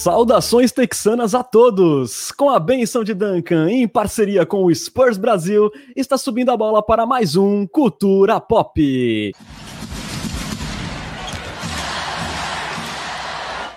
Saudações 0.00 0.72
texanas 0.72 1.34
a 1.34 1.44
todos! 1.44 2.32
Com 2.32 2.48
a 2.48 2.58
benção 2.58 3.04
de 3.04 3.12
Duncan, 3.12 3.70
em 3.70 3.86
parceria 3.86 4.46
com 4.46 4.64
o 4.64 4.74
Spurs 4.74 5.18
Brasil, 5.18 5.70
está 5.94 6.16
subindo 6.16 6.48
a 6.50 6.56
bola 6.56 6.82
para 6.82 7.04
mais 7.04 7.36
um 7.36 7.66
Cultura 7.66 8.40
Pop. 8.40 9.34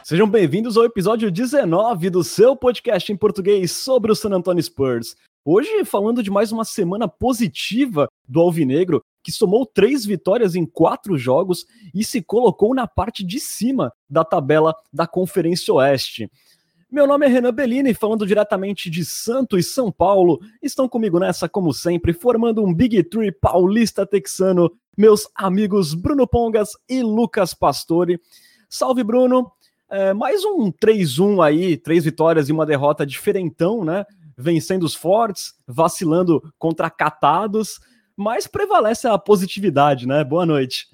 Sejam 0.02 0.26
bem-vindos 0.26 0.78
ao 0.78 0.86
episódio 0.86 1.30
19 1.30 2.10
do 2.10 2.24
seu 2.24 2.56
podcast 2.56 3.12
em 3.12 3.18
português 3.18 3.74
sobre 3.74 4.10
o 4.10 4.16
San 4.16 4.30
Antonio 4.30 4.64
Spurs. 4.64 5.18
Hoje, 5.44 5.84
falando 5.84 6.24
de 6.24 6.32
mais 6.32 6.54
uma 6.54 6.64
semana 6.64 7.06
positiva 7.06 8.08
do 8.26 8.40
Alvinegro, 8.40 9.04
que 9.24 9.32
somou 9.32 9.66
três 9.66 10.06
vitórias 10.06 10.54
em 10.54 10.66
quatro 10.66 11.18
jogos 11.18 11.66
e 11.96 12.04
se 12.04 12.22
colocou 12.22 12.76
na 12.76 12.86
parte 12.86 13.24
de 13.24 13.40
cima 13.40 13.92
da 14.10 14.26
tabela 14.26 14.76
da 14.92 15.08
Conferência 15.08 15.74
Oeste. 15.74 16.30
Meu 16.92 17.08
nome 17.08 17.26
é 17.26 17.30
Renan 17.30 17.54
Bellini, 17.54 17.94
falando 17.94 18.28
diretamente 18.28 18.90
de 18.90 19.04
Santo 19.04 19.58
e 19.58 19.64
São 19.64 19.92
Paulo. 19.92 20.40
Estão 20.62 20.88
comigo 20.88 21.18
nessa, 21.18 21.50
como 21.50 21.74
sempre, 21.74 22.14
formando 22.14 22.64
um 22.64 22.72
Big 22.72 23.02
Tree 23.06 23.32
paulista 23.32 24.06
texano, 24.06 24.70
meus 24.96 25.28
amigos 25.34 25.96
Bruno 25.96 26.28
Pongas 26.28 26.74
e 26.88 27.02
Lucas 27.02 27.54
Pastore. 27.54 28.20
Salve, 28.70 29.04
Bruno! 29.04 29.52
É, 29.90 30.14
mais 30.14 30.44
um 30.44 30.72
3-1 30.72 31.44
aí, 31.44 31.78
três 31.78 32.04
vitórias 32.04 32.50
e 32.50 32.52
uma 32.52 32.66
derrota 32.66 33.06
diferentão, 33.06 33.84
né? 33.84 34.06
Vencendo 34.38 34.84
os 34.84 34.94
fortes, 34.96 35.54
vacilando 35.68 36.44
contra 36.60 36.90
catados 36.90 37.80
mas 38.16 38.48
prevalece 38.48 39.08
a 39.08 39.18
positividade, 39.18 40.08
né? 40.08 40.24
Boa 40.24 40.46
noite. 40.46 40.88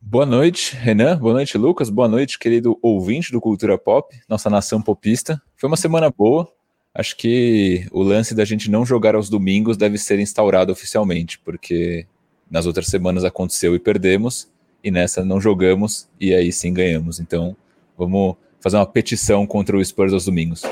Boa 0.00 0.26
noite, 0.26 0.74
Renan. 0.74 1.16
Boa 1.16 1.34
noite, 1.34 1.56
Lucas. 1.56 1.88
Boa 1.88 2.08
noite, 2.08 2.38
querido 2.38 2.78
ouvinte 2.82 3.30
do 3.30 3.40
Cultura 3.40 3.78
Pop, 3.78 4.14
nossa 4.28 4.50
nação 4.50 4.82
popista. 4.82 5.40
Foi 5.56 5.68
uma 5.68 5.76
semana 5.76 6.10
boa. 6.10 6.52
Acho 6.94 7.16
que 7.16 7.86
o 7.90 8.02
lance 8.02 8.34
da 8.34 8.44
gente 8.44 8.70
não 8.70 8.84
jogar 8.84 9.14
aos 9.14 9.30
domingos 9.30 9.76
deve 9.76 9.96
ser 9.96 10.18
instaurado 10.18 10.72
oficialmente, 10.72 11.38
porque 11.38 12.06
nas 12.50 12.66
outras 12.66 12.86
semanas 12.86 13.24
aconteceu 13.24 13.74
e 13.74 13.78
perdemos, 13.78 14.50
e 14.84 14.90
nessa 14.90 15.24
não 15.24 15.40
jogamos 15.40 16.08
e 16.20 16.34
aí 16.34 16.52
sim 16.52 16.74
ganhamos. 16.74 17.20
Então, 17.20 17.56
vamos 17.96 18.36
fazer 18.60 18.76
uma 18.76 18.86
petição 18.86 19.46
contra 19.46 19.76
o 19.76 19.84
Spurs 19.84 20.12
aos 20.12 20.24
domingos. 20.24 20.62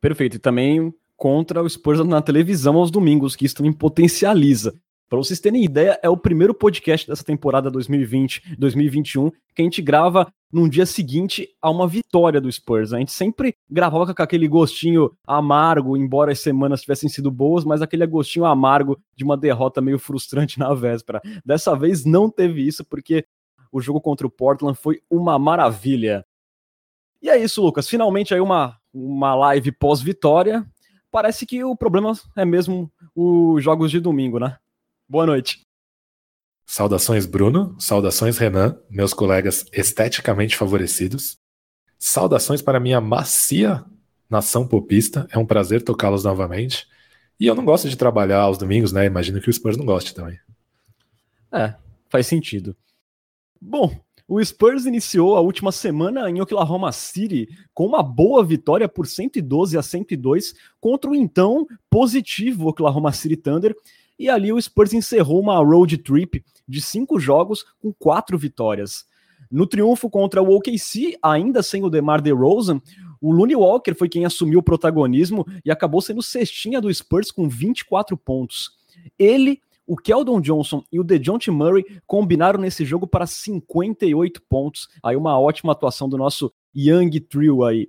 Perfeito. 0.00 0.36
E 0.36 0.38
também 0.38 0.94
contra 1.20 1.62
o 1.62 1.68
Spurs 1.68 2.02
na 2.06 2.22
televisão 2.22 2.78
aos 2.78 2.90
domingos, 2.90 3.36
que 3.36 3.44
isso 3.44 3.56
também 3.56 3.74
potencializa. 3.74 4.72
Para 5.06 5.18
vocês 5.18 5.38
terem 5.38 5.62
ideia, 5.62 6.00
é 6.02 6.08
o 6.08 6.16
primeiro 6.16 6.54
podcast 6.54 7.06
dessa 7.06 7.22
temporada 7.22 7.70
2020-2021 7.70 9.30
que 9.54 9.60
a 9.60 9.62
gente 9.62 9.82
grava 9.82 10.32
num 10.50 10.66
dia 10.66 10.86
seguinte 10.86 11.46
a 11.60 11.68
uma 11.68 11.86
vitória 11.86 12.40
do 12.40 12.50
Spurs. 12.50 12.94
A 12.94 12.98
gente 12.98 13.12
sempre 13.12 13.54
gravava 13.68 14.14
com 14.14 14.22
aquele 14.22 14.48
gostinho 14.48 15.10
amargo, 15.26 15.94
embora 15.94 16.32
as 16.32 16.40
semanas 16.40 16.80
tivessem 16.80 17.10
sido 17.10 17.30
boas, 17.30 17.66
mas 17.66 17.82
aquele 17.82 18.06
gostinho 18.06 18.46
amargo 18.46 18.98
de 19.14 19.22
uma 19.22 19.36
derrota 19.36 19.82
meio 19.82 19.98
frustrante 19.98 20.58
na 20.58 20.72
véspera. 20.72 21.20
Dessa 21.44 21.76
vez 21.76 22.02
não 22.06 22.30
teve 22.30 22.66
isso, 22.66 22.82
porque 22.82 23.26
o 23.70 23.78
jogo 23.78 24.00
contra 24.00 24.26
o 24.26 24.30
Portland 24.30 24.78
foi 24.78 25.02
uma 25.10 25.38
maravilha. 25.38 26.24
E 27.20 27.28
é 27.28 27.36
isso, 27.36 27.60
Lucas. 27.60 27.86
Finalmente 27.86 28.32
aí 28.32 28.40
uma, 28.40 28.78
uma 28.94 29.34
live 29.34 29.70
pós-vitória 29.72 30.66
parece 31.10 31.44
que 31.44 31.62
o 31.64 31.76
problema 31.76 32.12
é 32.36 32.44
mesmo 32.44 32.90
os 33.14 33.62
jogos 33.62 33.90
de 33.90 34.00
domingo, 34.00 34.38
né? 34.38 34.56
Boa 35.08 35.26
noite. 35.26 35.66
Saudações, 36.64 37.26
Bruno. 37.26 37.74
Saudações, 37.80 38.38
Renan, 38.38 38.78
meus 38.88 39.12
colegas 39.12 39.66
esteticamente 39.72 40.56
favorecidos. 40.56 41.38
Saudações 41.98 42.62
para 42.62 42.78
minha 42.78 43.00
macia 43.00 43.84
nação 44.28 44.66
popista. 44.66 45.26
É 45.30 45.38
um 45.38 45.44
prazer 45.44 45.82
tocá-los 45.82 46.22
novamente. 46.22 46.86
E 47.38 47.46
eu 47.46 47.54
não 47.54 47.64
gosto 47.64 47.88
de 47.88 47.96
trabalhar 47.96 48.40
aos 48.40 48.56
domingos, 48.56 48.92
né? 48.92 49.04
Imagino 49.04 49.40
que 49.40 49.50
o 49.50 49.52
Spurs 49.52 49.76
não 49.76 49.84
goste 49.84 50.14
também. 50.14 50.38
É, 51.52 51.74
faz 52.08 52.26
sentido. 52.26 52.76
Bom, 53.60 53.98
o 54.30 54.42
Spurs 54.44 54.86
iniciou 54.86 55.36
a 55.36 55.40
última 55.40 55.72
semana 55.72 56.30
em 56.30 56.40
Oklahoma 56.40 56.92
City 56.92 57.48
com 57.74 57.84
uma 57.84 58.00
boa 58.00 58.44
vitória 58.44 58.88
por 58.88 59.04
112 59.04 59.76
a 59.76 59.82
102 59.82 60.54
contra 60.80 61.10
o 61.10 61.16
então 61.16 61.66
positivo 61.90 62.68
Oklahoma 62.68 63.12
City 63.12 63.36
Thunder. 63.36 63.74
E 64.16 64.28
ali 64.28 64.52
o 64.52 64.62
Spurs 64.62 64.92
encerrou 64.92 65.40
uma 65.40 65.58
road 65.58 65.98
trip 65.98 66.44
de 66.68 66.80
cinco 66.80 67.18
jogos 67.18 67.64
com 67.82 67.92
quatro 67.92 68.38
vitórias. 68.38 69.04
No 69.50 69.66
triunfo 69.66 70.08
contra 70.08 70.40
o 70.40 70.54
OKC, 70.54 71.18
ainda 71.20 71.60
sem 71.60 71.82
o 71.82 71.90
DeMar 71.90 72.22
DeRozan, 72.22 72.80
o 73.20 73.32
Looney 73.32 73.56
Walker 73.56 73.94
foi 73.94 74.08
quem 74.08 74.24
assumiu 74.24 74.60
o 74.60 74.62
protagonismo 74.62 75.44
e 75.64 75.72
acabou 75.72 76.00
sendo 76.00 76.22
cestinha 76.22 76.80
do 76.80 76.94
Spurs 76.94 77.32
com 77.32 77.48
24 77.48 78.16
pontos. 78.16 78.70
Ele 79.18 79.60
o 79.90 79.96
Keldon 79.96 80.40
Johnson 80.40 80.84
e 80.92 81.00
o 81.00 81.02
DeJounte 81.02 81.50
Murray 81.50 81.84
combinaram 82.06 82.60
nesse 82.60 82.84
jogo 82.84 83.08
para 83.08 83.26
58 83.26 84.40
pontos. 84.48 84.86
Aí 85.02 85.16
uma 85.16 85.36
ótima 85.36 85.72
atuação 85.72 86.08
do 86.08 86.16
nosso 86.16 86.52
Young 86.72 87.10
Trio 87.18 87.64
aí. 87.64 87.88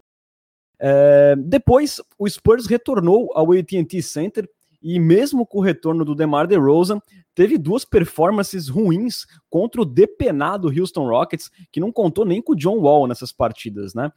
É, 0.80 1.36
depois, 1.38 2.02
o 2.18 2.28
Spurs 2.28 2.66
retornou 2.66 3.30
ao 3.36 3.52
AT&T 3.52 4.02
Center 4.02 4.50
e 4.82 5.00
mesmo 5.00 5.46
com 5.46 5.60
o 5.60 5.62
retorno 5.62 6.04
do 6.04 6.16
DeMar 6.16 6.48
DeRozan, 6.48 7.00
teve 7.36 7.56
duas 7.56 7.86
performances 7.86 8.68
ruins 8.68 9.28
contra 9.48 9.80
o 9.80 9.86
depenado 9.86 10.70
Houston 10.70 11.08
Rockets, 11.08 11.52
que 11.72 11.80
não 11.80 11.92
contou 11.92 12.26
nem 12.26 12.42
com 12.42 12.54
o 12.54 12.56
John 12.56 12.80
Wall 12.80 13.06
nessas 13.06 13.32
partidas, 13.32 13.94
né? 13.94 14.12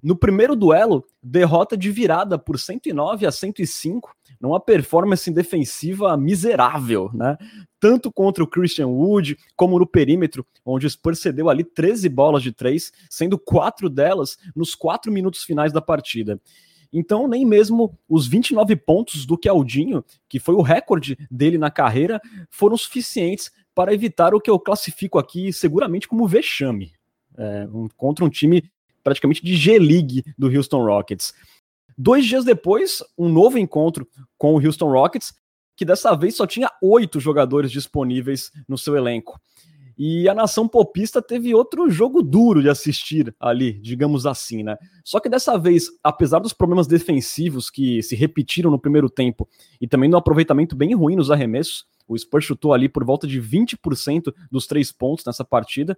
No 0.00 0.16
primeiro 0.16 0.54
duelo, 0.54 1.04
derrota 1.22 1.76
de 1.76 1.90
virada 1.90 2.38
por 2.38 2.58
109 2.58 3.26
a 3.26 3.32
105, 3.32 4.14
numa 4.40 4.60
performance 4.60 5.30
defensiva 5.30 6.16
miserável, 6.16 7.10
né? 7.12 7.36
Tanto 7.80 8.12
contra 8.12 8.44
o 8.44 8.46
Christian 8.46 8.88
Wood, 8.88 9.36
como 9.56 9.78
no 9.78 9.86
perímetro, 9.86 10.46
onde 10.64 10.86
o 10.86 10.90
Spurs 10.90 11.18
cedeu 11.18 11.50
ali 11.50 11.64
13 11.64 12.08
bolas 12.08 12.42
de 12.42 12.52
três, 12.52 12.92
sendo 13.10 13.38
quatro 13.38 13.90
delas 13.90 14.38
nos 14.54 14.74
quatro 14.74 15.10
minutos 15.10 15.42
finais 15.42 15.72
da 15.72 15.80
partida. 15.80 16.40
Então, 16.92 17.26
nem 17.26 17.46
mesmo 17.46 17.98
os 18.08 18.26
29 18.26 18.76
pontos 18.76 19.24
do 19.24 19.38
Keldinho, 19.38 20.04
que 20.28 20.38
foi 20.38 20.54
o 20.54 20.60
recorde 20.60 21.16
dele 21.30 21.56
na 21.56 21.70
carreira, 21.70 22.20
foram 22.50 22.76
suficientes 22.76 23.50
para 23.74 23.94
evitar 23.94 24.34
o 24.34 24.40
que 24.40 24.50
eu 24.50 24.60
classifico 24.60 25.18
aqui 25.18 25.52
seguramente 25.52 26.06
como 26.06 26.28
vexame. 26.28 26.92
É, 27.34 27.66
um, 27.72 27.88
contra 27.96 28.24
um 28.24 28.28
time 28.28 28.62
praticamente 29.02 29.44
de 29.44 29.56
G-League 29.56 30.24
do 30.36 30.48
Houston 30.48 30.84
Rockets. 30.84 31.32
Dois 31.96 32.24
dias 32.24 32.44
depois, 32.44 33.02
um 33.16 33.28
novo 33.28 33.58
encontro 33.58 34.08
com 34.38 34.54
o 34.54 34.64
Houston 34.64 34.90
Rockets, 34.90 35.34
que 35.76 35.84
dessa 35.84 36.14
vez 36.14 36.36
só 36.36 36.46
tinha 36.46 36.70
oito 36.82 37.20
jogadores 37.20 37.70
disponíveis 37.70 38.50
no 38.68 38.78
seu 38.78 38.96
elenco. 38.96 39.40
E 39.96 40.28
a 40.28 40.34
nação 40.34 40.66
popista 40.66 41.20
teve 41.20 41.54
outro 41.54 41.90
jogo 41.90 42.22
duro 42.22 42.62
de 42.62 42.68
assistir 42.68 43.34
ali, 43.38 43.74
digamos 43.74 44.26
assim, 44.26 44.62
né? 44.62 44.76
Só 45.04 45.20
que 45.20 45.28
dessa 45.28 45.58
vez, 45.58 45.88
apesar 46.02 46.38
dos 46.38 46.52
problemas 46.52 46.86
defensivos 46.86 47.70
que 47.70 48.02
se 48.02 48.16
repetiram 48.16 48.70
no 48.70 48.78
primeiro 48.78 49.10
tempo 49.10 49.48
e 49.80 49.86
também 49.86 50.08
no 50.08 50.16
aproveitamento 50.16 50.74
bem 50.74 50.94
ruim 50.94 51.14
nos 51.14 51.30
arremessos, 51.30 51.84
o 52.08 52.18
Spurs 52.18 52.44
chutou 52.44 52.72
ali 52.72 52.88
por 52.88 53.04
volta 53.04 53.26
de 53.26 53.40
20% 53.40 54.34
dos 54.50 54.66
três 54.66 54.90
pontos 54.90 55.24
nessa 55.24 55.44
partida, 55.44 55.96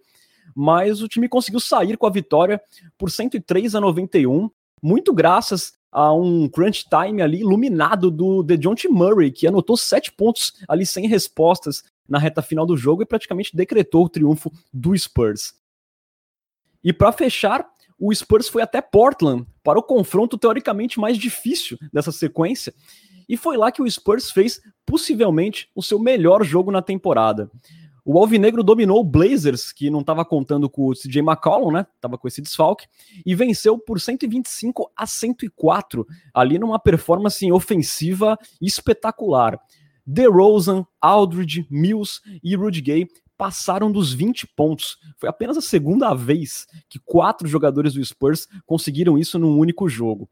mas 0.55 1.03
o 1.03 1.09
time 1.09 1.29
conseguiu 1.29 1.61
sair 1.61 1.97
com 1.97 2.07
a 2.07 2.11
vitória 2.11 2.61
por 2.99 3.11
103 3.11 3.75
a 3.75 3.81
91, 3.81 4.51
muito 4.83 5.13
graças 5.13 5.73
a 5.91 6.13
um 6.13 6.49
crunch 6.49 6.87
time 6.89 7.23
ali 7.23 7.41
iluminado 7.41 8.11
do 8.11 8.43
DeJounte 8.43 8.89
Murray, 8.89 9.31
que 9.31 9.47
anotou 9.47 9.77
sete 9.77 10.11
pontos 10.11 10.53
ali 10.69 10.85
sem 10.85 11.07
respostas 11.07 11.85
na 12.09 12.19
reta 12.19 12.43
final 12.43 12.67
do 12.67 12.77
jogo 12.77 13.03
e 13.03 13.07
praticamente 13.07 13.57
decretou 13.57 14.05
o 14.05 14.09
triunfo 14.09 14.53
do 14.73 14.97
Spurs. 14.99 15.55
E 16.83 16.93
para 16.93 17.13
fechar, 17.13 17.67
o 17.99 18.13
Spurs 18.13 18.49
foi 18.49 18.61
até 18.61 18.81
Portland 18.81 19.47
para 19.63 19.79
o 19.79 19.83
confronto 19.83 20.37
teoricamente 20.37 20.99
mais 20.99 21.17
difícil 21.17 21.79
dessa 21.93 22.13
sequência, 22.13 22.75
e 23.29 23.37
foi 23.37 23.57
lá 23.57 23.73
que 23.73 23.81
o 23.81 23.91
Spurs 23.91 24.31
fez 24.31 24.61
possivelmente 24.85 25.71
o 25.75 25.83
seu 25.83 25.99
melhor 25.99 26.45
jogo 26.45 26.71
na 26.71 26.83
temporada. 26.83 27.51
O 28.05 28.19
Alvinegro 28.19 28.63
dominou 28.63 29.01
o 29.01 29.05
Blazers, 29.05 29.73
que 29.73 29.89
não 29.89 30.01
estava 30.01 30.25
contando 30.27 30.69
com 30.69 30.89
o 30.89 30.93
CJ 30.93 31.21
McCollum, 31.21 31.73
né? 31.73 31.87
Tava 32.01 32.19
com 32.19 32.29
esse 32.29 32.43
desfalque, 32.43 32.87
e 33.25 33.35
venceu 33.35 33.79
por 33.79 33.99
125 33.99 34.93
a 34.95 35.07
104, 35.07 36.07
ali 36.35 36.59
numa 36.59 36.79
performance 36.79 37.51
ofensiva 37.51 38.39
espetacular. 38.61 39.59
DeRozan, 40.07 40.87
Aldridge, 41.01 41.67
Mills 41.71 42.21
e 42.43 42.55
Rudy 42.55 42.83
Gay 42.83 43.09
passaram 43.39 43.91
dos 43.91 44.13
20 44.13 44.49
pontos. 44.49 44.99
Foi 45.17 45.29
apenas 45.29 45.57
a 45.57 45.63
segunda 45.63 46.13
vez 46.15 46.67
que 46.91 46.99
quatro 46.99 47.49
jogadores 47.49 47.95
do 47.95 48.05
Spurs 48.05 48.47
conseguiram 48.67 49.17
isso 49.17 49.39
num 49.39 49.59
único 49.59 49.89
jogo. 49.89 50.29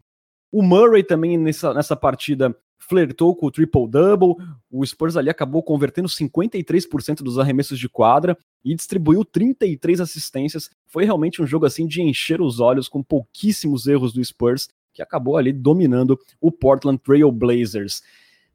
O 0.50 0.62
Murray 0.62 1.02
também 1.02 1.38
nessa, 1.38 1.72
nessa 1.72 1.96
partida 1.96 2.54
flertou 2.88 3.34
com 3.34 3.46
o 3.46 3.50
triple-double. 3.50 4.34
O 4.70 4.84
Spurs 4.84 5.16
ali 5.16 5.30
acabou 5.30 5.62
convertendo 5.62 6.08
53% 6.08 7.22
dos 7.22 7.38
arremessos 7.38 7.78
de 7.78 7.88
quadra 7.88 8.36
e 8.64 8.74
distribuiu 8.74 9.24
33 9.24 10.00
assistências. 10.00 10.70
Foi 10.86 11.04
realmente 11.04 11.40
um 11.40 11.46
jogo 11.46 11.66
assim 11.66 11.86
de 11.86 12.02
encher 12.02 12.40
os 12.40 12.60
olhos 12.60 12.88
com 12.88 13.02
pouquíssimos 13.02 13.86
erros 13.86 14.12
do 14.12 14.24
Spurs, 14.24 14.68
que 14.92 15.02
acabou 15.02 15.36
ali 15.36 15.52
dominando 15.52 16.18
o 16.40 16.50
Portland 16.50 16.98
Trail 16.98 17.30
Blazers. 17.30 18.02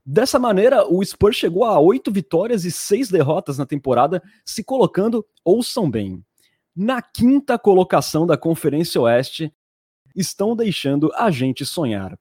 Dessa 0.05 0.39
maneira, 0.39 0.87
o 0.87 1.03
Spurs 1.03 1.35
chegou 1.35 1.65
a 1.65 1.79
oito 1.79 2.11
vitórias 2.11 2.63
e 2.63 2.71
seis 2.71 3.09
derrotas 3.09 3.57
na 3.57 3.65
temporada, 3.65 4.23
se 4.45 4.63
colocando, 4.63 5.25
ouçam 5.43 5.89
bem, 5.89 6.23
na 6.75 7.01
quinta 7.01 7.57
colocação 7.57 8.25
da 8.25 8.37
Conferência 8.37 9.01
Oeste, 9.01 9.51
estão 10.15 10.55
deixando 10.55 11.11
a 11.15 11.29
gente 11.29 11.65
sonhar. 11.65 12.17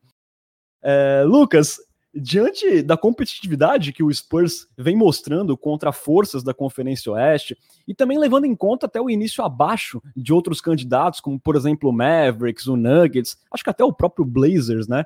É, 0.82 1.22
Lucas, 1.24 1.78
diante 2.16 2.82
da 2.82 2.96
competitividade 2.96 3.92
que 3.92 4.02
o 4.02 4.12
Spurs 4.12 4.66
vem 4.76 4.96
mostrando 4.96 5.56
contra 5.56 5.92
forças 5.92 6.42
da 6.42 6.54
Conferência 6.54 7.12
Oeste, 7.12 7.56
e 7.86 7.94
também 7.94 8.18
levando 8.18 8.46
em 8.46 8.54
conta 8.54 8.86
até 8.86 9.00
o 9.00 9.10
início 9.10 9.44
abaixo 9.44 10.02
de 10.16 10.32
outros 10.32 10.60
candidatos, 10.60 11.20
como 11.20 11.38
por 11.38 11.56
exemplo 11.56 11.90
o 11.90 11.92
Mavericks, 11.92 12.66
o 12.66 12.76
Nuggets, 12.76 13.36
acho 13.52 13.62
que 13.62 13.70
até 13.70 13.84
o 13.84 13.92
próprio 13.92 14.24
Blazers, 14.24 14.88
né? 14.88 15.04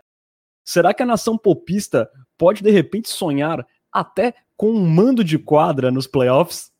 Será 0.64 0.94
que 0.94 1.02
a 1.02 1.06
nação 1.06 1.36
popista 1.36 2.08
pode 2.38 2.62
de 2.62 2.70
repente 2.70 3.08
sonhar 3.08 3.66
até 3.92 4.34
com 4.56 4.70
um 4.70 4.86
mando 4.86 5.24
de 5.24 5.38
quadra 5.38 5.90
nos 5.90 6.06
playoffs? 6.06 6.70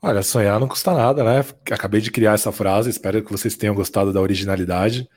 Olha, 0.00 0.22
sonhar 0.22 0.58
não 0.60 0.68
custa 0.68 0.94
nada, 0.94 1.24
né? 1.24 1.44
Acabei 1.70 2.00
de 2.00 2.10
criar 2.10 2.34
essa 2.34 2.52
frase, 2.52 2.90
espero 2.90 3.22
que 3.22 3.32
vocês 3.32 3.56
tenham 3.56 3.74
gostado 3.74 4.12
da 4.12 4.20
originalidade. 4.20 5.08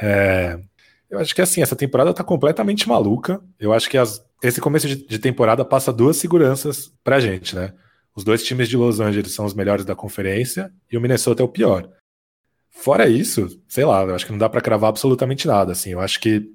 É... 0.00 0.60
Eu 1.08 1.18
acho 1.18 1.34
que 1.34 1.40
assim, 1.40 1.62
essa 1.62 1.76
temporada 1.76 2.12
tá 2.12 2.24
completamente 2.24 2.88
maluca. 2.88 3.40
Eu 3.58 3.72
acho 3.72 3.88
que 3.88 3.96
as... 3.96 4.24
esse 4.42 4.60
começo 4.60 4.88
de, 4.88 4.96
de 4.96 5.18
temporada 5.18 5.64
passa 5.64 5.92
duas 5.92 6.16
seguranças 6.16 6.92
pra 7.02 7.20
gente, 7.20 7.54
né? 7.54 7.72
Os 8.14 8.24
dois 8.24 8.42
times 8.42 8.68
de 8.68 8.76
Los 8.76 8.98
Angeles 8.98 9.34
são 9.34 9.44
os 9.44 9.54
melhores 9.54 9.84
da 9.84 9.94
conferência 9.94 10.72
e 10.90 10.96
o 10.96 11.00
Minnesota 11.00 11.42
é 11.42 11.44
o 11.44 11.48
pior. 11.48 11.88
Fora 12.70 13.08
isso, 13.08 13.60
sei 13.68 13.84
lá, 13.84 14.02
eu 14.02 14.14
acho 14.14 14.26
que 14.26 14.32
não 14.32 14.38
dá 14.38 14.48
para 14.48 14.60
cravar 14.60 14.88
absolutamente 14.88 15.46
nada. 15.46 15.72
Assim, 15.72 15.90
eu 15.90 16.00
acho 16.00 16.20
que 16.20 16.50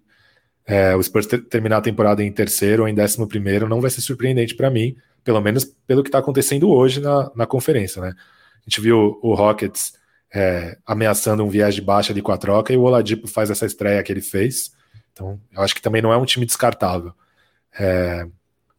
é, 0.66 0.96
o 0.96 1.02
Spurs 1.02 1.26
ter, 1.26 1.40
terminar 1.48 1.78
a 1.78 1.82
temporada 1.82 2.24
em 2.24 2.32
terceiro 2.32 2.84
ou 2.84 2.90
em 2.90 2.94
décimo 2.94 3.28
primeiro 3.28 3.68
não 3.68 3.82
vai 3.82 3.90
ser 3.90 4.02
surpreendente 4.02 4.56
para 4.56 4.70
mim, 4.70 4.96
pelo 5.24 5.42
menos 5.42 5.66
pelo 5.66 6.04
que 6.04 6.10
está 6.10 6.20
acontecendo 6.20 6.70
hoje 6.70 7.00
na, 7.00 7.32
na 7.36 7.46
conferência, 7.46 8.02
né? 8.02 8.14
A 8.18 8.70
gente 8.70 8.82
viu 8.82 9.20
o 9.22 9.34
Rockets 9.34 9.94
é, 10.34 10.78
ameaçando 10.86 11.44
um 11.44 11.50
viés 11.50 11.76
de 11.76 11.82
baixa 11.82 12.14
ali 12.14 12.22
com 12.22 12.32
a 12.32 12.38
troca 12.38 12.72
e 12.72 12.78
o 12.78 12.82
Oladipo 12.82 13.28
faz 13.28 13.50
essa 13.50 13.66
estreia 13.66 14.02
que 14.02 14.12
ele 14.12 14.22
fez. 14.22 14.72
Então, 15.12 15.40
eu 15.52 15.62
acho 15.62 15.76
que 15.76 15.82
também 15.82 16.02
não 16.02 16.14
é 16.14 16.18
um 16.18 16.26
time 16.26 16.46
descartável. 16.46 17.14
É, 17.78 18.26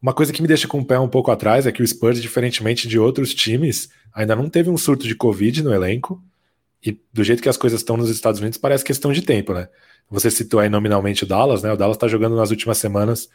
uma 0.01 0.13
coisa 0.13 0.33
que 0.33 0.41
me 0.41 0.47
deixa 0.47 0.67
com 0.67 0.79
o 0.79 0.85
pé 0.85 0.99
um 0.99 1.07
pouco 1.07 1.31
atrás 1.31 1.65
é 1.65 1.71
que 1.71 1.81
o 1.81 1.87
Spurs, 1.87 2.21
diferentemente 2.21 2.87
de 2.87 2.99
outros 2.99 3.33
times, 3.33 3.89
ainda 4.13 4.35
não 4.35 4.49
teve 4.49 4.69
um 4.69 4.77
surto 4.77 5.07
de 5.07 5.15
Covid 5.15 5.63
no 5.63 5.73
elenco. 5.73 6.21
E 6.85 6.99
do 7.13 7.23
jeito 7.23 7.41
que 7.41 7.47
as 7.47 7.55
coisas 7.55 7.79
estão 7.79 7.95
nos 7.95 8.09
Estados 8.09 8.41
Unidos, 8.41 8.57
parece 8.57 8.83
questão 8.83 9.13
de 9.13 9.21
tempo, 9.21 9.53
né? 9.53 9.69
Você 10.09 10.29
citou 10.29 10.59
aí 10.59 10.67
nominalmente 10.67 11.23
o 11.23 11.27
Dallas, 11.27 11.63
né? 11.63 11.71
O 11.71 11.77
Dallas 11.77 11.95
está 11.95 12.07
jogando 12.07 12.35
nas 12.35 12.49
últimas 12.49 12.77
semanas, 12.77 13.29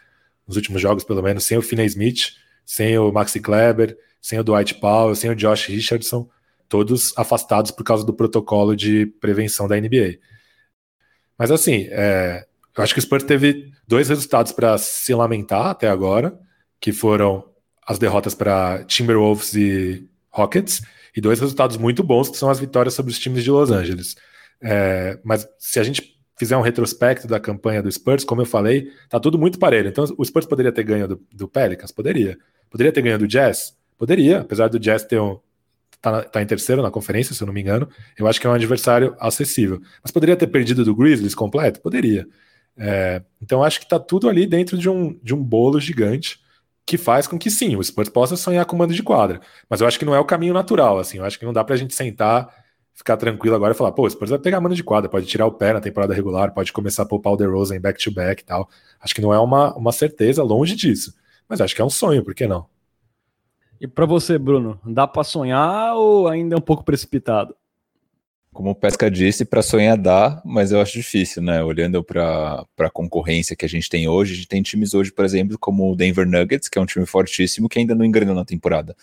nos 0.47 0.57
últimos 0.57 0.83
jogos 0.83 1.05
pelo 1.05 1.23
menos, 1.23 1.45
sem 1.45 1.57
o 1.57 1.63
Finney 1.63 1.87
Smith, 1.87 2.35
sem 2.67 2.99
o 2.99 3.11
Maxi 3.11 3.41
Kleber, 3.41 3.97
sem 4.21 4.39
o 4.39 4.45
Dwight 4.45 4.75
Powell, 4.75 5.15
sem 5.15 5.31
o 5.31 5.35
Josh 5.35 5.67
Richardson, 5.67 6.29
todos 6.69 7.13
afastados 7.17 7.71
por 7.71 7.85
causa 7.85 8.05
do 8.05 8.13
protocolo 8.13 8.77
de 8.77 9.07
prevenção 9.07 9.67
da 9.67 9.81
NBA. 9.81 10.19
Mas 11.39 11.51
assim, 11.51 11.87
é, 11.91 12.47
eu 12.77 12.85
acho 12.85 12.93
que 12.93 13.01
o 13.01 13.03
Spurs 13.03 13.25
teve 13.25 13.73
dois 13.87 14.09
resultados 14.09 14.53
para 14.53 14.77
se 14.79 15.15
lamentar 15.15 15.67
até 15.67 15.89
agora, 15.89 16.39
que 16.81 16.93
foram 16.93 17.45
as 17.87 17.99
derrotas 17.99 18.35
para 18.35 18.85
Timberwolves 18.85 19.55
e 19.55 20.09
Rockets, 20.31 20.83
e 21.17 21.21
dois 21.21 21.41
resultados 21.41 21.77
muito 21.77 22.03
bons, 22.03 22.29
que 22.29 22.37
são 22.37 22.51
as 22.51 22.61
vitórias 22.61 22.95
sobre 22.95 23.11
os 23.11 23.19
times 23.19 23.43
de 23.43 23.51
Los 23.51 23.71
Angeles. 23.71 24.15
É, 24.61 25.19
mas 25.25 25.49
se 25.59 25.81
a 25.81 25.83
gente 25.83 26.19
fizer 26.39 26.57
um 26.57 26.61
retrospecto 26.61 27.27
da 27.27 27.41
campanha 27.41 27.83
do 27.83 27.91
Spurs, 27.91 28.25
como 28.25 28.43
eu 28.43 28.47
falei, 28.47 28.93
tá 29.09 29.19
tudo 29.19 29.39
muito 29.39 29.59
parelho. 29.59 29.89
Então, 29.89 30.05
o 30.17 30.25
Spurs 30.25 30.47
poderia 30.47 30.71
ter 30.71 30.85
ganho 30.85 31.09
do, 31.09 31.27
do 31.33 31.49
Pelicans? 31.49 31.91
Poderia. 31.91 32.39
Poderia 32.71 32.93
ter 32.93 33.03
ganho 33.03 33.19
do 33.19 33.27
Jazz? 33.27 33.77
Poderia, 33.97 34.41
apesar 34.41 34.69
do 34.69 34.79
Jazz 34.79 35.03
ter 35.03 35.21
um, 35.21 35.41
tá, 36.01 36.23
tá, 36.23 36.43
em 36.43 36.47
terceiro 36.47 36.83
na 36.83 36.91
conferência, 36.91 37.35
se 37.35 37.43
eu 37.43 37.47
não 37.47 37.55
me 37.55 37.61
engano. 37.61 37.89
Eu 38.17 38.27
acho 38.27 38.41
que 38.41 38.47
é 38.47 38.51
um 38.51 38.55
adversário 38.55 39.17
acessível. 39.19 39.81
Mas 40.03 40.11
poderia 40.11 40.37
ter 40.37 40.47
perdido 40.47 40.85
do 40.85 40.95
Grizzlies 40.95 41.35
completo? 41.35 41.81
Poderia. 41.81 42.27
É, 42.77 43.23
então, 43.43 43.63
acho 43.63 43.81
que 43.81 43.89
tá 43.89 43.99
tudo 43.99 44.29
ali 44.29 44.47
dentro 44.47 44.79
de 44.79 44.89
um, 44.89 45.19
de 45.23 45.35
um 45.35 45.43
bolo 45.43 45.81
gigante 45.81 46.41
que 46.87 46.97
faz 46.97 47.27
com 47.27 47.39
que 47.39 47.51
sim, 47.51 47.77
o 47.77 47.85
Spurs 47.85 48.09
possa 48.09 48.37
sonhar 48.37 48.65
com 48.65 48.75
mando 48.75 48.95
de 48.95 49.03
quadra. 49.03 49.41
Mas 49.69 49.81
eu 49.81 49.87
acho 49.87 49.99
que 49.99 50.07
não 50.07 50.15
é 50.15 50.21
o 50.21 50.25
caminho 50.25 50.55
natural. 50.55 50.99
Assim, 50.99 51.19
eu 51.19 51.25
acho 51.25 51.39
que 51.39 51.45
não 51.45 51.53
dá 51.53 51.63
pra 51.63 51.77
gente 51.77 51.95
sentar 51.95 52.49
ficar 52.95 53.17
tranquilo 53.17 53.55
agora 53.55 53.73
e 53.73 53.77
falar, 53.77 53.93
pô, 53.93 54.07
o 54.07 54.11
Spurs 54.11 54.31
vai 54.31 54.41
pegar 54.41 54.61
mano 54.61 54.75
de 54.75 54.83
quadra, 54.83 55.09
pode 55.09 55.25
tirar 55.25 55.47
o 55.47 55.53
pé 55.53 55.73
na 55.73 55.81
temporada 55.81 56.13
regular, 56.13 56.53
pode 56.53 56.73
começar 56.73 57.05
a 57.05 57.07
poupar 57.07 57.33
o 57.33 57.37
DeRozan 57.37 57.81
back-to-back 57.81 58.43
e 58.43 58.45
tal. 58.45 58.69
Acho 59.01 59.15
que 59.15 59.21
não 59.21 59.33
é 59.33 59.39
uma, 59.39 59.73
uma 59.77 59.93
certeza, 59.93 60.43
longe 60.43 60.75
disso. 60.75 61.15
Mas 61.49 61.61
acho 61.61 61.77
que 61.77 61.81
é 61.81 61.85
um 61.85 61.91
sonho, 61.91 62.25
por 62.25 62.35
que 62.35 62.49
não? 62.49 62.67
E 63.81 63.87
para 63.87 64.07
você, 64.07 64.39
Bruno, 64.39 64.81
dá 64.85 65.07
para 65.07 65.23
sonhar 65.23 65.95
ou 65.95 66.27
ainda 66.27 66.55
é 66.55 66.59
um 66.59 66.63
pouco 66.63 66.85
precipitado? 66.85 67.55
Como 68.53 68.71
o 68.71 68.75
Pesca 68.75 69.09
disse, 69.09 69.45
para 69.45 69.63
sonhar 69.63 69.97
dá, 69.97 70.43
mas 70.45 70.73
eu 70.73 70.81
acho 70.81 70.95
difícil, 70.95 71.41
né? 71.41 71.63
Olhando 71.63 72.03
para 72.03 72.67
a 72.79 72.91
concorrência 72.91 73.55
que 73.55 73.65
a 73.65 73.69
gente 73.69 73.89
tem 73.89 74.09
hoje, 74.09 74.33
a 74.33 74.37
gente 74.37 74.49
tem 74.49 74.63
times 74.63 74.95
hoje, 74.95 75.13
por 75.13 75.25
exemplo, 75.25 75.57
como 75.59 75.93
o 75.93 75.95
Denver 75.95 76.27
Nuggets, 76.27 76.69
que 76.69 76.77
é 76.77 76.83
um 76.83 76.87
time 76.87 77.07
fortíssimo, 77.07 77.69
que 77.69 77.79
ainda 77.79 77.95
não 77.95 78.05
engrenou 78.05 78.35
na 78.35 78.45
temporada. 78.45 78.97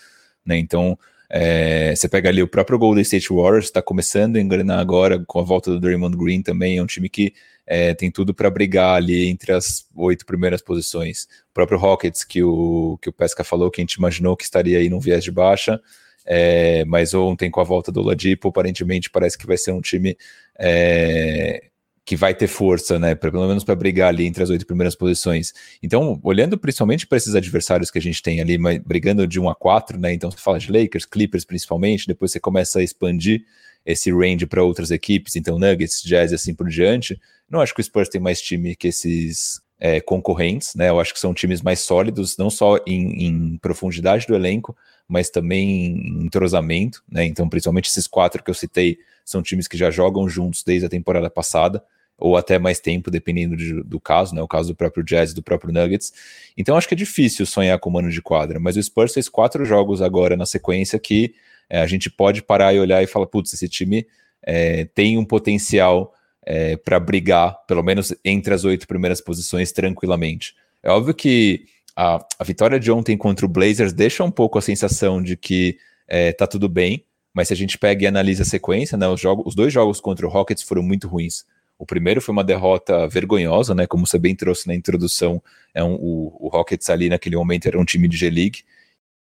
Né? 0.45 0.57
Então, 0.57 0.99
é, 1.29 1.95
você 1.95 2.09
pega 2.09 2.27
ali 2.27 2.43
o 2.43 2.47
próprio 2.47 2.77
Golden 2.77 3.01
State 3.01 3.29
Warriors, 3.29 3.65
está 3.65 3.81
começando 3.81 4.35
a 4.35 4.41
engrenar 4.41 4.79
agora 4.79 5.23
com 5.25 5.39
a 5.39 5.43
volta 5.43 5.71
do 5.71 5.79
Draymond 5.79 6.17
Green 6.17 6.41
também. 6.41 6.77
É 6.77 6.83
um 6.83 6.87
time 6.87 7.07
que 7.07 7.33
é, 7.67 7.93
tem 7.93 8.11
tudo 8.11 8.33
para 8.33 8.49
brigar 8.49 8.95
ali 8.95 9.27
entre 9.27 9.51
as 9.51 9.87
oito 9.95 10.25
primeiras 10.25 10.61
posições. 10.61 11.23
O 11.49 11.53
próprio 11.53 11.77
Rockets, 11.77 12.23
que 12.23 12.43
o, 12.43 12.97
que 13.01 13.09
o 13.09 13.13
Pesca 13.13 13.43
falou, 13.43 13.71
que 13.71 13.81
a 13.81 13.83
gente 13.83 13.93
imaginou 13.93 14.37
que 14.37 14.43
estaria 14.43 14.77
aí 14.77 14.89
num 14.89 14.99
viés 14.99 15.23
de 15.23 15.31
baixa. 15.31 15.81
É, 16.25 16.83
mas 16.85 17.13
ontem, 17.13 17.51
com 17.51 17.61
a 17.61 17.63
volta 17.63 17.91
do 17.91 18.01
Ladipo, 18.01 18.49
aparentemente 18.49 19.09
parece 19.09 19.37
que 19.37 19.45
vai 19.45 19.57
ser 19.57 19.71
um 19.71 19.81
time 19.81 20.17
é, 20.59 21.69
que 22.03 22.15
vai 22.15 22.35
ter 22.35 22.47
força, 22.47 22.99
né? 22.99 23.15
Pelo 23.15 23.47
menos 23.47 23.63
para 23.63 23.75
brigar 23.75 24.09
ali 24.09 24.25
entre 24.25 24.43
as 24.43 24.49
oito 24.51 24.65
primeiras 24.65 24.95
posições. 24.95 25.53
Então, 25.81 26.19
olhando 26.23 26.57
principalmente 26.57 27.07
para 27.07 27.17
esses 27.17 27.33
adversários 27.33 27.89
que 27.89 27.97
a 27.97 28.01
gente 28.01 28.21
tem 28.21 28.41
ali, 28.41 28.57
mas, 28.57 28.79
brigando 28.79 29.25
de 29.27 29.39
1 29.39 29.49
a 29.49 29.55
4, 29.55 29.99
né? 29.99 30.13
Então, 30.13 30.29
você 30.29 30.37
fala 30.37 30.59
de 30.59 30.71
Lakers, 30.71 31.05
Clippers 31.05 31.45
principalmente, 31.45 32.07
depois 32.07 32.31
você 32.31 32.39
começa 32.39 32.79
a 32.79 32.83
expandir 32.83 33.43
esse 33.85 34.11
range 34.11 34.45
para 34.45 34.63
outras 34.63 34.89
equipes, 34.91 35.35
então 35.35 35.59
Nuggets, 35.59 36.01
Jazz 36.01 36.31
e 36.31 36.35
assim 36.35 36.53
por 36.53 36.67
diante. 36.67 37.19
Não 37.49 37.61
acho 37.61 37.73
que 37.73 37.81
o 37.81 37.83
Spurs 37.83 38.09
tem 38.09 38.19
mais 38.19 38.41
time 38.41 38.75
que 38.75 38.87
esses 38.87 39.61
é, 39.79 39.99
concorrentes, 39.99 40.73
né? 40.75 40.89
Eu 40.89 40.99
acho 40.99 41.13
que 41.13 41.19
são 41.19 41.33
times 41.33 41.61
mais 41.61 41.79
sólidos, 41.79 42.37
não 42.37 42.49
só 42.49 42.77
em, 42.87 43.27
em, 43.27 43.57
profundidade 43.57 44.25
do 44.25 44.35
elenco, 44.35 44.75
mas 45.07 45.29
também 45.29 45.69
em 45.69 46.25
entrosamento, 46.25 47.03
né? 47.09 47.25
Então, 47.25 47.47
principalmente 47.47 47.89
esses 47.89 48.07
quatro 48.07 48.43
que 48.43 48.49
eu 48.49 48.55
citei 48.55 48.97
são 49.23 49.43
times 49.43 49.67
que 49.67 49.77
já 49.77 49.91
jogam 49.91 50.27
juntos 50.27 50.63
desde 50.63 50.85
a 50.85 50.89
temporada 50.89 51.29
passada 51.29 51.83
ou 52.17 52.37
até 52.37 52.57
mais 52.57 52.79
tempo, 52.79 53.11
dependendo 53.11 53.57
de, 53.57 53.83
do 53.83 53.99
caso, 53.99 54.33
né? 54.33 54.41
O 54.41 54.47
caso 54.47 54.69
do 54.69 54.75
próprio 54.75 55.03
Jazz 55.03 55.31
e 55.31 55.35
do 55.35 55.43
próprio 55.43 55.73
Nuggets. 55.73 56.13
Então 56.57 56.77
acho 56.77 56.87
que 56.87 56.93
é 56.93 56.97
difícil 56.97 57.45
sonhar 57.45 57.77
com 57.77 57.89
o 57.89 57.93
mano 57.93 58.09
de 58.09 58.21
quadra, 58.21 58.59
mas 58.59 58.77
o 58.77 58.83
Spurs 58.83 59.13
fez 59.13 59.27
quatro 59.27 59.65
jogos 59.65 60.01
agora 60.01 60.37
na 60.37 60.45
sequência 60.45 60.97
que 60.97 61.35
é, 61.69 61.81
a 61.81 61.87
gente 61.87 62.09
pode 62.09 62.41
parar 62.41 62.73
e 62.73 62.79
olhar 62.79 63.03
e 63.03 63.07
falar, 63.07 63.27
putz, 63.27 63.53
esse 63.53 63.67
time 63.67 64.05
é, 64.43 64.85
tem 64.85 65.17
um 65.17 65.25
potencial 65.25 66.13
é, 66.45 66.77
para 66.77 66.99
brigar, 66.99 67.57
pelo 67.67 67.81
menos 67.81 68.13
entre 68.23 68.53
as 68.53 68.63
oito 68.63 68.87
primeiras 68.87 69.19
posições, 69.19 69.71
tranquilamente. 69.71 70.55
É 70.83 70.89
óbvio 70.91 71.13
que 71.13 71.65
a, 71.95 72.23
a, 72.37 72.43
vitória 72.43 72.79
de 72.79 72.91
ontem 72.91 73.17
contra 73.17 73.45
o 73.45 73.49
Blazers 73.49 73.93
deixa 73.93 74.23
um 74.23 74.31
pouco 74.31 74.57
a 74.57 74.61
sensação 74.61 75.21
de 75.21 75.35
que 75.35 75.77
é, 76.07 76.31
tá 76.31 76.45
tudo 76.45 76.69
bem, 76.69 77.03
mas 77.33 77.47
se 77.47 77.53
a 77.53 77.57
gente 77.57 77.77
pega 77.77 78.03
e 78.03 78.07
analisa 78.07 78.43
a 78.43 78.45
sequência, 78.45 78.97
né, 78.97 79.07
os, 79.07 79.19
jogos, 79.19 79.45
os 79.47 79.55
dois 79.55 79.73
jogos 79.73 79.99
contra 79.99 80.25
o 80.25 80.29
Rockets 80.29 80.63
foram 80.63 80.83
muito 80.83 81.07
ruins. 81.07 81.43
O 81.77 81.85
primeiro 81.85 82.21
foi 82.21 82.31
uma 82.31 82.43
derrota 82.43 83.05
vergonhosa, 83.07 83.75
né? 83.75 83.85
Como 83.85 84.07
você 84.07 84.17
bem 84.17 84.33
trouxe 84.33 84.65
na 84.65 84.73
introdução, 84.73 85.43
é 85.73 85.83
um, 85.83 85.95
o, 85.95 86.45
o 86.45 86.47
Rockets 86.47 86.89
ali 86.89 87.09
naquele 87.09 87.35
momento 87.35 87.67
era 87.67 87.77
um 87.77 87.83
time 87.83 88.07
de 88.07 88.15
G-League. 88.15 88.63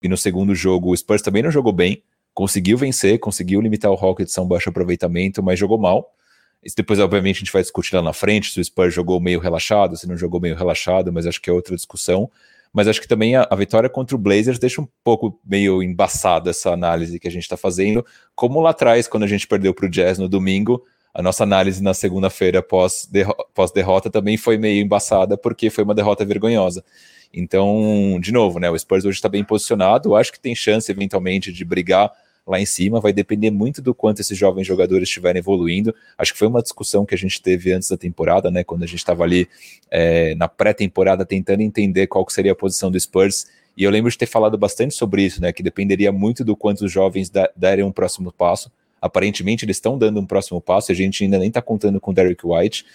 E 0.01 0.07
no 0.07 0.15
segundo 0.15 0.55
jogo, 0.55 0.91
o 0.91 0.95
Spurs 0.95 1.21
também 1.21 1.43
não 1.43 1.51
jogou 1.51 1.73
bem, 1.73 2.01
conseguiu 2.35 2.77
vencer, 2.77 3.17
conseguiu 3.17 3.61
limitar 3.61 3.89
o 3.89 3.95
Rockets 3.95 4.37
a 4.37 4.41
um 4.41 4.47
baixo 4.47 4.69
aproveitamento, 4.69 5.41
mas 5.41 5.57
jogou 5.57 5.77
mal. 5.79 6.13
Isso 6.61 6.75
depois, 6.75 6.99
obviamente, 6.99 7.37
a 7.37 7.39
gente 7.39 7.53
vai 7.53 7.61
discutir 7.61 7.95
lá 7.95 8.01
na 8.01 8.11
frente 8.11 8.51
se 8.51 8.59
o 8.59 8.63
Spurs 8.63 8.93
jogou 8.93 9.21
meio 9.21 9.39
relaxado, 9.39 9.95
se 9.95 10.05
não 10.05 10.17
jogou 10.17 10.41
meio 10.41 10.55
relaxado, 10.55 11.13
mas 11.13 11.25
acho 11.25 11.41
que 11.41 11.49
é 11.49 11.53
outra 11.53 11.75
discussão. 11.75 12.29
Mas 12.73 12.89
acho 12.89 12.99
que 12.99 13.07
também 13.07 13.37
a, 13.37 13.47
a 13.49 13.55
vitória 13.55 13.87
contra 13.87 14.17
o 14.17 14.19
Blazers 14.19 14.59
deixa 14.59 14.81
um 14.81 14.87
pouco 15.01 15.39
meio 15.45 15.81
embaçada 15.81 16.49
essa 16.49 16.71
análise 16.71 17.17
que 17.19 17.27
a 17.27 17.31
gente 17.31 17.43
está 17.43 17.55
fazendo. 17.55 18.05
Como 18.35 18.59
lá 18.59 18.71
atrás, 18.71 19.07
quando 19.07 19.23
a 19.23 19.27
gente 19.27 19.47
perdeu 19.47 19.73
para 19.73 19.85
o 19.85 19.89
Jazz 19.89 20.19
no 20.19 20.27
domingo, 20.27 20.83
a 21.13 21.21
nossa 21.21 21.43
análise 21.43 21.81
na 21.81 21.93
segunda-feira 21.93 22.61
pós-derrota 22.61 23.45
pós 23.53 24.11
também 24.11 24.35
foi 24.35 24.57
meio 24.57 24.83
embaçada, 24.83 25.37
porque 25.37 25.69
foi 25.69 25.85
uma 25.85 25.95
derrota 25.95 26.25
vergonhosa. 26.25 26.83
Então, 27.33 28.19
de 28.21 28.33
novo, 28.33 28.59
né, 28.59 28.69
o 28.69 28.77
Spurs 28.77 29.05
hoje 29.05 29.17
está 29.17 29.29
bem 29.29 29.43
posicionado, 29.43 30.13
acho 30.15 30.33
que 30.33 30.39
tem 30.39 30.53
chance 30.53 30.91
eventualmente 30.91 31.53
de 31.53 31.63
brigar 31.63 32.11
lá 32.45 32.59
em 32.59 32.65
cima, 32.65 32.99
vai 32.99 33.11
depender 33.11 33.49
muito 33.49 33.81
do 33.81 33.93
quanto 33.93 34.21
esses 34.21 34.37
jovens 34.37 34.67
jogadores 34.67 35.09
estiverem 35.09 35.39
evoluindo. 35.39 35.95
Acho 36.17 36.33
que 36.33 36.39
foi 36.39 36.47
uma 36.47 36.61
discussão 36.61 37.05
que 37.05 37.15
a 37.15 37.17
gente 37.17 37.41
teve 37.41 37.71
antes 37.73 37.89
da 37.89 37.97
temporada, 37.97 38.51
né, 38.51 38.63
quando 38.63 38.83
a 38.83 38.87
gente 38.87 38.99
estava 38.99 39.23
ali 39.23 39.47
é, 39.89 40.35
na 40.35 40.47
pré-temporada 40.47 41.25
tentando 41.25 41.61
entender 41.61 42.07
qual 42.07 42.25
seria 42.29 42.51
a 42.51 42.55
posição 42.55 42.91
do 42.91 42.99
Spurs. 42.99 43.47
E 43.75 43.83
eu 43.83 43.91
lembro 43.91 44.11
de 44.11 44.17
ter 44.17 44.27
falado 44.27 44.57
bastante 44.57 44.93
sobre 44.93 45.23
isso, 45.23 45.41
né, 45.41 45.51
que 45.51 45.63
dependeria 45.63 46.11
muito 46.11 46.43
do 46.43 46.55
quanto 46.55 46.85
os 46.85 46.91
jovens 46.91 47.29
da, 47.29 47.49
derem 47.55 47.83
um 47.83 47.91
próximo 47.91 48.31
passo. 48.31 48.71
Aparentemente 49.01 49.65
eles 49.65 49.77
estão 49.77 49.97
dando 49.97 50.19
um 50.19 50.25
próximo 50.25 50.61
passo, 50.61 50.91
a 50.91 50.95
gente 50.95 51.23
ainda 51.23 51.39
nem 51.39 51.47
está 51.47 51.61
contando 51.61 51.99
com 51.99 52.11
o 52.11 52.13
Derrick 52.13 52.45
White. 52.45 52.85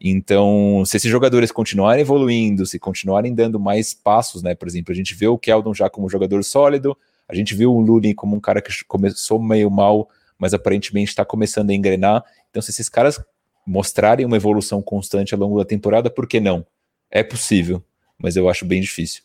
Então, 0.00 0.82
se 0.84 0.96
esses 0.96 1.10
jogadores 1.10 1.50
continuarem 1.50 2.02
evoluindo, 2.02 2.66
se 2.66 2.78
continuarem 2.78 3.34
dando 3.34 3.58
mais 3.58 3.94
passos, 3.94 4.42
né? 4.42 4.54
Por 4.54 4.68
exemplo, 4.68 4.92
a 4.92 4.94
gente 4.94 5.14
vê 5.14 5.26
o 5.26 5.38
Keldon 5.38 5.72
já 5.72 5.88
como 5.88 6.08
jogador 6.10 6.44
sólido, 6.44 6.96
a 7.28 7.34
gente 7.34 7.54
viu 7.54 7.74
o 7.74 7.80
Looney 7.80 8.14
como 8.14 8.36
um 8.36 8.40
cara 8.40 8.62
que 8.62 8.72
começou 8.84 9.40
meio 9.40 9.70
mal, 9.70 10.08
mas 10.38 10.54
aparentemente 10.54 11.10
está 11.10 11.24
começando 11.24 11.70
a 11.70 11.74
engrenar. 11.74 12.24
Então, 12.50 12.62
se 12.62 12.70
esses 12.70 12.88
caras 12.88 13.22
mostrarem 13.66 14.24
uma 14.24 14.36
evolução 14.36 14.80
constante 14.80 15.34
ao 15.34 15.40
longo 15.40 15.58
da 15.58 15.64
temporada, 15.64 16.08
por 16.08 16.26
que 16.28 16.38
não? 16.38 16.64
É 17.10 17.22
possível, 17.22 17.82
mas 18.18 18.36
eu 18.36 18.48
acho 18.48 18.64
bem 18.64 18.80
difícil. 18.80 19.22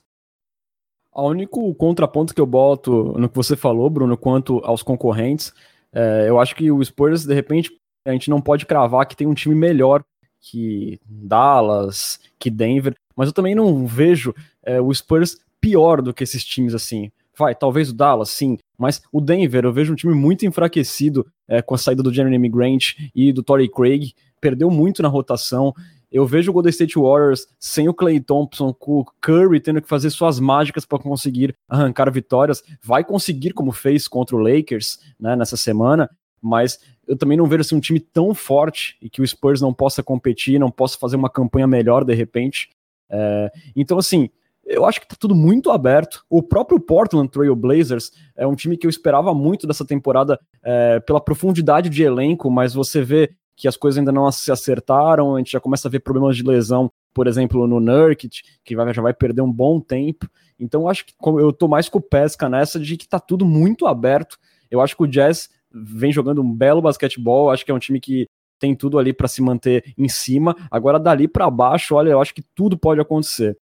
O 1.13 1.27
único 1.27 1.73
contraponto 1.75 2.33
que 2.33 2.41
eu 2.41 2.45
boto 2.45 3.13
no 3.17 3.29
que 3.29 3.35
você 3.35 3.55
falou, 3.55 3.89
Bruno, 3.89 4.17
quanto 4.17 4.59
aos 4.63 4.81
concorrentes, 4.81 5.53
é, 5.93 6.25
eu 6.27 6.39
acho 6.39 6.55
que 6.55 6.71
o 6.71 6.83
Spurs, 6.83 7.25
de 7.25 7.33
repente, 7.33 7.71
a 8.05 8.11
gente 8.11 8.29
não 8.29 8.41
pode 8.41 8.65
cravar 8.65 9.05
que 9.05 9.15
tem 9.15 9.27
um 9.27 9.33
time 9.33 9.53
melhor 9.53 10.03
que 10.39 10.99
Dallas, 11.05 12.19
que 12.39 12.49
Denver, 12.49 12.95
mas 13.15 13.27
eu 13.27 13.33
também 13.33 13.53
não 13.53 13.85
vejo 13.85 14.33
é, 14.63 14.81
o 14.81 14.91
Spurs 14.93 15.37
pior 15.59 16.01
do 16.01 16.13
que 16.13 16.23
esses 16.23 16.43
times 16.43 16.73
assim. 16.73 17.11
Vai, 17.41 17.55
talvez 17.55 17.89
o 17.89 17.93
Dallas, 17.95 18.29
sim, 18.29 18.55
mas 18.77 19.01
o 19.11 19.19
Denver 19.19 19.65
eu 19.65 19.73
vejo 19.73 19.91
um 19.91 19.95
time 19.95 20.13
muito 20.13 20.45
enfraquecido 20.45 21.25
é, 21.47 21.59
com 21.59 21.73
a 21.73 21.77
saída 21.77 22.03
do 22.03 22.13
Jeremy 22.13 22.47
Grant 22.47 22.93
e 23.15 23.33
do 23.33 23.41
Torrey 23.41 23.67
Craig, 23.67 24.13
perdeu 24.39 24.69
muito 24.69 25.01
na 25.01 25.07
rotação. 25.07 25.73
Eu 26.11 26.23
vejo 26.27 26.51
o 26.51 26.53
Golden 26.53 26.69
State 26.69 26.99
Warriors 26.99 27.47
sem 27.59 27.89
o 27.89 27.95
Clay 27.95 28.19
Thompson, 28.19 28.71
com 28.71 28.99
o 28.99 29.05
Curry 29.19 29.59
tendo 29.59 29.81
que 29.81 29.87
fazer 29.87 30.11
suas 30.11 30.39
mágicas 30.39 30.85
para 30.85 30.99
conseguir 30.99 31.55
arrancar 31.67 32.11
vitórias. 32.11 32.61
Vai 32.79 33.03
conseguir, 33.03 33.53
como 33.53 33.71
fez 33.71 34.07
contra 34.07 34.35
o 34.35 34.39
Lakers 34.39 34.99
né, 35.19 35.35
nessa 35.35 35.57
semana, 35.57 36.11
mas 36.39 36.77
eu 37.07 37.17
também 37.17 37.39
não 37.39 37.47
vejo 37.47 37.61
assim, 37.61 37.75
um 37.75 37.79
time 37.79 37.99
tão 37.99 38.35
forte 38.35 38.97
e 39.01 39.09
que 39.09 39.19
o 39.19 39.27
Spurs 39.27 39.61
não 39.61 39.73
possa 39.73 40.03
competir, 40.03 40.59
não 40.59 40.69
possa 40.69 40.95
fazer 40.95 41.15
uma 41.15 41.29
campanha 41.29 41.65
melhor 41.65 42.05
de 42.05 42.13
repente. 42.13 42.69
É, 43.09 43.51
então, 43.75 43.97
assim, 43.97 44.29
eu 44.65 44.85
acho 44.85 45.01
que 45.01 45.07
tá 45.07 45.15
tudo 45.19 45.35
muito 45.35 45.71
aberto. 45.71 46.23
O 46.29 46.41
próprio 46.41 46.79
Portland 46.79 47.29
Trail 47.29 47.55
Blazers 47.55 48.11
é 48.35 48.45
um 48.45 48.55
time 48.55 48.77
que 48.77 48.85
eu 48.85 48.89
esperava 48.89 49.33
muito 49.33 49.67
dessa 49.67 49.85
temporada 49.85 50.39
é, 50.63 50.99
pela 50.99 51.19
profundidade 51.19 51.89
de 51.89 52.03
elenco, 52.03 52.49
mas 52.49 52.73
você 52.73 53.01
vê 53.01 53.31
que 53.55 53.67
as 53.67 53.77
coisas 53.77 53.99
ainda 53.99 54.11
não 54.11 54.31
se 54.31 54.51
acertaram, 54.51 55.35
a 55.35 55.37
gente 55.37 55.51
já 55.51 55.59
começa 55.59 55.87
a 55.87 55.91
ver 55.91 55.99
problemas 55.99 56.35
de 56.35 56.43
lesão, 56.43 56.91
por 57.13 57.27
exemplo, 57.27 57.67
no 57.67 57.79
Nurkic, 57.79 58.41
que 58.63 58.75
vai, 58.75 58.91
já 58.93 59.01
vai 59.01 59.13
perder 59.13 59.41
um 59.41 59.51
bom 59.51 59.79
tempo. 59.79 60.27
Então, 60.59 60.81
eu 60.81 60.87
acho 60.87 61.05
que 61.05 61.13
eu 61.23 61.51
tô 61.51 61.67
mais 61.67 61.89
com 61.89 61.99
o 61.99 62.01
pesca 62.01 62.47
nessa 62.47 62.79
de 62.79 62.97
que 62.97 63.07
tá 63.07 63.19
tudo 63.19 63.45
muito 63.45 63.85
aberto. 63.85 64.37
Eu 64.69 64.81
acho 64.81 64.95
que 64.95 65.03
o 65.03 65.07
Jazz 65.07 65.49
vem 65.71 66.11
jogando 66.11 66.41
um 66.41 66.53
belo 66.53 66.81
basquetebol, 66.81 67.51
acho 67.51 67.65
que 67.65 67.71
é 67.71 67.73
um 67.73 67.79
time 67.79 67.99
que 67.99 68.27
tem 68.59 68.75
tudo 68.75 68.99
ali 68.99 69.11
para 69.11 69.27
se 69.27 69.41
manter 69.41 69.93
em 69.97 70.07
cima. 70.07 70.55
Agora, 70.69 70.99
dali 70.99 71.27
para 71.27 71.49
baixo, 71.49 71.95
olha, 71.95 72.11
eu 72.11 72.21
acho 72.21 72.33
que 72.33 72.43
tudo 72.55 72.77
pode 72.77 73.01
acontecer. 73.01 73.57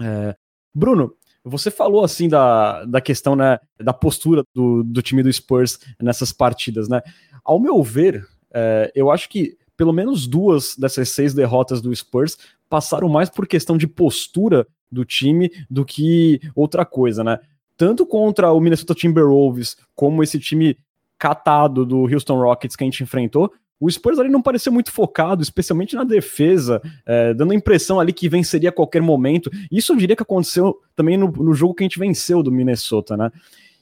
É... 0.00 0.34
Bruno, 0.74 1.14
você 1.44 1.70
falou 1.70 2.04
assim 2.04 2.28
da, 2.28 2.84
da 2.84 3.00
questão 3.00 3.34
né, 3.34 3.58
da 3.78 3.92
postura 3.92 4.42
do, 4.54 4.82
do 4.82 5.02
time 5.02 5.22
do 5.22 5.32
Spurs 5.32 5.78
nessas 6.00 6.32
partidas, 6.32 6.88
né? 6.88 7.00
Ao 7.42 7.58
meu 7.58 7.82
ver, 7.82 8.26
é, 8.52 8.92
eu 8.94 9.10
acho 9.10 9.28
que 9.28 9.56
pelo 9.76 9.92
menos 9.92 10.26
duas 10.26 10.76
dessas 10.76 11.08
seis 11.08 11.32
derrotas 11.32 11.80
do 11.80 11.94
Spurs 11.94 12.36
passaram 12.68 13.08
mais 13.08 13.30
por 13.30 13.46
questão 13.46 13.78
de 13.78 13.86
postura 13.86 14.66
do 14.92 15.04
time 15.04 15.50
do 15.70 15.84
que 15.84 16.40
outra 16.54 16.84
coisa, 16.84 17.24
né? 17.24 17.38
Tanto 17.76 18.04
contra 18.04 18.52
o 18.52 18.60
Minnesota 18.60 18.94
Timberwolves, 18.94 19.76
como 19.94 20.22
esse 20.22 20.38
time 20.38 20.76
catado 21.18 21.86
do 21.86 22.02
Houston 22.02 22.38
Rockets 22.38 22.76
que 22.76 22.84
a 22.84 22.86
gente 22.86 23.02
enfrentou, 23.02 23.50
o 23.80 23.90
Spurs 23.90 24.18
ali 24.18 24.28
não 24.28 24.42
pareceu 24.42 24.70
muito 24.70 24.92
focado, 24.92 25.42
especialmente 25.42 25.96
na 25.96 26.04
defesa, 26.04 26.82
é, 27.06 27.32
dando 27.32 27.52
a 27.52 27.54
impressão 27.54 27.98
ali 27.98 28.12
que 28.12 28.28
venceria 28.28 28.68
a 28.68 28.72
qualquer 28.72 29.00
momento. 29.00 29.50
Isso 29.72 29.92
eu 29.92 29.96
diria 29.96 30.14
que 30.14 30.22
aconteceu 30.22 30.78
também 30.94 31.16
no, 31.16 31.28
no, 31.32 31.54
jogo 31.54 31.74
que 31.74 31.82
a 31.82 31.86
gente 31.86 31.98
venceu 31.98 32.42
do 32.42 32.52
Minnesota, 32.52 33.16
né? 33.16 33.32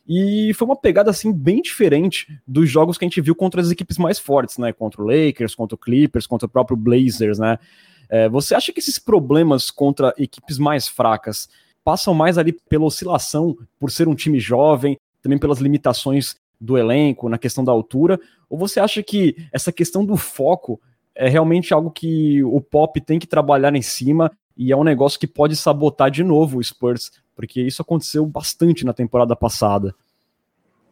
E 0.06 0.54
foi 0.54 0.66
uma 0.66 0.76
pegada 0.76 1.10
assim 1.10 1.32
bem 1.32 1.60
diferente 1.60 2.26
dos 2.46 2.70
jogos 2.70 2.96
que 2.96 3.04
a 3.04 3.08
gente 3.08 3.20
viu 3.20 3.34
contra 3.34 3.60
as 3.60 3.70
equipes 3.70 3.98
mais 3.98 4.18
fortes, 4.20 4.56
né? 4.56 4.72
Contra 4.72 5.02
o 5.02 5.04
Lakers, 5.04 5.54
contra 5.54 5.74
o 5.74 5.78
Clippers, 5.78 6.26
contra 6.26 6.46
o 6.46 6.50
próprio 6.50 6.76
Blazers, 6.76 7.38
né? 7.38 7.58
É, 8.08 8.28
você 8.28 8.54
acha 8.54 8.72
que 8.72 8.78
esses 8.78 8.98
problemas 8.98 9.70
contra 9.70 10.14
equipes 10.16 10.58
mais 10.58 10.86
fracas 10.86 11.48
passam 11.84 12.14
mais 12.14 12.38
ali 12.38 12.52
pela 12.52 12.84
oscilação, 12.84 13.56
por 13.80 13.90
ser 13.90 14.06
um 14.08 14.14
time 14.14 14.38
jovem, 14.38 14.96
também 15.20 15.38
pelas 15.38 15.58
limitações 15.58 16.36
do 16.60 16.76
elenco, 16.76 17.28
na 17.28 17.38
questão 17.38 17.64
da 17.64 17.72
altura? 17.72 18.18
Ou 18.48 18.58
você 18.58 18.80
acha 18.80 19.02
que 19.02 19.36
essa 19.52 19.72
questão 19.72 20.04
do 20.04 20.16
foco 20.16 20.80
é 21.14 21.28
realmente 21.28 21.74
algo 21.74 21.90
que 21.90 22.42
o 22.44 22.60
Pop 22.60 23.00
tem 23.00 23.18
que 23.18 23.26
trabalhar 23.26 23.74
em 23.74 23.82
cima 23.82 24.30
e 24.56 24.72
é 24.72 24.76
um 24.76 24.84
negócio 24.84 25.18
que 25.18 25.26
pode 25.26 25.56
sabotar 25.56 26.10
de 26.10 26.24
novo 26.24 26.58
o 26.58 26.64
Spurs? 26.64 27.10
Porque 27.34 27.60
isso 27.60 27.82
aconteceu 27.82 28.26
bastante 28.26 28.84
na 28.84 28.92
temporada 28.92 29.36
passada. 29.36 29.94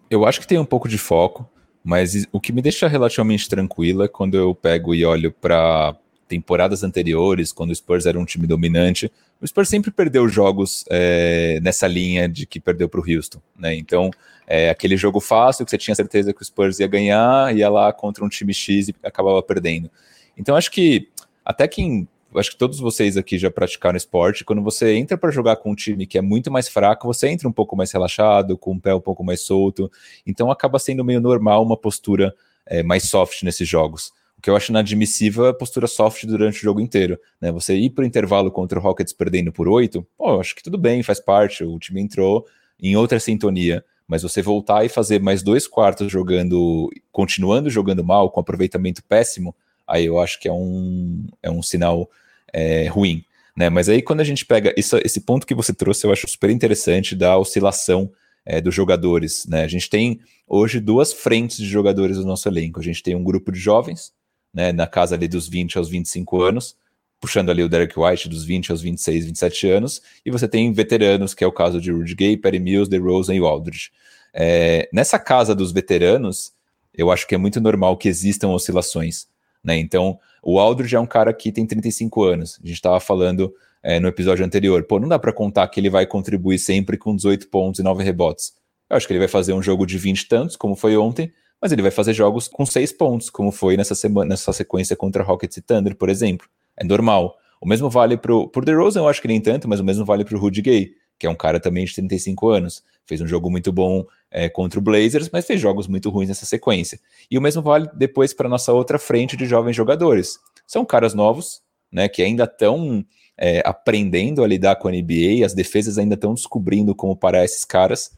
Eu 0.09 0.25
acho 0.25 0.41
que 0.41 0.47
tem 0.47 0.59
um 0.59 0.65
pouco 0.65 0.89
de 0.89 0.99
foco, 0.99 1.49
mas 1.83 2.27
o 2.33 2.41
que 2.41 2.53
me 2.53 2.63
deixa 2.63 2.87
relativamente 2.87 3.49
tranquilo 3.49 4.05
é 4.05 4.09
quando 4.09 4.37
eu 4.37 4.55
pego 4.55 4.95
e 4.95 5.05
olho 5.05 5.33
para 5.33 5.97
temporadas 6.29 6.83
anteriores, 6.83 7.53
quando 7.53 7.71
o 7.71 7.75
Spurs 7.75 8.07
era 8.07 8.19
um 8.19 8.25
time 8.25 8.47
dominante, 8.47 9.11
o 9.41 9.47
Spurs 9.47 9.69
sempre 9.69 9.91
perdeu 9.91 10.29
jogos 10.29 10.85
é, 10.91 11.61
nessa 11.63 11.87
linha 11.87 12.29
de 12.29 12.47
que 12.47 12.59
perdeu 12.59 12.89
para 12.89 13.01
o 13.01 13.05
Houston, 13.07 13.41
né? 13.59 13.75
Então, 13.75 14.11
é 14.47 14.71
aquele 14.71 14.97
jogo 14.97 15.21
fácil 15.21 15.65
que 15.65 15.71
você 15.71 15.79
tinha 15.79 15.95
certeza 15.95 16.33
que 16.33 16.43
o 16.43 16.45
Spurs 16.45 16.79
ia 16.79 16.87
ganhar, 16.87 17.55
ia 17.57 17.69
lá 17.69 17.93
contra 17.93 18.25
um 18.25 18.29
time 18.29 18.55
X 18.55 18.89
e 18.89 18.95
acabava 19.03 19.43
perdendo. 19.43 19.91
Então, 20.37 20.57
acho 20.57 20.71
que 20.71 21.09
até 21.45 21.69
quem 21.69 22.09
acho 22.35 22.51
que 22.51 22.57
todos 22.57 22.79
vocês 22.79 23.17
aqui 23.17 23.39
já 23.39 23.51
praticaram 23.51 23.97
esporte. 23.97 24.45
Quando 24.45 24.63
você 24.63 24.95
entra 24.95 25.17
para 25.17 25.31
jogar 25.31 25.57
com 25.57 25.71
um 25.71 25.75
time 25.75 26.07
que 26.07 26.19
é 26.19 26.21
muito 26.21 26.51
mais 26.51 26.69
fraco, 26.69 27.07
você 27.07 27.29
entra 27.29 27.49
um 27.49 27.53
pouco 27.53 27.77
mais 27.77 27.91
relaxado, 27.93 28.59
com 28.59 28.75
o 28.75 28.81
pé 28.81 28.95
um 28.95 29.01
pouco 29.01 29.25
mais 29.25 29.41
solto. 29.41 29.91
Então 30.27 30.51
acaba 30.51 30.79
sendo 30.79 31.05
meio 31.05 31.21
normal 31.21 31.63
uma 31.63 31.77
postura 31.77 32.35
é, 32.67 32.83
mais 32.83 33.05
soft 33.05 33.43
nesses 33.43 33.69
jogos. 33.69 34.13
O 34.39 34.43
que 34.43 34.51
eu 34.51 34.57
acho 34.57 34.71
inadmissível 34.71 35.47
é 35.47 35.51
a 35.51 35.55
postura 35.55 35.87
soft 35.87 36.25
durante 36.25 36.59
o 36.59 36.63
jogo 36.63 36.81
inteiro. 36.81 37.19
Né? 37.41 37.51
Você 37.53 37.75
ir 37.75 37.91
para 37.91 38.03
o 38.03 38.07
intervalo 38.07 38.51
contra 38.51 38.79
o 38.79 38.83
Rockets 38.83 39.13
perdendo 39.13 39.51
por 39.51 39.69
oito, 39.69 40.07
pô, 40.17 40.39
acho 40.39 40.55
que 40.55 40.63
tudo 40.63 40.77
bem, 40.77 41.03
faz 41.03 41.21
parte. 41.21 41.65
O 41.65 41.79
time 41.79 42.01
entrou 42.01 42.47
em 42.81 42.97
outra 42.97 43.19
sintonia. 43.19 43.85
Mas 44.07 44.23
você 44.23 44.41
voltar 44.41 44.85
e 44.85 44.89
fazer 44.89 45.21
mais 45.21 45.43
dois 45.43 45.67
quartos 45.67 46.13
jogando, 46.13 46.89
continuando 47.11 47.69
jogando 47.69 48.05
mal, 48.05 48.31
com 48.31 48.39
aproveitamento 48.39 49.03
péssimo, 49.03 49.55
aí 49.87 50.07
eu 50.07 50.21
acho 50.21 50.39
que 50.39 50.47
é 50.47 50.53
um, 50.53 51.27
é 51.43 51.51
um 51.51 51.61
sinal 51.61 52.09
é, 52.53 52.87
ruim. 52.87 53.25
Né? 53.57 53.69
Mas 53.69 53.89
aí 53.89 54.03
quando 54.03 54.21
a 54.21 54.25
gente 54.25 54.45
pega 54.45 54.73
isso, 54.77 54.97
esse 55.03 55.21
ponto 55.21 55.47
que 55.47 55.55
você 55.55 55.73
trouxe, 55.73 56.07
eu 56.07 56.13
acho 56.13 56.29
super 56.29 56.51
interessante 56.51 57.17
da 57.17 57.37
oscilação 57.37 58.13
é, 58.45 58.61
dos 58.61 58.75
jogadores. 58.75 59.47
Né? 59.47 59.65
A 59.65 59.69
gente 59.69 59.91
tem 59.91 60.21
hoje 60.47 60.79
duas 60.79 61.13
frentes 61.13 61.57
de 61.57 61.67
jogadores 61.67 62.17
do 62.17 62.25
nosso 62.25 62.49
elenco. 62.49 62.79
A 62.79 62.83
gente 62.83 63.03
tem 63.03 63.17
um 63.17 63.25
grupo 63.25 63.51
de 63.51 63.59
jovens, 63.59 64.13
né, 64.57 64.73
na 64.73 64.87
casa 64.87 65.15
ali 65.15 65.29
dos 65.29 65.47
20 65.47 65.77
aos 65.77 65.91
25 65.91 66.41
anos, 66.41 66.75
puxando 67.21 67.51
ali 67.51 67.63
o 67.63 67.69
Derek 67.69 67.99
White 67.99 68.27
dos 68.27 68.43
20 68.43 68.71
aos 68.71 68.81
26, 68.81 69.27
27 69.27 69.69
anos, 69.69 70.01
e 70.25 70.31
você 70.31 70.49
tem 70.49 70.73
veteranos, 70.73 71.35
que 71.35 71.45
é 71.45 71.47
o 71.47 71.53
caso 71.53 71.79
de 71.79 71.93
Rudy 71.93 72.15
Gay, 72.15 72.37
Perry 72.39 72.59
Mills, 72.59 72.89
DeRozan 72.89 73.35
e 73.35 73.39
Aldridge. 73.39 73.91
É, 74.33 74.89
nessa 74.91 75.19
casa 75.19 75.55
dos 75.55 75.73
veteranos, 75.73 76.53
eu 76.95 77.11
acho 77.11 77.27
que 77.27 77.35
é 77.35 77.39
muito 77.39 77.61
normal 77.61 77.99
que 77.99 78.09
existam 78.09 78.49
oscilações, 78.49 79.27
né? 79.63 79.77
Então, 79.77 80.19
o 80.43 80.59
Aldridge 80.59 80.97
é 80.97 81.01
um 81.01 81.07
cara 81.07 81.35
que 81.35 81.53
tem 81.53 81.67
35 81.67 82.25
anos. 82.25 82.59
A 82.63 82.67
gente 82.67 82.77
estava 82.77 82.99
falando 82.99 83.53
é, 83.83 84.01
no 84.01 84.09
episódio 84.09 84.43
anterior, 84.43 84.83
pô, 84.85 84.99
não 84.99 85.09
dá 85.09 85.19
para 85.19 85.35
contar 85.35 85.69
que 85.69 85.79
ele 85.79 85.91
vai 85.91 86.07
contribuir 86.07 86.59
sempre 86.59 86.97
com 86.97 87.15
18 87.15 87.49
pontos 87.49 87.81
e 87.81 87.83
9 87.83 88.03
rebotes. 88.03 88.55
Eu 88.89 88.97
acho 88.97 89.07
que 89.07 89.13
ele 89.13 89.21
vai 89.21 89.29
fazer 89.29 89.53
um 89.53 89.63
jogo 89.63 89.85
de 89.85 89.99
20 89.99 90.21
e 90.21 90.29
tantos, 90.29 90.57
como 90.57 90.75
foi 90.75 90.97
ontem, 90.97 91.31
mas 91.61 91.73
ele 91.73 91.83
vai 91.83 91.91
fazer 91.91 92.13
jogos 92.13 92.49
com 92.49 92.65
seis 92.67 92.93
pontos, 92.93 93.31
como 93.31 93.51
foi 93.51 93.77
nessa 93.77 93.95
semana, 93.95 94.31
nessa 94.31 94.53
sequência 94.53 94.95
contra 94.95 95.23
Rockets 95.23 95.57
e 95.57 95.63
Thunder, 95.63 95.97
por 95.97 96.09
exemplo. 96.09 96.47
É 96.77 96.85
normal. 96.85 97.37
O 97.61 97.67
mesmo 97.67 97.89
vale 97.89 98.17
pro, 98.17 98.49
pro 98.49 98.65
DeRozan, 98.65 99.01
eu 99.01 99.09
acho 99.09 99.23
que 99.23 99.29
nem 99.29 99.41
tanto, 99.41 99.69
mas 99.69 99.81
o 99.81 99.85
mesmo 99.85 100.05
vale 100.05 100.25
pro 100.25 100.39
Rudy 100.39 100.63
Gay. 100.63 100.91
que 101.19 101.27
é 101.27 101.31
um 101.31 101.35
cara 101.35 101.59
também 101.59 101.85
de 101.85 101.95
35 101.95 102.49
anos. 102.49 102.83
Fez 103.07 103.21
um 103.21 103.27
jogo 103.27 103.51
muito 103.51 103.73
bom 103.73 104.05
é, 104.31 104.49
contra 104.49 104.79
o 104.79 104.83
Blazers, 104.83 105.31
mas 105.33 105.47
fez 105.47 105.61
jogos 105.61 105.87
muito 105.87 106.11
ruins 106.11 106.29
nessa 106.29 106.45
sequência. 106.45 107.01
E 107.31 107.39
o 107.39 107.41
mesmo 107.41 107.63
vale 107.63 107.89
depois 107.95 108.35
para 108.35 108.49
nossa 108.49 108.73
outra 108.73 108.99
frente 108.99 109.37
de 109.37 109.47
jovens 109.47 109.75
jogadores. 109.75 110.39
São 110.67 110.85
caras 110.85 111.15
novos, 111.15 111.63
né, 111.91 112.09
que 112.09 112.23
ainda 112.23 112.45
estão 112.45 113.05
é, 113.39 113.63
aprendendo 113.65 114.43
a 114.43 114.47
lidar 114.47 114.77
com 114.77 114.89
a 114.89 114.91
NBA, 114.91 115.45
as 115.45 115.55
defesas 115.55 115.99
ainda 115.99 116.15
estão 116.15 116.35
descobrindo 116.35 116.95
como 116.95 117.17
parar 117.17 117.45
esses 117.45 117.65
caras, 117.65 118.11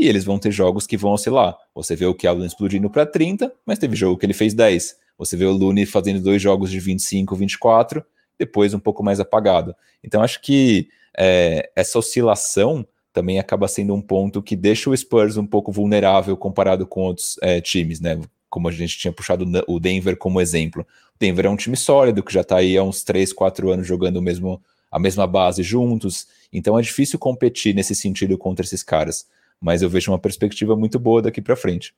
e 0.00 0.08
eles 0.08 0.24
vão 0.24 0.38
ter 0.38 0.50
jogos 0.50 0.86
que 0.86 0.96
vão 0.96 1.12
oscilar. 1.12 1.54
Você 1.74 1.94
vê 1.94 2.06
o 2.06 2.14
Keldon 2.14 2.46
explodindo 2.46 2.88
para 2.88 3.04
30, 3.04 3.52
mas 3.66 3.78
teve 3.78 3.94
jogo 3.94 4.16
que 4.16 4.24
ele 4.24 4.32
fez 4.32 4.54
10. 4.54 4.96
Você 5.18 5.36
vê 5.36 5.44
o 5.44 5.52
Looney 5.52 5.84
fazendo 5.84 6.22
dois 6.22 6.40
jogos 6.40 6.70
de 6.70 6.80
25, 6.80 7.36
24, 7.36 8.02
depois 8.38 8.72
um 8.72 8.78
pouco 8.78 9.02
mais 9.02 9.20
apagado. 9.20 9.76
Então 10.02 10.22
acho 10.22 10.40
que 10.40 10.88
é, 11.18 11.70
essa 11.76 11.98
oscilação 11.98 12.86
também 13.12 13.38
acaba 13.38 13.68
sendo 13.68 13.94
um 13.94 14.00
ponto 14.00 14.42
que 14.42 14.56
deixa 14.56 14.88
o 14.88 14.96
Spurs 14.96 15.36
um 15.36 15.46
pouco 15.46 15.70
vulnerável 15.70 16.34
comparado 16.34 16.86
com 16.86 17.02
outros 17.02 17.36
é, 17.42 17.60
times, 17.60 18.00
né? 18.00 18.18
Como 18.48 18.66
a 18.68 18.72
gente 18.72 18.96
tinha 18.96 19.12
puxado 19.12 19.44
o 19.68 19.78
Denver 19.78 20.16
como 20.16 20.40
exemplo. 20.40 20.82
O 21.14 21.18
Denver 21.18 21.44
é 21.44 21.50
um 21.50 21.56
time 21.56 21.76
sólido 21.76 22.22
que 22.22 22.32
já 22.32 22.40
está 22.40 22.56
aí 22.56 22.78
há 22.78 22.82
uns 22.82 23.04
3, 23.04 23.34
4 23.34 23.70
anos 23.70 23.86
jogando 23.86 24.16
o 24.16 24.22
mesmo, 24.22 24.62
a 24.90 24.98
mesma 24.98 25.26
base 25.26 25.62
juntos. 25.62 26.26
Então 26.50 26.78
é 26.78 26.82
difícil 26.82 27.18
competir 27.18 27.74
nesse 27.74 27.94
sentido 27.94 28.38
contra 28.38 28.64
esses 28.64 28.82
caras. 28.82 29.26
Mas 29.60 29.82
eu 29.82 29.90
vejo 29.90 30.10
uma 30.10 30.18
perspectiva 30.18 30.74
muito 30.74 30.98
boa 30.98 31.20
daqui 31.20 31.40
para 31.40 31.56
frente. 31.56 31.94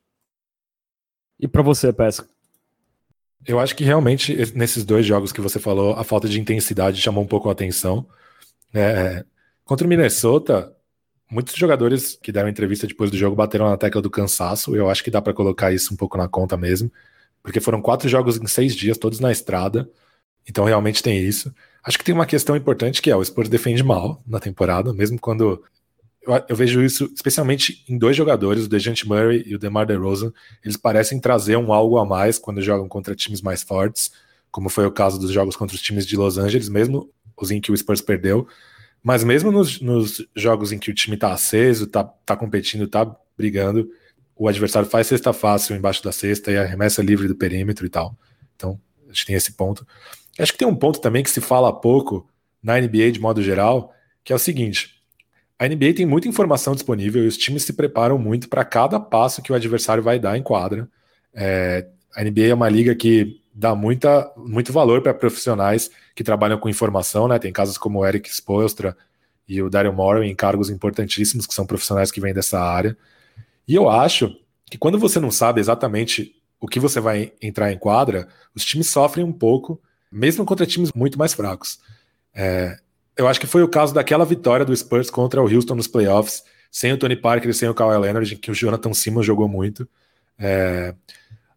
E 1.39 1.47
para 1.47 1.61
você, 1.61 1.91
Pesca? 1.91 2.27
Eu 3.45 3.59
acho 3.59 3.75
que 3.75 3.83
realmente 3.83 4.35
nesses 4.55 4.85
dois 4.85 5.05
jogos 5.05 5.31
que 5.31 5.41
você 5.41 5.59
falou, 5.59 5.93
a 5.93 6.03
falta 6.03 6.29
de 6.29 6.39
intensidade 6.39 7.01
chamou 7.01 7.23
um 7.23 7.27
pouco 7.27 7.49
a 7.49 7.51
atenção. 7.51 8.05
É, 8.73 9.25
contra 9.65 9.85
o 9.85 9.89
Minnesota, 9.89 10.73
muitos 11.29 11.55
jogadores 11.55 12.17
que 12.21 12.31
deram 12.31 12.49
entrevista 12.49 12.87
depois 12.87 13.11
do 13.11 13.17
jogo 13.17 13.35
bateram 13.35 13.69
na 13.69 13.77
tecla 13.77 14.01
do 14.01 14.09
cansaço. 14.09 14.75
Eu 14.75 14.89
acho 14.89 15.03
que 15.03 15.11
dá 15.11 15.21
para 15.21 15.33
colocar 15.33 15.73
isso 15.73 15.93
um 15.93 15.97
pouco 15.97 16.17
na 16.17 16.27
conta 16.27 16.55
mesmo, 16.55 16.91
porque 17.41 17.59
foram 17.59 17.81
quatro 17.81 18.07
jogos 18.07 18.37
em 18.37 18.47
seis 18.47 18.75
dias, 18.75 18.97
todos 18.97 19.19
na 19.19 19.31
estrada. 19.31 19.89
Então 20.47 20.63
realmente 20.63 21.03
tem 21.03 21.19
isso. 21.19 21.53
Acho 21.83 21.97
que 21.97 22.05
tem 22.05 22.15
uma 22.15 22.25
questão 22.25 22.55
importante 22.55 23.01
que 23.01 23.11
é 23.11 23.15
o 23.15 23.23
Spurs 23.23 23.49
defende 23.49 23.83
mal 23.83 24.21
na 24.25 24.39
temporada, 24.39 24.93
mesmo 24.93 25.19
quando 25.19 25.61
eu, 26.25 26.43
eu, 26.49 26.55
vejo 26.55 26.81
isso 26.81 27.09
especialmente 27.13 27.83
em 27.87 27.97
dois 27.97 28.15
jogadores, 28.15 28.65
o 28.65 28.69
DeJounte 28.69 29.07
Murray 29.07 29.43
e 29.45 29.55
o 29.55 29.59
DeMar 29.59 29.85
DeRozan. 29.85 30.31
Eles 30.63 30.77
parecem 30.77 31.19
trazer 31.19 31.57
um 31.57 31.73
algo 31.73 31.97
a 31.97 32.05
mais 32.05 32.39
quando 32.39 32.61
jogam 32.61 32.87
contra 32.87 33.15
times 33.15 33.41
mais 33.41 33.61
fortes, 33.61 34.11
como 34.49 34.69
foi 34.69 34.85
o 34.85 34.91
caso 34.91 35.19
dos 35.19 35.31
jogos 35.31 35.55
contra 35.55 35.75
os 35.75 35.81
times 35.81 36.05
de 36.05 36.15
Los 36.15 36.37
Angeles, 36.37 36.69
mesmo 36.69 37.09
os 37.35 37.51
em 37.51 37.59
que 37.59 37.71
o 37.71 37.77
Spurs 37.77 38.01
perdeu. 38.01 38.47
Mas 39.03 39.23
mesmo 39.23 39.51
nos, 39.51 39.81
nos 39.81 40.25
jogos 40.35 40.71
em 40.71 40.79
que 40.79 40.89
o 40.89 40.93
time 40.93 41.17
tá 41.17 41.33
aceso, 41.33 41.87
tá, 41.87 42.03
tá 42.03 42.37
competindo, 42.37 42.87
tá 42.87 43.05
brigando, 43.37 43.89
o 44.35 44.47
adversário 44.47 44.89
faz 44.89 45.07
cesta 45.07 45.33
fácil 45.33 45.75
embaixo 45.75 46.03
da 46.03 46.11
cesta 46.11 46.51
e 46.51 46.57
arremessa 46.57 47.01
livre 47.01 47.27
do 47.27 47.35
perímetro 47.35 47.85
e 47.85 47.89
tal. 47.89 48.17
Então, 48.55 48.79
a 49.05 49.07
gente 49.07 49.25
tem 49.25 49.35
esse 49.35 49.51
ponto. 49.53 49.85
Acho 50.39 50.53
que 50.53 50.57
tem 50.57 50.67
um 50.67 50.75
ponto 50.75 50.99
também 50.99 51.21
que 51.21 51.29
se 51.29 51.41
fala 51.41 51.71
pouco 51.73 52.27
na 52.61 52.79
NBA 52.79 53.11
de 53.11 53.19
modo 53.19 53.43
geral, 53.43 53.93
que 54.23 54.31
é 54.31 54.35
o 54.35 54.39
seguinte: 54.39 54.92
a 55.63 55.67
NBA 55.69 55.93
tem 55.95 56.05
muita 56.05 56.27
informação 56.27 56.73
disponível 56.73 57.23
e 57.23 57.27
os 57.27 57.37
times 57.37 57.63
se 57.63 57.71
preparam 57.71 58.17
muito 58.17 58.49
para 58.49 58.65
cada 58.65 58.99
passo 58.99 59.41
que 59.41 59.49
o 59.49 59.55
adversário 59.55 60.03
vai 60.03 60.19
dar 60.19 60.37
em 60.37 60.43
quadra. 60.43 60.89
É, 61.33 61.87
a 62.13 62.21
NBA 62.21 62.47
é 62.47 62.53
uma 62.53 62.67
liga 62.67 62.93
que 62.93 63.41
dá 63.53 63.73
muita, 63.73 64.29
muito 64.35 64.73
valor 64.73 65.01
para 65.01 65.13
profissionais 65.13 65.89
que 66.13 66.21
trabalham 66.21 66.57
com 66.59 66.67
informação, 66.67 67.29
né? 67.29 67.39
Tem 67.39 67.53
casos 67.53 67.77
como 67.77 67.99
o 67.99 68.05
Eric 68.05 68.29
Spoelstra 68.29 68.97
e 69.47 69.61
o 69.61 69.69
Daryl 69.69 69.93
Morey 69.93 70.29
em 70.29 70.35
cargos 70.35 70.69
importantíssimos, 70.69 71.47
que 71.47 71.53
são 71.53 71.65
profissionais 71.65 72.11
que 72.11 72.19
vêm 72.19 72.33
dessa 72.33 72.59
área. 72.59 72.97
E 73.65 73.73
eu 73.73 73.89
acho 73.89 74.35
que 74.69 74.77
quando 74.77 74.99
você 74.99 75.17
não 75.17 75.31
sabe 75.31 75.61
exatamente 75.61 76.35
o 76.59 76.67
que 76.67 76.77
você 76.77 76.99
vai 76.99 77.31
entrar 77.41 77.71
em 77.71 77.77
quadra, 77.77 78.27
os 78.53 78.65
times 78.65 78.89
sofrem 78.89 79.23
um 79.23 79.31
pouco, 79.31 79.81
mesmo 80.11 80.43
contra 80.43 80.65
times 80.65 80.91
muito 80.93 81.17
mais 81.17 81.33
fracos. 81.33 81.79
É, 82.35 82.77
eu 83.17 83.27
acho 83.27 83.39
que 83.39 83.47
foi 83.47 83.63
o 83.63 83.67
caso 83.67 83.93
daquela 83.93 84.25
vitória 84.25 84.65
do 84.65 84.75
Spurs 84.75 85.09
contra 85.09 85.41
o 85.41 85.53
Houston 85.53 85.75
nos 85.75 85.87
playoffs, 85.87 86.43
sem 86.71 86.91
o 86.91 86.97
Tony 86.97 87.15
Parker 87.15 87.49
e 87.49 87.53
sem 87.53 87.69
o 87.69 87.73
Kawhi 87.73 87.97
Leonard, 87.97 88.35
que 88.37 88.51
o 88.51 88.55
Jonathan 88.55 88.93
Simmons 88.93 89.25
jogou 89.25 89.47
muito. 89.47 89.87
É... 90.39 90.95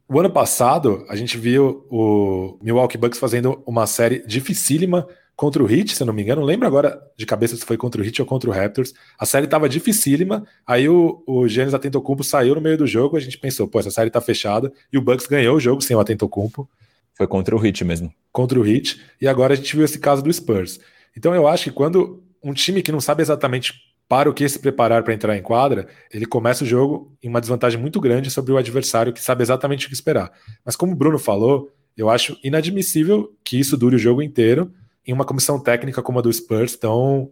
O 0.09 0.21
ano 0.21 0.31
passado, 0.31 1.05
a 1.09 1.17
gente 1.17 1.37
viu 1.37 1.85
o 1.91 2.59
Milwaukee 2.63 2.97
Bucks 2.97 3.19
fazendo 3.19 3.61
uma 3.67 3.87
série 3.89 4.25
dificílima 4.25 5.09
contra 5.35 5.63
o 5.63 5.71
Heat, 5.71 5.97
se 5.97 6.03
eu 6.03 6.07
não 6.07 6.15
me 6.15 6.23
engano. 6.23 6.43
Não 6.43 6.47
lembro 6.47 6.67
agora 6.67 7.01
de 7.17 7.27
cabeça 7.27 7.57
se 7.57 7.65
foi 7.65 7.77
contra 7.77 8.01
o 8.01 8.05
Heat 8.05 8.23
ou 8.23 8.27
contra 8.27 8.49
o 8.49 8.53
Raptors. 8.53 8.95
A 9.19 9.27
série 9.27 9.47
estava 9.47 9.69
dificílima, 9.69 10.47
aí 10.67 10.89
o, 10.89 11.23
o 11.27 11.49
Giannis 11.49 11.75
Atentocumpo 11.75 12.23
saiu 12.23 12.55
no 12.55 12.61
meio 12.61 12.79
do 12.79 12.87
jogo, 12.87 13.17
a 13.17 13.21
gente 13.21 13.37
pensou, 13.37 13.67
pô, 13.67 13.81
essa 13.81 13.91
série 13.91 14.09
está 14.09 14.21
fechada, 14.21 14.73
e 14.93 14.97
o 14.97 15.03
Bucks 15.03 15.27
ganhou 15.27 15.57
o 15.57 15.61
jogo 15.61 15.83
sem 15.83 15.97
o 15.97 16.01
Atentocumpo. 16.01 16.69
Foi 17.15 17.27
contra 17.27 17.57
o 17.57 17.67
Heat 17.67 17.85
mesmo. 17.85 18.13
Contra 18.31 18.61
o 18.61 18.67
Heat, 18.67 19.01
e 19.21 19.27
agora 19.27 19.55
a 19.55 19.57
gente 19.57 19.75
viu 19.75 19.85
esse 19.85 19.99
caso 19.99 20.23
do 20.23 20.33
Spurs. 20.33 20.79
Então 21.17 21.35
eu 21.35 21.49
acho 21.49 21.65
que 21.65 21.71
quando 21.71 22.23
um 22.43 22.53
time 22.53 22.83
que 22.83 22.93
não 22.93 23.01
sabe 23.01 23.23
exatamente 23.23 23.75
para 24.09 24.31
o 24.31 24.35
que 24.35 24.49
se 24.49 24.59
preparar 24.59 25.03
para 25.03 25.15
entrar 25.15 25.37
em 25.37 25.43
quadra, 25.43 25.89
ele 26.13 26.27
começa 26.27 26.63
o 26.63 26.67
jogo 26.67 27.17
em 27.23 27.29
uma 27.29 27.41
desvantagem 27.41 27.81
muito 27.81 28.01
grande 28.01 28.31
sobre 28.31 28.53
o 28.53 28.57
adversário 28.57 29.13
que 29.13 29.21
sabe 29.21 29.43
exatamente 29.43 29.87
o 29.87 29.89
que 29.89 29.95
esperar. 29.95 30.31
Mas 30.65 30.77
como 30.77 30.93
o 30.93 30.95
Bruno 30.95 31.19
falou, 31.19 31.71
eu 31.97 32.09
acho 32.09 32.39
inadmissível 32.45 33.35
que 33.45 33.59
isso 33.59 33.77
dure 33.77 33.97
o 33.97 33.99
jogo 33.99 34.23
inteiro 34.23 34.71
em 35.05 35.13
uma 35.13 35.25
comissão 35.25 35.59
técnica 35.59 36.03
como 36.03 36.19
a 36.19 36.23
do 36.23 36.33
Spurs, 36.33 36.77
tão, 36.77 37.31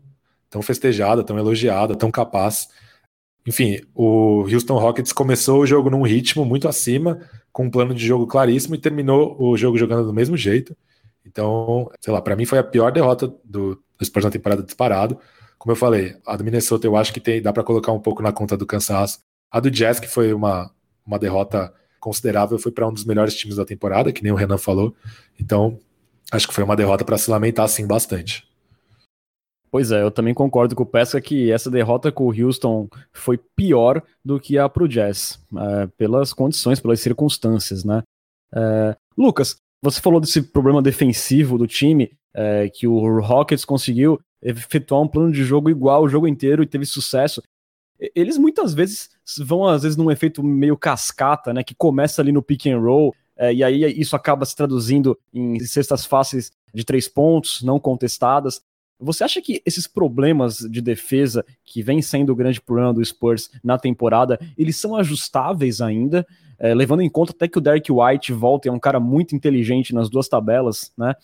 tão 0.49 0.63
festejada, 0.63 1.23
tão 1.23 1.39
elogiada, 1.39 1.95
tão 1.95 2.11
capaz. 2.11 2.69
Enfim, 3.47 3.81
o 3.95 4.47
Houston 4.51 4.79
Rockets 4.79 5.13
começou 5.13 5.61
o 5.61 5.67
jogo 5.67 5.91
num 5.91 6.03
ritmo 6.03 6.45
muito 6.45 6.67
acima, 6.67 7.21
com 7.53 7.67
um 7.67 7.71
plano 7.71 7.95
de 7.95 8.05
jogo 8.05 8.27
claríssimo 8.27 8.75
e 8.75 8.79
terminou 8.79 9.37
o 9.39 9.57
jogo 9.57 9.77
jogando 9.77 10.07
do 10.07 10.15
mesmo 10.15 10.37
jeito. 10.37 10.75
Então, 11.27 11.91
sei 12.01 12.13
lá, 12.13 12.21
para 12.21 12.37
mim 12.37 12.45
foi 12.45 12.59
a 12.59 12.65
pior 12.65 12.93
derrota 12.93 13.29
do, 13.45 13.83
do 13.99 14.05
Spurs 14.05 14.25
na 14.25 14.31
temporada 14.31 14.63
disparado. 14.63 15.19
Como 15.59 15.73
eu 15.73 15.77
falei, 15.77 16.17
a 16.27 16.37
do 16.37 16.45
Minnesota 16.45 16.87
eu 16.87 16.97
acho 16.97 17.13
que 17.13 17.21
tem, 17.21 17.41
dá 17.41 17.53
para 17.53 17.65
colocar 17.65 17.93
um 17.93 18.01
pouco 18.01 18.23
na 18.23 18.33
conta 18.33 18.57
do 18.57 18.67
cansaço. 18.67 19.21
A 19.51 19.61
do 19.61 19.71
Jazz, 19.71 19.99
que 19.99 20.09
foi 20.09 20.33
uma, 20.33 20.71
uma 21.07 21.19
derrota 21.19 21.73
considerável, 21.99 22.59
foi 22.59 22.71
para 22.71 22.87
um 22.87 22.93
dos 22.93 23.05
melhores 23.05 23.35
times 23.35 23.57
da 23.57 23.65
temporada, 23.65 24.13
que 24.13 24.23
nem 24.23 24.33
o 24.33 24.37
Renan 24.37 24.59
falou. 24.59 24.95
Então, 25.41 25.79
acho 26.31 26.47
que 26.47 26.53
foi 26.53 26.63
uma 26.63 26.77
derrota 26.77 27.05
para 27.05 27.17
se 27.17 27.31
lamentar, 27.31 27.67
sim, 27.69 27.87
bastante. 27.87 28.47
Pois 29.71 29.91
é, 29.91 30.03
eu 30.03 30.11
também 30.11 30.35
concordo 30.35 30.77
com 30.77 30.85
o 30.85 30.87
Pesca 30.87 31.21
que 31.21 31.51
essa 31.51 31.71
derrota 31.71 32.13
com 32.13 32.29
o 32.29 32.33
Houston 32.33 32.89
foi 33.13 33.39
pior 33.57 34.03
do 34.25 34.39
que 34.39 34.57
a 34.57 34.69
pro 34.69 34.87
Jazz, 34.87 35.41
é, 35.57 35.87
pelas 35.97 36.33
condições, 36.33 36.79
pelas 36.79 37.01
circunstâncias, 37.01 37.85
né? 37.85 38.03
É, 38.55 38.97
Lucas, 39.17 39.57
você 39.85 40.01
falou 40.01 40.19
desse 40.19 40.41
problema 40.41 40.81
defensivo 40.81 41.59
do 41.59 41.67
time, 41.67 42.11
é, 42.33 42.71
que 42.71 42.87
o 42.87 43.21
Rockets 43.21 43.67
conseguiu 43.67 44.19
efetuar 44.43 45.03
um 45.03 45.09
plano 45.09 45.31
de 45.31 45.45
jogo 45.45 45.69
igual 45.69 46.03
o 46.03 46.09
jogo 46.09 46.27
inteiro 46.27 46.63
e 46.63 46.67
teve 46.67 46.87
sucesso. 46.87 47.43
Eles 48.15 48.39
muitas 48.39 48.73
vezes 48.73 49.11
vão, 49.41 49.67
às 49.67 49.83
vezes, 49.83 49.97
num 49.97 50.11
efeito 50.11 50.43
meio 50.43 50.77
cascata, 50.77 51.53
né? 51.53 51.63
Que 51.63 51.75
começa 51.75 52.23
ali 52.23 52.33
no 52.33 52.43
pick 52.43 52.67
and 52.67 52.79
roll, 52.79 53.15
é, 53.37 53.53
e 53.53 53.63
aí 53.63 53.83
isso 54.01 54.17
acaba 54.17 54.47
se 54.47 54.57
traduzindo 54.57 55.19
em 55.33 55.59
cestas 55.61 56.07
fáceis 56.07 56.51
de 56.73 56.83
três 56.83 57.07
pontos, 57.07 57.63
não 57.63 57.79
contestadas. 57.79 58.63
Você 58.99 59.23
acha 59.23 59.43
que 59.43 59.61
esses 59.67 59.87
problemas 59.87 60.59
de 60.59 60.81
defesa, 60.81 61.45
que 61.63 61.83
vem 61.83 62.01
sendo 62.01 62.33
o 62.33 62.37
grande 62.37 62.61
problema 62.61 62.95
do 62.95 63.05
Spurs 63.05 63.51
na 63.63 63.77
temporada, 63.77 64.39
eles 64.57 64.77
são 64.77 64.97
ajustáveis 64.97 65.83
ainda? 65.83 66.27
É, 66.59 66.75
levando 66.75 67.03
em 67.03 67.11
conta 67.11 67.33
até 67.33 67.49
que 67.49 67.59
o 67.59 67.61
Derek 67.61 67.91
White 67.91 68.33
volta, 68.33 68.69
é 68.69 68.73
um 68.73 68.79
cara 68.79 69.01
muito 69.01 69.35
inteligente 69.35 69.95
nas 69.95 70.09
duas 70.09 70.29
tabelas, 70.29 70.93
né? 70.97 71.15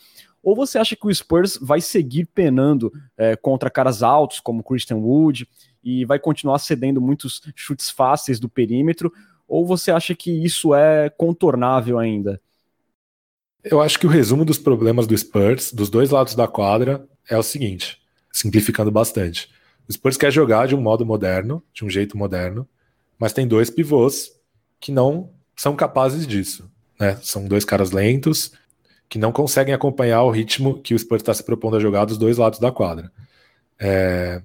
Ou 0.43 0.57
você 0.57 0.79
acha 0.79 0.97
que 0.97 1.07
o 1.07 1.15
Spurs 1.15 1.59
vai 1.61 1.81
seguir 1.81 2.27
penando 2.27 2.93
é, 3.17 3.37
contra 3.37 3.71
caras 3.71 4.03
altos, 4.03 4.41
como 4.41 4.63
Christian 4.63 4.97
Wood, 4.97 5.47
e 5.85 6.05
vai 6.05 6.19
continuar 6.19 6.59
cedendo 6.59 7.01
muitos 7.01 7.43
chutes 7.55 7.91
fáceis 7.91 8.41
do 8.41 8.49
perímetro? 8.49 9.13
Ou 9.47 9.67
você 9.67 9.91
acha 9.91 10.15
que 10.15 10.31
isso 10.31 10.75
é 10.75 11.11
contornável 11.11 11.99
ainda? 11.99 12.41
Eu 13.63 13.81
acho 13.83 13.99
que 13.99 14.07
o 14.07 14.11
resumo 14.11 14.45
dos 14.45 14.59
problemas 14.59 15.07
do 15.07 15.17
Spurs, 15.17 15.73
dos 15.73 15.91
dois 15.91 16.11
lados 16.11 16.35
da 16.35 16.49
quadra, 16.49 17.07
é 17.29 17.37
o 17.37 17.43
seguinte, 17.43 18.01
simplificando 18.33 18.91
bastante. 18.91 19.51
O 19.87 19.93
Spurs 19.93 20.17
quer 20.17 20.31
jogar 20.33 20.67
de 20.67 20.75
um 20.75 20.81
modo 20.81 21.05
moderno, 21.05 21.63
de 21.75 21.85
um 21.85 21.91
jeito 21.91 22.17
moderno, 22.17 22.67
mas 23.19 23.35
tem 23.35 23.47
dois 23.47 23.69
pivôs 23.69 24.40
que 24.81 24.91
não 24.91 25.31
são 25.55 25.77
capazes 25.77 26.27
disso. 26.27 26.71
Né? 26.99 27.19
São 27.23 27.45
dois 27.47 27.65
caras 27.65 27.91
lentos 27.91 28.53
que 29.09 29.19
não 29.19 29.33
conseguem 29.33 29.75
acompanhar 29.75 30.23
o 30.23 30.31
ritmo 30.31 30.81
que 30.81 30.95
o 30.95 30.99
Spurs 30.99 31.23
está 31.23 31.35
se 31.35 31.43
propondo 31.43 31.77
a 31.77 31.81
jogar 31.81 32.05
dos 32.05 32.17
dois 32.17 32.39
lados 32.39 32.59
da 32.59 32.71
quadra. 32.71 33.11
É... 33.79 34.41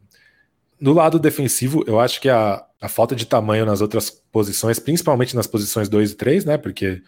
No 0.79 0.91
lado 0.91 1.19
defensivo, 1.19 1.83
eu 1.87 1.99
acho 1.99 2.19
que 2.19 2.29
a, 2.29 2.65
a 2.81 2.89
falta 2.89 3.15
de 3.15 3.25
tamanho 3.25 3.65
nas 3.65 3.79
outras 3.79 4.09
posições, 4.09 4.77
principalmente 4.79 5.35
nas 5.35 5.47
posições 5.47 5.87
2 5.87 6.11
e 6.11 6.15
3, 6.15 6.45
né? 6.45 6.57
Porque 6.57 7.01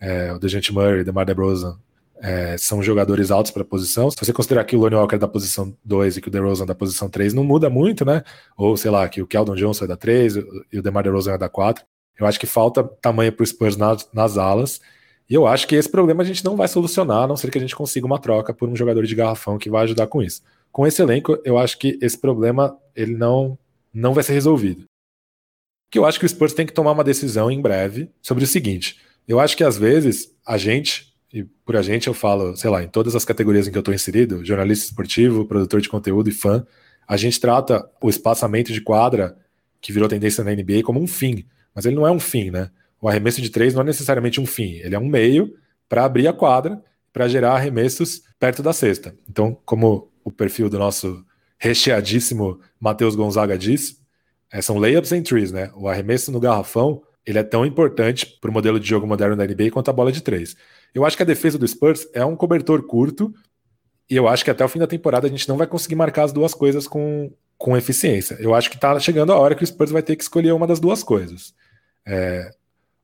é, 0.00 0.32
o 0.32 0.38
DeJounte 0.38 0.72
Murray, 0.72 1.04
DeMar 1.04 1.26
DeRozan 1.26 1.78
é, 2.22 2.56
são 2.56 2.82
jogadores 2.82 3.30
altos 3.30 3.50
para 3.50 3.62
a 3.62 3.64
posição. 3.64 4.10
Se 4.10 4.16
você 4.16 4.32
considerar 4.32 4.64
que 4.64 4.76
o 4.76 4.80
Lonnie 4.80 4.96
Walker 4.96 5.16
é 5.16 5.18
da 5.18 5.28
posição 5.28 5.76
2 5.84 6.16
e 6.16 6.20
que 6.20 6.28
o 6.28 6.30
DeRozan 6.30 6.64
é 6.64 6.66
da 6.66 6.74
posição 6.74 7.08
3, 7.08 7.34
não 7.34 7.44
muda 7.44 7.68
muito, 7.68 8.04
né? 8.04 8.22
Ou 8.56 8.76
sei 8.76 8.90
lá, 8.90 9.08
que 9.08 9.20
o 9.20 9.26
Keldon 9.26 9.54
Johnson 9.54 9.84
é 9.84 9.88
da 9.88 9.96
3 9.96 10.36
e 10.72 10.78
o 10.78 10.82
DeMar 10.82 11.02
DeRozan 11.02 11.34
é 11.34 11.38
da 11.38 11.48
4. 11.48 11.84
Eu 12.18 12.26
acho 12.26 12.38
que 12.38 12.46
falta 12.46 12.84
tamanho 12.84 13.32
para 13.32 13.42
o 13.42 13.46
Spurs 13.46 13.76
nas, 13.76 14.36
alas. 14.36 14.80
E 15.28 15.34
eu 15.34 15.46
acho 15.46 15.66
que 15.66 15.74
esse 15.74 15.88
problema 15.88 16.22
a 16.22 16.26
gente 16.26 16.44
não 16.44 16.56
vai 16.56 16.68
solucionar, 16.68 17.22
a 17.22 17.26
não 17.26 17.36
ser 17.36 17.50
que 17.50 17.58
a 17.58 17.60
gente 17.60 17.74
consiga 17.74 18.06
uma 18.06 18.18
troca 18.18 18.52
por 18.52 18.68
um 18.68 18.76
jogador 18.76 19.06
de 19.06 19.14
garrafão 19.14 19.58
que 19.58 19.70
vai 19.70 19.84
ajudar 19.84 20.06
com 20.06 20.22
isso. 20.22 20.42
Com 20.72 20.86
esse 20.86 21.00
elenco, 21.00 21.38
eu 21.44 21.56
acho 21.56 21.78
que 21.78 21.98
esse 22.02 22.18
problema 22.18 22.76
ele 22.94 23.16
não, 23.16 23.58
não 23.92 24.12
vai 24.12 24.22
ser 24.22 24.32
resolvido. 24.32 24.84
Que 25.90 25.98
eu 25.98 26.04
acho 26.04 26.18
que 26.18 26.26
o 26.26 26.28
Spurs 26.28 26.52
tem 26.52 26.66
que 26.66 26.72
tomar 26.72 26.92
uma 26.92 27.04
decisão 27.04 27.50
em 27.50 27.60
breve 27.60 28.10
sobre 28.22 28.44
o 28.44 28.46
seguinte. 28.46 29.00
Eu 29.26 29.40
acho 29.40 29.56
que 29.56 29.64
às 29.64 29.78
vezes 29.78 30.34
a 30.46 30.58
gente, 30.58 31.14
e 31.32 31.44
por 31.44 31.76
a 31.76 31.82
gente 31.82 32.08
eu 32.08 32.14
falo, 32.14 32.56
sei 32.56 32.70
lá, 32.70 32.82
em 32.82 32.88
todas 32.88 33.14
as 33.14 33.24
categorias 33.24 33.66
em 33.66 33.70
que 33.70 33.78
eu 33.78 33.80
estou 33.80 33.94
inserido, 33.94 34.44
jornalista 34.44 34.86
esportivo, 34.86 35.46
produtor 35.46 35.80
de 35.80 35.88
conteúdo 35.88 36.28
e 36.28 36.32
fã, 36.32 36.66
a 37.06 37.16
gente 37.16 37.40
trata 37.40 37.88
o 38.00 38.08
espaçamento 38.08 38.72
de 38.72 38.80
quadra, 38.80 39.36
que 39.80 39.92
virou 39.92 40.08
tendência 40.08 40.44
na 40.44 40.52
NBA, 40.52 40.82
como 40.84 41.00
um 41.00 41.06
fim. 41.06 41.44
Mas 41.74 41.86
ele 41.86 41.96
não 41.96 42.06
é 42.06 42.10
um 42.10 42.20
fim, 42.20 42.50
né? 42.50 42.70
O 43.00 43.08
arremesso 43.08 43.40
de 43.40 43.50
três 43.50 43.74
não 43.74 43.82
é 43.82 43.84
necessariamente 43.84 44.40
um 44.40 44.46
fim, 44.46 44.74
ele 44.74 44.94
é 44.94 44.98
um 44.98 45.08
meio 45.08 45.54
para 45.88 46.04
abrir 46.04 46.28
a 46.28 46.32
quadra, 46.32 46.82
para 47.12 47.26
gerar 47.28 47.52
arremessos 47.52 48.22
perto 48.38 48.62
da 48.62 48.72
cesta. 48.72 49.14
Então, 49.28 49.56
como 49.64 50.10
o 50.24 50.30
perfil 50.30 50.68
do 50.68 50.78
nosso 50.78 51.24
recheadíssimo 51.58 52.60
Matheus 52.78 53.14
Gonzaga 53.14 53.56
diz, 53.58 54.00
é, 54.52 54.60
são 54.60 54.78
layups 54.78 55.12
and 55.12 55.22
trees, 55.22 55.52
né? 55.52 55.70
O 55.74 55.88
arremesso 55.88 56.30
no 56.30 56.40
garrafão 56.40 57.02
ele 57.26 57.38
é 57.38 57.42
tão 57.42 57.64
importante 57.66 58.26
para 58.40 58.50
o 58.50 58.52
modelo 58.52 58.80
de 58.80 58.88
jogo 58.88 59.06
moderno 59.06 59.36
da 59.36 59.46
NBA 59.46 59.70
quanto 59.70 59.90
a 59.90 59.92
bola 59.92 60.10
de 60.10 60.22
três. 60.22 60.56
Eu 60.94 61.04
acho 61.04 61.16
que 61.16 61.22
a 61.22 61.26
defesa 61.26 61.58
do 61.58 61.68
Spurs 61.68 62.08
é 62.12 62.24
um 62.24 62.34
cobertor 62.34 62.82
curto 62.82 63.32
e 64.08 64.16
eu 64.16 64.26
acho 64.26 64.44
que 64.44 64.50
até 64.50 64.64
o 64.64 64.68
fim 64.68 64.78
da 64.78 64.86
temporada 64.86 65.26
a 65.26 65.30
gente 65.30 65.48
não 65.48 65.56
vai 65.56 65.66
conseguir 65.66 65.94
marcar 65.94 66.24
as 66.24 66.32
duas 66.32 66.54
coisas 66.54 66.88
com, 66.88 67.32
com 67.56 67.76
eficiência. 67.76 68.36
Eu 68.40 68.54
acho 68.54 68.68
que 68.70 68.76
está 68.76 68.98
chegando 68.98 69.32
a 69.32 69.38
hora 69.38 69.54
que 69.54 69.62
o 69.62 69.66
Spurs 69.66 69.90
vai 69.90 70.02
ter 70.02 70.16
que 70.16 70.22
escolher 70.22 70.52
uma 70.52 70.66
das 70.66 70.80
duas 70.80 71.02
coisas. 71.02 71.54
É, 72.12 72.50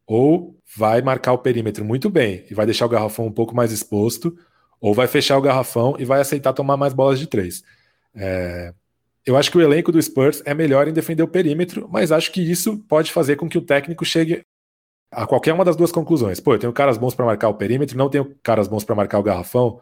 ou 0.04 0.58
vai 0.76 1.00
marcar 1.00 1.32
o 1.32 1.38
perímetro 1.38 1.84
muito 1.84 2.10
bem 2.10 2.44
e 2.50 2.54
vai 2.54 2.66
deixar 2.66 2.86
o 2.86 2.88
garrafão 2.88 3.26
um 3.26 3.32
pouco 3.32 3.54
mais 3.54 3.70
exposto, 3.70 4.36
ou 4.80 4.92
vai 4.92 5.06
fechar 5.06 5.38
o 5.38 5.40
garrafão 5.40 5.94
e 5.96 6.04
vai 6.04 6.20
aceitar 6.20 6.52
tomar 6.52 6.76
mais 6.76 6.92
bolas 6.92 7.20
de 7.20 7.28
três. 7.28 7.62
É, 8.12 8.74
eu 9.24 9.36
acho 9.36 9.48
que 9.48 9.58
o 9.58 9.62
elenco 9.62 9.92
do 9.92 10.02
Spurs 10.02 10.42
é 10.44 10.52
melhor 10.54 10.88
em 10.88 10.92
defender 10.92 11.22
o 11.22 11.28
perímetro, 11.28 11.88
mas 11.88 12.10
acho 12.10 12.32
que 12.32 12.40
isso 12.40 12.78
pode 12.88 13.12
fazer 13.12 13.36
com 13.36 13.48
que 13.48 13.58
o 13.58 13.62
técnico 13.62 14.04
chegue 14.04 14.42
a 15.12 15.24
qualquer 15.24 15.52
uma 15.52 15.64
das 15.64 15.76
duas 15.76 15.92
conclusões. 15.92 16.40
Pô, 16.40 16.54
eu 16.54 16.58
tenho 16.58 16.72
caras 16.72 16.98
bons 16.98 17.14
para 17.14 17.24
marcar 17.24 17.48
o 17.48 17.54
perímetro, 17.54 17.96
não 17.96 18.10
tenho 18.10 18.34
caras 18.42 18.66
bons 18.66 18.82
para 18.82 18.96
marcar 18.96 19.20
o 19.20 19.22
garrafão, 19.22 19.80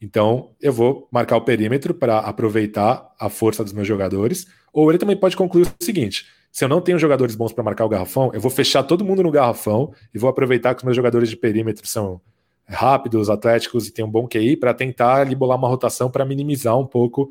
então 0.00 0.54
eu 0.60 0.72
vou 0.72 1.06
marcar 1.12 1.36
o 1.36 1.42
perímetro 1.42 1.92
para 1.92 2.20
aproveitar 2.20 3.14
a 3.20 3.28
força 3.28 3.62
dos 3.62 3.72
meus 3.74 3.86
jogadores. 3.86 4.46
Ou 4.72 4.90
ele 4.90 4.98
também 4.98 5.16
pode 5.16 5.36
concluir 5.36 5.66
o 5.66 5.84
seguinte: 5.84 6.26
se 6.52 6.64
eu 6.64 6.68
não 6.68 6.82
tenho 6.82 6.98
jogadores 6.98 7.34
bons 7.34 7.52
para 7.52 7.64
marcar 7.64 7.86
o 7.86 7.88
garrafão, 7.88 8.30
eu 8.34 8.40
vou 8.40 8.50
fechar 8.50 8.82
todo 8.82 9.04
mundo 9.04 9.22
no 9.22 9.30
garrafão 9.30 9.92
e 10.14 10.18
vou 10.18 10.28
aproveitar 10.28 10.74
que 10.74 10.80
os 10.80 10.84
meus 10.84 10.94
jogadores 10.94 11.30
de 11.30 11.36
perímetro 11.36 11.86
são 11.86 12.20
rápidos, 12.68 13.30
atléticos 13.30 13.88
e 13.88 13.90
têm 13.90 14.04
um 14.04 14.10
bom 14.10 14.28
QI 14.28 14.56
para 14.58 14.74
tentar 14.74 15.22
ali 15.22 15.34
bolar 15.34 15.56
uma 15.56 15.66
rotação 15.66 16.10
para 16.10 16.26
minimizar 16.26 16.78
um 16.78 16.86
pouco 16.86 17.30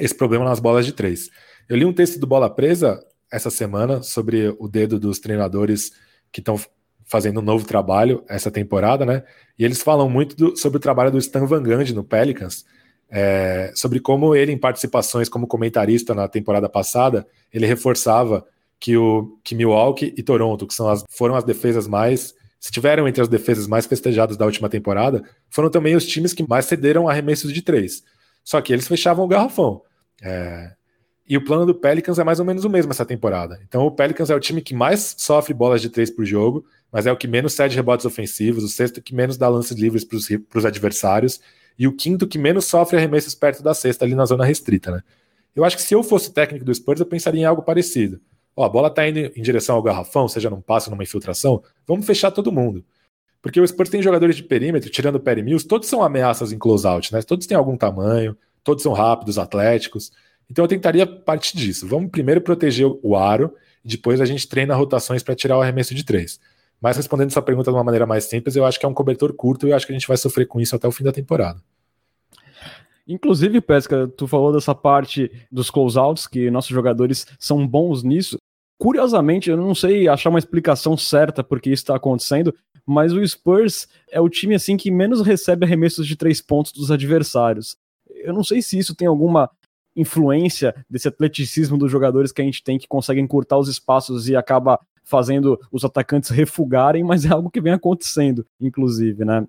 esse 0.00 0.14
problema 0.14 0.46
nas 0.46 0.58
bolas 0.58 0.86
de 0.86 0.92
três. 0.92 1.28
Eu 1.68 1.76
li 1.76 1.84
um 1.84 1.92
texto 1.92 2.18
do 2.18 2.26
Bola 2.26 2.48
Presa 2.48 3.04
essa 3.30 3.50
semana 3.50 4.02
sobre 4.02 4.54
o 4.58 4.66
dedo 4.66 4.98
dos 4.98 5.18
treinadores 5.18 5.92
que 6.32 6.40
estão 6.40 6.58
fazendo 7.04 7.40
um 7.40 7.42
novo 7.42 7.66
trabalho 7.66 8.24
essa 8.26 8.50
temporada, 8.50 9.04
né? 9.04 9.22
E 9.58 9.64
eles 9.64 9.82
falam 9.82 10.08
muito 10.08 10.34
do, 10.34 10.56
sobre 10.56 10.78
o 10.78 10.80
trabalho 10.80 11.10
do 11.10 11.18
Stan 11.18 11.44
Van 11.44 11.62
Gundy 11.62 11.94
no 11.94 12.02
Pelicans, 12.02 12.64
é, 13.10 13.70
sobre 13.74 14.00
como 14.00 14.34
ele, 14.34 14.50
em 14.50 14.58
participações 14.58 15.28
como 15.28 15.46
comentarista 15.46 16.14
na 16.14 16.26
temporada 16.26 16.70
passada, 16.70 17.26
ele 17.52 17.66
reforçava 17.66 18.46
que 18.82 18.96
o 18.96 19.38
que 19.44 19.54
Milwaukee 19.54 20.12
e 20.16 20.24
Toronto, 20.24 20.66
que 20.66 20.74
são 20.74 20.88
as, 20.88 21.04
foram 21.08 21.36
as 21.36 21.44
defesas 21.44 21.86
mais 21.86 22.34
estiveram 22.60 23.06
entre 23.06 23.22
as 23.22 23.28
defesas 23.28 23.68
mais 23.68 23.86
festejadas 23.86 24.36
da 24.36 24.44
última 24.44 24.68
temporada, 24.68 25.22
foram 25.48 25.70
também 25.70 25.94
os 25.94 26.04
times 26.04 26.32
que 26.32 26.46
mais 26.48 26.64
cederam 26.64 27.08
arremessos 27.08 27.52
de 27.52 27.62
três. 27.62 28.02
Só 28.42 28.60
que 28.60 28.72
eles 28.72 28.88
fechavam 28.88 29.24
o 29.24 29.28
garrafão. 29.28 29.82
É, 30.20 30.72
e 31.28 31.36
o 31.36 31.44
plano 31.44 31.64
do 31.64 31.76
Pelicans 31.76 32.18
é 32.18 32.24
mais 32.24 32.40
ou 32.40 32.44
menos 32.44 32.64
o 32.64 32.70
mesmo 32.70 32.90
essa 32.90 33.06
temporada. 33.06 33.60
Então 33.68 33.86
o 33.86 33.90
Pelicans 33.90 34.30
é 34.30 34.34
o 34.34 34.40
time 34.40 34.60
que 34.60 34.74
mais 34.74 35.14
sofre 35.16 35.54
bolas 35.54 35.80
de 35.80 35.88
três 35.88 36.10
por 36.10 36.24
jogo, 36.24 36.64
mas 36.90 37.06
é 37.06 37.12
o 37.12 37.16
que 37.16 37.28
menos 37.28 37.52
cede 37.52 37.76
rebotes 37.76 38.04
ofensivos, 38.04 38.64
o 38.64 38.68
sexto 38.68 39.00
que 39.00 39.14
menos 39.14 39.36
dá 39.36 39.48
lances 39.48 39.78
livres 39.78 40.04
para 40.04 40.58
os 40.58 40.66
adversários, 40.66 41.40
e 41.78 41.86
o 41.86 41.92
quinto 41.92 42.26
que 42.26 42.36
menos 42.36 42.64
sofre 42.64 42.96
arremessos 42.96 43.36
perto 43.36 43.62
da 43.62 43.74
cesta, 43.74 44.04
ali 44.04 44.16
na 44.16 44.24
zona 44.24 44.44
restrita, 44.44 44.90
né? 44.90 45.02
Eu 45.54 45.64
acho 45.64 45.76
que 45.76 45.82
se 45.82 45.94
eu 45.94 46.02
fosse 46.02 46.32
técnico 46.32 46.64
do 46.64 46.74
Spurs, 46.74 46.98
eu 46.98 47.06
pensaria 47.06 47.42
em 47.42 47.44
algo 47.44 47.62
parecido. 47.62 48.20
Ó, 48.54 48.64
a 48.64 48.68
bola 48.68 48.88
está 48.88 49.08
indo 49.08 49.18
em 49.18 49.42
direção 49.42 49.76
ao 49.76 49.82
garrafão, 49.82 50.28
seja 50.28 50.50
num 50.50 50.60
passo, 50.60 50.90
numa 50.90 51.02
infiltração, 51.02 51.62
vamos 51.86 52.06
fechar 52.06 52.30
todo 52.30 52.52
mundo. 52.52 52.84
Porque 53.40 53.60
o 53.60 53.66
Spurs 53.66 53.90
tem 53.90 54.02
jogadores 54.02 54.36
de 54.36 54.42
perímetro, 54.44 54.90
tirando 54.90 55.16
o 55.16 55.20
Perry 55.20 55.42
Mills, 55.42 55.66
todos 55.66 55.88
são 55.88 56.02
ameaças 56.02 56.52
em 56.52 56.58
closeout, 56.58 57.12
né? 57.12 57.22
Todos 57.22 57.46
têm 57.46 57.56
algum 57.56 57.76
tamanho, 57.76 58.36
todos 58.62 58.82
são 58.82 58.92
rápidos, 58.92 59.36
atléticos. 59.38 60.12
Então 60.48 60.64
eu 60.64 60.68
tentaria 60.68 61.06
partir 61.06 61.56
disso. 61.56 61.88
Vamos 61.88 62.10
primeiro 62.10 62.40
proteger 62.40 62.86
o 63.02 63.16
aro 63.16 63.52
e 63.84 63.88
depois 63.88 64.20
a 64.20 64.24
gente 64.24 64.46
treina 64.48 64.74
rotações 64.76 65.22
para 65.22 65.34
tirar 65.34 65.58
o 65.58 65.62
arremesso 65.62 65.94
de 65.94 66.04
três. 66.04 66.38
Mas 66.80 66.96
respondendo 66.96 67.32
sua 67.32 67.42
pergunta 67.42 67.70
de 67.70 67.76
uma 67.76 67.84
maneira 67.84 68.06
mais 68.06 68.24
simples, 68.24 68.54
eu 68.54 68.64
acho 68.64 68.78
que 68.78 68.86
é 68.86 68.88
um 68.88 68.94
cobertor 68.94 69.32
curto 69.32 69.66
e 69.66 69.70
eu 69.70 69.76
acho 69.76 69.86
que 69.86 69.92
a 69.92 69.96
gente 69.98 70.06
vai 70.06 70.16
sofrer 70.16 70.46
com 70.46 70.60
isso 70.60 70.76
até 70.76 70.86
o 70.86 70.92
fim 70.92 71.04
da 71.04 71.12
temporada. 71.12 71.60
Inclusive, 73.06 73.60
Pesca, 73.60 74.08
tu 74.08 74.26
falou 74.26 74.52
dessa 74.52 74.74
parte 74.74 75.30
dos 75.50 75.70
closeouts, 75.70 76.26
que 76.26 76.50
nossos 76.50 76.70
jogadores 76.70 77.26
são 77.38 77.66
bons 77.66 78.02
nisso. 78.02 78.38
Curiosamente, 78.78 79.50
eu 79.50 79.56
não 79.56 79.74
sei 79.74 80.08
achar 80.08 80.30
uma 80.30 80.38
explicação 80.38 80.96
certa 80.96 81.42
porque 81.42 81.70
isso 81.70 81.82
está 81.82 81.96
acontecendo, 81.96 82.54
mas 82.86 83.12
o 83.12 83.26
Spurs 83.26 83.88
é 84.10 84.20
o 84.20 84.28
time 84.28 84.54
assim 84.54 84.76
que 84.76 84.90
menos 84.90 85.20
recebe 85.22 85.64
arremessos 85.64 86.06
de 86.06 86.16
três 86.16 86.40
pontos 86.40 86.72
dos 86.72 86.90
adversários. 86.90 87.76
Eu 88.08 88.32
não 88.32 88.42
sei 88.42 88.60
se 88.62 88.78
isso 88.78 88.94
tem 88.94 89.06
alguma 89.06 89.50
influência 89.94 90.74
desse 90.88 91.08
atleticismo 91.08 91.76
dos 91.76 91.90
jogadores 91.90 92.32
que 92.32 92.40
a 92.40 92.44
gente 92.44 92.62
tem 92.62 92.78
que 92.78 92.88
conseguem 92.88 93.24
encurtar 93.24 93.58
os 93.58 93.68
espaços 93.68 94.28
e 94.28 94.34
acaba 94.34 94.80
fazendo 95.04 95.60
os 95.70 95.84
atacantes 95.84 96.30
refugarem, 96.30 97.04
mas 97.04 97.24
é 97.24 97.28
algo 97.28 97.50
que 97.50 97.60
vem 97.60 97.72
acontecendo, 97.72 98.46
inclusive, 98.60 99.24
né? 99.24 99.46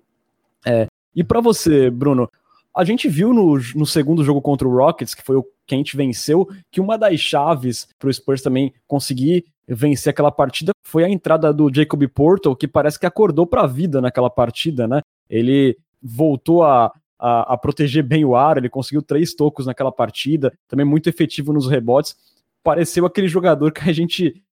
É. 0.66 0.86
E 1.14 1.22
para 1.22 1.40
você, 1.40 1.90
Bruno, 1.90 2.28
a 2.76 2.84
gente 2.84 3.08
viu 3.08 3.32
no, 3.32 3.58
no 3.74 3.86
segundo 3.86 4.24
jogo 4.24 4.42
contra 4.42 4.66
o 4.66 4.76
Rockets, 4.76 5.14
que 5.14 5.22
foi 5.22 5.36
o 5.36 5.46
que 5.66 5.74
a 5.74 5.78
gente 5.78 5.96
venceu, 5.96 6.48
que 6.70 6.80
uma 6.80 6.98
das 6.98 7.20
chaves 7.20 7.86
para 7.98 8.08
o 8.08 8.12
Spurs 8.12 8.42
também 8.42 8.72
conseguir 8.86 9.44
vencer 9.66 10.10
aquela 10.10 10.30
partida 10.30 10.72
foi 10.84 11.04
a 11.04 11.08
entrada 11.08 11.52
do 11.52 11.72
Jacob 11.72 12.06
Porto, 12.08 12.54
que 12.54 12.68
parece 12.68 12.98
que 12.98 13.06
acordou 13.06 13.46
para 13.46 13.62
a 13.62 13.66
vida 13.66 14.00
naquela 14.00 14.28
partida, 14.28 14.86
né? 14.86 15.00
Ele 15.28 15.76
voltou 16.02 16.62
a, 16.62 16.92
a, 17.18 17.54
a, 17.54 17.56
proteger 17.56 18.02
bem 18.02 18.24
o 18.24 18.36
ar, 18.36 18.58
ele 18.58 18.68
conseguiu 18.68 19.00
três 19.00 19.34
tocos 19.34 19.66
naquela 19.66 19.90
partida, 19.90 20.52
também 20.68 20.84
muito 20.84 21.08
efetivo 21.08 21.52
nos 21.52 21.66
rebotes. 21.66 22.14
Pareceu 22.62 23.06
aquele 23.06 23.28
jogador 23.28 23.72
que 23.72 23.88
a 23.88 23.92
gente 23.92 24.42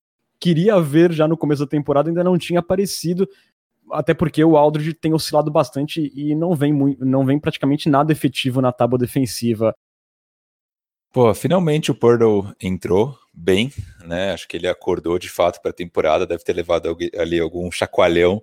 queria 0.41 0.81
ver 0.81 1.13
já 1.13 1.29
no 1.29 1.37
começo 1.37 1.65
da 1.65 1.69
temporada, 1.69 2.09
ainda 2.09 2.25
não 2.25 2.39
tinha 2.39 2.61
aparecido, 2.61 3.29
até 3.93 4.15
porque 4.15 4.43
o 4.45 4.57
Aldridge 4.57 4.95
tem 4.95 5.13
oscilado 5.13 5.51
bastante 5.51 6.13
e 6.15 6.35
não 6.35 6.55
vem, 6.55 6.73
muito, 6.73 7.05
não 7.05 7.25
vem 7.25 7.39
praticamente 7.39 7.89
nada 7.89 8.13
efetivo 8.13 8.61
na 8.61 8.73
tábua 8.73 8.99
defensiva. 8.99 9.75
Pô, 11.13 11.33
finalmente 11.35 11.91
o 11.91 11.95
Purdle 11.95 12.55
entrou 12.61 13.19
bem, 13.33 13.71
né? 14.05 14.33
Acho 14.33 14.49
que 14.49 14.57
ele 14.57 14.67
acordou 14.67 15.19
de 15.19 15.29
fato 15.29 15.61
para 15.61 15.71
a 15.71 15.75
temporada, 15.75 16.27
deve 16.27 16.43
ter 16.43 16.55
levado 16.55 16.97
ali 17.19 17.39
algum 17.39 17.71
chacoalhão 17.71 18.43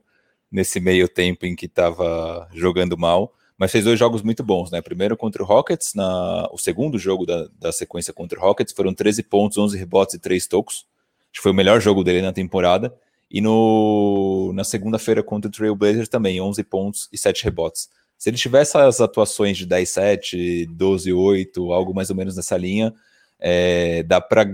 nesse 0.51 0.79
meio 0.79 1.07
tempo 1.07 1.45
em 1.45 1.55
que 1.55 1.65
estava 1.65 2.47
jogando 2.53 2.97
mal 2.97 3.33
mas 3.59 3.73
fez 3.73 3.83
dois 3.83 3.99
jogos 3.99 4.21
muito 4.21 4.41
bons, 4.41 4.71
né? 4.71 4.81
Primeiro 4.81 5.17
contra 5.17 5.43
o 5.43 5.45
Rockets, 5.45 5.93
na, 5.93 6.47
o 6.49 6.57
segundo 6.57 6.97
jogo 6.97 7.25
da, 7.25 7.45
da 7.59 7.73
sequência 7.73 8.13
contra 8.13 8.39
o 8.39 8.41
Rockets, 8.41 8.73
foram 8.73 8.93
13 8.93 9.21
pontos, 9.23 9.57
11 9.57 9.77
rebotes 9.77 10.15
e 10.15 10.19
3 10.19 10.47
tocos. 10.47 10.87
Acho 11.23 11.33
que 11.33 11.41
foi 11.41 11.51
o 11.51 11.55
melhor 11.55 11.81
jogo 11.81 12.01
dele 12.01 12.21
na 12.21 12.31
temporada. 12.31 12.95
E 13.31 13.41
no, 13.41 14.51
na 14.53 14.63
segunda-feira 14.63 15.21
contra 15.21 15.49
o 15.49 15.51
Trailblazers 15.51 16.09
também, 16.09 16.41
11 16.41 16.63
pontos 16.63 17.09
e 17.11 17.17
7 17.17 17.43
rebotes. 17.43 17.89
Se 18.17 18.29
ele 18.29 18.37
tivesse 18.37 18.77
as 18.77 18.99
atuações 18.99 19.57
de 19.57 19.65
10-7, 19.67 20.67
12-8, 20.75 21.73
algo 21.73 21.93
mais 21.93 22.09
ou 22.09 22.15
menos 22.15 22.35
nessa 22.35 22.57
linha, 22.57 22.93
é, 23.39 24.03
dá 24.03 24.19
para 24.19 24.51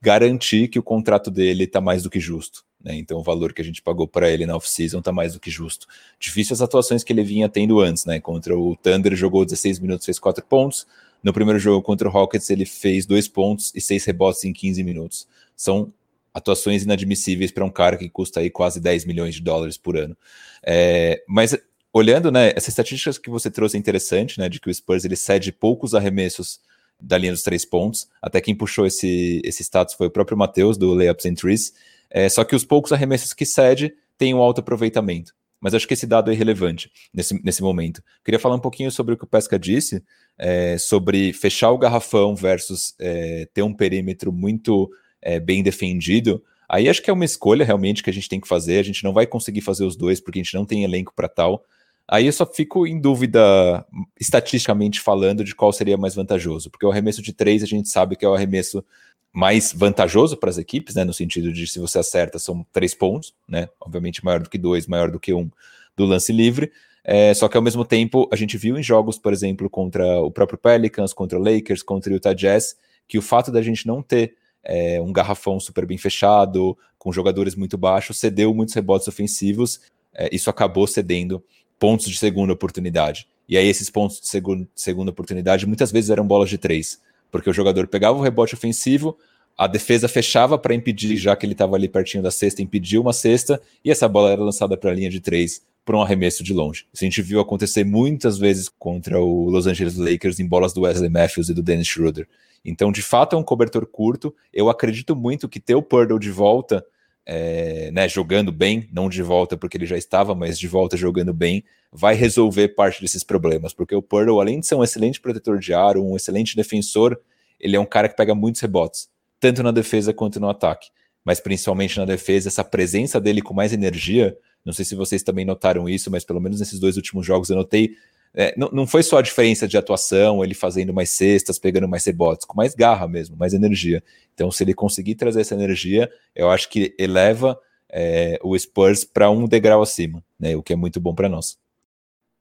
garantir 0.00 0.68
que 0.68 0.78
o 0.78 0.82
contrato 0.82 1.30
dele 1.30 1.64
está 1.64 1.80
mais 1.80 2.02
do 2.02 2.10
que 2.10 2.20
justo. 2.20 2.64
Né? 2.82 2.96
Então 2.96 3.18
o 3.18 3.22
valor 3.22 3.52
que 3.52 3.62
a 3.62 3.64
gente 3.64 3.82
pagou 3.82 4.06
para 4.06 4.30
ele 4.30 4.46
na 4.46 4.56
off-season 4.56 4.98
está 4.98 5.12
mais 5.12 5.32
do 5.32 5.40
que 5.40 5.50
justo. 5.50 5.86
Difícil 6.18 6.54
as 6.54 6.60
atuações 6.60 7.02
que 7.02 7.12
ele 7.12 7.22
vinha 7.22 7.48
tendo 7.48 7.80
antes, 7.80 8.04
né? 8.04 8.20
Contra 8.20 8.56
o 8.56 8.76
Thunder 8.76 9.14
jogou 9.16 9.44
16 9.44 9.78
minutos, 9.80 10.04
fez 10.04 10.18
4 10.18 10.44
pontos. 10.44 10.86
No 11.22 11.32
primeiro 11.32 11.58
jogo 11.58 11.82
contra 11.82 12.06
o 12.06 12.10
Rockets 12.10 12.48
ele 12.50 12.64
fez 12.64 13.06
2 13.06 13.26
pontos 13.28 13.72
e 13.74 13.80
6 13.80 14.04
rebotes 14.04 14.44
em 14.44 14.52
15 14.52 14.84
minutos. 14.84 15.26
São 15.56 15.92
atuações 16.38 16.82
inadmissíveis 16.84 17.50
para 17.50 17.64
um 17.64 17.70
cara 17.70 17.96
que 17.96 18.08
custa 18.08 18.40
aí 18.40 18.50
quase 18.50 18.80
10 18.80 19.04
milhões 19.04 19.34
de 19.34 19.42
dólares 19.42 19.76
por 19.76 19.96
ano. 19.96 20.16
É, 20.64 21.22
mas 21.28 21.56
olhando, 21.92 22.30
né, 22.30 22.52
essa 22.54 22.68
estatística 22.68 23.12
que 23.20 23.30
você 23.30 23.50
trouxe 23.50 23.76
é 23.76 23.80
interessante, 23.80 24.38
né, 24.38 24.48
de 24.48 24.60
que 24.60 24.70
o 24.70 24.74
Spurs 24.74 25.04
ele 25.04 25.16
cede 25.16 25.52
poucos 25.52 25.94
arremessos 25.94 26.60
da 27.00 27.18
linha 27.18 27.32
dos 27.32 27.42
três 27.42 27.64
pontos. 27.64 28.08
Até 28.20 28.40
quem 28.40 28.54
puxou 28.54 28.86
esse, 28.86 29.40
esse 29.44 29.62
status 29.62 29.94
foi 29.94 30.06
o 30.06 30.10
próprio 30.10 30.36
Matheus, 30.36 30.76
do 30.76 30.94
Layups 30.94 31.26
and 31.26 31.34
Trees. 31.34 31.72
É, 32.10 32.28
só 32.28 32.44
que 32.44 32.56
os 32.56 32.64
poucos 32.64 32.92
arremessos 32.92 33.32
que 33.32 33.44
cede 33.44 33.94
têm 34.16 34.34
um 34.34 34.38
alto 34.38 34.60
aproveitamento. 34.60 35.34
Mas 35.60 35.74
acho 35.74 35.88
que 35.88 35.94
esse 35.94 36.06
dado 36.06 36.30
é 36.30 36.34
irrelevante 36.34 36.90
nesse, 37.12 37.42
nesse 37.42 37.62
momento. 37.62 38.02
Queria 38.24 38.38
falar 38.38 38.54
um 38.54 38.60
pouquinho 38.60 38.90
sobre 38.90 39.14
o 39.14 39.16
que 39.16 39.24
o 39.24 39.26
Pesca 39.26 39.58
disse, 39.58 40.02
é, 40.38 40.78
sobre 40.78 41.32
fechar 41.32 41.70
o 41.72 41.78
garrafão 41.78 42.34
versus 42.34 42.94
é, 42.98 43.48
ter 43.52 43.62
um 43.62 43.74
perímetro 43.74 44.32
muito 44.32 44.88
é, 45.28 45.38
bem 45.38 45.62
defendido. 45.62 46.42
Aí 46.66 46.88
acho 46.88 47.02
que 47.02 47.10
é 47.10 47.12
uma 47.12 47.24
escolha 47.24 47.62
realmente 47.62 48.02
que 48.02 48.08
a 48.08 48.12
gente 48.12 48.30
tem 48.30 48.40
que 48.40 48.48
fazer. 48.48 48.78
A 48.78 48.82
gente 48.82 49.04
não 49.04 49.12
vai 49.12 49.26
conseguir 49.26 49.60
fazer 49.60 49.84
os 49.84 49.94
dois 49.94 50.20
porque 50.20 50.40
a 50.40 50.42
gente 50.42 50.54
não 50.54 50.64
tem 50.64 50.84
elenco 50.84 51.12
para 51.14 51.28
tal. 51.28 51.62
Aí 52.10 52.24
eu 52.24 52.32
só 52.32 52.46
fico 52.46 52.86
em 52.86 52.98
dúvida, 52.98 53.84
estatisticamente 54.18 54.98
falando, 54.98 55.44
de 55.44 55.54
qual 55.54 55.70
seria 55.70 55.98
mais 55.98 56.14
vantajoso, 56.14 56.70
porque 56.70 56.86
o 56.86 56.90
arremesso 56.90 57.20
de 57.20 57.34
três 57.34 57.62
a 57.62 57.66
gente 57.66 57.90
sabe 57.90 58.16
que 58.16 58.24
é 58.24 58.28
o 58.28 58.32
arremesso 58.32 58.82
mais 59.30 59.74
vantajoso 59.74 60.34
para 60.38 60.48
as 60.48 60.56
equipes, 60.56 60.94
né? 60.94 61.04
No 61.04 61.12
sentido 61.12 61.52
de 61.52 61.66
se 61.66 61.78
você 61.78 61.98
acerta, 61.98 62.38
são 62.38 62.64
três 62.72 62.94
pontos, 62.94 63.34
né? 63.46 63.68
Obviamente 63.78 64.24
maior 64.24 64.40
do 64.40 64.48
que 64.48 64.56
dois, 64.56 64.86
maior 64.86 65.10
do 65.10 65.20
que 65.20 65.34
um 65.34 65.50
do 65.94 66.06
lance 66.06 66.32
livre. 66.32 66.72
É, 67.04 67.34
só 67.34 67.48
que 67.48 67.56
ao 67.56 67.62
mesmo 67.62 67.84
tempo, 67.84 68.26
a 68.32 68.36
gente 68.36 68.56
viu 68.56 68.78
em 68.78 68.82
jogos, 68.82 69.18
por 69.18 69.32
exemplo, 69.34 69.68
contra 69.68 70.20
o 70.20 70.30
próprio 70.30 70.58
Pelicans, 70.58 71.12
contra 71.12 71.38
o 71.38 71.42
Lakers, 71.42 71.82
contra 71.82 72.10
o 72.10 72.16
Utah 72.16 72.32
Jazz, 72.32 72.76
que 73.06 73.18
o 73.18 73.22
fato 73.22 73.52
da 73.52 73.60
gente 73.60 73.86
não 73.86 74.02
ter 74.02 74.34
é, 74.68 75.00
um 75.00 75.12
garrafão 75.12 75.58
super 75.58 75.86
bem 75.86 75.96
fechado, 75.96 76.76
com 76.98 77.10
jogadores 77.10 77.54
muito 77.54 77.78
baixos, 77.78 78.18
cedeu 78.18 78.52
muitos 78.52 78.74
rebotes 78.74 79.08
ofensivos. 79.08 79.80
É, 80.14 80.28
isso 80.30 80.50
acabou 80.50 80.86
cedendo 80.86 81.42
pontos 81.78 82.08
de 82.08 82.18
segunda 82.18 82.52
oportunidade. 82.52 83.26
E 83.48 83.56
aí 83.56 83.66
esses 83.66 83.88
pontos 83.88 84.20
de 84.20 84.28
segundo, 84.28 84.68
segunda 84.74 85.10
oportunidade 85.10 85.66
muitas 85.66 85.90
vezes 85.90 86.10
eram 86.10 86.26
bolas 86.26 86.50
de 86.50 86.58
três, 86.58 87.00
porque 87.30 87.48
o 87.48 87.52
jogador 87.52 87.86
pegava 87.86 88.18
o 88.18 88.22
rebote 88.22 88.54
ofensivo, 88.54 89.16
a 89.56 89.66
defesa 89.66 90.06
fechava 90.06 90.58
para 90.58 90.74
impedir, 90.74 91.16
já 91.16 91.34
que 91.34 91.46
ele 91.46 91.52
estava 91.52 91.74
ali 91.74 91.88
pertinho 91.88 92.22
da 92.22 92.30
cesta, 92.30 92.62
impediu 92.62 93.00
uma 93.00 93.12
cesta, 93.12 93.60
e 93.84 93.90
essa 93.90 94.06
bola 94.06 94.30
era 94.30 94.42
lançada 94.42 94.76
para 94.76 94.90
a 94.90 94.94
linha 94.94 95.10
de 95.10 95.20
três 95.20 95.62
por 95.84 95.94
um 95.94 96.02
arremesso 96.02 96.44
de 96.44 96.52
longe. 96.52 96.86
Isso 96.92 97.02
a 97.02 97.06
gente 97.06 97.22
viu 97.22 97.40
acontecer 97.40 97.82
muitas 97.82 98.38
vezes 98.38 98.68
contra 98.68 99.18
o 99.18 99.48
Los 99.48 99.66
Angeles 99.66 99.96
Lakers 99.96 100.38
em 100.38 100.46
bolas 100.46 100.74
do 100.74 100.82
Wesley 100.82 101.08
Matthews 101.08 101.48
e 101.48 101.54
do 101.54 101.62
Dennis 101.62 101.88
Schroeder. 101.88 102.28
Então, 102.64 102.92
de 102.92 103.02
fato, 103.02 103.34
é 103.34 103.38
um 103.38 103.42
cobertor 103.42 103.86
curto. 103.86 104.34
Eu 104.52 104.68
acredito 104.68 105.16
muito 105.16 105.48
que 105.48 105.60
ter 105.60 105.74
o 105.74 105.82
Purdle 105.82 106.18
de 106.18 106.30
volta 106.30 106.84
é, 107.30 107.90
né, 107.90 108.08
jogando 108.08 108.50
bem, 108.50 108.88
não 108.90 109.06
de 109.10 109.22
volta 109.22 109.54
porque 109.54 109.76
ele 109.76 109.84
já 109.84 109.98
estava, 109.98 110.34
mas 110.34 110.58
de 110.58 110.66
volta 110.66 110.96
jogando 110.96 111.34
bem, 111.34 111.62
vai 111.92 112.14
resolver 112.14 112.68
parte 112.68 113.02
desses 113.02 113.22
problemas, 113.22 113.74
porque 113.74 113.94
o 113.94 114.00
Pearl, 114.00 114.40
além 114.40 114.60
de 114.60 114.66
ser 114.66 114.74
um 114.74 114.82
excelente 114.82 115.20
protetor 115.20 115.58
de 115.58 115.74
aro, 115.74 116.02
um 116.02 116.16
excelente 116.16 116.56
defensor, 116.56 117.20
ele 117.60 117.76
é 117.76 117.80
um 117.80 117.84
cara 117.84 118.08
que 118.08 118.16
pega 118.16 118.34
muitos 118.34 118.62
rebotes, 118.62 119.10
tanto 119.38 119.62
na 119.62 119.70
defesa 119.70 120.12
quanto 120.14 120.40
no 120.40 120.48
ataque, 120.48 120.88
mas 121.22 121.38
principalmente 121.38 121.98
na 121.98 122.06
defesa, 122.06 122.48
essa 122.48 122.64
presença 122.64 123.20
dele 123.20 123.42
com 123.42 123.52
mais 123.52 123.74
energia, 123.74 124.34
não 124.64 124.72
sei 124.72 124.86
se 124.86 124.94
vocês 124.94 125.22
também 125.22 125.44
notaram 125.44 125.86
isso, 125.86 126.10
mas 126.10 126.24
pelo 126.24 126.40
menos 126.40 126.60
nesses 126.60 126.78
dois 126.78 126.96
últimos 126.96 127.26
jogos 127.26 127.50
eu 127.50 127.56
notei 127.56 127.94
é, 128.34 128.54
não, 128.56 128.68
não 128.72 128.86
foi 128.86 129.02
só 129.02 129.18
a 129.18 129.22
diferença 129.22 129.66
de 129.66 129.76
atuação, 129.76 130.44
ele 130.44 130.54
fazendo 130.54 130.92
mais 130.92 131.10
cestas, 131.10 131.58
pegando 131.58 131.88
mais 131.88 132.04
rebotes, 132.04 132.46
com 132.46 132.56
mais 132.56 132.74
garra 132.74 133.08
mesmo, 133.08 133.36
mais 133.36 133.54
energia. 133.54 134.02
Então, 134.34 134.50
se 134.50 134.62
ele 134.62 134.74
conseguir 134.74 135.14
trazer 135.14 135.40
essa 135.40 135.54
energia, 135.54 136.10
eu 136.34 136.50
acho 136.50 136.68
que 136.68 136.94
eleva 136.98 137.58
é, 137.90 138.38
o 138.42 138.56
Spurs 138.58 139.04
para 139.04 139.30
um 139.30 139.46
degrau 139.46 139.82
acima, 139.82 140.22
né? 140.38 140.54
O 140.56 140.62
que 140.62 140.72
é 140.72 140.76
muito 140.76 141.00
bom 141.00 141.14
para 141.14 141.28
nós. 141.28 141.58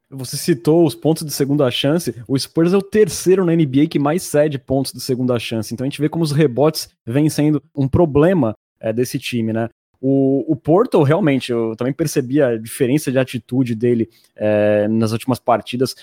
Você 0.10 0.38
citou 0.38 0.86
os 0.86 0.96
pontos 0.96 1.26
de 1.26 1.34
segunda 1.34 1.70
chance. 1.70 2.16
O 2.28 2.38
Spurs 2.38 2.72
é 2.72 2.78
o 2.78 2.82
terceiro 2.82 3.44
na 3.44 3.54
NBA 3.54 3.88
que 3.90 4.00
mais 4.00 4.24
cede 4.24 4.58
pontos 4.58 4.94
de 4.94 5.02
segunda 5.02 5.38
chance. 5.38 5.74
Então 5.74 5.84
a 5.84 5.90
gente 5.90 6.00
vê 6.00 6.08
como 6.08 6.24
os 6.24 6.32
rebotes 6.32 6.90
vêm 7.06 7.30
sendo 7.30 7.62
um 7.76 7.88
problema 7.90 8.56
é, 8.80 8.94
desse 8.94 9.20
time, 9.20 9.52
né? 9.52 9.70
O, 10.00 10.52
o 10.52 10.56
Porto, 10.56 11.02
realmente, 11.02 11.52
eu 11.52 11.76
também 11.76 11.94
percebi 11.94 12.42
a 12.42 12.58
diferença 12.58 13.12
de 13.12 13.18
atitude 13.18 13.74
dele 13.74 14.10
é, 14.36 14.88
nas 14.88 15.12
últimas 15.12 15.40
partidas 15.40 15.96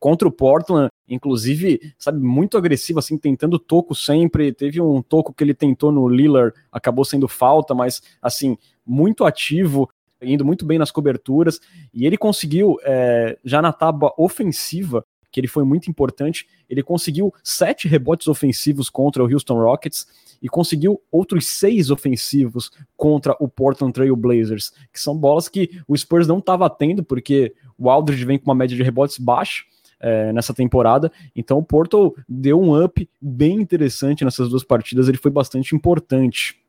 contra 0.00 0.26
o 0.26 0.32
Portland, 0.32 0.88
inclusive, 1.08 1.92
sabe, 1.98 2.18
muito 2.20 2.56
agressivo, 2.56 2.98
assim, 2.98 3.18
tentando 3.18 3.58
toco 3.58 3.94
sempre. 3.94 4.52
Teve 4.52 4.80
um 4.80 5.02
toco 5.02 5.34
que 5.34 5.44
ele 5.44 5.54
tentou 5.54 5.92
no 5.92 6.08
Lillard, 6.08 6.54
acabou 6.70 7.04
sendo 7.04 7.28
falta, 7.28 7.74
mas, 7.74 8.02
assim, 8.22 8.56
muito 8.86 9.24
ativo, 9.24 9.88
indo 10.22 10.44
muito 10.44 10.64
bem 10.64 10.78
nas 10.78 10.90
coberturas. 10.90 11.60
E 11.92 12.06
ele 12.06 12.16
conseguiu, 12.16 12.78
é, 12.84 13.38
já 13.44 13.60
na 13.60 13.72
tábua 13.72 14.14
ofensiva, 14.16 15.04
que 15.32 15.40
ele 15.40 15.48
foi 15.48 15.64
muito 15.64 15.90
importante, 15.90 16.46
ele 16.68 16.82
conseguiu 16.82 17.34
sete 17.42 17.88
rebotes 17.88 18.28
ofensivos 18.28 18.90
contra 18.90 19.24
o 19.24 19.32
Houston 19.32 19.54
Rockets 19.54 20.06
e 20.42 20.48
conseguiu 20.48 21.00
outros 21.10 21.58
seis 21.58 21.90
ofensivos 21.90 22.70
contra 22.96 23.34
o 23.40 23.48
Portland 23.48 23.92
Trail 23.92 24.14
Blazers, 24.14 24.72
que 24.92 25.00
são 25.00 25.16
bolas 25.16 25.48
que 25.48 25.80
o 25.88 25.96
Spurs 25.96 26.26
não 26.26 26.38
estava 26.38 26.68
tendo, 26.68 27.02
porque 27.02 27.54
o 27.78 27.88
Aldridge 27.88 28.24
vem 28.24 28.38
com 28.38 28.50
uma 28.50 28.54
média 28.54 28.76
de 28.76 28.82
rebotes 28.82 29.18
baixa 29.18 29.64
é, 29.98 30.32
nessa 30.32 30.52
temporada, 30.52 31.10
então 31.34 31.58
o 31.58 31.62
Porto 31.62 32.14
deu 32.28 32.60
um 32.60 32.84
up 32.84 33.08
bem 33.20 33.60
interessante 33.60 34.24
nessas 34.24 34.48
duas 34.48 34.64
partidas, 34.64 35.08
ele 35.08 35.16
foi 35.16 35.30
bastante 35.30 35.74
importante. 35.74 36.60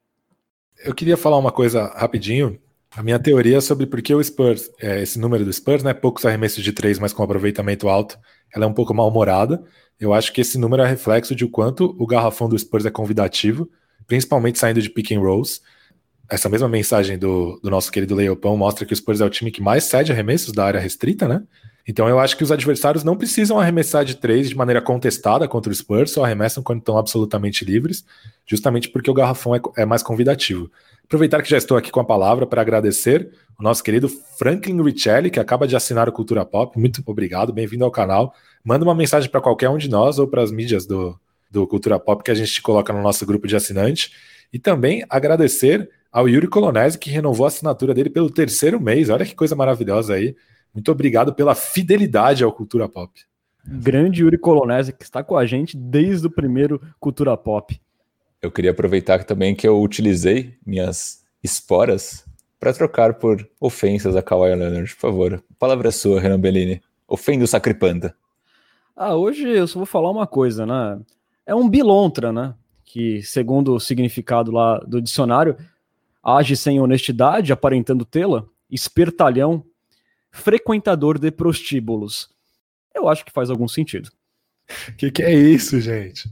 Eu 0.86 0.93
queria 0.93 1.17
falar 1.17 1.38
uma 1.38 1.52
coisa 1.52 1.88
rapidinho, 1.95 2.60
a 2.95 3.01
minha 3.01 3.19
teoria 3.19 3.60
sobre 3.60 3.86
por 3.86 4.01
que 4.01 4.13
o 4.13 4.23
Spurs, 4.23 4.69
é, 4.79 5.01
esse 5.01 5.19
número 5.19 5.43
do 5.43 5.51
Spurs, 5.51 5.84
né, 5.84 5.93
poucos 5.93 6.25
arremessos 6.25 6.63
de 6.63 6.71
três, 6.71 6.99
mas 6.99 7.12
com 7.12 7.23
aproveitamento 7.23 7.89
alto, 7.89 8.17
ela 8.53 8.65
é 8.65 8.67
um 8.67 8.73
pouco 8.73 8.93
mal-humorada. 8.93 9.63
Eu 9.99 10.13
acho 10.13 10.32
que 10.32 10.41
esse 10.41 10.58
número 10.58 10.84
é 10.84 10.88
reflexo 10.88 11.36
de 11.36 11.43
o 11.43 11.49
quanto 11.49 11.95
o 11.99 12.06
garrafão 12.06 12.47
do 12.47 12.58
Spurs 12.58 12.86
é 12.86 12.91
convidativo, 12.91 13.69
principalmente 14.06 14.60
saindo 14.60 14.82
de 14.82 14.89
pick 14.89 15.12
and 15.12 15.19
rolls. 15.19 15.62
Essa 16.29 16.49
mesma 16.49 16.69
mensagem 16.69 17.17
do, 17.17 17.60
do 17.63 17.69
nosso 17.69 17.91
querido 17.91 18.15
Leopão 18.15 18.56
mostra 18.56 18.86
que 18.86 18.93
o 18.93 18.95
Spurs 18.95 19.21
é 19.21 19.25
o 19.25 19.29
time 19.29 19.51
que 19.51 19.62
mais 19.62 19.86
cede 19.86 20.12
arremessos 20.12 20.53
da 20.53 20.65
área 20.65 20.79
restrita, 20.79 21.27
né? 21.27 21.43
Então 21.88 22.08
eu 22.08 22.17
acho 22.17 22.38
que 22.38 22.43
os 22.43 22.51
adversários 22.51 23.03
não 23.03 23.17
precisam 23.17 23.60
arremessar 23.60 24.06
de 24.06 24.15
três 24.15 24.49
de 24.49 24.56
maneira 24.56 24.82
contestada 24.82 25.47
contra 25.47 25.71
o 25.71 25.75
Spurs, 25.75 26.12
só 26.12 26.23
arremessam 26.23 26.63
quando 26.63 26.79
estão 26.79 26.97
absolutamente 26.97 27.65
livres, 27.65 28.06
justamente 28.45 28.88
porque 28.88 29.12
o 29.12 29.13
garrafão 29.13 29.53
é, 29.53 29.62
é 29.77 29.86
mais 29.86 30.01
convidativo. 30.01 30.71
Aproveitar 31.06 31.42
que 31.42 31.50
já 31.50 31.58
estou 31.58 31.78
aqui 31.78 31.92
com 31.92 32.00
a 32.00 32.06
palavra 32.06 32.48
para 32.48 32.62
agradecer 32.62 33.32
o 33.60 33.63
nosso 33.63 33.84
querido 33.84 34.10
Franklin 34.10 34.82
Richelli, 34.82 35.30
que 35.30 35.39
acaba 35.39 35.68
de 35.68 35.76
assinar 35.76 36.10
o 36.10 36.12
Cultura 36.12 36.46
Pop. 36.46 36.78
Muito 36.80 37.04
obrigado, 37.06 37.54
bem-vindo 37.54 37.84
ao 37.84 37.92
canal. 37.92 38.34
Manda 38.63 38.84
uma 38.84 38.96
mensagem 38.96 39.30
para 39.30 39.42
qualquer 39.42 39.70
um 39.70 39.78
de 39.78 39.89
nós 39.89 40.18
ou 40.18 40.28
para 40.28 40.42
as 40.42 40.52
mídias 40.52 40.86
do, 40.86 41.20
do 41.52 41.68
Cultura 41.68 42.00
Pop 42.00 42.24
que 42.24 42.32
a 42.32 42.36
gente 42.36 42.62
coloca 42.62 42.92
no 42.92 43.02
nosso 43.02 43.26
grupo 43.26 43.48
de 43.48 43.56
assinante. 43.56 44.12
E 44.52 44.60
também 44.60 45.04
agradecer 45.10 45.89
ao 46.12 46.30
Yuri 46.30 46.48
Colonese, 46.48 46.98
que 46.98 47.10
renovou 47.10 47.46
a 47.46 47.50
assinatura 47.50 47.94
dele 47.94 48.10
pelo 48.10 48.30
terceiro 48.30 48.80
mês. 48.80 49.10
Olha 49.10 49.26
que 49.26 49.36
coisa 49.36 49.56
maravilhosa 49.56 50.13
aí. 50.13 50.36
Muito 50.74 50.92
obrigado 50.92 51.34
pela 51.34 51.54
fidelidade 51.54 52.44
ao 52.44 52.52
Cultura 52.52 52.88
Pop. 52.89 53.20
Grande 53.66 54.22
Yuri 54.22 54.38
Colonese, 54.38 54.94
que 54.94 55.04
está 55.04 55.24
com 55.24 55.38
a 55.38 55.46
gente 55.46 55.78
desde 55.78 56.28
o 56.28 56.32
primeiro 56.32 56.82
Cultura 57.00 57.38
Pop. 57.38 57.80
Eu 58.43 58.51
queria 58.51 58.71
aproveitar 58.71 59.23
também 59.23 59.56
que 59.56 59.65
eu 59.65 59.82
utilizei 59.82 60.53
minhas 60.65 61.23
esporas 61.41 62.25
para 62.60 62.73
trocar 62.73 63.13
por 63.13 63.49
ofensas 63.58 64.17
a 64.17 64.21
Kawhi 64.21 64.53
Leonard, 64.53 64.93
por 64.95 64.99
favor. 64.99 65.34
A 65.36 65.53
palavra 65.58 65.88
é 65.88 65.91
sua, 65.91 66.19
Renan 66.19 66.38
Bellini. 66.38 66.82
Ofenda 67.08 67.45
o 67.45 67.47
Sacripanta. 67.47 68.13
Ah, 68.97 69.15
hoje 69.15 69.47
eu 69.47 69.65
só 69.65 69.79
vou 69.79 69.86
falar 69.86 70.12
uma 70.12 70.27
coisa, 70.27 70.65
né? 70.65 70.99
É 71.45 71.56
um 71.56 71.69
bilontra, 71.69 72.34
né? 72.34 72.53
Que, 72.84 73.23
segundo 73.23 73.75
o 73.75 73.79
significado 73.79 74.51
lá 74.51 74.77
do 74.79 75.01
dicionário, 75.01 75.56
age 76.21 76.58
sem 76.58 76.82
honestidade, 76.82 77.53
aparentando 77.53 78.03
tê-la, 78.03 78.45
espertalhão, 78.69 79.63
frequentador 80.29 81.17
de 81.17 81.32
prostíbulos. 81.32 82.29
Eu 82.93 83.08
acho 83.08 83.23
que 83.23 83.32
faz 83.32 83.49
algum 83.49 83.69
sentido. 83.69 84.10
O 84.89 84.95
que, 84.99 85.12
que 85.12 85.23
é 85.23 85.34
isso, 85.34 85.79
gente? 85.79 86.29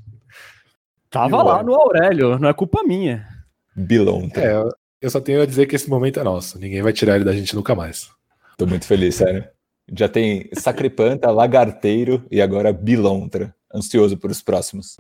Tava 1.12 1.44
lá 1.44 1.62
no 1.62 1.76
Aurélio, 1.76 2.40
não 2.40 2.48
é 2.48 2.54
culpa 2.54 2.84
minha. 2.84 3.28
Bilontra. 3.76 4.42
É, 4.42 4.70
eu 5.02 5.10
só 5.10 5.20
tenho 5.20 5.42
a 5.42 5.46
dizer 5.46 5.66
que 5.66 5.76
esse 5.76 5.90
momento 5.90 6.22
é 6.22 6.24
nosso. 6.24 6.58
Ninguém 6.58 6.82
vai 6.82 6.94
tirar 6.94 7.18
ele 7.18 7.26
da 7.26 7.34
gente 7.34 7.54
nunca 7.54 7.76
mais. 7.76 8.10
Tô 8.58 8.66
muito 8.66 8.86
feliz, 8.86 9.16
sério. 9.16 9.44
Já 9.92 10.08
tem 10.08 10.50
Sacripanta, 10.54 11.30
Lagarteiro 11.30 12.26
e 12.32 12.42
agora 12.42 12.72
Bilontra. 12.72 13.54
Ansioso 13.76 14.16
por 14.18 14.32
os 14.32 14.42
próximos. 14.42 14.96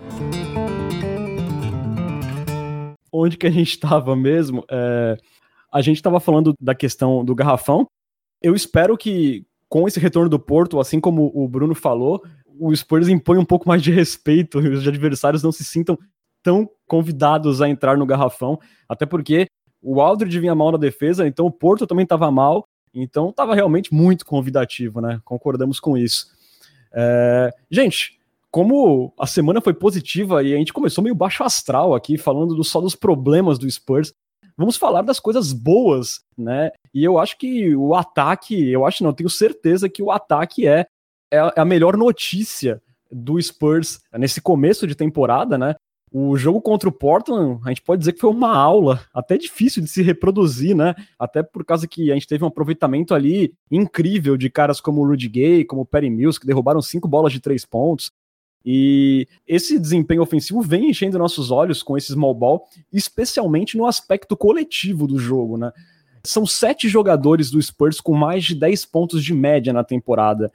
Onde 3.09 3.37
que 3.37 3.47
a 3.47 3.51
gente 3.51 3.69
estava 3.69 4.13
mesmo? 4.13 4.65
É, 4.69 5.15
a 5.71 5.81
gente 5.81 5.95
estava 5.95 6.19
falando 6.19 6.53
da 6.59 6.75
questão 6.75 7.23
do 7.23 7.33
garrafão. 7.33 7.87
Eu 8.41 8.53
espero 8.53 8.97
que 8.97 9.45
com 9.69 9.87
esse 9.87 9.97
retorno 9.97 10.27
do 10.27 10.37
Porto, 10.37 10.77
assim 10.77 10.99
como 10.99 11.31
o 11.33 11.47
Bruno 11.47 11.73
falou, 11.73 12.21
o 12.59 12.75
Spurs 12.75 13.07
impõe 13.07 13.37
um 13.37 13.45
pouco 13.45 13.67
mais 13.67 13.81
de 13.81 13.91
respeito 13.91 14.59
e 14.61 14.69
os 14.69 14.87
adversários 14.87 15.43
não 15.43 15.51
se 15.51 15.63
sintam 15.63 15.97
tão 16.43 16.69
convidados 16.87 17.61
a 17.61 17.69
entrar 17.69 17.97
no 17.97 18.05
garrafão, 18.05 18.59
até 18.87 19.05
porque 19.05 19.47
o 19.81 20.01
Aldridge 20.01 20.39
vinha 20.39 20.55
mal 20.55 20.71
na 20.71 20.77
defesa, 20.77 21.27
então 21.27 21.45
o 21.45 21.51
Porto 21.51 21.87
também 21.87 22.03
estava 22.03 22.29
mal, 22.31 22.65
Então 22.93 23.29
estava 23.29 23.55
realmente 23.55 23.93
muito 23.93 24.25
convidativo, 24.25 24.99
né? 24.99 25.21
Concordamos 25.23 25.79
com 25.79 25.97
isso. 25.97 26.27
É... 26.93 27.53
Gente, 27.69 28.19
como 28.51 29.13
a 29.17 29.25
semana 29.25 29.61
foi 29.61 29.73
positiva 29.73 30.43
e 30.43 30.53
a 30.53 30.57
gente 30.57 30.73
começou 30.73 31.01
meio 31.01 31.15
baixo 31.15 31.43
astral 31.43 31.95
aqui, 31.95 32.17
falando 32.17 32.53
do, 32.53 32.63
só 32.63 32.81
dos 32.81 32.95
problemas 32.95 33.57
do 33.57 33.69
Spurs, 33.69 34.13
vamos 34.57 34.75
falar 34.75 35.03
das 35.03 35.19
coisas 35.19 35.53
boas, 35.53 36.19
né? 36.37 36.71
E 36.93 37.03
eu 37.03 37.17
acho 37.17 37.37
que 37.37 37.73
o 37.75 37.95
ataque, 37.95 38.69
eu 38.69 38.85
acho 38.85 39.03
não, 39.03 39.13
tenho 39.13 39.29
certeza 39.29 39.87
que 39.87 40.03
o 40.03 40.11
ataque 40.11 40.67
é, 40.67 40.85
é 41.31 41.59
a 41.59 41.65
melhor 41.65 41.95
notícia 41.95 42.81
do 43.11 43.41
Spurs 43.41 44.01
nesse 44.17 44.41
começo 44.41 44.85
de 44.85 44.95
temporada, 44.95 45.57
né? 45.57 45.75
O 46.13 46.35
jogo 46.35 46.61
contra 46.61 46.89
o 46.89 46.91
Portland, 46.91 47.61
a 47.63 47.69
gente 47.69 47.81
pode 47.81 47.99
dizer 47.99 48.11
que 48.11 48.19
foi 48.19 48.29
uma 48.29 48.53
aula, 48.53 49.01
até 49.13 49.37
difícil 49.37 49.81
de 49.81 49.89
se 49.89 50.01
reproduzir, 50.01 50.75
né? 50.75 50.93
Até 51.17 51.41
por 51.41 51.63
causa 51.63 51.87
que 51.87 52.11
a 52.11 52.13
gente 52.13 52.27
teve 52.27 52.43
um 52.43 52.47
aproveitamento 52.47 53.13
ali 53.13 53.53
incrível 53.71 54.35
de 54.35 54.49
caras 54.49 54.81
como 54.81 55.01
o 55.01 55.07
Rudy 55.07 55.29
Gay, 55.29 55.63
como 55.63 55.83
o 55.83 55.85
Perry 55.85 56.09
Mills, 56.09 56.37
que 56.37 56.45
derrubaram 56.45 56.81
cinco 56.81 57.07
bolas 57.07 57.31
de 57.31 57.39
três 57.39 57.65
pontos. 57.65 58.11
E 58.63 59.25
esse 59.47 59.79
desempenho 59.79 60.21
ofensivo 60.21 60.61
vem 60.61 60.89
enchendo 60.89 61.17
nossos 61.17 61.49
olhos 61.49 61.81
com 61.81 61.97
esse 61.97 62.11
small 62.11 62.35
ball, 62.35 62.67
especialmente 62.91 63.77
no 63.77 63.85
aspecto 63.85 64.35
coletivo 64.35 65.07
do 65.07 65.17
jogo, 65.17 65.57
né? 65.57 65.71
São 66.23 66.45
sete 66.45 66.89
jogadores 66.89 67.49
do 67.49 67.59
Spurs 67.61 67.99
com 68.01 68.13
mais 68.13 68.43
de 68.43 68.53
10 68.53 68.85
pontos 68.85 69.23
de 69.23 69.33
média 69.33 69.71
na 69.73 69.83
temporada. 69.83 70.51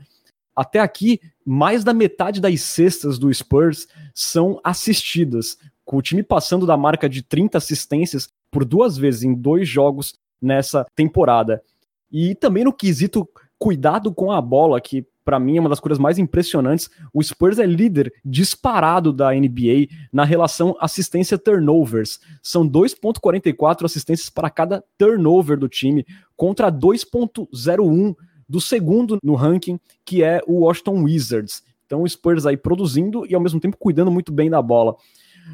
Até 0.57 0.81
aqui, 0.81 1.21
mais 1.45 1.85
da 1.85 1.93
metade 1.93 2.41
das 2.41 2.63
cestas 2.63 3.19
do 3.19 3.33
Spurs 3.33 3.87
são 4.15 4.59
assistidas, 4.65 5.59
com 5.85 5.99
o 5.99 6.03
time 6.03 6.23
passando 6.23 6.67
da 6.67 6.77
marca 6.77 7.09
de 7.09 7.23
30 7.23 7.59
assistências 7.59 8.29
por 8.51 8.65
duas 8.65 8.97
vezes 8.97 9.23
em 9.23 9.35
dois 9.35 9.69
jogos 9.69 10.15
nessa 10.41 10.87
temporada. 10.97 11.63
E 12.11 12.35
também 12.35 12.65
no 12.65 12.73
quesito 12.73 13.29
cuidado 13.59 14.13
com 14.13 14.33
a 14.33 14.41
bola, 14.41 14.81
que 14.81 15.07
para 15.27 15.41
mim 15.41 15.57
é 15.57 15.61
uma 15.61 15.69
das 15.69 15.81
coisas 15.81 15.99
mais 15.99 16.19
impressionantes. 16.19 16.89
O 17.13 17.23
Spurs 17.23 17.59
é 17.59 17.67
líder 17.67 18.13
disparado 18.25 19.13
da 19.13 19.33
NBA 19.33 19.89
na 20.13 20.25
relação 20.25 20.77
assistência-turnovers. 20.81 22.21
São 22.41 22.67
2,44 22.67 23.85
assistências 23.85 24.31
para 24.31 24.49
cada 24.49 24.85
turnover 24.97 25.59
do 25.59 25.69
time, 25.69 26.07
contra 26.37 26.71
2,01 26.71 28.15
do 28.49 28.61
segundo 28.61 29.19
no 29.23 29.35
ranking, 29.35 29.79
que 30.05 30.23
é 30.23 30.41
o 30.47 30.61
Washington 30.61 31.03
Wizards. 31.03 31.63
Então 31.87 32.03
o 32.03 32.09
Spurs 32.09 32.47
aí 32.47 32.57
produzindo 32.57 33.27
e 33.27 33.35
ao 33.35 33.41
mesmo 33.41 33.61
tempo 33.61 33.77
cuidando 33.77 34.11
muito 34.11 34.33
bem 34.33 34.51
da 34.51 34.61
bola. 34.61 34.97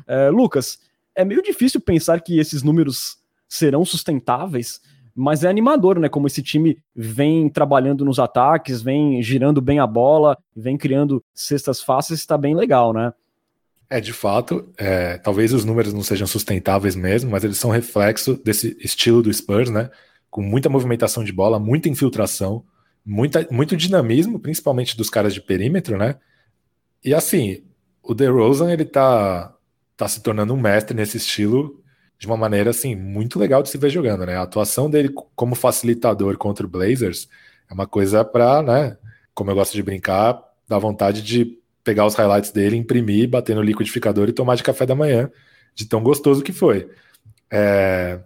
É, 0.07 0.31
Lucas, 0.31 0.79
é 1.15 1.25
meio 1.25 1.43
difícil 1.43 1.81
pensar 1.81 2.21
que 2.21 2.39
esses 2.39 2.63
números 2.63 3.19
serão 3.49 3.85
sustentáveis, 3.85 4.81
mas 5.15 5.45
é 5.45 5.49
animador, 5.49 5.99
né? 5.99 6.09
Como 6.09 6.27
esse 6.27 6.43
time 6.43 6.79
vem 6.97 7.49
trabalhando 7.51 8.05
nos 8.05 8.19
ataques, 8.19 8.81
vem 8.81 9.23
girando 9.23 9.61
bem 9.61 9.79
a 9.79 9.87
bola, 9.87 10.39
vem 10.57 10.79
criando 10.79 11.23
cestas 11.35 11.83
fáceis, 11.83 12.21
está 12.21 12.39
bem 12.39 12.55
legal, 12.55 12.95
né? 12.95 13.13
É, 13.91 14.01
de 14.01 14.15
fato, 14.15 14.73
é, 14.79 15.19
talvez 15.19 15.53
os 15.53 15.67
números 15.67 15.93
não 15.93 16.03
sejam 16.03 16.27
sustentáveis 16.27 16.97
mesmo, 16.97 17.31
mas 17.31 17.45
eles 17.45 17.59
são 17.59 17.71
reflexo 17.71 18.41
desse 18.43 18.75
estilo 18.81 19.23
do 19.23 19.33
Spurs, 19.33 19.69
né? 19.69 19.91
Com 20.31 20.41
muita 20.41 20.71
movimentação 20.71 21.23
de 21.23 21.31
bola, 21.31 21.59
muita 21.59 21.91
infiltração, 21.91 22.65
muita, 23.05 23.47
muito 23.51 23.77
dinamismo, 23.77 24.39
principalmente 24.39 24.97
dos 24.97 25.11
caras 25.11 25.35
de 25.35 25.41
perímetro, 25.41 25.97
né? 25.97 26.17
E 27.05 27.15
assim, 27.15 27.65
o 28.03 28.15
DeRozan, 28.15 28.73
ele 28.73 28.85
tá, 28.85 29.55
tá 29.97 30.09
se 30.09 30.23
tornando 30.23 30.55
um 30.55 30.61
mestre 30.61 30.97
nesse 30.97 31.17
estilo 31.17 31.83
de 32.19 32.27
uma 32.27 32.37
maneira, 32.37 32.71
assim, 32.71 32.95
muito 32.95 33.39
legal 33.39 33.63
de 33.63 33.69
se 33.69 33.79
ver 33.79 33.91
jogando, 33.91 34.25
né? 34.25 34.37
A 34.37 34.43
atuação 34.43 34.89
dele 34.89 35.13
como 35.35 35.55
facilitador 35.55 36.37
contra 36.39 36.65
o 36.65 36.69
Blazers 36.69 37.29
é 37.69 37.75
uma 37.75 37.87
coisa 37.87 38.25
para, 38.25 38.63
né? 38.63 38.97
Como 39.35 39.51
eu 39.51 39.55
gosto 39.55 39.73
de 39.73 39.83
brincar, 39.83 40.41
dar 40.69 40.79
vontade 40.79 41.23
de 41.23 41.59
pegar 41.83 42.07
os 42.07 42.15
highlights 42.15 42.53
dele, 42.53 42.77
imprimir, 42.77 43.29
bater 43.29 43.57
no 43.57 43.63
liquidificador 43.63 44.29
e 44.29 44.33
tomar 44.33 44.55
de 44.55 44.63
café 44.63 44.87
da 44.87 44.95
manhã, 44.95 45.31
de 45.75 45.85
tão 45.87 46.01
gostoso 46.03 46.43
que 46.43 46.53
foi. 46.53 46.89
É... 47.51 48.21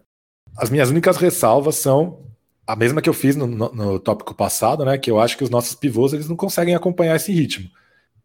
As 0.58 0.68
minhas 0.68 0.90
únicas 0.90 1.16
ressalvas 1.16 1.76
são 1.76 2.25
a 2.66 2.74
mesma 2.74 3.00
que 3.00 3.08
eu 3.08 3.14
fiz 3.14 3.36
no, 3.36 3.46
no, 3.46 3.72
no, 3.72 4.00
tópico 4.00 4.34
passado, 4.34 4.84
né? 4.84 4.98
Que 4.98 5.10
eu 5.10 5.20
acho 5.20 5.36
que 5.36 5.44
os 5.44 5.50
nossos 5.50 5.74
pivôs 5.74 6.12
eles 6.12 6.28
não 6.28 6.36
conseguem 6.36 6.74
acompanhar 6.74 7.16
esse 7.16 7.32
ritmo. 7.32 7.70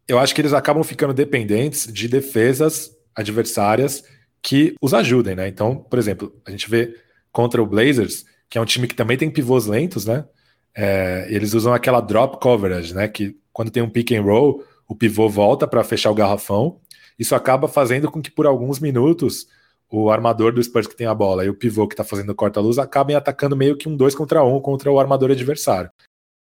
Eu 0.08 0.18
acho 0.18 0.34
que 0.34 0.42
eles 0.42 0.54
acabam 0.54 0.84
ficando 0.84 1.14
dependentes 1.14 1.92
de 1.92 2.08
defesas 2.08 2.92
adversárias 3.16 4.04
que 4.42 4.76
os 4.82 4.94
ajudem, 4.94 5.36
né? 5.36 5.48
Então, 5.48 5.76
por 5.76 6.00
exemplo, 6.00 6.34
a 6.46 6.52
gente 6.52 6.70
vê 6.70 6.96
contra 7.32 7.62
o 7.62 7.66
Blazers, 7.68 8.26
que 8.50 8.58
é 8.58 8.62
um 8.62 8.66
time 8.66 8.88
que 8.88 8.96
também 8.96 9.18
tem 9.18 9.30
pivôs 9.30 9.68
lentos, 9.68 10.06
né? 10.06 10.26
É, 10.76 11.28
eles 11.30 11.54
usam 11.54 11.74
aquela 11.74 12.02
drop 12.02 12.40
coverage, 12.42 12.94
né? 12.96 13.08
Que 13.08 13.38
quando 13.54 13.70
tem 13.70 13.84
um 13.84 13.90
pick 13.90 14.12
and 14.12 14.24
roll, 14.24 14.64
o 14.88 14.96
pivô 14.96 15.30
volta 15.30 15.68
para 15.68 15.84
fechar 15.84 16.10
o 16.10 16.16
garrafão. 16.16 16.80
Isso 17.20 17.36
acaba 17.36 17.68
fazendo 17.68 18.10
com 18.10 18.22
que 18.22 18.32
por 18.32 18.48
alguns 18.48 18.80
minutos 18.80 19.48
o 19.92 20.10
armador 20.10 20.54
do 20.54 20.64
Spurs 20.64 20.88
que 20.88 20.96
tem 20.96 21.06
a 21.06 21.14
bola 21.14 21.44
e 21.44 21.50
o 21.50 21.54
pivô 21.54 21.86
que 21.88 21.94
está 21.94 22.04
fazendo 22.04 22.34
corta-luz 22.34 22.80
acabem 22.80 23.16
atacando 23.16 23.58
meio 23.58 23.76
que 23.76 23.90
um 23.90 23.96
dois 23.96 24.16
contra 24.16 24.44
um 24.44 24.60
contra 24.62 24.90
o 24.90 25.00
armador 25.00 25.30
adversário. 25.32 25.92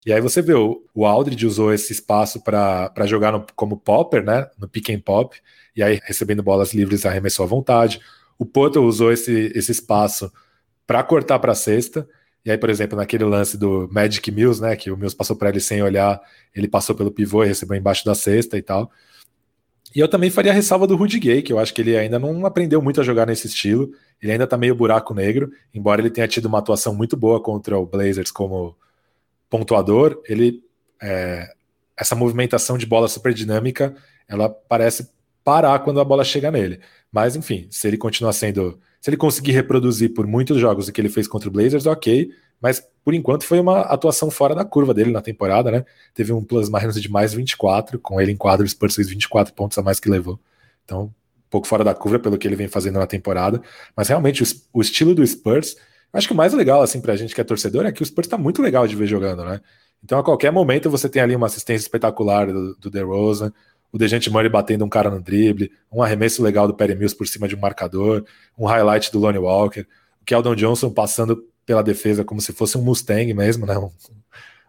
E 0.05 0.13
aí 0.13 0.21
você 0.21 0.41
vê, 0.41 0.53
o, 0.53 0.85
o 0.93 1.05
Aldridge 1.05 1.45
usou 1.45 1.73
esse 1.73 1.91
espaço 1.91 2.41
para 2.41 3.05
jogar 3.05 3.31
no, 3.33 3.45
como 3.55 3.77
popper, 3.77 4.23
né, 4.23 4.47
no 4.57 4.67
pick 4.67 4.89
and 4.91 5.01
pop, 5.01 5.35
e 5.75 5.83
aí 5.83 5.99
recebendo 6.03 6.43
bolas 6.43 6.73
livres 6.73 7.05
arremessou 7.05 7.43
à 7.43 7.47
vontade. 7.47 7.99
O 8.37 8.45
Poto 8.45 8.81
usou 8.81 9.11
esse, 9.11 9.51
esse 9.53 9.71
espaço 9.71 10.31
para 10.87 11.03
cortar 11.03 11.39
para 11.39 11.51
a 11.51 11.55
cesta, 11.55 12.07
e 12.45 12.51
aí, 12.51 12.57
por 12.57 12.69
exemplo, 12.69 12.97
naquele 12.97 13.25
lance 13.25 13.57
do 13.57 13.89
Magic 13.91 14.31
Mills, 14.31 14.61
né, 14.61 14.75
que 14.75 14.89
o 14.89 14.95
Mills 14.95 15.15
passou 15.15 15.35
para 15.35 15.49
ele 15.49 15.59
sem 15.59 15.83
olhar, 15.83 16.21
ele 16.55 16.67
passou 16.67 16.95
pelo 16.95 17.11
pivô 17.11 17.43
e 17.43 17.47
recebeu 17.47 17.77
embaixo 17.77 18.05
da 18.05 18.15
cesta 18.15 18.57
e 18.57 18.61
tal. 18.61 18.89
E 19.95 19.99
eu 19.99 20.07
também 20.07 20.29
faria 20.29 20.51
a 20.51 20.55
ressalva 20.55 20.85
do 20.85 20.95
Rudy 20.95 21.19
Gay, 21.19 21.41
que 21.41 21.51
eu 21.51 21.59
acho 21.59 21.73
que 21.73 21.81
ele 21.81 21.97
ainda 21.97 22.19
não 22.19 22.45
aprendeu 22.45 22.81
muito 22.81 23.01
a 23.01 23.03
jogar 23.03 23.25
nesse 23.25 23.47
estilo. 23.47 23.91
Ele 24.21 24.31
ainda 24.31 24.45
tá 24.45 24.57
meio 24.57 24.75
buraco 24.75 25.13
negro, 25.13 25.51
embora 25.73 26.01
ele 26.01 26.09
tenha 26.09 26.27
tido 26.27 26.45
uma 26.45 26.59
atuação 26.59 26.93
muito 26.93 27.17
boa 27.17 27.41
contra 27.41 27.77
o 27.77 27.85
Blazers 27.85 28.31
como 28.31 28.75
pontuador. 29.49 30.21
Ele 30.27 30.63
é, 31.01 31.51
essa 31.97 32.15
movimentação 32.15 32.77
de 32.77 32.85
bola 32.85 33.07
super 33.07 33.33
dinâmica, 33.33 33.95
ela 34.27 34.49
parece 34.49 35.09
parar 35.43 35.79
quando 35.79 35.99
a 35.99 36.05
bola 36.05 36.23
chega 36.23 36.51
nele. 36.51 36.79
Mas 37.11 37.35
enfim, 37.35 37.67
se 37.71 37.87
ele 37.87 37.97
continuar 37.97 38.33
sendo, 38.33 38.79
se 39.01 39.09
ele 39.09 39.17
conseguir 39.17 39.53
reproduzir 39.53 40.13
por 40.13 40.27
muitos 40.27 40.59
jogos 40.59 40.87
o 40.87 40.93
que 40.93 41.01
ele 41.01 41.09
fez 41.09 41.27
contra 41.27 41.49
o 41.49 41.51
Blazers, 41.51 41.87
ok 41.87 42.29
mas 42.61 42.83
por 43.03 43.13
enquanto 43.13 43.43
foi 43.43 43.59
uma 43.59 43.81
atuação 43.81 44.29
fora 44.29 44.53
da 44.53 44.63
curva 44.63 44.93
dele 44.93 45.11
na 45.11 45.21
temporada, 45.21 45.71
né? 45.71 45.85
Teve 46.13 46.31
um 46.33 46.43
plus-minus 46.43 47.01
de 47.01 47.09
mais 47.09 47.33
24, 47.33 47.97
com 47.99 48.19
ele 48.21 48.31
em 48.31 48.37
quadro, 48.37 48.65
o 48.65 48.69
Spurs 48.69 48.95
fez 48.95 49.09
24 49.09 49.53
pontos 49.53 49.77
a 49.77 49.81
mais 49.81 49.99
que 49.99 50.09
levou. 50.09 50.39
Então, 50.85 51.03
um 51.03 51.49
pouco 51.49 51.67
fora 51.67 51.83
da 51.83 51.93
curva 51.93 52.19
pelo 52.19 52.37
que 52.37 52.47
ele 52.47 52.55
vem 52.55 52.67
fazendo 52.67 52.99
na 52.99 53.07
temporada. 53.07 53.61
Mas 53.95 54.07
realmente, 54.09 54.43
o, 54.43 54.45
o 54.73 54.81
estilo 54.81 55.15
do 55.15 55.25
Spurs, 55.25 55.75
acho 56.13 56.27
que 56.27 56.33
o 56.33 56.37
mais 56.37 56.53
legal, 56.53 56.81
assim, 56.81 57.01
pra 57.01 57.15
gente 57.15 57.33
que 57.33 57.41
é 57.41 57.43
torcedor, 57.43 57.85
é 57.85 57.91
que 57.91 58.03
o 58.03 58.05
Spurs 58.05 58.27
tá 58.27 58.37
muito 58.37 58.61
legal 58.61 58.85
de 58.85 58.95
ver 58.95 59.07
jogando, 59.07 59.43
né? 59.43 59.59
Então, 60.03 60.19
a 60.19 60.23
qualquer 60.23 60.51
momento, 60.51 60.89
você 60.89 61.09
tem 61.09 61.21
ali 61.21 61.35
uma 61.35 61.47
assistência 61.47 61.83
espetacular 61.83 62.51
do, 62.51 62.75
do 62.75 62.89
DeRozan, 62.89 63.51
o 63.91 63.97
Dejante 63.97 64.29
Murray 64.29 64.49
batendo 64.49 64.85
um 64.85 64.89
cara 64.89 65.09
no 65.09 65.21
drible, 65.21 65.71
um 65.91 66.03
arremesso 66.03 66.43
legal 66.43 66.67
do 66.67 66.73
Perry 66.73 66.95
Mills 66.95 67.17
por 67.17 67.27
cima 67.27 67.47
de 67.47 67.55
um 67.55 67.59
marcador, 67.59 68.23
um 68.57 68.65
highlight 68.65 69.11
do 69.11 69.19
Lonnie 69.19 69.39
Walker, 69.39 69.81
o 70.21 70.25
Keldon 70.25 70.55
Johnson 70.55 70.91
passando 70.91 71.43
pela 71.69 71.83
defesa 71.83 72.25
como 72.25 72.41
se 72.41 72.51
fosse 72.51 72.79
um 72.79 72.81
Mustang 72.81 73.31
mesmo, 73.31 73.63
né? 73.67 73.77
Um, 73.77 73.91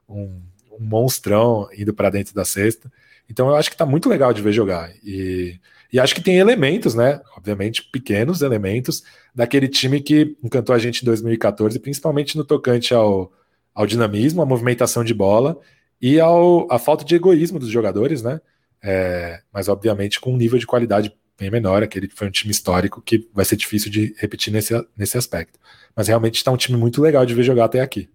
um, 0.07 0.43
um 0.73 0.85
monstrão 0.85 1.67
indo 1.75 1.95
para 1.95 2.11
dentro 2.11 2.35
da 2.35 2.45
cesta. 2.45 2.93
Então 3.27 3.49
eu 3.49 3.57
acho 3.57 3.71
que 3.71 3.75
está 3.75 3.87
muito 3.87 4.07
legal 4.07 4.35
de 4.35 4.43
ver 4.43 4.53
jogar. 4.53 4.93
E, 5.03 5.59
e 5.91 5.99
acho 5.99 6.15
que 6.15 6.21
tem 6.21 6.37
elementos, 6.37 6.95
né? 6.95 7.19
Obviamente, 7.35 7.89
pequenos 7.91 8.43
elementos 8.43 9.03
daquele 9.35 9.67
time 9.67 10.03
que 10.03 10.37
encantou 10.45 10.75
a 10.75 10.79
gente 10.79 11.01
em 11.01 11.07
2014, 11.07 11.79
principalmente 11.79 12.37
no 12.37 12.45
tocante 12.45 12.93
ao, 12.93 13.33
ao 13.75 13.87
dinamismo, 13.87 14.43
à 14.43 14.45
movimentação 14.45 15.03
de 15.03 15.15
bola 15.15 15.59
e 16.03 16.21
ao, 16.21 16.71
à 16.71 16.79
falta 16.79 17.03
de 17.03 17.15
egoísmo 17.15 17.59
dos 17.59 17.71
jogadores, 17.71 18.21
né? 18.21 18.43
É, 18.83 19.41
mas 19.51 19.69
obviamente 19.69 20.21
com 20.21 20.35
um 20.35 20.37
nível 20.37 20.59
de 20.59 20.67
qualidade 20.67 21.17
bem 21.39 21.51
menor. 21.51 21.83
Aquele 21.83 22.11
foi 22.11 22.29
um 22.29 22.31
time 22.31 22.51
histórico 22.51 23.01
que 23.01 23.27
vai 23.33 23.47
ser 23.47 23.57
difícil 23.57 23.91
de 23.91 24.15
repetir 24.19 24.53
nesse, 24.53 24.75
nesse 24.95 25.17
aspecto. 25.17 25.59
Mas 25.95 26.09
realmente 26.09 26.37
está 26.37 26.51
um 26.51 26.57
time 26.57 26.79
muito 26.79 27.01
legal 27.01 27.27
de 27.27 27.35
ver 27.35 27.43
jogar 27.43 27.65
até 27.65 27.81
aqui. 27.81 28.09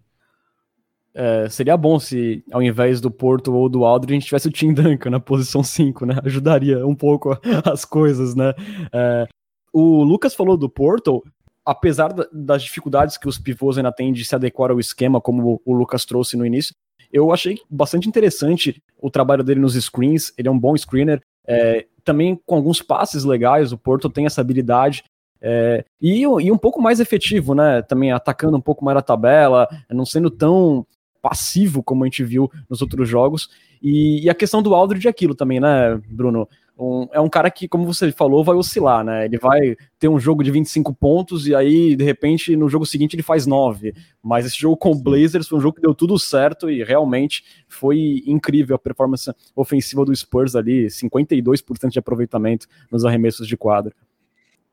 É, 1.14 1.48
seria 1.48 1.76
bom 1.78 1.98
se, 1.98 2.44
ao 2.52 2.62
invés 2.62 3.00
do 3.00 3.10
Porto 3.10 3.54
ou 3.54 3.70
do 3.70 3.84
Aldridge, 3.86 4.12
a 4.12 4.18
gente 4.18 4.26
tivesse 4.26 4.48
o 4.48 4.52
Tim 4.52 4.74
Duncan 4.74 5.08
na 5.08 5.18
posição 5.18 5.62
5, 5.62 6.04
né? 6.04 6.18
Ajudaria 6.22 6.86
um 6.86 6.94
pouco 6.94 7.38
as 7.64 7.86
coisas, 7.86 8.34
né? 8.34 8.52
É, 8.92 9.26
o 9.72 10.02
Lucas 10.04 10.34
falou 10.34 10.58
do 10.58 10.68
Porto, 10.68 11.22
apesar 11.64 12.12
das 12.30 12.62
dificuldades 12.62 13.16
que 13.16 13.28
os 13.28 13.38
pivôs 13.38 13.78
ainda 13.78 13.90
têm 13.90 14.12
de 14.12 14.24
se 14.24 14.34
adequar 14.34 14.70
ao 14.70 14.78
esquema, 14.78 15.20
como 15.20 15.60
o 15.64 15.72
Lucas 15.72 16.04
trouxe 16.04 16.36
no 16.36 16.44
início, 16.44 16.74
eu 17.12 17.32
achei 17.32 17.58
bastante 17.70 18.08
interessante 18.08 18.82
o 19.00 19.10
trabalho 19.10 19.42
dele 19.42 19.60
nos 19.60 19.74
screens. 19.74 20.34
Ele 20.36 20.48
é 20.48 20.50
um 20.50 20.58
bom 20.58 20.76
screener. 20.76 21.22
É, 21.46 21.86
também 22.04 22.38
com 22.44 22.56
alguns 22.56 22.82
passes 22.82 23.24
legais, 23.24 23.72
o 23.72 23.78
Porto 23.78 24.10
tem 24.10 24.26
essa 24.26 24.40
habilidade. 24.40 25.02
É, 25.40 25.84
e, 26.00 26.22
e, 26.22 26.52
um 26.52 26.58
pouco 26.58 26.80
mais 26.80 27.00
efetivo, 27.00 27.54
né? 27.54 27.82
Também 27.82 28.12
atacando 28.12 28.56
um 28.56 28.60
pouco 28.60 28.84
mais 28.84 28.96
a 28.96 29.02
tabela, 29.02 29.68
não 29.90 30.06
sendo 30.06 30.30
tão 30.30 30.86
passivo, 31.20 31.82
como 31.82 32.04
a 32.04 32.06
gente 32.06 32.22
viu 32.22 32.50
nos 32.68 32.80
outros 32.80 33.08
jogos. 33.08 33.48
E, 33.82 34.24
e 34.24 34.30
a 34.30 34.34
questão 34.34 34.62
do 34.62 34.74
Aldridge 34.74 35.06
é 35.06 35.10
aquilo 35.10 35.34
também, 35.34 35.60
né, 35.60 36.00
Bruno? 36.08 36.48
Um, 36.78 37.08
é 37.10 37.20
um 37.20 37.28
cara 37.28 37.50
que, 37.50 37.66
como 37.66 37.86
você 37.86 38.12
falou, 38.12 38.44
vai 38.44 38.54
oscilar, 38.54 39.02
né? 39.02 39.24
Ele 39.24 39.38
vai 39.38 39.76
ter 39.98 40.08
um 40.08 40.20
jogo 40.20 40.44
de 40.44 40.50
25 40.50 40.94
pontos 40.94 41.46
e 41.46 41.54
aí, 41.54 41.96
de 41.96 42.04
repente, 42.04 42.54
no 42.54 42.68
jogo 42.68 42.84
seguinte 42.84 43.16
ele 43.16 43.22
faz 43.22 43.46
9. 43.46 43.94
Mas 44.22 44.44
esse 44.44 44.58
jogo 44.58 44.76
com 44.76 44.90
o 44.90 44.94
Blazers 44.94 45.48
foi 45.48 45.58
um 45.58 45.60
jogo 45.60 45.76
que 45.76 45.82
deu 45.82 45.94
tudo 45.94 46.18
certo 46.18 46.70
e 46.70 46.84
realmente 46.84 47.42
foi 47.66 48.22
incrível 48.26 48.76
a 48.76 48.78
performance 48.78 49.32
ofensiva 49.54 50.04
do 50.04 50.14
Spurs 50.14 50.54
ali, 50.54 50.86
52% 50.86 51.88
de 51.88 51.98
aproveitamento 51.98 52.66
nos 52.90 53.04
arremessos 53.04 53.48
de 53.48 53.56
quadra. 53.56 53.94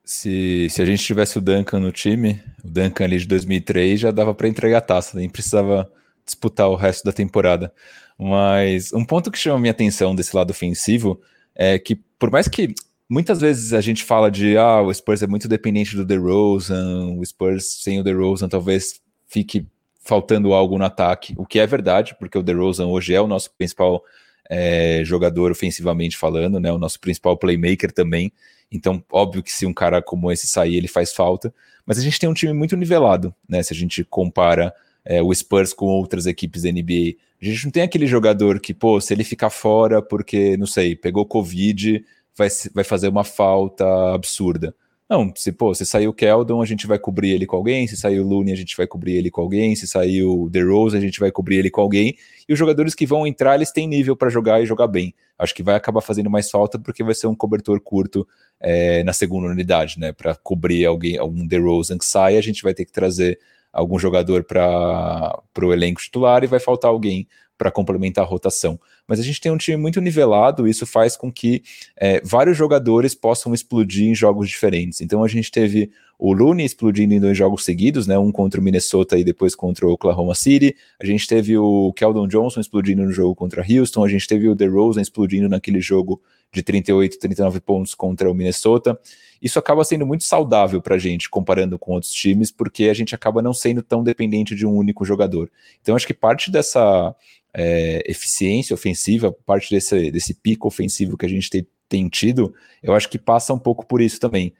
Se, 0.03 0.67
se 0.69 0.81
a 0.81 0.85
gente 0.85 1.03
tivesse 1.03 1.37
o 1.37 1.41
Duncan 1.41 1.79
no 1.79 1.91
time, 1.91 2.41
o 2.63 2.69
Duncan 2.69 3.05
ali 3.05 3.17
de 3.17 3.27
2003 3.27 3.99
já 3.99 4.11
dava 4.11 4.33
para 4.35 4.47
entregar 4.47 4.79
a 4.79 4.81
taça, 4.81 5.17
nem 5.17 5.29
precisava 5.29 5.89
disputar 6.25 6.69
o 6.69 6.75
resto 6.75 7.05
da 7.05 7.13
temporada. 7.13 7.73
Mas 8.17 8.91
um 8.93 9.05
ponto 9.05 9.31
que 9.31 9.37
chama 9.37 9.59
minha 9.59 9.71
atenção 9.71 10.13
desse 10.13 10.35
lado 10.35 10.51
ofensivo 10.51 11.21
é 11.55 11.79
que, 11.79 11.95
por 11.95 12.29
mais 12.29 12.47
que 12.47 12.73
muitas 13.09 13.39
vezes 13.39 13.73
a 13.73 13.81
gente 13.81 14.03
fala 14.03 14.29
de 14.29 14.57
ah, 14.57 14.81
o 14.81 14.93
Spurs 14.93 15.21
é 15.21 15.27
muito 15.27 15.47
dependente 15.47 15.95
do 15.95 16.05
DeRozan, 16.05 17.15
o 17.17 17.25
Spurs 17.25 17.81
sem 17.81 17.99
o 17.99 18.03
DeRozan 18.03 18.49
talvez 18.49 19.01
fique 19.27 19.67
faltando 19.99 20.53
algo 20.53 20.77
no 20.77 20.83
ataque, 20.83 21.33
o 21.37 21.45
que 21.45 21.59
é 21.59 21.65
verdade, 21.65 22.15
porque 22.19 22.37
o 22.37 22.43
DeRozan 22.43 22.87
hoje 22.87 23.13
é 23.13 23.21
o 23.21 23.27
nosso 23.27 23.51
principal 23.57 24.03
é, 24.49 25.01
jogador 25.05 25.51
ofensivamente 25.51 26.17
falando, 26.17 26.59
né, 26.59 26.71
o 26.71 26.77
nosso 26.77 26.99
principal 26.99 27.37
playmaker 27.37 27.91
também, 27.91 28.31
então 28.73 29.03
óbvio 29.11 29.43
que 29.43 29.51
se 29.51 29.65
um 29.65 29.73
cara 29.73 30.01
como 30.01 30.31
esse 30.31 30.47
sair, 30.47 30.75
ele 30.75 30.87
faz 30.87 31.13
falta, 31.13 31.53
mas 31.85 31.97
a 31.97 32.01
gente 32.01 32.19
tem 32.19 32.29
um 32.29 32.33
time 32.33 32.53
muito 32.53 32.75
nivelado, 32.75 33.33
né, 33.47 33.61
se 33.61 33.73
a 33.73 33.75
gente 33.75 34.03
compara 34.03 34.73
é, 35.05 35.21
o 35.21 35.33
Spurs 35.33 35.73
com 35.73 35.85
outras 35.85 36.25
equipes 36.25 36.63
da 36.63 36.71
NBA, 36.71 37.15
a 37.41 37.45
gente 37.45 37.65
não 37.65 37.71
tem 37.71 37.83
aquele 37.83 38.07
jogador 38.07 38.59
que, 38.59 38.73
pô, 38.73 38.99
se 39.01 39.13
ele 39.13 39.23
ficar 39.23 39.49
fora 39.49 40.01
porque, 40.01 40.55
não 40.57 40.65
sei, 40.65 40.95
pegou 40.95 41.25
Covid, 41.25 42.03
vai, 42.37 42.47
vai 42.73 42.83
fazer 42.83 43.09
uma 43.09 43.23
falta 43.23 43.85
absurda. 44.13 44.73
Não, 45.13 45.31
se, 45.35 45.51
pô, 45.51 45.75
se 45.75 45.85
saiu 45.85 46.09
o 46.09 46.13
Keldon, 46.13 46.59
a 46.59 46.65
gente 46.65 46.87
vai 46.87 46.97
cobrir 46.97 47.29
ele 47.29 47.45
com 47.45 47.55
alguém, 47.55 47.85
se 47.85 47.95
saiu 47.95 48.25
o 48.25 48.27
Looney, 48.27 48.51
a 48.51 48.57
gente 48.57 48.75
vai 48.75 48.87
cobrir 48.87 49.13
ele 49.13 49.29
com 49.29 49.41
alguém, 49.41 49.75
se 49.75 49.87
saiu 49.87 50.41
o 50.41 50.49
DeRozan, 50.49 50.97
a 50.97 51.01
gente 51.01 51.19
vai 51.19 51.29
cobrir 51.31 51.57
ele 51.57 51.69
com 51.69 51.81
alguém, 51.81 52.17
e 52.49 52.51
os 52.51 52.57
jogadores 52.57 52.95
que 52.95 53.05
vão 53.05 53.27
entrar, 53.27 53.53
eles 53.53 53.71
têm 53.71 53.87
nível 53.87 54.15
para 54.15 54.31
jogar 54.31 54.63
e 54.63 54.65
jogar 54.65 54.87
bem. 54.87 55.13
Acho 55.37 55.53
que 55.53 55.61
vai 55.61 55.75
acabar 55.75 56.01
fazendo 56.01 56.31
mais 56.31 56.49
falta 56.49 56.79
porque 56.79 57.03
vai 57.03 57.13
ser 57.13 57.27
um 57.27 57.35
cobertor 57.35 57.79
curto 57.79 58.27
é, 58.59 59.03
na 59.03 59.13
segunda 59.13 59.47
unidade, 59.49 59.99
né, 59.99 60.11
para 60.11 60.33
cobrir 60.33 60.83
alguém, 60.83 61.15
algum 61.19 61.45
DeRozan 61.45 61.99
que 61.99 62.05
sai, 62.05 62.35
a 62.35 62.41
gente 62.41 62.63
vai 62.63 62.73
ter 62.73 62.83
que 62.83 62.91
trazer 62.91 63.37
algum 63.71 63.99
jogador 63.99 64.43
para 64.43 65.43
o 65.61 65.71
elenco 65.71 66.01
titular 66.01 66.43
e 66.43 66.47
vai 66.47 66.59
faltar 66.59 66.89
alguém 66.89 67.27
para 67.55 67.69
complementar 67.69 68.25
a 68.25 68.27
rotação. 68.27 68.79
Mas 69.13 69.19
a 69.19 69.23
gente 69.23 69.39
tem 69.39 69.51
um 69.51 69.57
time 69.57 69.77
muito 69.77 70.01
nivelado, 70.01 70.67
e 70.67 70.71
isso 70.71 70.87
faz 70.87 71.15
com 71.15 71.31
que 71.31 71.61
é, 71.95 72.19
vários 72.23 72.57
jogadores 72.57 73.13
possam 73.13 73.53
explodir 73.53 74.09
em 74.09 74.15
jogos 74.15 74.49
diferentes. 74.49 75.01
Então 75.01 75.23
a 75.23 75.27
gente 75.27 75.51
teve 75.51 75.91
o 76.17 76.33
Looney 76.33 76.65
explodindo 76.65 77.13
em 77.13 77.19
dois 77.19 77.37
jogos 77.37 77.63
seguidos, 77.63 78.07
né, 78.07 78.17
um 78.17 78.31
contra 78.31 78.59
o 78.59 78.63
Minnesota 78.63 79.15
e 79.15 79.23
depois 79.23 79.53
contra 79.53 79.85
o 79.85 79.91
Oklahoma 79.91 80.33
City. 80.33 80.75
A 80.99 81.05
gente 81.05 81.27
teve 81.27 81.55
o 81.55 81.93
Keldon 81.93 82.27
Johnson 82.27 82.59
explodindo 82.59 83.03
no 83.03 83.11
jogo 83.11 83.35
contra 83.35 83.63
Houston. 83.63 84.03
A 84.03 84.09
gente 84.09 84.27
teve 84.27 84.49
o 84.49 84.55
DeRozan 84.55 85.01
explodindo 85.01 85.47
naquele 85.47 85.79
jogo 85.79 86.19
de 86.51 86.63
38, 86.63 87.19
39 87.19 87.59
pontos 87.59 87.93
contra 87.93 88.31
o 88.31 88.33
Minnesota. 88.33 88.99
Isso 89.39 89.59
acaba 89.59 89.83
sendo 89.83 90.07
muito 90.07 90.23
saudável 90.23 90.81
para 90.81 90.95
a 90.95 90.97
gente, 90.97 91.29
comparando 91.29 91.77
com 91.77 91.91
outros 91.91 92.13
times, 92.13 92.49
porque 92.49 92.85
a 92.85 92.93
gente 92.95 93.13
acaba 93.13 93.43
não 93.43 93.53
sendo 93.53 93.83
tão 93.83 94.03
dependente 94.03 94.55
de 94.55 94.65
um 94.65 94.73
único 94.73 95.05
jogador. 95.05 95.51
Então, 95.81 95.95
acho 95.95 96.07
que 96.07 96.15
parte 96.15 96.49
dessa 96.49 97.13
é, 97.53 98.03
eficiência 98.09 98.73
ofensiva, 98.73 99.31
parte 99.45 99.73
desse, 99.73 100.11
desse 100.11 100.33
pico 100.33 100.67
ofensivo 100.67 101.17
que 101.17 101.25
a 101.25 101.29
gente 101.29 101.49
tem, 101.49 101.67
tem 101.87 102.09
tido, 102.09 102.53
eu 102.81 102.93
acho 102.93 103.09
que 103.09 103.19
passa 103.19 103.53
um 103.53 103.59
pouco 103.59 103.85
por 103.85 104.01
isso 104.01 104.19
também. 104.19 104.53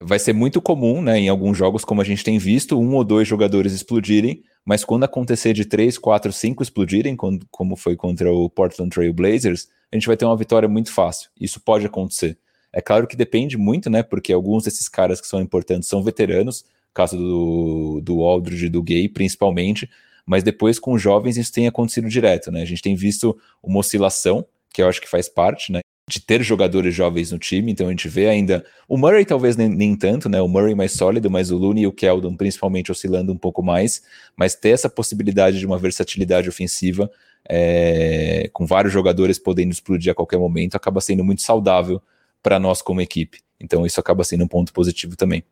Vai 0.00 0.18
ser 0.18 0.32
muito 0.32 0.60
comum, 0.60 1.00
né, 1.00 1.18
em 1.18 1.28
alguns 1.28 1.56
jogos, 1.56 1.84
como 1.84 2.00
a 2.00 2.04
gente 2.04 2.24
tem 2.24 2.38
visto, 2.38 2.78
um 2.78 2.94
ou 2.94 3.04
dois 3.04 3.26
jogadores 3.26 3.72
explodirem, 3.72 4.42
mas 4.64 4.84
quando 4.84 5.04
acontecer 5.04 5.52
de 5.52 5.64
três, 5.64 5.96
quatro, 5.96 6.32
cinco 6.32 6.62
explodirem, 6.62 7.16
como 7.16 7.76
foi 7.76 7.96
contra 7.96 8.30
o 8.32 8.50
Portland 8.50 8.90
Trail 8.90 9.12
Blazers, 9.12 9.68
a 9.92 9.96
gente 9.96 10.06
vai 10.06 10.16
ter 10.16 10.24
uma 10.24 10.36
vitória 10.36 10.68
muito 10.68 10.92
fácil. 10.92 11.30
Isso 11.40 11.60
pode 11.60 11.86
acontecer. 11.86 12.36
É 12.72 12.80
claro 12.80 13.06
que 13.06 13.14
depende 13.14 13.56
muito, 13.56 13.88
né? 13.88 14.02
Porque 14.02 14.32
alguns 14.32 14.64
desses 14.64 14.88
caras 14.88 15.20
que 15.20 15.26
são 15.26 15.40
importantes 15.40 15.88
são 15.88 16.02
veteranos, 16.02 16.64
caso 16.92 17.16
do, 17.16 18.00
do 18.02 18.22
Aldridge 18.22 18.66
e 18.66 18.68
do 18.70 18.82
Gay, 18.82 19.08
principalmente, 19.08 19.88
mas 20.26 20.42
depois 20.42 20.78
com 20.78 20.96
jovens 20.98 21.36
isso 21.36 21.52
tem 21.52 21.66
acontecido 21.66 22.08
direto, 22.08 22.50
né? 22.50 22.62
A 22.62 22.64
gente 22.64 22.82
tem 22.82 22.94
visto 22.94 23.36
uma 23.62 23.78
oscilação, 23.78 24.46
que 24.72 24.82
eu 24.82 24.88
acho 24.88 25.00
que 25.00 25.08
faz 25.08 25.28
parte, 25.28 25.72
né? 25.72 25.80
De 26.08 26.20
ter 26.20 26.42
jogadores 26.42 26.94
jovens 26.94 27.32
no 27.32 27.38
time, 27.38 27.72
então 27.72 27.86
a 27.86 27.90
gente 27.90 28.08
vê 28.08 28.28
ainda. 28.28 28.64
O 28.88 28.96
Murray 28.96 29.24
talvez 29.24 29.56
nem, 29.56 29.68
nem 29.68 29.96
tanto, 29.96 30.28
né? 30.28 30.40
O 30.40 30.48
Murray 30.48 30.74
mais 30.74 30.92
sólido, 30.92 31.30
mas 31.30 31.50
o 31.50 31.56
Looney 31.56 31.84
e 31.84 31.86
o 31.86 31.92
Keldon 31.92 32.36
principalmente 32.36 32.92
oscilando 32.92 33.32
um 33.32 33.38
pouco 33.38 33.62
mais, 33.62 34.02
mas 34.36 34.54
ter 34.54 34.70
essa 34.70 34.88
possibilidade 34.88 35.58
de 35.58 35.66
uma 35.66 35.78
versatilidade 35.78 36.48
ofensiva 36.48 37.10
é, 37.48 38.48
com 38.52 38.66
vários 38.66 38.92
jogadores 38.92 39.38
podendo 39.38 39.72
explodir 39.72 40.12
a 40.12 40.14
qualquer 40.14 40.38
momento, 40.38 40.74
acaba 40.74 41.00
sendo 41.00 41.24
muito 41.24 41.42
saudável 41.42 42.02
para 42.42 42.58
nós 42.58 42.82
como 42.82 43.00
equipe. 43.00 43.40
Então 43.60 43.86
isso 43.86 44.00
acaba 44.00 44.24
sendo 44.24 44.44
um 44.44 44.48
ponto 44.48 44.72
positivo 44.72 45.16
também. 45.16 45.42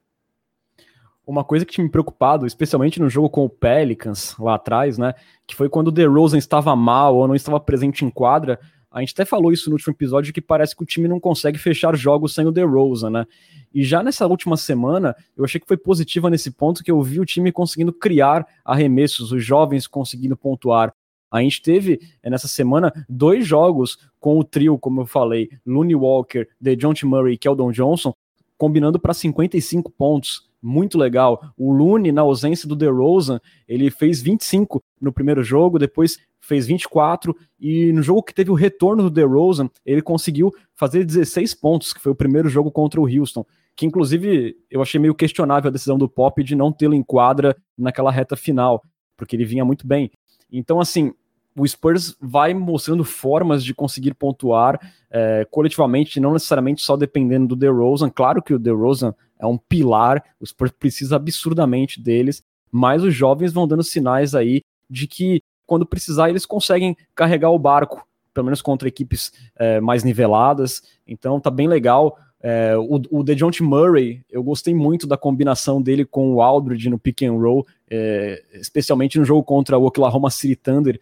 Uma 1.27 1.45
coisa 1.45 1.65
que 1.65 1.73
tinha 1.73 1.85
me 1.85 1.91
preocupado, 1.91 2.47
especialmente 2.47 3.01
no 3.01 3.09
jogo 3.09 3.31
com 3.31 3.45
o 3.45 3.49
Pelicans 3.49 4.37
lá 4.39 4.57
atrás, 4.57 4.99
né, 4.99 5.15
que 5.47 5.55
foi 5.55 5.69
quando 5.69 5.89
o 5.89 5.93
DeRozan 5.93 6.39
estava 6.39 6.75
mal 6.75 7.17
ou 7.17 7.29
não 7.29 7.35
estava 7.35 7.61
presente 7.61 8.05
em 8.05 8.11
quadra, 8.11 8.59
a 8.93 9.01
gente 9.01 9.13
até 9.13 9.25
falou 9.25 9.51
isso 9.51 9.71
no 9.71 9.77
último 9.77 9.95
episódio, 9.95 10.35
que 10.35 10.41
parece 10.41 10.77
que 10.77 10.83
o 10.83 10.87
time 10.87 11.09
não 11.09 11.19
consegue 11.19 11.59
fechar 11.59 11.97
jogos 11.97 12.35
sem 12.35 12.47
o 12.47 12.53
DeRozan, 12.53 13.09
né? 13.09 13.27
E 13.73 13.83
já 13.83 14.03
nessa 14.03 14.27
última 14.27 14.57
semana, 14.57 15.17
eu 15.35 15.45
achei 15.45 15.59
que 15.59 15.67
foi 15.67 15.79
positiva 15.79 16.29
nesse 16.29 16.51
ponto, 16.51 16.85
que 16.85 16.91
eu 16.91 17.01
vi 17.01 17.19
o 17.19 17.25
time 17.25 17.51
conseguindo 17.51 17.93
criar 17.93 18.47
arremessos, 18.63 19.33
os 19.33 19.43
jovens 19.43 19.87
conseguindo 19.87 20.37
pontuar. 20.37 20.93
A 21.31 21.41
gente 21.41 21.63
teve 21.63 21.99
eh, 22.23 22.29
nessa 22.29 22.47
semana 22.47 22.93
dois 23.09 23.47
jogos 23.47 23.97
com 24.21 24.39
o 24.39 24.45
trio, 24.45 24.79
como 24.79 25.01
eu 25.01 25.07
falei, 25.07 25.49
Looney 25.67 25.95
Walker, 25.95 26.47
DeJounte 26.61 27.07
Murray 27.07 27.35
e 27.35 27.39
Keldon 27.39 27.73
Johnson, 27.73 28.13
combinando 28.59 29.01
para 29.01 29.15
55 29.15 29.91
pontos. 29.91 30.52
Muito 30.63 30.97
legal. 30.97 31.53
O 31.57 31.73
Looney, 31.73 32.13
na 32.13 32.23
ausência 32.23 32.69
do 32.69 32.77
DeRozan, 32.77 33.41
ele 33.67 33.91
fez 33.91 34.23
25 34.23 34.81
no 35.01 35.13
primeiro 35.13 35.43
jogo, 35.43 35.79
depois 35.79 36.19
fez 36.41 36.67
24 36.67 37.37
e 37.59 37.93
no 37.93 38.03
jogo 38.03 38.23
que 38.23 38.35
teve 38.35 38.51
o 38.51 38.55
retorno 38.55 39.05
do 39.05 39.11
DeRozan, 39.11 39.71
ele 39.85 40.03
conseguiu 40.03 40.53
fazer 40.75 41.05
16 41.05 41.55
pontos, 41.55 41.93
que 41.93 42.01
foi 42.01 42.13
o 42.13 42.17
primeiro 42.17 42.49
jogo 42.49 42.71
contra 42.71 43.01
o 43.01 43.07
Houston, 43.07 43.45
que 43.77 43.87
inclusive 43.87 44.57
eu 44.71 44.83
achei 44.83 45.01
meio 45.01 45.15
questionável 45.15 45.69
a 45.69 45.73
decisão 45.73 45.99
do 45.99 46.09
Pop 46.09 46.43
de 46.43 46.55
não 46.55 46.73
tê-lo 46.73 46.95
em 46.95 47.03
quadra 47.03 47.57
naquela 47.77 48.11
reta 48.11 48.37
final, 48.37 48.83
porque 49.17 49.35
ele 49.35 49.45
vinha 49.45 49.65
muito 49.65 49.87
bem. 49.87 50.11
Então, 50.51 50.81
assim, 50.81 51.13
o 51.57 51.67
Spurs 51.67 52.17
vai 52.21 52.55
mostrando 52.55 53.05
formas 53.05 53.65
de 53.65 53.75
conseguir 53.75 54.15
pontuar 54.15 54.79
é, 55.11 55.47
coletivamente, 55.51 56.21
não 56.21 56.33
necessariamente 56.33 56.83
só 56.83 56.97
dependendo 56.97 57.49
do 57.49 57.57
DeRozan. 57.57 58.11
Claro 58.11 58.43
que 58.43 58.55
o 58.55 58.59
DeRozan 58.59 59.15
é 59.43 59.47
um 59.47 59.59
pilar, 59.59 60.23
o 60.41 60.47
Spurs 60.47 60.71
precisa 60.71 61.17
absurdamente 61.17 62.01
deles, 62.01 62.45
mas 62.71 63.03
os 63.03 63.13
jovens 63.13 63.53
vão 63.53 63.67
dando 63.67 63.83
sinais 63.83 64.37
aí 64.37 64.63
de 64.89 65.09
que 65.09 65.43
quando 65.67 65.85
precisar 65.85 66.31
eles 66.31 66.47
conseguem 66.47 66.97
carregar 67.15 67.51
o 67.51 67.59
barco, 67.59 68.07
pelo 68.33 68.45
menos 68.45 68.63
contra 68.63 68.87
equipes 68.87 69.33
é, 69.57 69.81
mais 69.81 70.05
niveladas. 70.05 70.83
Então 71.07 71.41
tá 71.41 71.51
bem 71.51 71.67
legal. 71.67 72.17
É, 72.41 72.77
o, 72.77 73.01
o 73.11 73.23
DeJounte 73.23 73.63
Murray, 73.63 74.23
eu 74.31 74.43
gostei 74.45 74.75
muito 74.75 75.07
da 75.07 75.17
combinação 75.17 75.83
dele 75.83 76.05
com 76.05 76.35
o 76.35 76.43
Aldridge 76.43 76.89
no 76.89 76.99
pick 76.99 77.23
and 77.23 77.33
roll, 77.33 77.67
é, 77.91 78.43
especialmente 78.55 79.19
no 79.19 79.25
jogo 79.25 79.43
contra 79.43 79.77
o 79.77 79.85
Oklahoma 79.85 80.31
City 80.31 80.57
Thunder, 80.57 81.01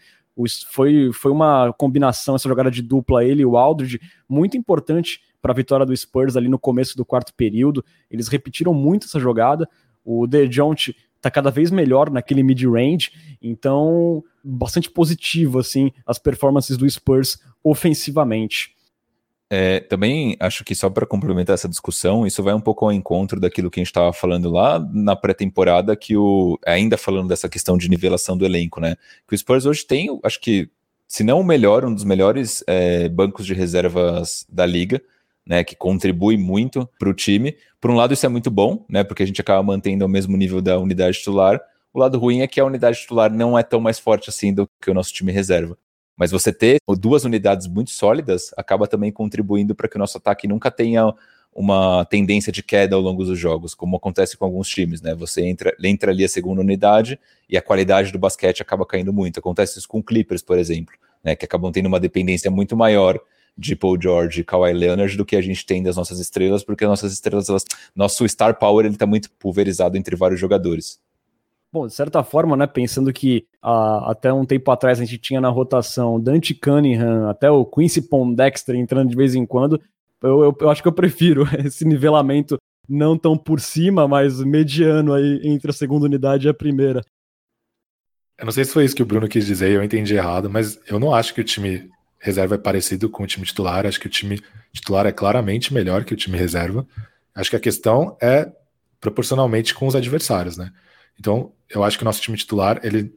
foi, 0.71 1.11
foi 1.13 1.31
uma 1.31 1.73
combinação, 1.75 2.35
essa 2.35 2.49
jogada 2.49 2.71
de 2.71 2.83
dupla, 2.83 3.25
ele 3.25 3.43
e 3.43 3.47
o 3.47 3.57
Aldridge, 3.59 4.01
muito 4.29 4.57
importante 4.57 5.21
para 5.41 5.53
a 5.53 5.55
vitória 5.55 5.87
do 5.87 5.97
Spurs 5.97 6.37
ali 6.37 6.49
no 6.49 6.59
começo 6.59 6.97
do 6.97 7.05
quarto 7.05 7.35
período. 7.35 7.85
Eles 8.11 8.29
repetiram 8.29 8.75
muito 8.75 9.07
essa 9.07 9.19
jogada. 9.19 9.69
O 10.05 10.27
DeJounte 10.27 10.97
está 11.17 11.31
cada 11.31 11.51
vez 11.51 11.71
melhor 11.71 12.11
naquele 12.11 12.43
mid-range, 12.43 13.13
então 13.43 14.25
bastante 14.43 14.91
positivo 14.91 15.59
assim 15.59 15.93
as 16.07 16.19
performances 16.19 16.77
do 16.77 16.89
Spurs 16.89 17.39
ofensivamente. 17.63 18.75
É, 19.53 19.81
também 19.81 20.37
acho 20.39 20.65
que 20.65 20.77
só 20.77 20.89
para 20.89 21.05
complementar 21.05 21.55
essa 21.55 21.69
discussão, 21.69 22.25
isso 22.25 22.41
vai 22.41 22.55
um 22.55 22.61
pouco 22.61 22.85
ao 22.85 22.93
encontro 22.93 23.41
daquilo 23.41 23.69
que 23.69 23.81
a 23.81 23.83
gente 23.83 23.89
estava 23.89 24.13
falando 24.13 24.49
lá 24.49 24.79
na 24.93 25.17
pré-temporada, 25.17 25.97
que 25.97 26.17
o 26.17 26.57
ainda 26.65 26.97
falando 26.97 27.29
dessa 27.29 27.49
questão 27.49 27.77
de 27.77 27.89
nivelação 27.89 28.37
do 28.37 28.47
elenco, 28.47 28.81
né? 28.81 28.95
Que 29.27 29.35
o 29.35 29.39
Spurs 29.39 29.67
hoje 29.67 29.85
tem, 29.85 30.09
acho 30.23 30.41
que, 30.41 30.71
se 31.09 31.25
não 31.25 31.41
o 31.41 31.45
melhor, 31.45 31.85
um 31.85 31.93
dos 31.93 32.05
melhores 32.05 32.63
é, 32.65 33.09
bancos 33.09 33.45
de 33.45 33.53
reservas 33.53 34.47
da 34.49 34.65
liga, 34.65 35.03
né? 35.51 35.65
Que 35.65 35.75
contribui 35.75 36.37
muito 36.37 36.89
para 36.97 37.09
o 37.09 37.13
time. 37.13 37.57
Por 37.81 37.91
um 37.91 37.97
lado, 37.97 38.15
isso 38.15 38.25
é 38.25 38.29
muito 38.29 38.53
bom, 38.53 38.87
né? 38.89 39.03
Porque 39.03 39.25
a 39.25 39.27
gente 39.27 39.41
acaba 39.41 39.61
mantendo 39.61 40.05
o 40.05 40.09
mesmo 40.09 40.37
nível 40.37 40.63
da 40.63 40.79
unidade 40.79 41.19
titular. 41.19 41.61
O 41.93 41.99
lado 41.99 42.21
ruim 42.21 42.43
é 42.43 42.47
que 42.47 42.61
a 42.61 42.65
unidade 42.65 43.01
titular 43.01 43.33
não 43.33 43.59
é 43.59 43.65
tão 43.65 43.81
mais 43.81 43.99
forte 43.99 44.31
assim 44.31 44.55
do 44.55 44.69
que 44.81 44.89
o 44.89 44.95
nosso 44.95 45.13
time 45.13 45.33
reserva. 45.33 45.77
Mas 46.17 46.31
você 46.31 46.53
ter 46.53 46.79
duas 46.97 47.25
unidades 47.25 47.67
muito 47.67 47.91
sólidas 47.91 48.53
acaba 48.57 48.87
também 48.87 49.11
contribuindo 49.11 49.75
para 49.75 49.89
que 49.89 49.97
o 49.97 49.99
nosso 49.99 50.19
ataque 50.19 50.47
nunca 50.47 50.71
tenha 50.71 51.13
uma 51.53 52.05
tendência 52.05 52.53
de 52.53 52.63
queda 52.63 52.95
ao 52.95 53.03
longo 53.03 53.25
dos 53.25 53.37
jogos, 53.37 53.75
como 53.75 53.97
acontece 53.97 54.37
com 54.37 54.45
alguns 54.45 54.69
times, 54.69 55.03
né? 55.03 55.17
Você 55.17 55.45
entra, 55.45 55.75
entra 55.83 56.13
ali 56.13 56.25
a 56.25 56.29
segunda 56.29 56.61
unidade 56.61 57.19
e 57.49 57.57
a 57.57 57.63
qualidade 57.63 58.13
do 58.13 58.21
basquete 58.21 58.63
acaba 58.63 58.87
caindo 58.87 59.13
muito. 59.13 59.41
Acontece 59.41 59.81
isso 59.81 59.89
com 59.89 60.01
Clippers, 60.01 60.43
por 60.43 60.57
exemplo, 60.57 60.95
né? 61.25 61.35
Que 61.35 61.45
acabam 61.45 61.73
tendo 61.73 61.87
uma 61.87 61.99
dependência 61.99 62.53
muito 62.53 62.77
maior 62.77 63.19
de 63.61 63.77
Paul 63.77 64.01
George 64.01 64.41
e 64.41 64.45
Kawhi 64.45 64.73
Leonard 64.73 65.17
do 65.19 65.25
que 65.25 65.37
a 65.37 65.43
gente 65.43 65.67
tem 65.67 65.83
das 65.83 65.97
nossas 65.97 66.19
estrelas, 66.19 66.65
porque 66.65 66.87
nossas 66.87 67.13
estrelas, 67.13 67.49
elas, 67.49 67.65
nosso 67.95 68.27
star 68.27 68.59
power 68.59 68.87
ele 68.87 68.97
tá 68.97 69.07
muito 69.07 69.31
pulverizado 69.33 69.99
entre 69.99 70.17
vários 70.17 70.41
jogadores. 70.41 70.99
Bom, 71.71 71.87
de 71.87 71.93
certa 71.93 72.25
forma, 72.25 72.57
né, 72.57 72.67
pensando 72.67 73.13
que 73.13 73.47
ah, 73.63 74.11
até 74.11 74.33
um 74.33 74.47
tempo 74.47 74.71
atrás 74.71 74.99
a 74.99 75.05
gente 75.05 75.19
tinha 75.19 75.41
na 75.41 75.51
rotação 75.51 76.19
Dante 76.19 76.55
Cunningham, 76.55 77.29
até 77.29 77.51
o 77.51 77.65
Quincy 77.65 78.03
Pondexter 78.03 78.75
entrando 78.75 79.11
de 79.11 79.17
vez 79.17 79.35
em 79.35 79.45
quando, 79.45 79.81
eu, 80.23 80.43
eu, 80.43 80.57
eu, 80.59 80.71
acho 80.71 80.83
que 80.83 80.89
eu 80.89 80.93
prefiro 80.93 81.45
esse 81.65 81.85
nivelamento 81.85 82.57
não 82.89 83.17
tão 83.17 83.37
por 83.37 83.61
cima, 83.61 84.09
mas 84.09 84.43
mediano 84.43 85.13
aí 85.13 85.41
entre 85.45 85.71
a 85.71 85.75
segunda 85.75 86.07
unidade 86.07 86.47
e 86.47 86.51
a 86.51 86.55
primeira. 86.55 87.03
Eu 88.39 88.47
não 88.47 88.53
sei 88.53 88.65
se 88.65 88.73
foi 88.73 88.87
isso 88.87 88.97
que 88.97 89.03
o 89.03 89.07
Bruno 89.07 89.29
quis 89.29 89.45
dizer, 89.45 89.71
eu 89.71 89.85
entendi 89.85 90.15
errado, 90.15 90.49
mas 90.49 90.81
eu 90.89 90.99
não 90.99 91.15
acho 91.15 91.35
que 91.35 91.43
o 91.43 91.45
time 91.45 91.91
reserva 92.21 92.55
é 92.55 92.59
parecido 92.59 93.09
com 93.09 93.23
o 93.23 93.27
time 93.27 93.47
titular, 93.47 93.87
acho 93.87 93.99
que 93.99 94.07
o 94.07 94.11
time 94.11 94.41
titular 94.73 95.07
é 95.07 95.13
claramente 95.13 95.73
melhor 95.73 96.05
que 96.05 96.13
o 96.13 96.17
time 96.17 96.37
reserva. 96.37 96.87
Acho 97.35 97.51
que 97.51 97.57
a 97.57 97.61
questão 97.61 98.17
é 98.21 98.51
proporcionalmente 99.01 99.75
com 99.75 99.87
os 99.87 99.97
adversários, 99.97 100.57
né? 100.57 100.71
Então, 101.19 101.53
eu 101.69 101.83
acho 101.83 101.97
que 101.97 102.05
o 102.05 102.07
nosso 102.07 102.21
time 102.21 102.37
titular, 102.37 102.79
ele, 102.83 103.15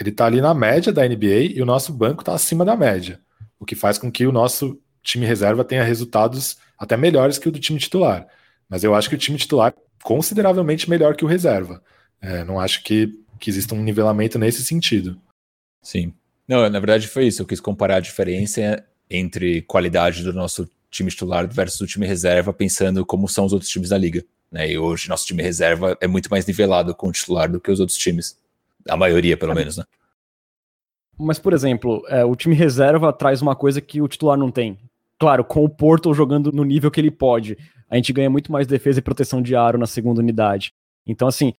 ele 0.00 0.12
tá 0.12 0.26
ali 0.26 0.40
na 0.40 0.54
média 0.54 0.92
da 0.92 1.06
NBA 1.06 1.54
e 1.54 1.60
o 1.60 1.66
nosso 1.66 1.92
banco 1.92 2.22
tá 2.22 2.32
acima 2.32 2.64
da 2.64 2.76
média. 2.76 3.20
O 3.58 3.64
que 3.64 3.74
faz 3.74 3.98
com 3.98 4.10
que 4.10 4.26
o 4.26 4.32
nosso 4.32 4.80
time 5.02 5.26
reserva 5.26 5.64
tenha 5.64 5.82
resultados 5.82 6.56
até 6.78 6.96
melhores 6.96 7.38
que 7.38 7.48
o 7.48 7.52
do 7.52 7.58
time 7.58 7.78
titular. 7.78 8.26
Mas 8.68 8.84
eu 8.84 8.94
acho 8.94 9.08
que 9.08 9.14
o 9.14 9.18
time 9.18 9.36
titular 9.36 9.72
é 9.76 9.80
consideravelmente 10.02 10.88
melhor 10.88 11.16
que 11.16 11.24
o 11.24 11.28
reserva. 11.28 11.82
É, 12.20 12.44
não 12.44 12.60
acho 12.60 12.82
que, 12.82 13.12
que 13.38 13.50
exista 13.50 13.74
um 13.74 13.82
nivelamento 13.82 14.38
nesse 14.38 14.64
sentido. 14.64 15.20
Sim. 15.82 16.14
Não, 16.46 16.68
na 16.68 16.78
verdade 16.78 17.08
foi 17.08 17.26
isso. 17.26 17.42
Eu 17.42 17.46
quis 17.46 17.60
comparar 17.60 17.96
a 17.96 18.00
diferença 18.00 18.84
entre 19.08 19.62
qualidade 19.62 20.22
do 20.22 20.32
nosso 20.32 20.68
time 20.90 21.10
titular 21.10 21.48
versus 21.48 21.80
o 21.80 21.86
time 21.86 22.06
reserva, 22.06 22.52
pensando 22.52 23.04
como 23.04 23.28
são 23.28 23.44
os 23.44 23.52
outros 23.52 23.70
times 23.70 23.88
da 23.88 23.98
liga. 23.98 24.24
Né? 24.50 24.72
E 24.72 24.78
hoje 24.78 25.08
nosso 25.08 25.26
time 25.26 25.42
reserva 25.42 25.96
é 26.00 26.06
muito 26.06 26.30
mais 26.30 26.46
nivelado 26.46 26.94
com 26.94 27.08
o 27.08 27.12
titular 27.12 27.50
do 27.50 27.60
que 27.60 27.70
os 27.70 27.80
outros 27.80 27.98
times. 27.98 28.38
A 28.88 28.96
maioria, 28.96 29.36
pelo 29.36 29.52
é. 29.52 29.54
menos, 29.54 29.76
né? 29.76 29.84
Mas, 31.18 31.38
por 31.38 31.52
exemplo, 31.52 32.02
é, 32.08 32.24
o 32.24 32.34
time 32.34 32.54
reserva 32.54 33.12
traz 33.12 33.40
uma 33.40 33.54
coisa 33.54 33.80
que 33.80 34.02
o 34.02 34.08
titular 34.08 34.36
não 34.36 34.50
tem. 34.50 34.78
Claro, 35.18 35.44
com 35.44 35.64
o 35.64 35.68
Porto 35.68 36.12
jogando 36.12 36.50
no 36.52 36.64
nível 36.64 36.90
que 36.90 37.00
ele 37.00 37.10
pode, 37.10 37.56
a 37.88 37.96
gente 37.96 38.12
ganha 38.12 38.28
muito 38.28 38.50
mais 38.50 38.66
defesa 38.66 38.98
e 38.98 39.02
proteção 39.02 39.40
de 39.40 39.54
aro 39.54 39.78
na 39.78 39.86
segunda 39.86 40.20
unidade. 40.20 40.72
Então, 41.06 41.28
assim, 41.28 41.54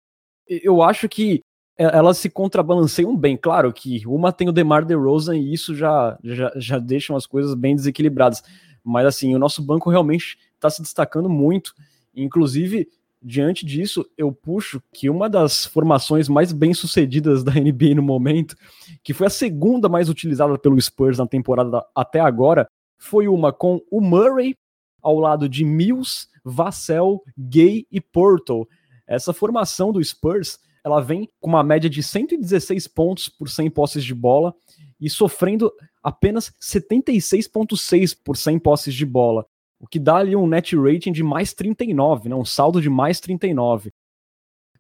eu 0.48 0.82
acho 0.82 1.08
que 1.08 1.40
elas 1.76 2.18
se 2.18 2.30
contrabalanceiam 2.30 3.16
bem. 3.16 3.36
Claro 3.36 3.72
que 3.72 4.06
uma 4.06 4.32
tem 4.32 4.48
o 4.48 4.52
DeMar 4.52 4.84
DeRozan 4.84 5.36
e 5.36 5.52
isso 5.52 5.74
já, 5.74 6.18
já, 6.22 6.52
já 6.56 6.78
deixa 6.78 7.16
as 7.16 7.26
coisas 7.26 7.54
bem 7.54 7.74
desequilibradas. 7.74 8.42
Mas, 8.82 9.06
assim, 9.06 9.34
o 9.34 9.38
nosso 9.38 9.62
banco 9.62 9.90
realmente 9.90 10.38
está 10.54 10.70
se 10.70 10.82
destacando 10.82 11.28
muito. 11.28 11.74
Inclusive, 12.14 12.88
diante 13.20 13.64
disso, 13.64 14.06
eu 14.16 14.30
puxo 14.30 14.82
que 14.92 15.08
uma 15.08 15.28
das 15.28 15.64
formações 15.64 16.28
mais 16.28 16.52
bem 16.52 16.74
sucedidas 16.74 17.42
da 17.42 17.52
NBA 17.52 17.94
no 17.96 18.02
momento, 18.02 18.54
que 19.02 19.14
foi 19.14 19.26
a 19.26 19.30
segunda 19.30 19.88
mais 19.88 20.08
utilizada 20.08 20.58
pelo 20.58 20.80
Spurs 20.80 21.18
na 21.18 21.26
temporada 21.26 21.84
até 21.94 22.20
agora, 22.20 22.68
foi 22.98 23.26
uma 23.26 23.52
com 23.52 23.80
o 23.90 24.00
Murray 24.00 24.54
ao 25.02 25.18
lado 25.18 25.48
de 25.48 25.64
Mills, 25.64 26.28
Vassell, 26.44 27.22
Gay 27.36 27.86
e 27.90 28.00
Porto. 28.00 28.68
Essa 29.06 29.32
formação 29.32 29.92
do 29.92 30.02
Spurs, 30.02 30.58
ela 30.84 31.00
vem 31.00 31.28
com 31.40 31.48
uma 31.48 31.62
média 31.62 31.88
de 31.88 32.02
116 32.02 32.86
pontos 32.88 33.28
por 33.28 33.48
100 33.48 33.70
posses 33.70 34.04
de 34.04 34.14
bola 34.14 34.54
e 35.00 35.08
sofrendo 35.08 35.72
apenas 36.02 36.52
76.6 36.60 38.16
por 38.22 38.36
100 38.36 38.58
posses 38.58 38.94
de 38.94 39.06
bola 39.06 39.46
o 39.84 39.86
que 39.86 39.98
dá 39.98 40.16
ali 40.16 40.34
um 40.34 40.46
net 40.46 40.74
rating 40.74 41.12
de 41.12 41.22
mais 41.22 41.52
39, 41.52 42.30
né, 42.30 42.34
um 42.34 42.44
saldo 42.44 42.80
de 42.80 42.88
mais 42.88 43.20
39. 43.20 43.92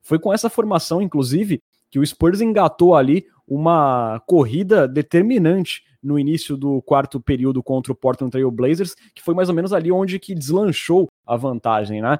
Foi 0.00 0.18
com 0.18 0.32
essa 0.32 0.48
formação, 0.48 1.02
inclusive, 1.02 1.60
que 1.90 1.98
o 1.98 2.06
Spurs 2.06 2.40
engatou 2.40 2.94
ali 2.94 3.26
uma 3.46 4.18
corrida 4.26 4.88
determinante 4.88 5.82
no 6.02 6.18
início 6.18 6.56
do 6.56 6.80
quarto 6.80 7.20
período 7.20 7.62
contra 7.62 7.92
o 7.92 7.94
Portland 7.94 8.30
Trail 8.30 8.50
Blazers, 8.50 8.94
que 9.14 9.22
foi 9.22 9.34
mais 9.34 9.50
ou 9.50 9.54
menos 9.54 9.74
ali 9.74 9.92
onde 9.92 10.18
que 10.18 10.34
deslanchou 10.34 11.08
a 11.26 11.36
vantagem, 11.36 12.00
né? 12.00 12.18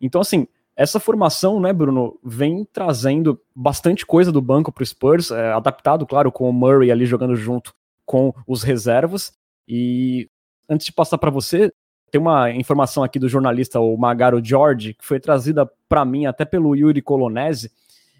Então, 0.00 0.20
assim, 0.20 0.46
essa 0.76 0.98
formação, 0.98 1.60
né, 1.60 1.72
Bruno, 1.72 2.18
vem 2.24 2.66
trazendo 2.72 3.40
bastante 3.54 4.06
coisa 4.06 4.32
do 4.32 4.40
banco 4.40 4.72
para 4.72 4.82
o 4.82 4.86
Spurs, 4.86 5.30
é, 5.30 5.52
adaptado, 5.52 6.06
claro, 6.06 6.32
com 6.32 6.48
o 6.48 6.52
Murray 6.52 6.90
ali 6.90 7.04
jogando 7.04 7.36
junto 7.36 7.74
com 8.06 8.34
os 8.46 8.62
reservas. 8.62 9.32
E 9.68 10.28
antes 10.68 10.86
de 10.86 10.92
passar 10.92 11.18
para 11.18 11.30
você, 11.30 11.72
tem 12.10 12.20
uma 12.20 12.50
informação 12.50 13.04
aqui 13.04 13.18
do 13.18 13.28
jornalista 13.28 13.78
o 13.78 13.96
Magaro 13.96 14.44
George, 14.44 14.94
que 14.94 15.04
foi 15.04 15.20
trazida 15.20 15.70
para 15.88 16.04
mim 16.04 16.26
até 16.26 16.44
pelo 16.44 16.74
Yuri 16.74 17.02
Colonese. 17.02 17.70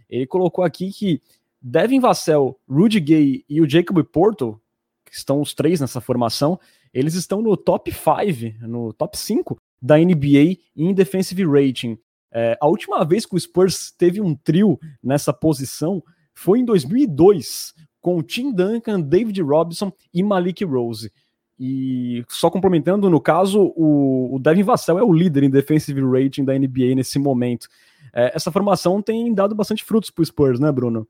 Ele 0.08 0.26
colocou 0.26 0.64
aqui 0.64 0.92
que 0.92 1.20
Devin 1.60 2.00
Vassell, 2.00 2.58
Rudy 2.68 3.00
Gay 3.00 3.44
e 3.48 3.60
o 3.60 3.68
Jacob 3.68 4.02
Porto, 4.04 4.60
que 5.04 5.14
estão 5.14 5.40
os 5.40 5.54
três 5.54 5.80
nessa 5.80 6.00
formação, 6.00 6.58
eles 6.92 7.14
estão 7.14 7.42
no 7.42 7.56
top 7.56 7.92
5, 7.92 8.66
no 8.66 8.92
top 8.92 9.16
5 9.18 9.56
da 9.80 9.96
NBA 9.96 10.58
em 10.76 10.92
defensive 10.94 11.44
rating. 11.44 11.98
É, 12.32 12.56
a 12.60 12.66
última 12.66 13.04
vez 13.04 13.26
que 13.26 13.34
o 13.34 13.40
Spurs 13.40 13.90
teve 13.90 14.20
um 14.20 14.34
trio 14.34 14.78
nessa 15.02 15.32
posição 15.32 16.02
foi 16.32 16.60
em 16.60 16.64
2002, 16.64 17.74
com 18.00 18.22
Tim 18.22 18.52
Duncan, 18.52 19.00
David 19.00 19.42
Robinson 19.42 19.92
e 20.12 20.22
Malik 20.22 20.64
Rose. 20.64 21.12
E 21.58 22.24
só 22.28 22.48
complementando, 22.48 23.10
no 23.10 23.20
caso, 23.20 23.72
o, 23.76 24.34
o 24.34 24.38
Devin 24.38 24.62
Vassell 24.62 24.98
é 24.98 25.02
o 25.02 25.12
líder 25.12 25.42
em 25.42 25.50
defensive 25.50 26.00
rating 26.00 26.44
da 26.44 26.58
NBA 26.58 26.94
nesse 26.94 27.18
momento. 27.18 27.68
É, 28.14 28.32
essa 28.34 28.50
formação 28.50 29.02
tem 29.02 29.32
dado 29.34 29.54
bastante 29.54 29.84
frutos 29.84 30.10
para 30.10 30.22
o 30.22 30.26
Spurs, 30.26 30.58
né, 30.58 30.72
Bruno? 30.72 31.06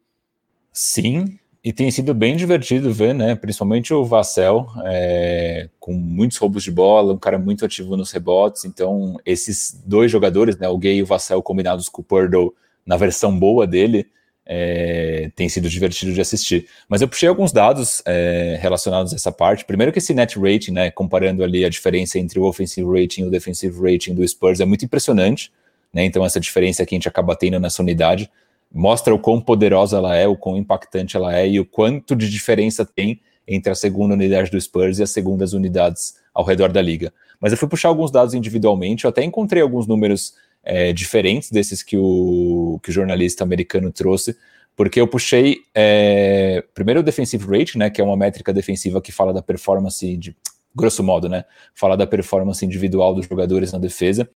Sim, 0.73 1.39
e 1.63 1.73
tem 1.73 1.91
sido 1.91 2.15
bem 2.15 2.37
divertido 2.37 2.93
ver, 2.93 3.15
né? 3.15 3.35
Principalmente 3.35 3.93
o 3.93 4.03
Vassell, 4.05 4.67
é, 4.85 5.69
com 5.79 5.93
muitos 5.93 6.39
roubos 6.39 6.63
de 6.63 6.71
bola, 6.71 7.13
um 7.13 7.19
cara 7.19 7.39
muito 7.39 7.65
ativo 7.65 7.97
nos 7.99 8.11
rebotes. 8.11 8.65
Então, 8.65 9.21
esses 9.27 9.79
dois 9.85 10.11
jogadores, 10.11 10.57
né? 10.57 10.69
O 10.69 10.79
Gay 10.79 10.97
e 10.97 11.03
o 11.03 11.07
Vassell 11.07 11.43
combinados 11.43 11.89
com 11.89 12.01
o 12.01 12.05
Purdle 12.05 12.55
na 12.87 12.97
versão 12.97 13.39
boa 13.39 13.67
dele, 13.67 14.07
é, 14.47 15.31
tem 15.37 15.51
sido 15.51 15.69
divertido 15.69 16.15
de 16.15 16.21
assistir. 16.21 16.67
Mas 16.89 17.03
eu 17.03 17.09
puxei 17.09 17.29
alguns 17.29 17.53
dados 17.53 18.03
é, 18.07 18.59
relacionados 18.61 19.13
a 19.13 19.17
essa 19.17 19.31
parte. 19.31 19.65
Primeiro 19.67 19.93
que 19.93 19.99
esse 19.99 20.15
net 20.15 20.39
rating, 20.39 20.73
né, 20.73 20.91
comparando 20.91 21.45
ali 21.45 21.65
a 21.65 21.69
diferença 21.69 22.19
entre 22.19 22.41
o 22.41 22.45
offensive 22.45 22.89
rating 22.89 23.23
e 23.23 23.25
o 23.27 23.31
defensive 23.31 23.79
rating 23.81 24.15
do 24.15 24.27
Spurs 24.27 24.61
é 24.61 24.65
muito 24.65 24.85
impressionante. 24.85 25.53
Né, 25.93 26.05
então 26.05 26.25
essa 26.25 26.41
diferença 26.41 26.87
que 26.87 26.95
a 26.95 26.97
gente 26.97 27.09
acaba 27.09 27.37
tendo 27.37 27.61
nessa 27.61 27.83
unidade 27.83 28.31
mostra 28.73 29.15
o 29.15 29.19
quão 29.19 29.41
poderosa 29.41 29.97
ela 29.97 30.17
é, 30.17 30.27
o 30.27 30.37
quão 30.37 30.57
impactante 30.57 31.17
ela 31.17 31.37
é 31.37 31.49
e 31.49 31.61
o 31.61 31.65
quanto 31.65 32.15
de 32.15 32.31
diferença 32.31 32.85
tem 32.85 33.21
entre 33.47 33.73
a 33.73 33.75
segunda 33.75 34.15
unidade 34.15 34.51
do 34.51 34.61
Spurs 34.61 34.99
e 34.99 35.03
as 35.03 35.11
segundas 35.11 35.53
unidades 35.53 36.15
ao 36.33 36.45
redor 36.45 36.71
da 36.71 36.81
liga. 36.81 37.13
Mas 37.41 37.53
eu 37.53 37.59
fui 37.59 37.69
puxar 37.69 37.89
alguns 37.89 38.11
dados 38.11 38.35
individualmente, 38.35 39.05
eu 39.05 39.11
até 39.11 39.25
encontrei 39.25 39.63
alguns 39.63 39.87
números 39.87 40.35
é, 40.63 40.93
diferentes 40.93 41.51
desses 41.51 41.83
que 41.83 41.97
o, 41.97 42.79
que 42.83 42.91
o 42.91 42.93
jornalista 42.93 43.43
americano 43.43 43.91
trouxe, 43.91 44.37
porque 44.77 45.01
eu 45.01 45.09
puxei 45.09 45.59
é, 45.75 46.63
primeiro 46.75 47.01
o 47.01 47.03
defensive 47.03 47.45
rate, 47.47 47.77
né, 47.77 47.91
que 47.91 48.01
é 48.01 48.05
uma 48.05 48.17
métrica 48.17 48.53
defensiva 48.53 49.01
que 49.01 49.11
fala 49.11 49.33
da 49.33 49.43
performance 49.43 50.17
de 50.17 50.37
grosso 50.75 51.03
modo, 51.03 51.29
né, 51.29 51.45
fala 51.75 51.97
da 51.97 52.07
performance 52.07 52.65
individual 52.65 53.15
dos 53.15 53.27
jogadores 53.27 53.73
na 53.73 53.79
defesa. 53.79 54.29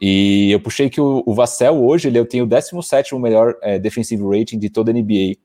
E 0.00 0.50
eu 0.50 0.60
puxei 0.60 0.88
que 0.88 1.00
o, 1.00 1.22
o 1.26 1.34
Vassell 1.34 1.84
hoje 1.84 2.08
ele 2.08 2.24
tem 2.24 2.40
o 2.40 2.46
17 2.46 3.14
melhor 3.16 3.56
é, 3.62 3.78
defensive 3.78 4.22
rating 4.22 4.58
de 4.58 4.70
toda 4.70 4.90
a 4.90 4.94
NBA, 4.94 5.36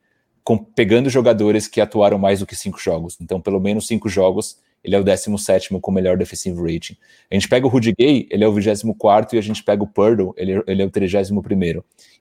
com, 0.43 0.57
pegando 0.57 1.09
jogadores 1.09 1.67
que 1.67 1.81
atuaram 1.81 2.17
mais 2.17 2.39
do 2.39 2.45
que 2.45 2.55
cinco 2.55 2.79
jogos. 2.79 3.17
Então, 3.19 3.41
pelo 3.41 3.59
menos 3.59 3.87
cinco 3.87 4.07
jogos 4.07 4.57
ele 4.85 4.95
é 4.95 4.99
o 4.99 5.03
17 5.03 5.77
com 5.81 5.91
melhor 5.91 6.15
defensive 6.15 6.55
rating. 6.61 6.95
A 7.29 7.33
gente 7.33 7.49
pega 7.49 7.65
o 7.65 7.69
Rudy 7.69 7.93
Gay, 7.97 8.27
ele 8.29 8.43
é 8.43 8.47
o 8.47 8.53
24 8.53 9.35
e 9.35 9.39
a 9.39 9.41
gente 9.41 9.63
pega 9.63 9.83
o 9.83 9.87
Purdle, 9.87 10.33
ele, 10.37 10.63
ele 10.67 10.81
é 10.83 10.85
o 10.85 10.91
31 10.91 11.41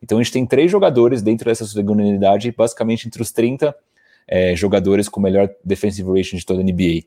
Então 0.03 0.19
a 0.19 0.23
gente 0.23 0.33
tem 0.33 0.47
três 0.47 0.71
jogadores 0.71 1.21
dentro 1.21 1.45
dessa 1.45 1.67
segunda 1.67 2.03
unidade, 2.03 2.51
basicamente 2.57 3.07
entre 3.07 3.21
os 3.21 3.31
30 3.31 3.77
é, 4.27 4.57
jogadores 4.57 5.09
com 5.09 5.21
melhor 5.21 5.51
defensive 5.63 6.09
rating 6.09 6.39
de 6.39 6.47
toda 6.47 6.61
a 6.61 6.65
NBA. 6.65 7.05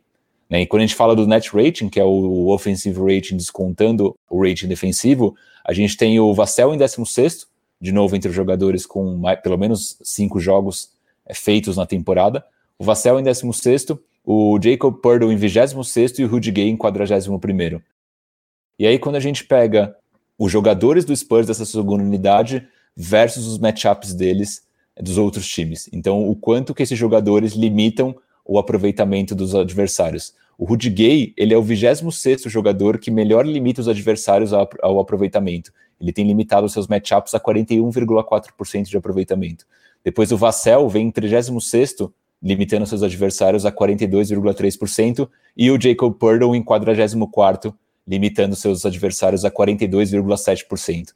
Né? 0.50 0.62
E 0.62 0.68
quando 0.68 0.82
a 0.82 0.86
gente 0.86 0.96
fala 0.96 1.16
do 1.16 1.28
net 1.28 1.50
rating, 1.54 1.90
que 1.90 2.00
é 2.00 2.04
o 2.04 2.48
offensive 2.48 3.00
rating 3.00 3.38
descontando 3.38 4.16
o 4.30 4.42
rating 4.42 4.68
defensivo, 4.68 5.36
a 5.64 5.74
gente 5.74 5.98
tem 5.98 6.20
o 6.20 6.34
Vassell 6.34 6.74
em 6.74 6.78
16 6.78 7.48
de 7.80 7.92
novo 7.92 8.16
entre 8.16 8.30
os 8.30 8.36
jogadores 8.36 8.86
com 8.86 9.18
mais, 9.18 9.40
pelo 9.40 9.58
menos 9.58 9.98
cinco 10.02 10.40
jogos 10.40 10.90
é, 11.26 11.34
feitos 11.34 11.78
na 11.78 11.86
temporada. 11.86 12.44
O 12.78 12.84
Vassell 12.84 13.20
em 13.20 13.24
16, 13.24 13.88
o 14.26 14.60
Jacob 14.62 14.96
Purdle 15.02 15.32
em 15.32 15.36
26 15.36 16.20
e 16.20 16.24
o 16.24 16.28
Rudy 16.28 16.52
Gay 16.52 16.70
em 16.70 16.78
41. 16.78 17.82
E 18.80 18.86
aí, 18.86 19.00
quando 19.00 19.16
a 19.16 19.20
gente 19.20 19.44
pega 19.44 19.96
os 20.38 20.52
jogadores 20.52 21.04
do 21.04 21.16
Spurs 21.16 21.48
dessa 21.48 21.66
segunda 21.66 22.04
unidade 22.04 22.68
versus 22.96 23.48
os 23.48 23.58
matchups 23.58 24.14
deles 24.14 24.68
dos 25.00 25.18
outros 25.18 25.48
times. 25.48 25.90
Então, 25.92 26.28
o 26.28 26.36
quanto 26.36 26.74
que 26.74 26.84
esses 26.84 26.98
jogadores 26.98 27.54
limitam 27.54 28.16
o 28.48 28.58
aproveitamento 28.58 29.36
dos 29.36 29.54
adversários. 29.54 30.34
O 30.58 30.66
Rudy 30.66 30.90
Gay, 30.90 31.34
ele 31.38 31.54
é 31.54 31.58
o 31.58 31.64
26º 31.64 32.50
jogador 32.50 32.98
que 32.98 33.12
melhor 33.12 33.46
limita 33.46 33.82
os 33.82 33.88
adversários 33.88 34.54
ao, 34.54 35.00
aproveitamento. 35.00 35.72
Ele 36.02 36.12
tem 36.12 36.26
limitado 36.26 36.68
seus 36.70 36.88
matchups 36.88 37.36
a 37.36 37.40
41,4% 37.40 38.84
de 38.84 38.98
aproveitamento. 38.98 39.66
Depois 40.04 40.32
o 40.32 40.38
Vassell 40.38 40.88
vem 40.90 41.08
em 41.08 41.12
36º, 41.12 42.12
limitando 42.42 42.86
seus 42.86 43.04
adversários 43.04 43.66
a 43.66 43.72
42,3%, 43.72 45.30
e 45.56 45.70
o 45.70 45.80
Jacob 45.80 46.14
Purdle 46.16 46.56
em 46.56 46.64
44º, 46.64 47.74
limitando 48.08 48.56
seus 48.56 48.86
adversários 48.86 49.44
a 49.44 49.52
42,7%. 49.52 51.10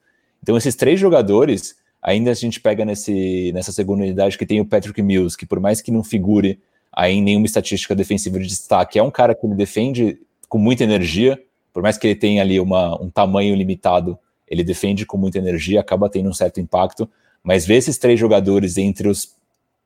Então 0.43 0.57
esses 0.57 0.75
três 0.75 0.99
jogadores, 0.99 1.75
ainda 2.01 2.31
a 2.31 2.33
gente 2.33 2.59
pega 2.59 2.83
nesse, 2.83 3.51
nessa 3.53 3.71
segunda 3.71 4.03
unidade 4.03 4.37
que 4.37 4.45
tem 4.45 4.59
o 4.59 4.65
Patrick 4.65 5.01
Mills, 5.01 5.37
que 5.37 5.45
por 5.45 5.59
mais 5.59 5.81
que 5.81 5.91
não 5.91 6.03
figure 6.03 6.59
aí 6.91 7.15
em 7.15 7.21
nenhuma 7.21 7.45
estatística 7.45 7.95
defensiva 7.95 8.39
de 8.39 8.47
destaque, 8.47 8.99
é 8.99 9.03
um 9.03 9.11
cara 9.11 9.33
que 9.33 9.45
ele 9.45 9.55
defende 9.55 10.19
com 10.49 10.57
muita 10.57 10.83
energia, 10.83 11.41
por 11.73 11.81
mais 11.81 11.97
que 11.97 12.07
ele 12.07 12.15
tenha 12.15 12.41
ali 12.41 12.59
uma, 12.59 13.01
um 13.01 13.09
tamanho 13.09 13.55
limitado, 13.55 14.17
ele 14.47 14.63
defende 14.63 15.05
com 15.05 15.17
muita 15.17 15.37
energia, 15.37 15.79
acaba 15.79 16.09
tendo 16.09 16.29
um 16.29 16.33
certo 16.33 16.59
impacto, 16.59 17.09
mas 17.41 17.65
ver 17.65 17.75
esses 17.75 17.97
três 17.97 18.19
jogadores 18.19 18.77
entre 18.77 19.07
os 19.07 19.33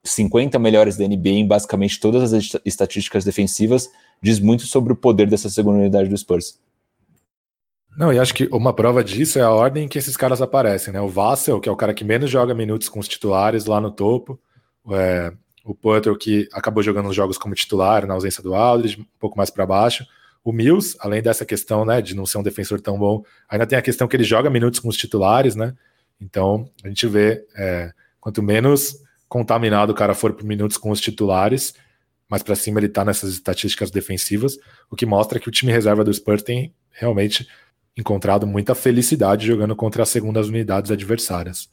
50 0.04 0.58
melhores 0.60 0.98
da 0.98 1.08
NBA 1.08 1.30
em 1.30 1.48
basicamente 1.48 2.00
todas 2.00 2.34
as 2.34 2.58
estatísticas 2.64 3.24
defensivas 3.24 3.90
diz 4.22 4.40
muito 4.40 4.66
sobre 4.66 4.94
o 4.94 4.96
poder 4.96 5.28
dessa 5.28 5.50
segunda 5.50 5.80
unidade 5.80 6.10
do 6.10 6.18
Spurs. 6.18 6.60
Não, 7.98 8.12
e 8.12 8.20
acho 8.20 8.34
que 8.34 8.48
uma 8.52 8.74
prova 8.74 9.04
disso 9.04 9.40
é 9.40 9.42
a 9.42 9.52
ordem 9.52 9.86
em 9.86 9.88
que 9.88 9.98
esses 9.98 10.18
caras 10.18 10.42
aparecem, 10.42 10.94
né? 10.94 11.00
O 11.00 11.08
Vassell, 11.08 11.62
que 11.62 11.70
é 11.70 11.72
o 11.72 11.78
cara 11.78 11.94
que 11.94 12.04
menos 12.04 12.30
joga 12.30 12.54
minutos 12.54 12.90
com 12.90 13.00
os 13.00 13.08
titulares 13.08 13.66
lá 13.66 13.80
no 13.80 13.90
topo, 13.90 14.38
é, 14.92 15.32
o 15.66 15.74
Potter, 15.74 16.16
que 16.16 16.48
acabou 16.54 16.84
jogando 16.84 17.10
os 17.10 17.16
jogos 17.16 17.40
como 17.40 17.56
titular 17.56 18.06
na 18.06 18.14
ausência 18.14 18.44
do 18.44 18.54
Aldridge, 18.54 19.02
um 19.02 19.06
pouco 19.20 19.36
mais 19.36 19.50
para 19.50 19.66
baixo. 19.66 20.06
O 20.44 20.54
Mills, 20.54 20.96
além 21.00 21.24
dessa 21.24 21.44
questão 21.44 21.84
né, 21.84 22.04
de 22.04 22.16
não 22.16 22.24
ser 22.24 22.38
um 22.38 22.44
defensor 22.44 22.80
tão 22.80 23.00
bom, 23.00 23.24
ainda 23.50 23.66
tem 23.66 23.78
a 23.78 23.82
questão 23.82 24.08
que 24.08 24.16
ele 24.16 24.24
joga 24.24 24.48
minutos 24.48 24.80
com 24.80 24.88
os 24.88 24.96
titulares, 24.96 25.56
né? 25.56 25.74
Então 26.22 26.70
a 26.84 26.88
gente 26.88 27.08
vê 27.08 27.44
é, 27.58 27.92
quanto 28.22 28.44
menos 28.44 28.96
contaminado 29.28 29.92
o 29.92 29.96
cara 29.96 30.14
for 30.14 30.34
por 30.34 30.46
minutos 30.46 30.78
com 30.78 30.92
os 30.92 31.02
titulares, 31.02 31.74
mais 32.30 32.44
para 32.44 32.56
cima 32.56 32.80
ele 32.80 32.86
está 32.86 33.04
nessas 33.04 33.32
estatísticas 33.34 33.90
defensivas, 33.90 34.58
o 34.90 34.96
que 34.96 35.06
mostra 35.06 35.40
que 35.40 35.50
o 35.50 35.52
time 35.52 35.72
reserva 35.72 36.04
do 36.04 36.14
Spurs 36.14 36.44
tem 36.44 36.76
realmente 36.92 37.48
encontrado 37.98 38.46
muita 38.46 38.76
felicidade 38.76 39.48
jogando 39.48 39.76
contra 39.76 40.04
as 40.04 40.10
segundas 40.10 40.48
unidades 40.48 40.92
adversárias. 40.92 41.70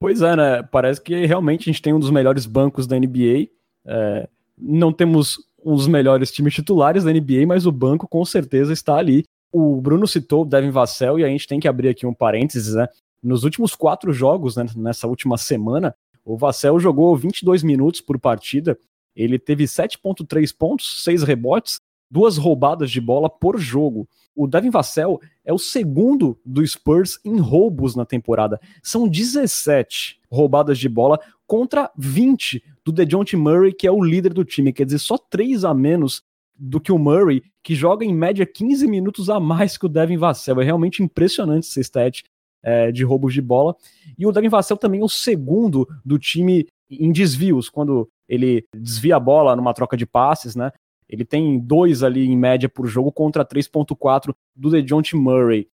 Pois 0.00 0.22
é, 0.22 0.34
né? 0.34 0.62
Parece 0.62 1.00
que 1.00 1.26
realmente 1.26 1.68
a 1.68 1.72
gente 1.72 1.82
tem 1.82 1.92
um 1.92 2.00
dos 2.00 2.10
melhores 2.10 2.46
bancos 2.46 2.86
da 2.86 2.98
NBA. 2.98 3.50
É, 3.84 4.26
não 4.58 4.92
temos 4.94 5.36
um 5.62 5.76
dos 5.76 5.86
melhores 5.86 6.32
times 6.32 6.54
titulares 6.54 7.04
da 7.04 7.12
NBA, 7.12 7.46
mas 7.46 7.66
o 7.66 7.72
banco 7.72 8.08
com 8.08 8.24
certeza 8.24 8.72
está 8.72 8.96
ali. 8.96 9.24
O 9.52 9.78
Bruno 9.78 10.08
citou 10.08 10.42
o 10.42 10.44
Devin 10.46 10.70
Vassell 10.70 11.18
e 11.18 11.24
a 11.24 11.28
gente 11.28 11.46
tem 11.46 11.60
que 11.60 11.68
abrir 11.68 11.90
aqui 11.90 12.06
um 12.06 12.14
parênteses, 12.14 12.74
né? 12.74 12.88
Nos 13.22 13.44
últimos 13.44 13.74
quatro 13.74 14.10
jogos, 14.10 14.56
né, 14.56 14.64
nessa 14.74 15.06
última 15.06 15.36
semana, 15.36 15.94
o 16.24 16.38
Vassell 16.38 16.80
jogou 16.80 17.14
22 17.14 17.62
minutos 17.62 18.00
por 18.00 18.18
partida. 18.18 18.78
Ele 19.14 19.38
teve 19.38 19.64
7,3 19.64 20.56
pontos, 20.56 21.04
6 21.04 21.24
rebotes, 21.24 21.78
duas 22.10 22.36
roubadas 22.36 22.90
de 22.90 23.00
bola 23.00 23.30
por 23.30 23.58
jogo. 23.58 24.08
O 24.34 24.46
Devin 24.46 24.70
Vassell 24.70 25.20
é 25.44 25.52
o 25.52 25.58
segundo 25.58 26.38
do 26.44 26.66
Spurs 26.66 27.20
em 27.24 27.38
roubos 27.38 27.94
na 27.94 28.04
temporada. 28.04 28.60
São 28.82 29.08
17 29.08 30.20
roubadas 30.30 30.78
de 30.78 30.88
bola 30.88 31.20
contra 31.46 31.90
20 31.96 32.62
do 32.84 32.92
DeJounte 32.92 33.36
Murray, 33.36 33.72
que 33.72 33.86
é 33.86 33.90
o 33.90 34.02
líder 34.02 34.32
do 34.32 34.44
time. 34.44 34.72
Quer 34.72 34.86
dizer, 34.86 34.98
só 34.98 35.18
3 35.18 35.64
a 35.64 35.74
menos 35.74 36.22
do 36.56 36.80
que 36.80 36.92
o 36.92 36.98
Murray, 36.98 37.42
que 37.62 37.74
joga 37.74 38.04
em 38.04 38.14
média 38.14 38.44
15 38.44 38.86
minutos 38.86 39.30
a 39.30 39.40
mais 39.40 39.78
que 39.78 39.86
o 39.86 39.88
Devin 39.88 40.18
Vassell. 40.18 40.60
É 40.60 40.64
realmente 40.64 41.02
impressionante 41.02 41.66
esse 41.66 41.80
stat 41.80 42.24
é, 42.62 42.92
de 42.92 43.04
roubos 43.04 43.32
de 43.32 43.40
bola. 43.40 43.74
E 44.18 44.26
o 44.26 44.32
Devin 44.32 44.48
Vassell 44.48 44.76
também 44.76 45.00
é 45.00 45.04
o 45.04 45.08
segundo 45.08 45.88
do 46.04 46.18
time 46.18 46.66
em 46.90 47.12
desvios, 47.12 47.68
quando 47.68 48.08
ele 48.28 48.64
desvia 48.74 49.16
a 49.16 49.20
bola 49.20 49.56
numa 49.56 49.74
troca 49.74 49.96
de 49.96 50.06
passes, 50.06 50.54
né? 50.54 50.72
Ele 51.10 51.24
tem 51.24 51.58
dois 51.58 52.04
ali 52.04 52.24
em 52.24 52.36
média 52.36 52.68
por 52.68 52.86
jogo 52.86 53.10
contra 53.10 53.44
3.4 53.44 54.32
do 54.54 54.70
DeJounte 54.70 55.16
Murray. 55.16 55.68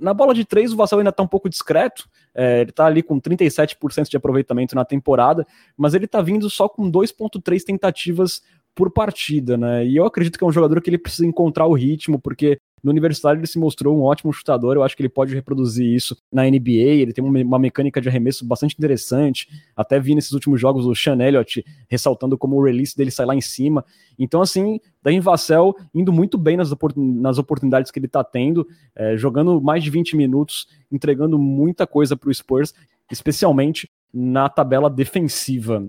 Na 0.00 0.14
bola 0.14 0.34
de 0.34 0.44
três, 0.44 0.72
o 0.72 0.76
Vassell 0.76 0.98
ainda 0.98 1.10
está 1.10 1.22
um 1.22 1.28
pouco 1.28 1.48
discreto. 1.48 2.08
É, 2.34 2.62
ele 2.62 2.70
está 2.70 2.86
ali 2.86 3.02
com 3.02 3.20
37% 3.20 4.08
de 4.08 4.16
aproveitamento 4.16 4.74
na 4.74 4.84
temporada, 4.84 5.46
mas 5.76 5.94
ele 5.94 6.06
está 6.06 6.22
vindo 6.22 6.48
só 6.48 6.68
com 6.68 6.90
2,3 6.90 7.62
tentativas 7.62 8.42
por 8.74 8.90
partida, 8.90 9.56
né? 9.56 9.86
E 9.86 9.96
eu 9.96 10.04
acredito 10.04 10.38
que 10.38 10.44
é 10.44 10.46
um 10.46 10.52
jogador 10.52 10.80
que 10.80 10.90
ele 10.90 10.98
precisa 10.98 11.26
encontrar 11.26 11.66
o 11.66 11.74
ritmo, 11.74 12.18
porque 12.18 12.58
no 12.82 12.90
universitário 12.90 13.38
ele 13.38 13.46
se 13.46 13.58
mostrou 13.58 13.96
um 13.96 14.02
ótimo 14.02 14.32
chutador, 14.32 14.76
eu 14.76 14.82
acho 14.82 14.96
que 14.96 15.02
ele 15.02 15.08
pode 15.08 15.34
reproduzir 15.34 15.86
isso 15.86 16.16
na 16.32 16.44
NBA, 16.44 16.70
ele 16.70 17.12
tem 17.12 17.24
uma 17.24 17.58
mecânica 17.58 18.00
de 18.00 18.08
arremesso 18.08 18.44
bastante 18.44 18.74
interessante, 18.78 19.48
até 19.76 19.98
vi 19.98 20.14
nesses 20.14 20.32
últimos 20.32 20.60
jogos 20.60 20.86
o 20.86 20.94
Sean 20.94 21.20
Elliott 21.20 21.64
ressaltando 21.88 22.36
como 22.38 22.56
o 22.56 22.64
release 22.64 22.96
dele 22.96 23.10
sai 23.10 23.26
lá 23.26 23.34
em 23.34 23.40
cima, 23.40 23.84
então 24.18 24.40
assim, 24.40 24.80
Daí 25.06 25.20
Vassell 25.20 25.72
indo 25.94 26.12
muito 26.12 26.36
bem 26.36 26.56
nas, 26.56 26.68
nas 26.96 27.38
oportunidades 27.38 27.92
que 27.92 27.98
ele 28.00 28.06
está 28.06 28.24
tendo, 28.24 28.66
é, 28.92 29.16
jogando 29.16 29.60
mais 29.60 29.84
de 29.84 29.88
20 29.88 30.16
minutos, 30.16 30.66
entregando 30.90 31.38
muita 31.38 31.86
coisa 31.86 32.16
para 32.16 32.28
o 32.28 32.34
Spurs, 32.34 32.74
especialmente 33.08 33.88
na 34.12 34.48
tabela 34.48 34.90
defensiva. 34.90 35.86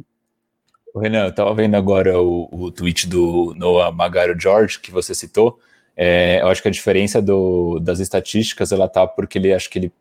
Renan, 0.96 1.24
eu 1.24 1.30
estava 1.30 1.52
vendo 1.56 1.74
agora 1.74 2.22
o, 2.22 2.48
o 2.52 2.72
tweet 2.72 3.08
do 3.08 3.56
Noah 3.58 3.92
Magaro 3.92 4.40
George, 4.40 4.80
que 4.80 4.92
você 4.92 5.16
citou, 5.16 5.60
é, 5.98 6.40
eu 6.42 6.48
acho 6.48 6.62
que 6.62 6.68
a 6.68 6.72
diferença 6.72 7.20
do, 7.20 7.80
das 7.80 8.00
estatísticas 8.00 8.72
ela 8.72 8.88
tá 8.88 9.08
porque 9.08 9.40
ele 9.40 9.52
acho 9.52 9.68
que 9.68 9.80
ele 9.80 9.92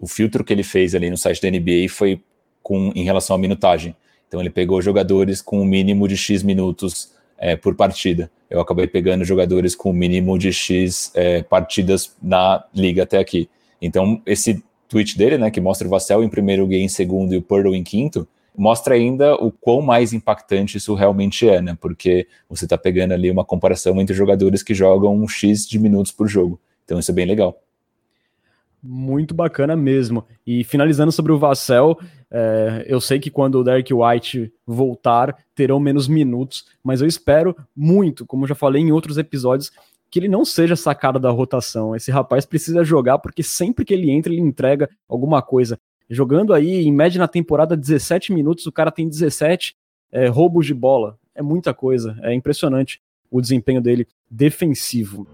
o 0.00 0.08
filtro 0.08 0.42
que 0.42 0.52
ele 0.52 0.64
fez 0.64 0.94
ali 0.94 1.08
no 1.08 1.16
site 1.16 1.40
da 1.40 1.48
NBA 1.48 1.88
foi 1.88 2.20
com 2.60 2.90
em 2.94 3.04
relação 3.04 3.36
à 3.36 3.38
minutagem. 3.38 3.94
Então 4.26 4.40
ele 4.40 4.50
pegou 4.50 4.82
jogadores 4.82 5.40
com 5.40 5.60
o 5.60 5.64
mínimo 5.64 6.08
de 6.08 6.16
X 6.16 6.42
minutos 6.42 7.12
é, 7.38 7.54
por 7.54 7.76
partida. 7.76 8.28
Eu 8.50 8.60
acabei 8.60 8.88
pegando 8.88 9.24
jogadores 9.24 9.76
com 9.76 9.90
o 9.90 9.94
mínimo 9.94 10.36
de 10.36 10.52
X 10.52 11.12
é, 11.14 11.42
partidas 11.42 12.16
na 12.20 12.64
liga 12.74 13.04
até 13.04 13.18
aqui. 13.18 13.48
Então 13.80 14.20
esse 14.26 14.62
tweet 14.88 15.16
dele, 15.16 15.38
né, 15.38 15.52
que 15.52 15.60
mostra 15.60 15.86
o 15.86 15.90
Vassell 15.90 16.24
em 16.24 16.28
primeiro 16.28 16.66
game, 16.66 16.84
em 16.84 16.88
segundo 16.88 17.32
e 17.32 17.36
o 17.36 17.42
Purdle 17.42 17.76
em 17.76 17.84
quinto, 17.84 18.26
mostra 18.56 18.94
ainda 18.94 19.34
o 19.34 19.50
quão 19.50 19.82
mais 19.82 20.12
impactante 20.12 20.78
isso 20.78 20.94
realmente 20.94 21.48
é, 21.48 21.60
né? 21.60 21.76
Porque 21.80 22.26
você 22.48 22.64
está 22.64 22.78
pegando 22.78 23.12
ali 23.12 23.30
uma 23.30 23.44
comparação 23.44 24.00
entre 24.00 24.14
jogadores 24.14 24.62
que 24.62 24.74
jogam 24.74 25.14
um 25.14 25.28
X 25.28 25.66
de 25.66 25.78
minutos 25.78 26.12
por 26.12 26.28
jogo. 26.28 26.60
Então 26.84 26.98
isso 26.98 27.10
é 27.10 27.14
bem 27.14 27.26
legal. 27.26 27.60
Muito 28.82 29.34
bacana 29.34 29.74
mesmo. 29.74 30.24
E 30.46 30.62
finalizando 30.62 31.10
sobre 31.10 31.32
o 31.32 31.38
Vassell, 31.38 31.98
é, 32.30 32.84
eu 32.86 33.00
sei 33.00 33.18
que 33.18 33.30
quando 33.30 33.56
o 33.56 33.64
Derek 33.64 33.92
White 33.92 34.52
voltar, 34.66 35.36
terão 35.54 35.80
menos 35.80 36.06
minutos, 36.06 36.66
mas 36.82 37.00
eu 37.00 37.08
espero 37.08 37.56
muito, 37.74 38.26
como 38.26 38.46
já 38.46 38.54
falei 38.54 38.82
em 38.82 38.92
outros 38.92 39.16
episódios, 39.16 39.72
que 40.10 40.18
ele 40.18 40.28
não 40.28 40.44
seja 40.44 40.76
sacado 40.76 41.18
da 41.18 41.30
rotação. 41.30 41.96
Esse 41.96 42.10
rapaz 42.10 42.44
precisa 42.44 42.84
jogar 42.84 43.18
porque 43.18 43.42
sempre 43.42 43.84
que 43.84 43.94
ele 43.94 44.10
entra, 44.10 44.32
ele 44.32 44.42
entrega 44.42 44.88
alguma 45.08 45.40
coisa 45.40 45.80
jogando 46.08 46.52
aí, 46.52 46.86
em 46.86 46.92
média 46.92 47.18
na 47.18 47.28
temporada, 47.28 47.76
17 47.76 48.32
minutos, 48.32 48.66
o 48.66 48.72
cara 48.72 48.90
tem 48.90 49.08
17 49.08 49.76
é, 50.12 50.26
roubos 50.28 50.66
de 50.66 50.74
bola. 50.74 51.18
É 51.34 51.42
muita 51.42 51.74
coisa, 51.74 52.16
é 52.22 52.32
impressionante 52.32 53.00
o 53.30 53.40
desempenho 53.40 53.80
dele 53.80 54.06
defensivo. 54.30 55.26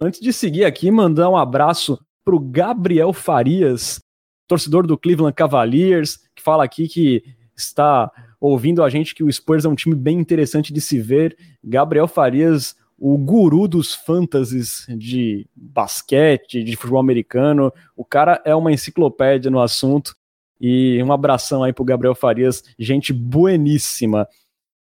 Antes 0.00 0.20
de 0.20 0.32
seguir 0.32 0.64
aqui, 0.64 0.90
mandar 0.90 1.30
um 1.30 1.36
abraço 1.36 1.98
para 2.24 2.34
o 2.34 2.38
Gabriel 2.38 3.12
Farias, 3.12 4.00
torcedor 4.46 4.86
do 4.86 4.98
Cleveland 4.98 5.34
Cavaliers, 5.34 6.18
que 6.34 6.42
fala 6.42 6.62
aqui 6.62 6.86
que 6.86 7.24
está 7.56 8.10
ouvindo 8.40 8.82
a 8.82 8.90
gente 8.90 9.14
que 9.14 9.24
o 9.24 9.32
Spurs 9.32 9.64
é 9.64 9.68
um 9.68 9.74
time 9.74 9.94
bem 9.94 10.18
interessante 10.18 10.72
de 10.72 10.80
se 10.80 10.98
ver. 10.98 11.36
Gabriel 11.62 12.06
Farias, 12.06 12.76
o 13.06 13.18
guru 13.18 13.68
dos 13.68 13.94
fantasies 13.94 14.86
de 14.88 15.46
basquete, 15.54 16.64
de 16.64 16.74
futebol 16.74 16.98
americano. 16.98 17.70
O 17.94 18.02
cara 18.02 18.40
é 18.46 18.54
uma 18.54 18.72
enciclopédia 18.72 19.50
no 19.50 19.60
assunto. 19.60 20.16
E 20.58 21.02
um 21.02 21.12
abração 21.12 21.62
aí 21.62 21.70
pro 21.70 21.84
Gabriel 21.84 22.14
Farias, 22.14 22.64
gente 22.78 23.12
bueníssima. 23.12 24.26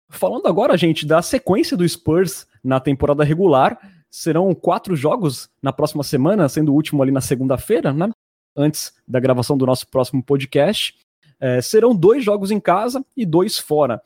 Falando 0.09 0.47
agora, 0.47 0.75
gente, 0.75 1.05
da 1.05 1.21
sequência 1.21 1.77
do 1.77 1.87
Spurs 1.87 2.47
na 2.63 2.79
temporada 2.79 3.23
regular, 3.23 3.79
serão 4.09 4.55
quatro 4.55 4.95
jogos 4.95 5.47
na 5.61 5.71
próxima 5.71 6.01
semana, 6.01 6.49
sendo 6.49 6.71
o 6.71 6.75
último 6.75 7.03
ali 7.03 7.11
na 7.11 7.21
segunda-feira, 7.21 7.93
né? 7.93 8.09
Antes 8.57 8.91
da 9.07 9.19
gravação 9.19 9.55
do 9.55 9.67
nosso 9.67 9.87
próximo 9.87 10.23
podcast. 10.23 10.95
É, 11.39 11.61
serão 11.61 11.95
dois 11.95 12.23
jogos 12.23 12.49
em 12.49 12.59
casa 12.59 13.05
e 13.15 13.23
dois 13.23 13.59
fora. 13.59 14.01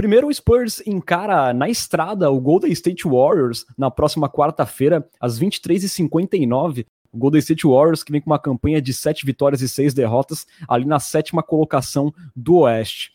Primeiro, 0.00 0.28
o 0.28 0.32
Spurs 0.32 0.82
encara 0.86 1.52
na 1.52 1.68
estrada 1.68 2.30
o 2.30 2.40
Golden 2.40 2.72
State 2.72 3.06
Warriors 3.06 3.66
na 3.76 3.90
próxima 3.90 4.30
quarta-feira, 4.30 5.06
às 5.20 5.38
23h59. 5.38 6.86
O 7.12 7.18
Golden 7.18 7.38
State 7.38 7.66
Warriors, 7.66 8.02
que 8.02 8.10
vem 8.10 8.18
com 8.18 8.30
uma 8.30 8.38
campanha 8.38 8.80
de 8.80 8.94
sete 8.94 9.26
vitórias 9.26 9.60
e 9.60 9.68
seis 9.68 9.92
derrotas, 9.92 10.46
ali 10.66 10.86
na 10.86 10.98
sétima 10.98 11.42
colocação 11.42 12.14
do 12.34 12.60
Oeste. 12.60 13.12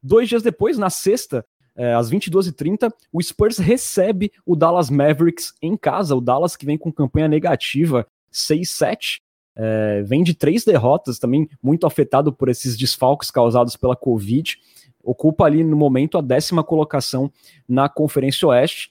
Dois 0.00 0.28
dias 0.28 0.44
depois, 0.44 0.78
na 0.78 0.90
sexta, 0.90 1.44
é, 1.74 1.92
às 1.92 2.08
22h30, 2.08 2.92
o 3.12 3.20
Spurs 3.20 3.58
recebe 3.58 4.30
o 4.46 4.54
Dallas 4.54 4.90
Mavericks 4.90 5.52
em 5.60 5.76
casa. 5.76 6.14
O 6.14 6.20
Dallas 6.20 6.54
que 6.54 6.64
vem 6.64 6.78
com 6.78 6.92
campanha 6.92 7.26
negativa, 7.26 8.06
6-7. 8.32 9.18
É, 9.56 10.02
vem 10.02 10.22
de 10.22 10.34
três 10.34 10.64
derrotas, 10.64 11.18
também 11.18 11.48
muito 11.60 11.84
afetado 11.84 12.32
por 12.32 12.48
esses 12.48 12.76
desfalques 12.76 13.28
causados 13.28 13.76
pela 13.76 13.96
Covid. 13.96 14.56
Ocupa 15.02 15.44
ali 15.44 15.64
no 15.64 15.76
momento 15.76 16.18
a 16.18 16.20
décima 16.20 16.62
colocação 16.62 17.30
na 17.68 17.88
Conferência 17.88 18.46
Oeste. 18.48 18.90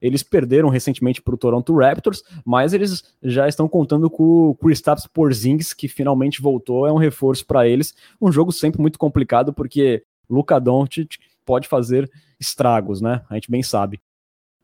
Eles 0.00 0.22
perderam 0.22 0.68
recentemente 0.68 1.22
para 1.22 1.34
o 1.34 1.38
Toronto 1.38 1.74
Raptors, 1.74 2.22
mas 2.44 2.74
eles 2.74 3.04
já 3.22 3.48
estão 3.48 3.66
contando 3.68 4.10
com 4.10 4.50
o 4.50 4.54
Kristaps 4.54 5.06
Porzingis, 5.06 5.72
que 5.72 5.88
finalmente 5.88 6.42
voltou. 6.42 6.86
É 6.86 6.92
um 6.92 6.98
reforço 6.98 7.46
para 7.46 7.66
eles. 7.66 7.94
Um 8.20 8.30
jogo 8.30 8.52
sempre 8.52 8.82
muito 8.82 8.98
complicado, 8.98 9.52
porque 9.52 10.04
Luka 10.28 10.60
Doncic 10.60 11.16
pode 11.44 11.68
fazer 11.68 12.10
estragos, 12.38 13.00
né? 13.00 13.22
A 13.30 13.34
gente 13.34 13.50
bem 13.50 13.62
sabe. 13.62 14.00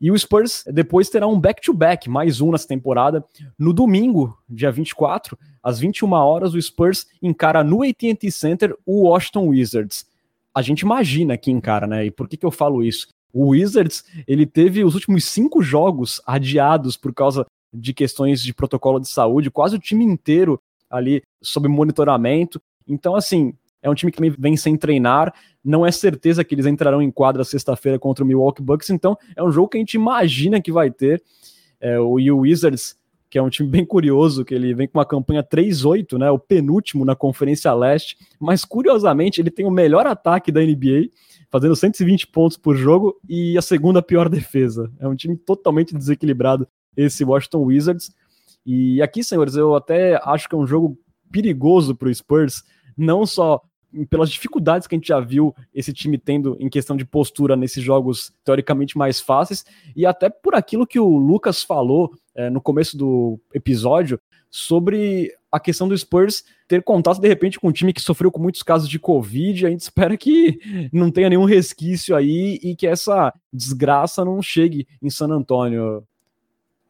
E 0.01 0.09
o 0.09 0.17
Spurs 0.17 0.63
depois 0.67 1.09
terá 1.09 1.27
um 1.27 1.39
back-to-back, 1.39 2.07
-back, 2.07 2.11
mais 2.11 2.41
um 2.41 2.51
nessa 2.51 2.67
temporada. 2.67 3.23
No 3.57 3.71
domingo, 3.71 4.35
dia 4.49 4.71
24, 4.71 5.37
às 5.61 5.79
21 5.79 6.11
horas, 6.13 6.55
o 6.55 6.61
Spurs 6.61 7.05
encara 7.21 7.63
no 7.63 7.83
AT&T 7.83 8.31
Center 8.31 8.75
o 8.83 9.03
Washington 9.03 9.47
Wizards. 9.49 10.07
A 10.53 10.61
gente 10.61 10.81
imagina 10.81 11.37
que 11.37 11.51
encara, 11.51 11.87
né? 11.87 12.05
E 12.05 12.11
por 12.11 12.27
que, 12.27 12.37
que 12.37 12.45
eu 12.45 12.51
falo 12.51 12.83
isso? 12.83 13.07
O 13.33 13.49
Wizards, 13.49 14.03
ele 14.27 14.45
teve 14.45 14.83
os 14.83 14.93
últimos 14.93 15.25
cinco 15.25 15.61
jogos 15.61 16.21
adiados 16.25 16.97
por 16.97 17.13
causa 17.13 17.45
de 17.73 17.93
questões 17.93 18.43
de 18.43 18.53
protocolo 18.53 18.99
de 18.99 19.07
saúde, 19.07 19.49
quase 19.49 19.75
o 19.75 19.79
time 19.79 20.03
inteiro 20.03 20.61
ali 20.89 21.23
sob 21.41 21.67
monitoramento. 21.69 22.61
Então, 22.85 23.15
assim, 23.15 23.53
é 23.81 23.89
um 23.89 23.95
time 23.95 24.11
que 24.11 24.29
vem 24.29 24.57
sem 24.57 24.75
treinar, 24.75 25.33
não 25.63 25.85
é 25.85 25.91
certeza 25.91 26.43
que 26.43 26.53
eles 26.53 26.65
entrarão 26.65 27.01
em 27.01 27.09
quadra 27.09 27.43
sexta-feira 27.43 27.97
contra 27.97 28.23
o 28.23 28.27
Milwaukee 28.27 28.61
Bucks, 28.61 28.89
então 28.89 29.17
é 29.35 29.43
um 29.43 29.51
jogo 29.51 29.69
que 29.69 29.77
a 29.77 29.79
gente 29.79 29.93
imagina 29.93 30.61
que 30.61 30.71
vai 30.71 30.91
ter. 30.91 31.23
É, 31.79 31.99
o 31.99 32.13
Wizards, 32.13 32.95
que 33.31 33.37
é 33.37 33.41
um 33.41 33.49
time 33.49 33.69
bem 33.69 33.85
curioso, 33.85 34.43
que 34.43 34.53
ele 34.53 34.73
vem 34.73 34.89
com 34.89 34.99
uma 34.99 35.05
campanha 35.05 35.41
3-8, 35.41 36.19
né, 36.19 36.29
o 36.29 36.37
penúltimo 36.37 37.05
na 37.05 37.15
Conferência 37.15 37.73
Leste, 37.73 38.17
mas 38.37 38.65
curiosamente 38.65 39.39
ele 39.39 39.49
tem 39.49 39.65
o 39.65 39.71
melhor 39.71 40.05
ataque 40.05 40.51
da 40.51 40.59
NBA, 40.59 41.09
fazendo 41.49 41.73
120 41.73 42.27
pontos 42.27 42.57
por 42.57 42.75
jogo 42.75 43.17
e 43.29 43.57
a 43.57 43.61
segunda 43.61 44.01
pior 44.01 44.27
defesa. 44.27 44.91
É 44.99 45.07
um 45.07 45.15
time 45.15 45.37
totalmente 45.37 45.95
desequilibrado 45.95 46.67
esse 46.95 47.23
Washington 47.23 47.63
Wizards. 47.63 48.13
E 48.65 49.01
aqui, 49.01 49.23
senhores, 49.23 49.55
eu 49.55 49.75
até 49.75 50.19
acho 50.25 50.49
que 50.49 50.53
é 50.53 50.57
um 50.57 50.67
jogo 50.67 50.99
perigoso 51.31 51.95
para 51.95 52.09
o 52.09 52.13
Spurs, 52.13 52.63
não 52.97 53.25
só 53.25 53.61
pelas 54.09 54.29
dificuldades 54.29 54.87
que 54.87 54.95
a 54.95 54.97
gente 54.97 55.07
já 55.07 55.19
viu 55.19 55.55
esse 55.73 55.91
time 55.91 56.17
tendo 56.17 56.55
em 56.59 56.69
questão 56.69 56.95
de 56.95 57.05
postura 57.05 57.55
nesses 57.55 57.83
jogos 57.83 58.31
teoricamente 58.43 58.97
mais 58.97 59.19
fáceis, 59.19 59.65
e 59.95 60.05
até 60.05 60.29
por 60.29 60.55
aquilo 60.55 60.87
que 60.87 60.99
o 60.99 61.17
Lucas 61.17 61.63
falou 61.63 62.11
é, 62.35 62.49
no 62.49 62.61
começo 62.61 62.97
do 62.97 63.39
episódio 63.53 64.19
sobre 64.49 65.33
a 65.51 65.59
questão 65.59 65.87
do 65.87 65.97
Spurs 65.97 66.43
ter 66.67 66.83
contato 66.83 67.19
de 67.19 67.27
repente 67.27 67.59
com 67.59 67.67
um 67.67 67.71
time 67.71 67.93
que 67.93 68.01
sofreu 68.01 68.31
com 68.31 68.41
muitos 68.41 68.63
casos 68.63 68.87
de 68.87 68.99
Covid. 68.99 69.65
A 69.65 69.69
gente 69.69 69.81
espera 69.81 70.15
que 70.15 70.89
não 70.91 71.11
tenha 71.11 71.29
nenhum 71.29 71.45
resquício 71.45 72.15
aí 72.15 72.59
e 72.61 72.75
que 72.75 72.87
essa 72.87 73.33
desgraça 73.51 74.23
não 74.23 74.41
chegue 74.41 74.87
em 75.01 75.09
San 75.09 75.29
Antônio. 75.29 76.03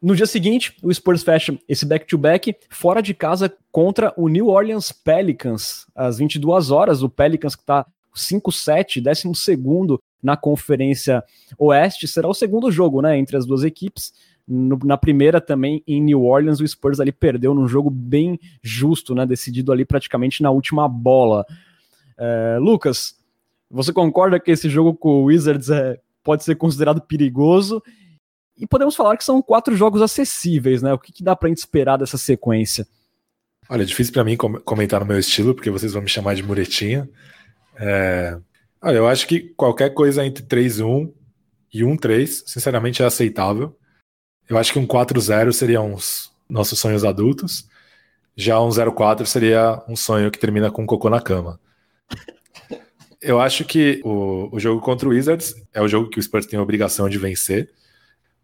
No 0.02 0.16
dia 0.16 0.26
seguinte, 0.26 0.76
o 0.82 0.92
Spurs 0.92 1.22
fecha 1.22 1.56
esse 1.68 1.86
back-to-back 1.86 2.50
-back, 2.50 2.66
fora 2.68 3.00
de 3.00 3.14
casa 3.14 3.54
contra 3.70 4.12
o 4.16 4.26
New 4.26 4.48
Orleans 4.48 4.90
Pelicans, 4.90 5.86
às 5.94 6.18
22 6.18 6.72
horas. 6.72 7.04
O 7.04 7.08
Pelicans 7.08 7.54
que 7.54 7.62
está 7.62 7.86
5-7, 8.12 9.00
12 9.00 10.00
na 10.20 10.36
Conferência 10.36 11.22
Oeste, 11.56 12.08
será 12.08 12.26
o 12.26 12.34
segundo 12.34 12.68
jogo 12.68 13.00
né, 13.00 13.16
entre 13.16 13.36
as 13.36 13.46
duas 13.46 13.62
equipes. 13.62 14.12
No, 14.46 14.76
na 14.84 14.98
primeira 14.98 15.40
também 15.40 15.84
em 15.86 16.02
New 16.02 16.24
Orleans, 16.24 16.58
o 16.58 16.66
Spurs 16.66 16.98
ali 16.98 17.12
perdeu 17.12 17.54
num 17.54 17.68
jogo 17.68 17.88
bem 17.88 18.40
justo, 18.60 19.14
né, 19.14 19.24
decidido 19.24 19.70
ali 19.70 19.84
praticamente 19.84 20.42
na 20.42 20.50
última 20.50 20.88
bola. 20.88 21.46
É, 22.18 22.58
Lucas, 22.60 23.14
você 23.70 23.92
concorda 23.92 24.40
que 24.40 24.50
esse 24.50 24.68
jogo 24.68 24.94
com 24.94 25.22
o 25.22 25.24
Wizards 25.26 25.70
é, 25.70 26.00
pode 26.24 26.42
ser 26.42 26.56
considerado 26.56 27.00
perigoso? 27.00 27.80
E 28.56 28.66
podemos 28.66 28.94
falar 28.94 29.16
que 29.16 29.24
são 29.24 29.40
quatro 29.42 29.74
jogos 29.76 30.02
acessíveis, 30.02 30.82
né? 30.82 30.92
O 30.92 30.98
que, 30.98 31.12
que 31.12 31.24
dá 31.24 31.34
pra 31.34 31.48
gente 31.48 31.58
esperar 31.58 31.96
dessa 31.96 32.18
sequência? 32.18 32.86
Olha, 33.68 33.82
é 33.82 33.86
difícil 33.86 34.12
para 34.12 34.24
mim 34.24 34.36
comentar 34.36 35.00
no 35.00 35.06
meu 35.06 35.18
estilo, 35.18 35.54
porque 35.54 35.70
vocês 35.70 35.92
vão 35.92 36.02
me 36.02 36.08
chamar 36.08 36.34
de 36.34 36.42
muretinha. 36.42 37.08
É... 37.76 38.38
Olha, 38.82 38.96
eu 38.96 39.08
acho 39.08 39.26
que 39.26 39.40
qualquer 39.56 39.94
coisa 39.94 40.24
entre 40.26 40.44
3-1 40.44 41.12
e 41.72 41.82
1-3, 41.82 42.42
sinceramente, 42.46 43.02
é 43.02 43.06
aceitável. 43.06 43.76
Eu 44.48 44.58
acho 44.58 44.72
que 44.72 44.78
um 44.78 44.86
4-0 44.86 45.52
seria 45.52 45.80
uns 45.80 46.30
nossos 46.48 46.78
sonhos 46.78 47.04
adultos. 47.04 47.66
Já 48.36 48.60
um 48.60 48.68
0-4 48.68 49.24
seria 49.24 49.82
um 49.88 49.96
sonho 49.96 50.30
que 50.30 50.38
termina 50.38 50.70
com 50.70 50.82
um 50.82 50.86
cocô 50.86 51.08
na 51.08 51.20
cama. 51.20 51.58
Eu 53.20 53.40
acho 53.40 53.64
que 53.64 54.00
o, 54.04 54.48
o 54.52 54.58
jogo 54.58 54.80
contra 54.80 55.08
o 55.08 55.12
Wizards 55.12 55.54
é 55.72 55.80
o 55.80 55.88
jogo 55.88 56.10
que 56.10 56.18
o 56.18 56.22
Spurs 56.22 56.44
tem 56.44 56.58
a 56.58 56.62
obrigação 56.62 57.08
de 57.08 57.18
vencer. 57.18 57.70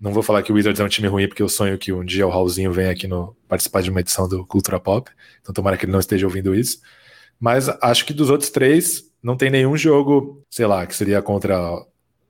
Não 0.00 0.12
vou 0.12 0.22
falar 0.22 0.42
que 0.42 0.52
o 0.52 0.54
Wizards 0.54 0.80
é 0.80 0.84
um 0.84 0.88
time 0.88 1.08
ruim, 1.08 1.26
porque 1.26 1.42
eu 1.42 1.48
sonho 1.48 1.76
que 1.76 1.92
um 1.92 2.04
dia 2.04 2.26
o 2.26 2.30
Raulzinho 2.30 2.72
venha 2.72 2.90
aqui 2.90 3.08
no 3.08 3.36
participar 3.48 3.82
de 3.82 3.90
uma 3.90 4.00
edição 4.00 4.28
do 4.28 4.46
Cultura 4.46 4.78
Pop. 4.78 5.10
Então 5.40 5.52
tomara 5.52 5.76
que 5.76 5.84
ele 5.84 5.92
não 5.92 5.98
esteja 5.98 6.26
ouvindo 6.26 6.54
isso. 6.54 6.80
Mas 7.40 7.68
acho 7.68 8.04
que 8.06 8.12
dos 8.12 8.30
outros 8.30 8.50
três, 8.50 9.04
não 9.22 9.36
tem 9.36 9.50
nenhum 9.50 9.76
jogo, 9.76 10.44
sei 10.50 10.66
lá, 10.66 10.86
que 10.86 10.94
seria 10.94 11.20
contra 11.20 11.58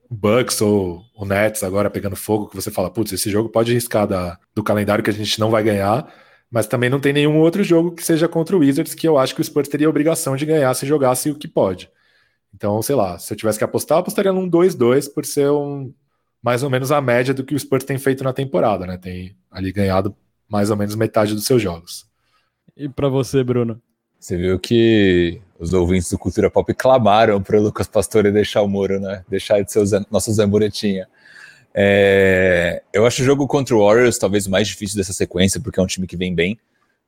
o 0.09 0.15
Bucks 0.15 0.61
ou 0.61 1.03
o 1.15 1.25
Nets 1.25 1.63
agora 1.63 1.89
pegando 1.89 2.15
fogo, 2.15 2.47
que 2.47 2.55
você 2.55 2.71
fala, 2.71 2.89
putz, 2.89 3.11
esse 3.13 3.29
jogo 3.29 3.49
pode 3.49 3.73
riscar 3.73 4.07
da, 4.07 4.39
do 4.55 4.63
calendário 4.63 5.03
que 5.03 5.09
a 5.09 5.13
gente 5.13 5.39
não 5.39 5.51
vai 5.51 5.63
ganhar. 5.63 6.11
Mas 6.51 6.65
também 6.65 6.89
não 6.89 6.99
tem 6.99 7.13
nenhum 7.13 7.37
outro 7.37 7.63
jogo 7.63 7.91
que 7.91 8.03
seja 8.03 8.27
contra 8.27 8.55
o 8.55 8.59
Wizards 8.59 8.95
que 8.95 9.07
eu 9.07 9.17
acho 9.19 9.35
que 9.35 9.41
o 9.41 9.43
Spurs 9.43 9.69
teria 9.69 9.89
obrigação 9.89 10.35
de 10.35 10.45
ganhar 10.47 10.73
se 10.73 10.87
jogasse 10.87 11.29
o 11.29 11.35
que 11.35 11.47
pode. 11.47 11.89
Então, 12.53 12.81
sei 12.81 12.95
lá, 12.95 13.19
se 13.19 13.31
eu 13.31 13.37
tivesse 13.37 13.59
que 13.59 13.63
apostar, 13.63 13.97
eu 13.97 14.01
apostaria 14.01 14.33
num 14.33 14.49
2-2 14.49 15.13
por 15.13 15.25
ser 15.25 15.51
um, 15.51 15.93
mais 16.41 16.63
ou 16.63 16.69
menos 16.69 16.91
a 16.91 17.01
média 17.01 17.33
do 17.33 17.43
que 17.43 17.53
o 17.53 17.59
Spurs 17.59 17.83
tem 17.83 17.97
feito 17.97 18.23
na 18.23 18.33
temporada, 18.33 18.85
né? 18.85 18.97
Tem 18.97 19.35
ali 19.51 19.71
ganhado 19.71 20.15
mais 20.47 20.69
ou 20.69 20.77
menos 20.77 20.95
metade 20.95 21.33
dos 21.33 21.45
seus 21.45 21.61
jogos. 21.61 22.05
E 22.75 22.87
para 22.87 23.09
você, 23.09 23.43
Bruno? 23.43 23.81
Você 24.19 24.35
viu 24.35 24.59
que 24.59 25.41
os 25.57 25.73
ouvintes 25.73 26.09
do 26.09 26.17
Cultura 26.17 26.49
Pop 26.49 26.73
clamaram 26.73 27.41
para 27.41 27.57
o 27.57 27.61
Lucas 27.61 27.87
Pastore 27.87 28.31
deixar 28.31 28.61
o 28.61 28.67
Moro, 28.67 28.99
né? 28.99 29.23
Deixar 29.29 29.61
de 29.61 29.71
ser 29.71 29.79
o 29.79 30.05
nosso 30.11 30.31
Zamburetinha. 30.33 31.07
É, 31.73 32.81
eu 32.91 33.05
acho 33.05 33.21
o 33.21 33.25
jogo 33.25 33.47
contra 33.47 33.75
o 33.75 33.85
Warriors 33.85 34.17
talvez 34.17 34.47
o 34.47 34.51
mais 34.51 34.67
difícil 34.67 34.97
dessa 34.97 35.13
sequência, 35.13 35.59
porque 35.59 35.79
é 35.79 35.83
um 35.83 35.87
time 35.87 36.07
que 36.07 36.17
vem 36.17 36.33
bem. 36.33 36.59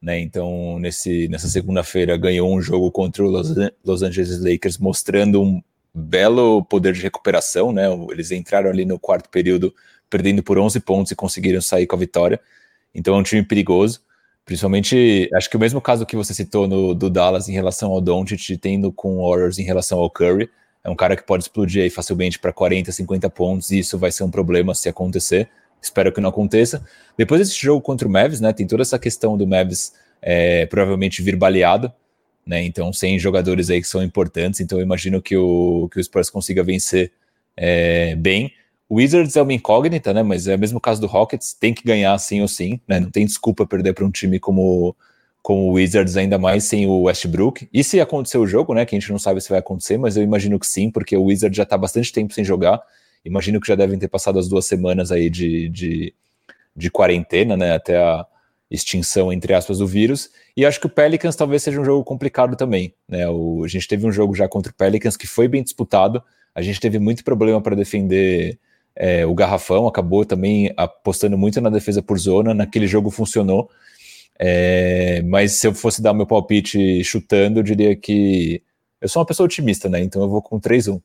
Né? 0.01 0.19
Então, 0.19 0.79
nesse, 0.79 1.27
nessa 1.27 1.47
segunda-feira, 1.47 2.17
ganhou 2.17 2.53
um 2.53 2.61
jogo 2.61 2.91
contra 2.91 3.23
o 3.23 3.29
Los, 3.29 3.53
Los 3.84 4.01
Angeles 4.01 4.39
Lakers, 4.39 4.77
mostrando 4.77 5.41
um 5.41 5.61
belo 5.93 6.63
poder 6.65 6.93
de 6.93 7.01
recuperação, 7.01 7.71
né? 7.71 7.85
Eles 8.09 8.31
entraram 8.31 8.69
ali 8.69 8.85
no 8.85 8.99
quarto 8.99 9.29
período 9.29 9.73
perdendo 10.09 10.43
por 10.43 10.59
11 10.59 10.79
pontos 10.81 11.11
e 11.11 11.15
conseguiram 11.15 11.61
sair 11.61 11.87
com 11.87 11.95
a 11.95 11.99
vitória. 11.99 12.39
Então 12.93 13.15
é 13.15 13.17
um 13.17 13.23
time 13.23 13.43
perigoso. 13.43 14.01
Principalmente, 14.43 15.29
acho 15.33 15.49
que 15.49 15.55
o 15.55 15.59
mesmo 15.59 15.79
caso 15.79 16.05
que 16.05 16.15
você 16.15 16.33
citou 16.33 16.67
no, 16.67 16.93
do 16.93 17.09
Dallas 17.09 17.47
em 17.47 17.53
relação 17.53 17.91
ao 17.91 18.01
Doncic, 18.01 18.57
tendo 18.57 18.91
com 18.91 19.19
o 19.19 19.29
Warriors 19.29 19.59
em 19.59 19.63
relação 19.63 19.99
ao 19.99 20.09
Curry, 20.09 20.49
é 20.83 20.89
um 20.89 20.95
cara 20.95 21.15
que 21.15 21.23
pode 21.23 21.43
explodir 21.43 21.83
aí 21.83 21.89
facilmente 21.89 22.39
para 22.39 22.51
40, 22.51 22.91
50 22.91 23.29
pontos, 23.29 23.71
e 23.71 23.79
isso 23.79 23.97
vai 23.97 24.11
ser 24.11 24.23
um 24.23 24.31
problema 24.31 24.73
se 24.73 24.89
acontecer. 24.89 25.47
Espero 25.81 26.11
que 26.11 26.19
não 26.19 26.29
aconteça. 26.29 26.83
Depois 27.17 27.39
desse 27.39 27.59
jogo 27.59 27.81
contra 27.81 28.07
o 28.07 28.11
Mavis, 28.11 28.41
né, 28.41 28.51
tem 28.51 28.67
toda 28.67 28.81
essa 28.81 28.99
questão 28.99 29.37
do 29.37 29.47
Mavis 29.47 29.93
é, 30.21 30.65
provavelmente 30.65 31.21
vir 31.21 31.35
baleado, 31.35 31.91
né? 32.45 32.63
Então, 32.63 32.91
sem 32.91 33.17
jogadores 33.19 33.69
aí 33.69 33.81
que 33.81 33.87
são 33.87 34.03
importantes, 34.03 34.59
então 34.59 34.79
eu 34.79 34.83
imagino 34.83 35.21
que 35.21 35.35
o, 35.37 35.89
que 35.91 35.99
o 35.99 36.03
Spurs 36.03 36.29
consiga 36.29 36.63
vencer 36.63 37.11
é, 37.55 38.15
bem. 38.15 38.53
O 38.89 38.95
Wizards 38.95 39.35
é 39.35 39.41
uma 39.41 39.53
incógnita, 39.53 40.13
né? 40.13 40.21
Mas 40.23 40.47
é 40.47 40.55
o 40.55 40.59
mesmo 40.59 40.79
caso 40.79 40.99
do 40.99 41.07
Rockets, 41.07 41.53
tem 41.53 41.73
que 41.73 41.83
ganhar 41.83 42.17
sim 42.17 42.41
ou 42.41 42.47
sim, 42.47 42.79
né? 42.87 42.99
Não 42.99 43.09
tem 43.09 43.25
desculpa 43.25 43.65
perder 43.65 43.93
para 43.93 44.05
um 44.05 44.11
time 44.11 44.39
como, 44.39 44.95
com 45.41 45.69
o 45.69 45.73
Wizards, 45.73 46.17
ainda 46.17 46.37
mais 46.37 46.65
sem 46.65 46.85
o 46.85 47.03
Westbrook. 47.03 47.69
E 47.73 47.83
se 47.83 48.01
acontecer 48.01 48.37
o 48.37 48.45
jogo, 48.45 48.73
né? 48.73 48.85
Que 48.85 48.95
a 48.95 48.99
gente 48.99 49.11
não 49.11 49.19
sabe 49.19 49.39
se 49.39 49.49
vai 49.49 49.59
acontecer, 49.59 49.97
mas 49.97 50.17
eu 50.17 50.23
imagino 50.23 50.59
que 50.59 50.67
sim, 50.67 50.91
porque 50.91 51.15
o 51.15 51.23
Wizards 51.23 51.55
já 51.55 51.63
está 51.63 51.77
bastante 51.77 52.11
tempo 52.11 52.33
sem 52.33 52.43
jogar. 52.43 52.81
Imagino 53.23 53.61
que 53.61 53.67
já 53.67 53.75
devem 53.75 53.97
ter 53.97 54.07
passado 54.07 54.39
as 54.39 54.49
duas 54.49 54.65
semanas 54.65 55.11
aí 55.11 55.29
de, 55.29 55.69
de, 55.69 56.13
de 56.75 56.91
quarentena, 56.91 57.55
né? 57.55 57.73
Até 57.73 57.97
a 57.97 58.25
extinção, 58.69 59.31
entre 59.31 59.53
aspas, 59.53 59.77
do 59.77 59.87
vírus. 59.87 60.29
E 60.56 60.66
acho 60.66 60.80
que 60.80 60.86
o 60.86 60.89
Pelicans 60.89 61.36
talvez 61.36 61.64
seja 61.64 61.80
um 61.80 61.86
jogo 61.86 62.04
complicado 62.04 62.56
também. 62.56 62.93
Né? 63.08 63.28
O, 63.28 63.64
a 63.64 63.68
gente 63.68 63.88
teve 63.88 64.06
um 64.06 64.12
jogo 64.12 64.36
já 64.36 64.47
contra 64.47 64.72
o 64.72 64.76
Pelicans 64.76 65.16
que 65.16 65.28
foi 65.28 65.47
bem 65.47 65.64
disputado. 65.64 66.24
A 66.54 66.62
gente 66.62 66.80
teve 66.80 66.99
muito 66.99 67.24
problema 67.24 67.62
para 67.62 67.76
defender 67.76 68.60
é, 68.95 69.26
o 69.26 69.34
garrafão, 69.34 69.88
acabou 69.88 70.26
também 70.26 70.74
apostando 70.76 71.38
muito 71.38 71.62
na 71.62 71.70
defesa 71.70 72.02
por 72.02 72.20
zona. 72.20 72.54
Naquele 72.54 72.88
jogo 72.88 73.10
funcionou. 73.10 73.70
É, 74.38 75.22
mas 75.24 75.54
se 75.54 75.68
eu 75.68 75.74
fosse 75.74 76.02
dar 76.02 76.14
meu 76.14 76.26
palpite 76.26 77.04
chutando, 77.04 77.60
eu 77.60 77.64
diria 77.64 77.95
que 77.95 78.62
eu 78.99 79.08
sou 79.08 79.22
uma 79.22 79.26
pessoa 79.26 79.45
otimista, 79.45 79.88
né? 79.88 80.02
Então 80.02 80.22
eu 80.22 80.30
vou 80.30 80.41
com 80.41 80.60
3-1. 80.60 81.02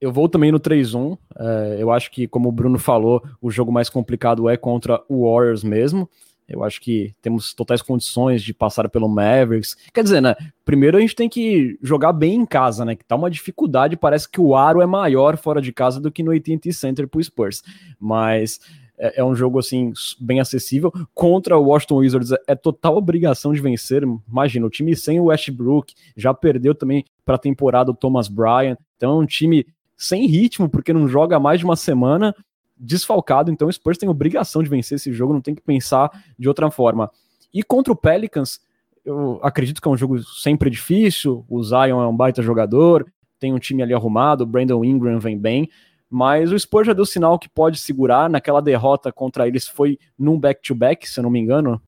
Eu 0.00 0.12
vou 0.12 0.28
também 0.28 0.52
no 0.52 0.60
3-1. 0.60 1.16
É, 1.38 1.76
eu 1.78 1.90
acho 1.90 2.10
que, 2.10 2.28
como 2.28 2.48
o 2.48 2.52
Bruno 2.52 2.78
falou, 2.78 3.22
o 3.40 3.50
jogo 3.50 3.72
mais 3.72 3.88
complicado 3.88 4.48
é 4.48 4.56
contra 4.56 5.02
o 5.08 5.24
Warriors 5.24 5.64
mesmo. 5.64 6.08
Eu 6.48 6.62
acho 6.62 6.80
que 6.80 7.12
temos 7.20 7.52
totais 7.52 7.82
condições 7.82 8.42
de 8.42 8.54
passar 8.54 8.88
pelo 8.88 9.08
Mavericks. 9.08 9.76
Quer 9.92 10.04
dizer, 10.04 10.20
né? 10.20 10.36
Primeiro 10.64 10.96
a 10.96 11.00
gente 11.00 11.16
tem 11.16 11.28
que 11.28 11.78
jogar 11.82 12.12
bem 12.12 12.34
em 12.34 12.46
casa, 12.46 12.84
né? 12.84 12.94
Que 12.94 13.04
tá 13.04 13.16
uma 13.16 13.30
dificuldade. 13.30 13.96
Parece 13.96 14.28
que 14.28 14.40
o 14.40 14.54
aro 14.54 14.80
é 14.80 14.86
maior 14.86 15.36
fora 15.36 15.60
de 15.60 15.72
casa 15.72 16.00
do 16.00 16.10
que 16.10 16.22
no 16.22 16.30
AT&T 16.30 16.72
Center 16.72 17.08
pro 17.08 17.22
Spurs. 17.22 17.62
Mas 17.98 18.60
é, 18.98 19.20
é, 19.20 19.24
um 19.24 19.34
jogo 19.34 19.58
assim 19.58 19.92
bem 20.20 20.40
acessível. 20.40 20.92
Contra 21.14 21.58
o 21.58 21.64
Washington 21.64 21.96
Wizards 21.96 22.30
é, 22.46 22.54
total 22.54 22.96
obrigação 22.96 23.52
de 23.52 23.60
vencer. 23.60 24.02
Imagina, 24.28 24.66
o 24.66 24.70
time 24.70 24.94
sem 24.96 25.20
o 25.20 25.24
Westbrook 25.24 25.94
já 26.16 26.32
perdeu 26.32 26.74
também 26.74 27.04
para 27.24 27.34
a 27.34 27.38
temporada 27.38 27.90
o 27.90 27.94
Thomas 27.94 28.28
Bryant. 28.28 28.78
Então 28.96 29.18
é 29.18 29.22
um 29.22 29.26
time 29.26 29.66
sem 29.96 30.26
ritmo 30.26 30.68
porque 30.68 30.92
não 30.92 31.08
joga 31.08 31.40
mais 31.40 31.58
de 31.58 31.64
uma 31.64 31.76
semana, 31.76 32.34
desfalcado. 32.76 33.50
Então 33.50 33.68
o 33.68 33.72
Spurs 33.72 33.98
tem 33.98 34.08
obrigação 34.08 34.62
de 34.62 34.68
vencer 34.68 34.96
esse 34.96 35.12
jogo, 35.12 35.32
não 35.32 35.40
tem 35.40 35.54
que 35.54 35.62
pensar 35.62 36.10
de 36.38 36.48
outra 36.48 36.70
forma. 36.70 37.10
E 37.52 37.62
contra 37.62 37.92
o 37.92 37.96
Pelicans, 37.96 38.60
eu 39.04 39.38
acredito 39.42 39.80
que 39.80 39.88
é 39.88 39.90
um 39.90 39.96
jogo 39.96 40.22
sempre 40.22 40.68
difícil. 40.68 41.44
O 41.48 41.62
Zion 41.62 42.02
é 42.02 42.06
um 42.06 42.16
baita 42.16 42.42
jogador, 42.42 43.06
tem 43.38 43.52
um 43.52 43.58
time 43.58 43.82
ali 43.82 43.94
arrumado, 43.94 44.42
o 44.42 44.46
Brandon 44.46 44.84
Ingram 44.84 45.18
vem 45.18 45.38
bem, 45.38 45.68
mas 46.10 46.52
o 46.52 46.58
Spurs 46.58 46.86
já 46.86 46.92
deu 46.92 47.06
sinal 47.06 47.38
que 47.38 47.48
pode 47.48 47.78
segurar. 47.78 48.28
Naquela 48.28 48.60
derrota 48.60 49.12
contra 49.12 49.46
eles 49.46 49.66
foi 49.66 49.98
num 50.18 50.38
back-to-back, 50.38 51.08
se 51.08 51.18
eu 51.18 51.22
não 51.22 51.30
me 51.30 51.40
engano. 51.40 51.80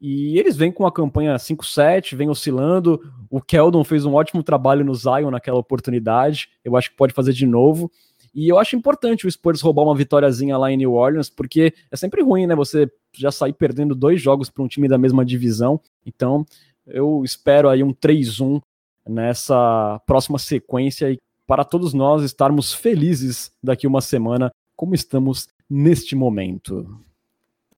E 0.00 0.36
eles 0.36 0.56
vêm 0.56 0.72
com 0.72 0.82
uma 0.82 0.90
campanha 0.90 1.36
5-7, 1.36 2.16
vem 2.16 2.28
oscilando. 2.28 3.00
O 3.30 3.40
Keldon 3.40 3.84
fez 3.84 4.04
um 4.04 4.14
ótimo 4.14 4.42
trabalho 4.42 4.84
no 4.84 4.92
Zion 4.94 5.30
naquela 5.30 5.60
oportunidade. 5.60 6.48
Eu 6.64 6.76
acho 6.76 6.90
que 6.90 6.96
pode 6.96 7.14
fazer 7.14 7.32
de 7.32 7.46
novo. 7.46 7.88
E 8.34 8.48
eu 8.48 8.58
acho 8.58 8.74
importante 8.74 9.26
o 9.26 9.30
Spurs 9.30 9.60
roubar 9.60 9.82
uma 9.82 9.96
vitóriazinha 9.96 10.56
lá 10.56 10.72
em 10.72 10.76
New 10.76 10.94
Orleans, 10.94 11.28
porque 11.28 11.74
é 11.90 11.96
sempre 11.96 12.22
ruim, 12.22 12.46
né? 12.46 12.54
Você 12.54 12.90
já 13.12 13.30
sair 13.30 13.52
perdendo 13.52 13.94
dois 13.94 14.20
jogos 14.20 14.48
para 14.48 14.62
um 14.62 14.68
time 14.68 14.88
da 14.88 14.96
mesma 14.96 15.24
divisão. 15.24 15.80
Então, 16.06 16.46
eu 16.86 17.22
espero 17.24 17.68
aí 17.68 17.82
um 17.82 17.92
3-1 17.92 18.60
nessa 19.06 20.00
próxima 20.06 20.38
sequência 20.38 21.10
e 21.10 21.18
para 21.46 21.64
todos 21.64 21.92
nós 21.92 22.22
estarmos 22.22 22.72
felizes 22.72 23.52
daqui 23.62 23.86
uma 23.86 24.00
semana, 24.00 24.50
como 24.74 24.94
estamos 24.94 25.48
neste 25.68 26.16
momento. 26.16 26.86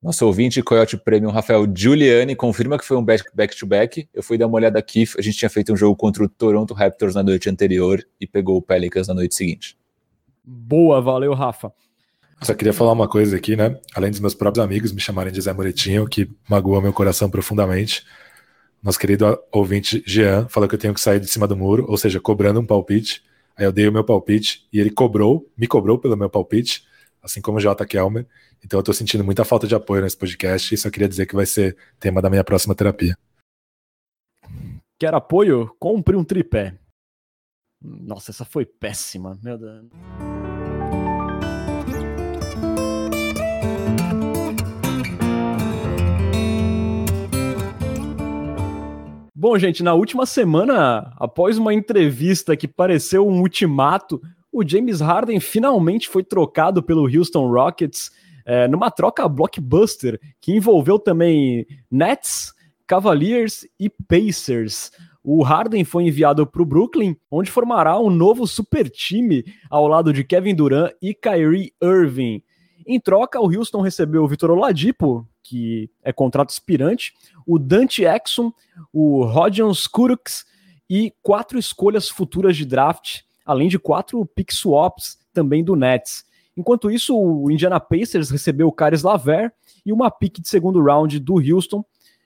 Nosso 0.01 0.27
ouvinte 0.27 0.63
Coyote 0.63 0.99
Premium, 0.99 1.31
Rafael 1.31 1.67
Giuliani, 1.75 2.37
confirma 2.37 2.79
que 2.79 2.85
foi 2.85 2.97
um 2.97 3.03
back-to-back. 3.03 3.65
-back. 3.67 4.09
Eu 4.13 4.23
fui 4.23 4.37
dar 4.37 4.47
uma 4.47 4.57
olhada 4.57 4.79
aqui, 4.79 5.05
a 5.19 5.23
gente 5.23 5.39
tinha 5.39 5.49
feito 5.49 5.73
um 5.73 5.77
jogo 5.77 5.97
contra 5.97 6.23
o 6.23 6.29
Toronto 6.29 6.75
Raptors 6.75 7.15
na 7.15 7.23
noite 7.23 7.49
anterior 7.49 8.07
e 8.21 8.27
pegou 8.27 8.59
o 8.59 8.63
Pelicans 8.63 9.09
na 9.09 9.15
noite 9.15 9.35
seguinte. 9.35 9.79
Boa, 10.45 11.01
valeu, 11.01 11.33
Rafa. 11.33 11.73
Só 12.43 12.53
queria 12.53 12.75
falar 12.75 12.93
uma 12.93 13.09
coisa 13.09 13.37
aqui, 13.37 13.57
né? 13.57 13.79
Além 13.95 14.11
dos 14.11 14.21
meus 14.21 14.35
próprios 14.35 14.63
amigos 14.63 14.93
me 14.93 15.01
chamarem 15.01 15.33
de 15.33 15.41
Zé 15.41 15.53
Moretinho, 15.53 16.07
que 16.07 16.31
magoa 16.49 16.83
meu 16.83 16.93
coração 16.93 17.31
profundamente. 17.31 18.05
Nosso 18.83 18.99
querido 18.99 19.39
ouvinte 19.51 20.03
Jean 20.07 20.47
falou 20.49 20.69
que 20.69 20.75
eu 20.75 20.79
tenho 20.79 20.93
que 20.93 21.01
sair 21.01 21.19
de 21.19 21.27
cima 21.27 21.49
do 21.49 21.57
muro, 21.57 21.87
ou 21.89 21.97
seja, 21.97 22.21
cobrando 22.21 22.61
um 22.61 22.67
palpite. 22.67 23.25
Aí 23.57 23.65
eu 23.65 23.73
dei 23.73 23.89
o 23.89 23.93
meu 23.93 24.05
palpite 24.05 24.67
e 24.71 24.79
ele 24.79 24.91
cobrou, 24.91 25.51
me 25.57 25.67
cobrou 25.67 25.99
pelo 25.99 26.17
meu 26.17 26.29
palpite, 26.29 26.85
assim 27.23 27.41
como 27.41 27.57
o 27.57 27.61
J. 27.61 27.87
Kelmer. 27.87 28.27
Então 28.63 28.79
eu 28.79 28.83
tô 28.85 28.93
sentindo 28.93 29.25
muita 29.25 29.45
falta 29.45 29.67
de 29.67 29.75
apoio 29.75 30.03
nesse 30.03 30.17
podcast 30.17 30.75
e 30.75 30.77
só 30.77 30.91
queria 30.91 31.09
dizer 31.09 31.25
que 31.25 31.35
vai 31.35 31.47
ser 31.47 31.75
tema 31.99 32.21
da 32.21 32.29
minha 32.29 32.45
próxima 32.45 32.75
terapia. 32.75 33.17
Quer 34.99 35.15
apoio? 35.15 35.75
Compre 35.79 36.15
um 36.15 36.25
tripé. 36.25 36.77
Nossa, 37.85 38.31
essa 38.31 38.47
foi 38.47 38.65
péssima, 38.65 39.39
meu 39.43 39.59
Deus. 39.59 39.85
Bom, 49.35 49.59
gente, 49.59 49.83
na 49.83 49.93
última 49.93 50.25
semana, 50.25 51.13
após 51.19 51.59
uma 51.59 51.75
entrevista 51.75 52.57
que 52.57 52.67
pareceu 52.67 53.29
um 53.29 53.43
ultimato, 53.43 54.19
o 54.51 54.67
James 54.67 55.03
Harden 55.03 55.39
finalmente 55.39 56.09
foi 56.09 56.25
trocado 56.25 56.83
pelo 56.83 57.03
Houston 57.03 57.47
Rockets 57.51 58.11
é, 58.47 58.67
numa 58.67 58.91
troca 58.91 59.29
blockbuster 59.29 60.19
que 60.41 60.53
envolveu 60.53 60.99
também 60.99 61.67
Nets, 61.91 62.55
Cavaliers 62.87 63.67
e 63.79 63.91
Pacers. 63.91 64.91
O 65.27 65.43
Harden 65.43 65.85
foi 65.85 66.05
enviado 66.05 66.47
para 66.47 66.61
o 66.61 66.67
Brooklyn, 66.67 67.17
onde 67.31 67.51
formará 67.51 67.99
um 67.99 68.11
novo 68.11 68.47
super 68.47 68.91
time 68.91 69.43
ao 69.71 69.89
lado 69.89 70.13
de 70.13 70.23
Kevin 70.23 70.55
Durant 70.55 70.93
e 71.01 71.15
Kyrie 71.15 71.73
Irving. 71.83 72.43
Em 72.87 73.01
troca, 73.01 73.41
o 73.41 73.51
Houston 73.51 73.81
recebeu 73.81 74.23
o 74.23 74.29
Vitor 74.29 74.51
Oladipo, 74.51 75.27
que 75.43 75.89
é 76.03 76.13
contrato 76.13 76.51
expirante, 76.51 77.15
o 77.47 77.59
Dante 77.59 78.05
Exum, 78.05 78.53
o 78.93 79.25
Rodion 79.25 79.71
Skuruks 79.71 80.45
e 80.91 81.11
quatro 81.23 81.59
escolhas 81.59 82.11
futuras 82.11 82.55
de 82.55 82.67
draft, 82.67 83.21
além 83.47 83.69
de 83.69 83.79
quatro 83.79 84.27
pick 84.27 84.53
swaps 84.53 85.19
também 85.33 85.65
do 85.65 85.75
Nets. 85.75 86.27
Enquanto 86.55 86.91
isso, 86.91 87.19
o 87.19 87.51
Indiana 87.51 87.81
Pacers 87.81 88.31
recebeu 88.31 88.69
o 88.69 88.73
Caris 88.73 89.03
Laver 89.03 89.51
e 89.85 89.93
uma 89.93 90.11
pick 90.11 90.41
de 90.41 90.49
segundo 90.49 90.83
round 90.83 91.19
do 91.19 91.35
Houston. 91.35 91.83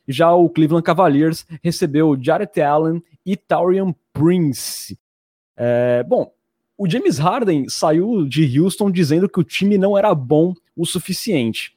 Já 0.09 0.33
o 0.33 0.49
Cleveland 0.49 0.85
Cavaliers 0.85 1.47
recebeu 1.63 2.17
Jarrett 2.19 2.61
Allen 2.61 3.03
e 3.25 3.37
Taurian 3.37 3.95
Prince. 4.13 4.99
É, 5.55 6.03
bom, 6.03 6.33
o 6.79 6.89
James 6.89 7.19
Harden 7.19 7.69
saiu 7.69 8.27
de 8.27 8.59
Houston 8.59 8.91
dizendo 8.91 9.29
que 9.29 9.39
o 9.39 9.45
time 9.45 9.77
não 9.77 9.99
era 9.99 10.15
bom 10.15 10.55
o 10.75 10.87
suficiente. 10.87 11.77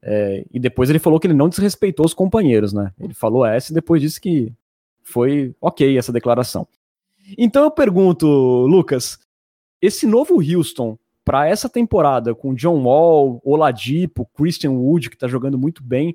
É, 0.00 0.44
e 0.52 0.60
depois 0.60 0.88
ele 0.88 0.98
falou 1.00 1.18
que 1.18 1.26
ele 1.26 1.34
não 1.34 1.48
desrespeitou 1.48 2.06
os 2.06 2.14
companheiros, 2.14 2.72
né? 2.72 2.92
Ele 2.98 3.12
falou 3.12 3.44
essa 3.44 3.72
e 3.72 3.74
depois 3.74 4.00
disse 4.00 4.20
que 4.20 4.52
foi 5.02 5.54
ok 5.60 5.98
essa 5.98 6.12
declaração. 6.12 6.66
Então 7.36 7.64
eu 7.64 7.70
pergunto, 7.70 8.26
Lucas, 8.26 9.18
esse 9.82 10.06
novo 10.06 10.40
Houston 10.40 10.96
para 11.24 11.48
essa 11.48 11.68
temporada 11.68 12.36
com 12.36 12.54
John 12.54 12.84
Wall, 12.84 13.40
Oladipo, 13.44 14.30
Christian 14.32 14.70
Wood 14.70 15.10
que 15.10 15.16
está 15.16 15.26
jogando 15.26 15.58
muito 15.58 15.82
bem, 15.82 16.14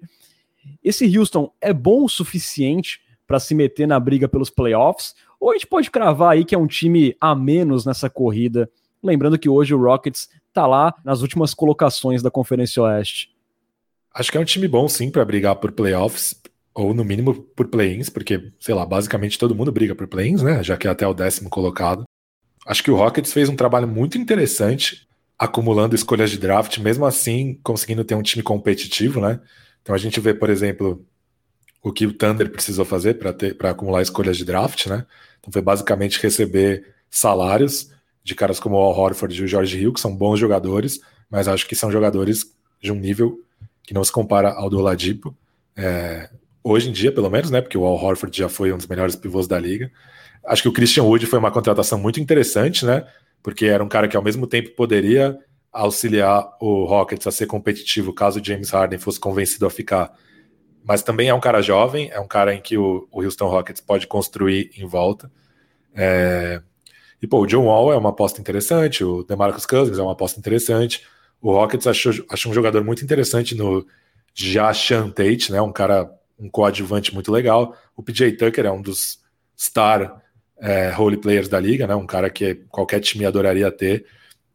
esse 0.83 1.17
Houston 1.17 1.51
é 1.59 1.73
bom 1.73 2.03
o 2.03 2.09
suficiente 2.09 3.01
para 3.27 3.39
se 3.39 3.55
meter 3.55 3.87
na 3.87 3.99
briga 3.99 4.27
pelos 4.27 4.49
playoffs? 4.49 5.15
Ou 5.39 5.51
a 5.51 5.53
gente 5.53 5.67
pode 5.67 5.89
cravar 5.89 6.33
aí 6.33 6.45
que 6.45 6.53
é 6.53 6.57
um 6.57 6.67
time 6.67 7.15
a 7.19 7.33
menos 7.33 7.85
nessa 7.85 8.09
corrida? 8.09 8.69
Lembrando 9.01 9.39
que 9.39 9.49
hoje 9.49 9.73
o 9.73 9.81
Rockets 9.81 10.29
está 10.47 10.67
lá 10.67 10.93
nas 11.03 11.21
últimas 11.21 11.53
colocações 11.53 12.21
da 12.21 12.29
Conferência 12.29 12.83
Oeste. 12.83 13.33
Acho 14.13 14.31
que 14.31 14.37
é 14.37 14.41
um 14.41 14.45
time 14.45 14.67
bom, 14.67 14.87
sim, 14.87 15.09
para 15.09 15.23
brigar 15.23 15.55
por 15.55 15.71
playoffs, 15.71 16.35
ou 16.73 16.93
no 16.93 17.03
mínimo 17.03 17.33
por 17.33 17.67
play-ins, 17.67 18.09
porque, 18.09 18.51
sei 18.59 18.75
lá, 18.75 18.85
basicamente 18.85 19.39
todo 19.39 19.55
mundo 19.55 19.71
briga 19.71 19.95
por 19.95 20.07
play-ins, 20.07 20.41
né? 20.41 20.61
Já 20.63 20.77
que 20.77 20.87
é 20.87 20.91
até 20.91 21.07
o 21.07 21.13
décimo 21.13 21.49
colocado. 21.49 22.03
Acho 22.65 22.83
que 22.83 22.91
o 22.91 22.95
Rockets 22.95 23.33
fez 23.33 23.49
um 23.49 23.55
trabalho 23.55 23.87
muito 23.87 24.17
interessante 24.17 25.07
acumulando 25.37 25.95
escolhas 25.95 26.29
de 26.29 26.37
draft, 26.37 26.77
mesmo 26.77 27.05
assim 27.05 27.59
conseguindo 27.63 28.03
ter 28.03 28.13
um 28.13 28.21
time 28.21 28.43
competitivo, 28.43 29.19
né? 29.19 29.39
Então 29.81 29.95
a 29.95 29.97
gente 29.97 30.19
vê, 30.19 30.33
por 30.33 30.49
exemplo, 30.49 31.05
o 31.81 31.91
que 31.91 32.05
o 32.05 32.13
Thunder 32.13 32.49
precisou 32.51 32.85
fazer 32.85 33.15
para 33.15 33.71
acumular 33.71 34.01
escolhas 34.01 34.37
de 34.37 34.45
draft, 34.45 34.87
né? 34.87 35.05
Então 35.39 35.51
foi 35.51 35.61
basicamente 35.61 36.21
receber 36.21 36.93
salários 37.09 37.89
de 38.23 38.35
caras 38.35 38.59
como 38.59 38.75
o 38.75 38.79
Al 38.79 38.97
Horford 38.97 39.39
e 39.39 39.43
o 39.43 39.47
George 39.47 39.79
Hill, 39.79 39.93
que 39.93 39.99
são 39.99 40.15
bons 40.15 40.39
jogadores, 40.39 41.01
mas 41.29 41.47
acho 41.47 41.67
que 41.67 41.75
são 41.75 41.91
jogadores 41.91 42.53
de 42.79 42.91
um 42.91 42.95
nível 42.95 43.39
que 43.83 43.93
não 43.93 44.03
se 44.03 44.11
compara 44.11 44.51
ao 44.51 44.69
do 44.69 44.77
Oladipo. 44.77 45.35
É, 45.75 46.29
hoje 46.63 46.89
em 46.89 46.91
dia, 46.91 47.11
pelo 47.11 47.29
menos, 47.29 47.49
né? 47.49 47.61
Porque 47.61 47.77
o 47.77 47.85
Al 47.85 47.95
Horford 47.95 48.37
já 48.37 48.47
foi 48.47 48.71
um 48.71 48.77
dos 48.77 48.87
melhores 48.87 49.15
pivôs 49.15 49.47
da 49.47 49.59
liga. 49.59 49.91
Acho 50.45 50.61
que 50.63 50.69
o 50.69 50.73
Christian 50.73 51.03
Wood 51.03 51.25
foi 51.25 51.39
uma 51.39 51.51
contratação 51.51 51.97
muito 51.99 52.19
interessante, 52.19 52.85
né? 52.85 53.05
Porque 53.41 53.65
era 53.65 53.83
um 53.83 53.89
cara 53.89 54.07
que 54.07 54.15
ao 54.15 54.23
mesmo 54.23 54.45
tempo 54.45 54.71
poderia 54.71 55.37
auxiliar 55.71 56.55
o 56.59 56.85
Rockets 56.85 57.25
a 57.27 57.31
ser 57.31 57.45
competitivo 57.47 58.13
caso 58.13 58.43
James 58.43 58.69
Harden 58.71 58.99
fosse 58.99 59.19
convencido 59.19 59.65
a 59.65 59.69
ficar 59.69 60.13
mas 60.83 61.03
também 61.03 61.29
é 61.29 61.33
um 61.33 61.39
cara 61.39 61.61
jovem, 61.61 62.09
é 62.11 62.19
um 62.19 62.27
cara 62.27 62.53
em 62.53 62.61
que 62.61 62.77
o, 62.77 63.07
o 63.11 63.21
Houston 63.21 63.47
Rockets 63.47 63.81
pode 63.81 64.07
construir 64.07 64.71
em 64.75 64.85
volta. 64.85 65.31
É... 65.93 66.61
E, 67.21 67.27
pô, 67.27 67.41
o 67.41 67.45
John 67.45 67.65
Wall 67.65 67.93
é 67.93 67.97
uma 67.97 68.09
aposta 68.09 68.41
interessante, 68.41 69.03
o 69.03 69.23
DeMarcus 69.23 69.65
Cousins 69.65 69.99
é 69.99 70.01
uma 70.01 70.13
aposta 70.13 70.39
interessante. 70.39 71.05
O 71.39 71.51
Rockets 71.51 71.85
achou, 71.85 72.13
achou 72.29 72.51
um 72.51 72.55
jogador 72.55 72.83
muito 72.83 73.03
interessante 73.03 73.53
no 73.53 73.85
Jashan 74.33 75.09
Tate, 75.09 75.51
né? 75.51 75.61
Um 75.61 75.71
cara, 75.71 76.11
um 76.39 76.49
coadjuvante 76.49 77.13
muito 77.13 77.31
legal. 77.31 77.75
O 77.95 78.01
PJ 78.01 78.31
Tucker 78.33 78.65
é 78.65 78.71
um 78.71 78.81
dos 78.81 79.19
star 79.55 80.19
é, 80.59 80.89
role 80.89 81.17
players 81.17 81.47
da 81.47 81.59
liga, 81.59 81.85
né? 81.85 81.93
Um 81.93 82.07
cara 82.07 82.29
que 82.29 82.55
qualquer 82.69 82.99
time 83.01 83.25
adoraria 83.25 83.71
ter. 83.71 84.05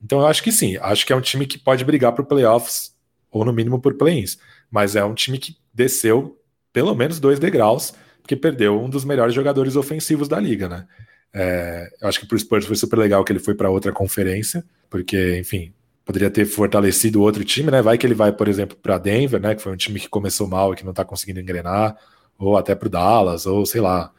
Então 0.03 0.21
eu 0.21 0.27
acho 0.27 0.43
que 0.43 0.53
sim, 0.53 0.77
acho 0.81 1.07
que 1.07 1.13
é 1.13 1.17
um 1.17 1.21
time 1.21 1.47
que 1.47 1.59
pode 1.59 1.85
brigar 1.85 2.13
por 2.13 2.25
playoffs 2.25 2.95
ou 3.31 3.45
no 3.45 3.53
mínimo 3.53 3.81
por 3.81 3.95
play-ins, 3.95 4.39
mas 4.71 4.97
é 4.97 5.05
um 5.05 5.15
time 5.15 5.39
que 5.39 5.57
desceu 5.73 6.39
pelo 6.73 6.95
menos 6.95 7.19
dois 7.19 7.39
degraus, 7.39 7.95
porque 8.21 8.37
perdeu 8.37 8.81
um 8.81 8.89
dos 8.89 9.05
melhores 9.05 9.35
jogadores 9.35 9.77
ofensivos 9.77 10.29
da 10.29 10.39
liga, 10.39 10.69
né? 10.69 10.87
É, 11.33 11.91
eu 12.01 12.09
acho 12.09 12.21
que 12.21 12.27
para 12.27 12.39
Spurs 12.39 12.67
foi 12.67 12.77
super 12.77 12.99
legal 12.99 13.25
que 13.25 13.33
ele 13.33 13.39
foi 13.39 13.55
para 13.55 13.71
outra 13.71 13.93
conferência, 13.93 14.65
porque, 14.89 15.39
enfim, 15.39 15.73
poderia 16.05 16.31
ter 16.31 16.45
fortalecido 16.47 17.21
outro 17.23 17.45
time, 17.45 17.71
né? 17.71 17.83
Vai 17.83 17.99
que 17.99 18.07
ele 18.07 18.15
vai, 18.15 18.33
por 18.33 18.49
exemplo, 18.49 18.77
para 18.77 18.99
Denver, 18.99 19.41
né? 19.41 19.55
Que 19.55 19.63
foi 19.63 19.73
um 19.73 19.77
time 19.77 20.01
que 20.01 20.09
começou 20.09 20.47
mal 20.49 20.73
e 20.73 20.77
que 20.77 20.85
não 20.85 20.93
está 20.93 21.05
conseguindo 21.05 21.41
engrenar, 21.41 21.97
ou 22.39 22.57
até 22.57 22.75
para 22.75 22.89
Dallas, 22.89 23.47
ou 23.47 23.67
sei 23.67 23.81
lá, 23.81 24.13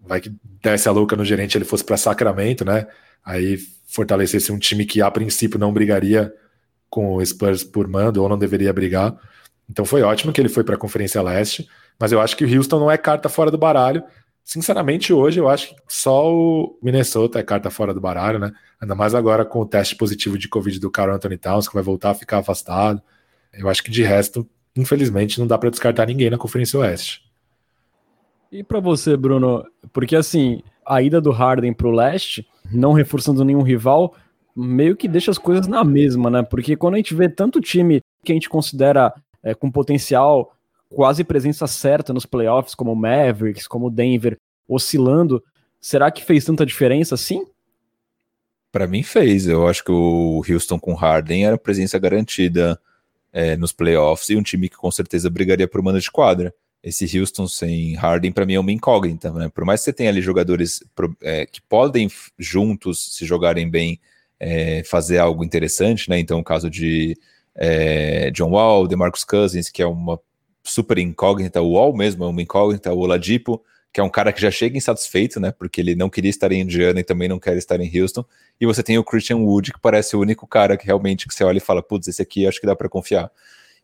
vai 0.00 0.20
que 0.20 0.32
desce 0.62 0.88
a 0.88 0.92
louca 0.92 1.16
no 1.16 1.24
gerente 1.24 1.56
ele 1.56 1.64
fosse 1.64 1.84
para 1.84 1.96
Sacramento, 1.96 2.64
né? 2.64 2.86
Aí 3.24 3.58
fortalecesse 3.86 4.52
um 4.52 4.58
time 4.58 4.84
que 4.84 5.02
a 5.02 5.10
princípio 5.10 5.58
não 5.58 5.72
brigaria 5.72 6.32
com 6.88 7.14
o 7.14 7.24
Spurs 7.24 7.62
por 7.62 7.86
mando 7.86 8.22
ou 8.22 8.28
não 8.28 8.38
deveria 8.38 8.72
brigar. 8.72 9.16
Então 9.68 9.84
foi 9.84 10.02
ótimo 10.02 10.32
que 10.32 10.40
ele 10.40 10.48
foi 10.48 10.64
para 10.64 10.74
a 10.74 10.78
Conferência 10.78 11.22
Leste, 11.22 11.68
mas 11.98 12.10
eu 12.10 12.20
acho 12.20 12.36
que 12.36 12.44
o 12.44 12.56
Houston 12.56 12.80
não 12.80 12.90
é 12.90 12.98
carta 12.98 13.28
fora 13.28 13.50
do 13.50 13.58
baralho. 13.58 14.02
Sinceramente, 14.42 15.12
hoje 15.12 15.38
eu 15.38 15.48
acho 15.48 15.68
que 15.68 15.80
só 15.86 16.28
o 16.28 16.78
Minnesota 16.82 17.38
é 17.38 17.42
carta 17.42 17.70
fora 17.70 17.94
do 17.94 18.00
baralho, 18.00 18.38
né? 18.38 18.50
Ainda 18.80 18.94
mais 18.94 19.14
agora 19.14 19.44
com 19.44 19.60
o 19.60 19.66
teste 19.66 19.94
positivo 19.94 20.36
de 20.36 20.48
Covid 20.48 20.80
do 20.80 20.90
Carl 20.90 21.14
Anthony 21.14 21.36
Towns, 21.36 21.68
que 21.68 21.74
vai 21.74 21.82
voltar 21.82 22.10
a 22.10 22.14
ficar 22.14 22.38
afastado. 22.38 23.00
Eu 23.52 23.68
acho 23.68 23.82
que 23.84 23.90
de 23.90 24.02
resto, 24.02 24.48
infelizmente, 24.74 25.38
não 25.38 25.46
dá 25.46 25.56
para 25.56 25.70
descartar 25.70 26.06
ninguém 26.06 26.30
na 26.30 26.38
Conferência 26.38 26.80
Oeste. 26.80 27.22
E 28.50 28.64
para 28.64 28.80
você, 28.80 29.16
Bruno, 29.16 29.64
porque 29.92 30.16
assim, 30.16 30.62
a 30.84 31.00
ida 31.00 31.20
do 31.20 31.30
Harden 31.30 31.72
para 31.72 31.86
o 31.86 31.92
leste, 31.92 32.44
não 32.72 32.92
reforçando 32.92 33.44
nenhum 33.44 33.62
rival, 33.62 34.14
meio 34.54 34.96
que 34.96 35.08
deixa 35.08 35.30
as 35.30 35.38
coisas 35.38 35.66
na 35.66 35.84
mesma, 35.84 36.30
né? 36.30 36.42
Porque 36.42 36.76
quando 36.76 36.94
a 36.94 36.96
gente 36.96 37.14
vê 37.14 37.28
tanto 37.28 37.60
time 37.60 38.00
que 38.24 38.32
a 38.32 38.34
gente 38.34 38.48
considera 38.48 39.12
é, 39.42 39.54
com 39.54 39.70
potencial, 39.70 40.54
quase 40.88 41.24
presença 41.24 41.66
certa 41.66 42.12
nos 42.12 42.26
playoffs, 42.26 42.74
como 42.74 42.92
o 42.92 42.96
Mavericks, 42.96 43.66
como 43.66 43.86
o 43.86 43.90
Denver, 43.90 44.38
oscilando, 44.68 45.42
será 45.80 46.10
que 46.10 46.24
fez 46.24 46.44
tanta 46.44 46.66
diferença 46.66 47.14
assim? 47.14 47.44
Para 48.70 48.86
mim 48.86 49.02
fez. 49.02 49.46
Eu 49.46 49.66
acho 49.66 49.84
que 49.84 49.92
o 49.92 50.42
Houston 50.48 50.78
com 50.78 50.94
Harden 50.94 51.46
era 51.46 51.58
presença 51.58 51.98
garantida 51.98 52.80
é, 53.32 53.56
nos 53.56 53.72
playoffs 53.72 54.28
e 54.28 54.36
um 54.36 54.42
time 54.42 54.68
que 54.68 54.76
com 54.76 54.90
certeza 54.90 55.30
brigaria 55.30 55.66
por 55.66 55.82
mano 55.82 56.00
de 56.00 56.10
quadra 56.10 56.54
esse 56.82 57.18
Houston 57.18 57.46
sem 57.46 57.94
Harden 57.94 58.32
para 58.32 58.46
mim 58.46 58.54
é 58.54 58.60
uma 58.60 58.72
incógnita, 58.72 59.30
né? 59.32 59.48
Por 59.48 59.64
mais 59.64 59.80
que 59.80 59.84
você 59.84 59.92
tenha 59.92 60.10
ali 60.10 60.22
jogadores 60.22 60.82
é, 61.22 61.46
que 61.46 61.60
podem 61.60 62.08
juntos 62.38 63.16
se 63.16 63.26
jogarem 63.26 63.68
bem, 63.68 64.00
é, 64.38 64.82
fazer 64.84 65.18
algo 65.18 65.44
interessante, 65.44 66.08
né? 66.08 66.18
Então 66.18 66.38
o 66.38 66.44
caso 66.44 66.70
de 66.70 67.16
é, 67.54 68.30
John 68.30 68.50
Wall, 68.50 68.88
DeMarcus 68.88 69.24
Cousins, 69.24 69.68
que 69.68 69.82
é 69.82 69.86
uma 69.86 70.18
super 70.62 70.98
incógnita, 70.98 71.60
o 71.60 71.72
Wall 71.72 71.94
mesmo 71.94 72.24
é 72.24 72.28
uma 72.28 72.42
incógnita, 72.42 72.92
o 72.92 72.98
Oladipo, 72.98 73.62
que 73.92 74.00
é 74.00 74.02
um 74.02 74.08
cara 74.08 74.32
que 74.32 74.40
já 74.40 74.50
chega 74.50 74.78
insatisfeito, 74.78 75.40
né? 75.40 75.50
Porque 75.52 75.80
ele 75.80 75.94
não 75.94 76.08
queria 76.08 76.30
estar 76.30 76.50
em 76.52 76.60
Indiana 76.60 77.00
e 77.00 77.04
também 77.04 77.28
não 77.28 77.38
quer 77.38 77.56
estar 77.56 77.78
em 77.80 78.00
Houston. 78.00 78.24
E 78.60 78.64
você 78.64 78.82
tem 78.82 78.96
o 78.98 79.04
Christian 79.04 79.38
Wood, 79.38 79.72
que 79.72 79.80
parece 79.80 80.16
o 80.16 80.20
único 80.20 80.46
cara 80.46 80.76
que 80.76 80.86
realmente 80.86 81.26
que 81.26 81.34
você 81.34 81.42
olha 81.44 81.58
e 81.58 81.60
fala, 81.60 81.82
putz, 81.82 82.06
esse 82.08 82.22
aqui 82.22 82.46
acho 82.46 82.60
que 82.60 82.66
dá 82.66 82.76
para 82.76 82.88
confiar. 82.88 83.30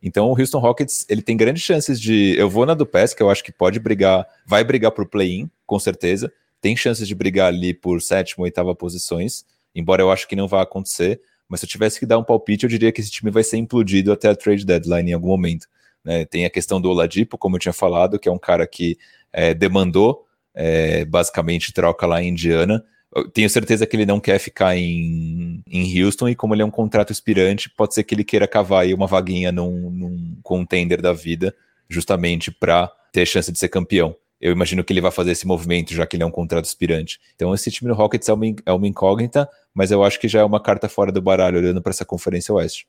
Então 0.03 0.31
o 0.31 0.39
Houston 0.39 0.59
Rockets 0.59 1.07
ele 1.09 1.23
tem 1.23 1.37
grandes 1.37 1.63
chances 1.63 2.01
de. 2.01 2.35
Eu 2.39 2.49
vou 2.49 2.67
na 2.67 2.75
do 2.75 2.87
PES, 2.87 3.15
que 3.15 3.23
eu 3.23 3.31
acho 3.31 3.43
que 3.43 3.53
pode 3.53 3.81
brigar, 3.81 4.27
vai 4.47 4.63
brigar 4.63 4.93
por 4.93 5.07
play-in, 5.07 5.51
com 5.67 5.79
certeza. 5.79 6.33
Tem 6.61 6.77
chances 6.77 7.07
de 7.07 7.15
brigar 7.15 7.49
ali 7.49 7.75
por 7.75 8.01
sétima, 8.01 8.45
oitava 8.45 8.75
posições, 8.75 9.45
embora 9.75 10.03
eu 10.03 10.11
acho 10.11 10.29
que 10.29 10.37
não 10.37 10.49
vai 10.49 10.63
acontecer. 10.63 11.21
Mas 11.49 11.61
se 11.61 11.67
eu 11.67 11.71
tivesse 11.71 12.01
que 12.01 12.07
dar 12.07 12.19
um 12.19 12.25
palpite, 12.25 12.65
eu 12.65 12.71
diria 12.71 12.91
que 12.91 13.01
esse 13.01 13.11
time 13.11 13.31
vai 13.31 13.45
ser 13.45 13.57
implodido 13.57 14.13
até 14.13 14.29
a 14.29 14.35
trade 14.35 14.67
deadline 14.67 15.11
em 15.11 15.15
algum 15.15 15.29
momento. 15.29 15.69
Né? 16.05 16.25
Tem 16.25 16.45
a 16.45 16.51
questão 16.51 16.81
do 16.81 16.91
Oladipo, 16.91 17.39
como 17.39 17.57
eu 17.57 17.61
tinha 17.61 17.73
falado, 17.73 18.19
que 18.19 18.29
é 18.29 18.33
um 18.33 18.39
cara 18.39 18.67
que 18.67 18.99
é, 19.33 19.55
demandou 19.55 20.27
é, 20.55 21.05
basicamente 21.05 21.73
troca 21.73 22.07
lá 22.07 22.23
em 22.23 22.29
Indiana 22.31 22.85
tenho 23.25 23.49
certeza 23.49 23.87
que 23.87 23.97
ele 23.97 24.07
não 24.07 24.21
quer 24.21 24.39
ficar 24.39 24.77
em, 24.77 25.63
em 25.67 26.03
Houston, 26.03 26.29
e 26.29 26.35
como 26.35 26.55
ele 26.55 26.63
é 26.63 26.65
um 26.65 26.71
contrato 26.71 27.13
expirante, 27.13 27.71
pode 27.71 27.95
ser 27.95 28.05
que 28.05 28.15
ele 28.15 28.25
queira 28.25 28.47
cavar 28.47 28.83
aí 28.83 28.95
uma 28.95 29.07
vaguinha 29.07 29.51
num, 29.53 29.91
num 29.91 30.37
contender 30.43 31.01
da 31.01 31.13
vida, 31.13 31.55
justamente 31.89 32.51
para 32.51 32.91
ter 33.13 33.27
chance 33.27 33.51
de 33.51 33.59
ser 33.59 33.69
campeão. 33.69 34.15
Eu 34.41 34.53
imagino 34.53 34.85
que 34.85 34.93
ele 34.93 35.01
vai 35.01 35.11
fazer 35.11 35.33
esse 35.33 35.47
movimento, 35.47 35.95
já 35.95 36.07
que 36.07 36.17
ele 36.17 36.23
é 36.23 36.27
um 36.27 36.31
contrato 36.31 36.67
expirante. 36.67 37.19
Então, 37.35 37.55
esse 37.55 37.71
time 37.71 37.91
do 37.91 37.95
Rockets 37.95 38.29
é 38.29 38.33
uma, 38.33 38.47
é 38.67 38.73
uma 38.73 38.87
incógnita, 38.87 39.49
mas 39.75 39.91
eu 39.91 40.05
acho 40.05 40.21
que 40.21 40.29
já 40.29 40.41
é 40.41 40.45
uma 40.45 40.61
carta 40.61 40.89
fora 40.89 41.11
do 41.11 41.23
baralho, 41.23 41.59
olhando 41.59 41.81
para 41.81 41.91
essa 41.91 42.05
Conferência 42.05 42.53
Oeste. 42.55 42.87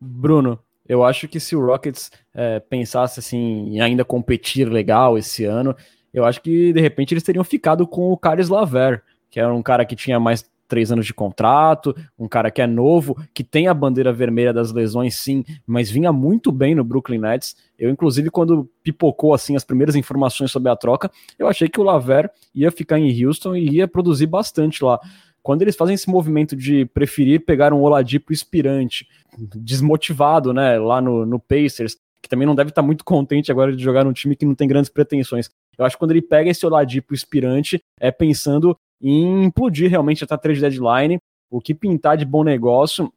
Bruno, 0.00 0.58
eu 0.86 1.04
acho 1.04 1.26
que 1.26 1.40
se 1.40 1.56
o 1.56 1.64
Rockets 1.64 2.10
é, 2.34 2.60
pensasse 2.60 3.18
assim, 3.18 3.74
em 3.74 3.80
ainda 3.80 4.04
competir 4.04 4.68
legal 4.68 5.16
esse 5.16 5.44
ano, 5.44 5.74
eu 6.12 6.24
acho 6.24 6.40
que 6.40 6.72
de 6.72 6.80
repente 6.80 7.12
eles 7.12 7.22
teriam 7.22 7.44
ficado 7.44 7.86
com 7.86 8.12
o 8.12 8.16
Caris 8.16 8.48
Laver 8.48 9.02
que 9.30 9.40
era 9.40 9.52
um 9.52 9.62
cara 9.62 9.84
que 9.84 9.96
tinha 9.96 10.18
mais 10.18 10.44
três 10.68 10.92
anos 10.92 11.06
de 11.06 11.14
contrato, 11.14 11.96
um 12.18 12.28
cara 12.28 12.50
que 12.50 12.60
é 12.60 12.66
novo, 12.66 13.16
que 13.32 13.42
tem 13.42 13.66
a 13.66 13.74
bandeira 13.74 14.12
vermelha 14.12 14.52
das 14.52 14.70
lesões, 14.70 15.16
sim, 15.16 15.42
mas 15.66 15.90
vinha 15.90 16.12
muito 16.12 16.52
bem 16.52 16.74
no 16.74 16.84
Brooklyn 16.84 17.18
Nets. 17.18 17.56
Eu, 17.78 17.88
inclusive, 17.90 18.30
quando 18.30 18.68
pipocou 18.82 19.32
assim 19.32 19.56
as 19.56 19.64
primeiras 19.64 19.96
informações 19.96 20.52
sobre 20.52 20.70
a 20.70 20.76
troca, 20.76 21.10
eu 21.38 21.48
achei 21.48 21.68
que 21.68 21.80
o 21.80 21.82
Laver 21.82 22.30
ia 22.54 22.70
ficar 22.70 22.98
em 22.98 23.24
Houston 23.24 23.56
e 23.56 23.76
ia 23.76 23.88
produzir 23.88 24.26
bastante 24.26 24.84
lá. 24.84 25.00
Quando 25.42 25.62
eles 25.62 25.76
fazem 25.76 25.94
esse 25.94 26.10
movimento 26.10 26.54
de 26.54 26.84
preferir 26.84 27.44
pegar 27.46 27.72
um 27.72 27.80
Oladipo 27.80 28.32
inspirante, 28.32 29.08
desmotivado, 29.56 30.52
né, 30.52 30.78
lá 30.78 31.00
no, 31.00 31.24
no 31.24 31.40
Pacers, 31.40 31.96
que 32.20 32.28
também 32.28 32.46
não 32.46 32.54
deve 32.54 32.68
estar 32.68 32.82
muito 32.82 33.04
contente 33.04 33.50
agora 33.50 33.74
de 33.74 33.82
jogar 33.82 34.04
num 34.04 34.12
time 34.12 34.36
que 34.36 34.44
não 34.44 34.54
tem 34.54 34.68
grandes 34.68 34.90
pretensões. 34.90 35.48
Eu 35.78 35.84
acho 35.84 35.96
que 35.96 36.00
quando 36.00 36.10
ele 36.10 36.20
pega 36.20 36.50
esse 36.50 36.66
Oladipo 36.66 37.14
inspirante, 37.14 37.80
é 37.98 38.10
pensando 38.10 38.76
em 39.00 39.44
implodir 39.44 39.90
realmente 39.90 40.24
a 40.28 40.38
trade 40.38 40.60
deadline, 40.60 41.20
o 41.50 41.60
que 41.60 41.74
pintar 41.74 42.16
de 42.16 42.24
bom 42.24 42.44
negócio. 42.44 43.12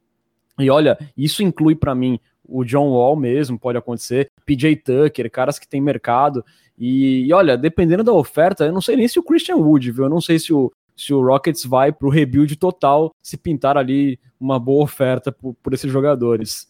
E 0.59 0.69
olha, 0.69 0.97
isso 1.17 1.43
inclui 1.43 1.75
para 1.75 1.95
mim 1.95 2.19
o 2.43 2.63
John 2.63 2.89
Wall 2.89 3.15
mesmo, 3.15 3.57
pode 3.57 3.77
acontecer, 3.77 4.29
PJ 4.45 4.75
Tucker, 4.77 5.31
caras 5.31 5.57
que 5.57 5.67
tem 5.67 5.81
mercado. 5.81 6.43
E, 6.77 7.25
e, 7.27 7.33
olha, 7.33 7.57
dependendo 7.57 8.03
da 8.03 8.11
oferta, 8.11 8.65
eu 8.65 8.73
não 8.73 8.81
sei 8.81 8.95
nem 8.95 9.07
se 9.07 9.19
o 9.19 9.23
Christian 9.23 9.55
Wood, 9.55 9.91
viu? 9.91 10.05
Eu 10.05 10.09
não 10.09 10.19
sei 10.19 10.37
se 10.37 10.53
o, 10.53 10.71
se 10.95 11.13
o 11.13 11.23
Rockets 11.23 11.63
vai 11.63 11.91
para 11.91 12.07
o 12.07 12.11
rebuild 12.11 12.55
total 12.57 13.13
se 13.21 13.37
pintar 13.37 13.77
ali 13.77 14.19
uma 14.39 14.59
boa 14.59 14.83
oferta 14.83 15.31
por, 15.31 15.55
por 15.61 15.73
esses 15.73 15.91
jogadores. 15.91 16.67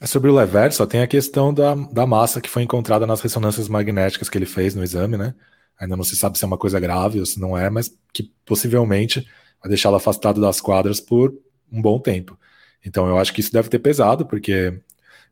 É 0.00 0.06
sobre 0.06 0.30
o 0.30 0.34
Lever, 0.34 0.72
só 0.72 0.84
tem 0.84 1.00
a 1.00 1.06
questão 1.06 1.54
da, 1.54 1.74
da 1.74 2.06
massa 2.06 2.40
que 2.40 2.50
foi 2.50 2.62
encontrada 2.62 3.06
nas 3.06 3.20
ressonâncias 3.20 3.68
magnéticas 3.68 4.28
que 4.28 4.36
ele 4.36 4.44
fez 4.44 4.74
no 4.74 4.82
exame, 4.82 5.16
né? 5.16 5.34
Ainda 5.78 5.96
não 5.96 6.04
se 6.04 6.16
sabe 6.16 6.38
se 6.38 6.44
é 6.44 6.46
uma 6.46 6.58
coisa 6.58 6.80
grave 6.80 7.20
ou 7.20 7.26
se 7.26 7.40
não 7.40 7.56
é, 7.56 7.68
mas 7.68 7.94
que 8.12 8.30
possivelmente 8.44 9.26
vai 9.60 9.68
deixá-lo 9.68 9.96
afastado 9.96 10.40
das 10.40 10.60
quadras 10.60 11.00
por 11.00 11.34
um 11.70 11.82
bom 11.82 11.98
tempo. 11.98 12.38
Então 12.84 13.06
eu 13.08 13.18
acho 13.18 13.32
que 13.32 13.40
isso 13.40 13.52
deve 13.52 13.68
ter 13.68 13.78
pesado, 13.78 14.24
porque 14.24 14.80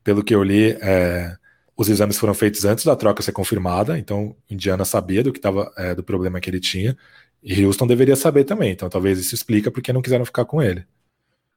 pelo 0.02 0.22
que 0.22 0.34
eu 0.34 0.42
li, 0.42 0.76
é, 0.80 1.36
os 1.76 1.88
exames 1.88 2.18
foram 2.18 2.34
feitos 2.34 2.64
antes 2.64 2.84
da 2.84 2.96
troca 2.96 3.22
ser 3.22 3.32
confirmada, 3.32 3.98
então 3.98 4.36
Indiana 4.50 4.84
sabia 4.84 5.22
do 5.22 5.32
que 5.32 5.38
estava 5.38 5.72
é, 5.76 5.94
do 5.94 6.02
problema 6.02 6.40
que 6.40 6.50
ele 6.50 6.60
tinha, 6.60 6.96
e 7.42 7.64
Houston 7.64 7.86
deveria 7.86 8.16
saber 8.16 8.44
também. 8.44 8.72
Então 8.72 8.88
talvez 8.88 9.18
isso 9.18 9.34
explica 9.34 9.70
porque 9.70 9.92
não 9.92 10.02
quiseram 10.02 10.24
ficar 10.24 10.44
com 10.44 10.60
ele. 10.60 10.84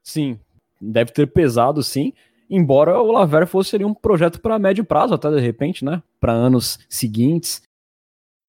Sim, 0.04 0.40
deve 0.82 1.12
ter 1.12 1.28
pesado, 1.28 1.84
sim. 1.84 2.14
Embora 2.50 3.02
o 3.02 3.12
Laver 3.12 3.46
fosse 3.46 3.76
um 3.84 3.94
projeto 3.94 4.40
para 4.40 4.58
médio 4.58 4.86
prazo, 4.86 5.14
até 5.14 5.30
de 5.30 5.40
repente, 5.40 5.84
né? 5.84 6.02
Para 6.20 6.32
anos 6.32 6.80
seguintes. 6.88 7.62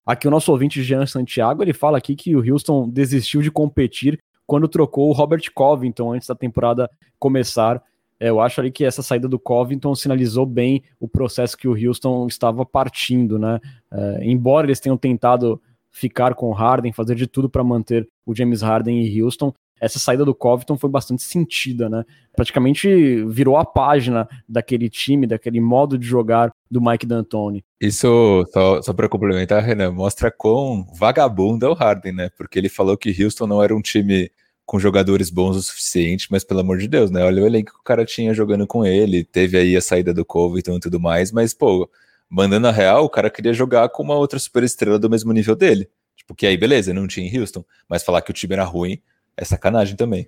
Aqui 0.09 0.27
o 0.27 0.31
nosso 0.31 0.51
ouvinte 0.51 0.83
Jean 0.83 1.05
Santiago, 1.05 1.63
ele 1.63 1.75
fala 1.75 1.99
aqui 1.99 2.17
que 2.17 2.35
o 2.35 2.41
Houston 2.41 2.89
desistiu 2.89 3.43
de 3.43 3.51
competir 3.51 4.19
quando 4.47 4.67
trocou 4.67 5.11
o 5.11 5.13
Robert 5.13 5.43
Covington 5.55 6.15
antes 6.15 6.27
da 6.27 6.35
temporada 6.35 6.91
começar. 7.19 7.83
É, 8.19 8.31
eu 8.31 8.41
acho 8.41 8.59
ali 8.59 8.71
que 8.71 8.87
essa 8.87 9.03
saída 9.03 9.29
do 9.29 9.39
Covington 9.39 9.95
sinalizou 9.95 10.47
bem 10.47 10.83
o 10.99 11.07
processo 11.07 11.59
que 11.59 11.69
o 11.69 11.75
Houston 11.75 12.27
estava 12.27 12.65
partindo, 12.65 13.39
né? 13.39 13.61
É, 13.93 14.21
embora 14.23 14.67
eles 14.67 14.81
tenham 14.81 14.97
tentado 14.97 15.61
ficar 15.91 16.35
com 16.35 16.49
o 16.49 16.55
Harden, 16.55 16.91
fazer 16.91 17.15
de 17.15 17.27
tudo 17.27 17.51
para 17.51 17.63
manter 17.63 18.09
o 18.25 18.35
James 18.35 18.63
Harden 18.63 19.07
em 19.07 19.21
Houston, 19.21 19.53
essa 19.79 19.99
saída 19.99 20.25
do 20.25 20.35
Covington 20.35 20.79
foi 20.79 20.89
bastante 20.89 21.23
sentida, 21.23 21.87
né? 21.91 22.03
Praticamente 22.35 23.23
virou 23.27 23.59
a 23.59 23.65
página 23.67 24.27
daquele 24.49 24.89
time, 24.89 25.27
daquele 25.27 25.61
modo 25.61 25.99
de 25.99 26.07
jogar 26.07 26.51
do 26.71 26.81
Mike 26.81 27.07
D'Antoni. 27.07 27.65
Isso, 27.81 28.45
só, 28.53 28.83
só 28.83 28.93
para 28.93 29.09
complementar, 29.09 29.63
Renan, 29.63 29.93
mostra 29.93 30.31
quão 30.31 30.87
vagabundo 30.95 31.67
é 31.67 31.69
o 31.69 31.75
Harden, 31.75 32.13
né? 32.13 32.31
Porque 32.37 32.59
ele 32.59 32.69
falou 32.69 32.97
que 32.97 33.25
Houston 33.25 33.47
não 33.47 33.63
era 33.63 33.75
um 33.75 33.81
time 33.81 34.31
com 34.67 34.79
jogadores 34.79 35.31
bons 35.31 35.57
o 35.57 35.63
suficiente, 35.63 36.29
mas 36.31 36.45
pelo 36.45 36.61
amor 36.61 36.77
de 36.79 36.87
Deus, 36.87 37.11
né? 37.11 37.25
Olha 37.25 37.43
o 37.43 37.47
elenco 37.47 37.73
que 37.73 37.81
o 37.81 37.83
cara 37.83 38.05
tinha 38.05 38.35
jogando 38.35 38.67
com 38.67 38.85
ele, 38.85 39.25
teve 39.25 39.57
aí 39.57 39.75
a 39.75 39.81
saída 39.81 40.13
do 40.13 40.25
Covington 40.25 40.77
e 40.77 40.81
tudo 40.81 41.01
mais, 41.01 41.33
mas, 41.33 41.55
pô, 41.55 41.91
mandando 42.29 42.69
a 42.69 42.71
real, 42.71 43.05
o 43.05 43.09
cara 43.09 43.31
queria 43.31 43.55
jogar 43.55 43.89
com 43.89 44.03
uma 44.03 44.15
outra 44.15 44.39
superestrela 44.39 44.99
do 44.99 45.09
mesmo 45.09 45.33
nível 45.33 45.57
dele. 45.57 45.89
Tipo, 46.15 46.35
que 46.35 46.47
aí, 46.47 46.57
beleza, 46.57 46.93
não 46.93 47.07
tinha 47.07 47.27
em 47.27 47.39
Houston, 47.39 47.65
mas 47.89 48.03
falar 48.03 48.21
que 48.21 48.31
o 48.31 48.35
time 48.35 48.53
era 48.53 48.65
ruim 48.65 49.01
é 49.35 49.45
sacanagem 49.45 49.97
também. 49.97 50.27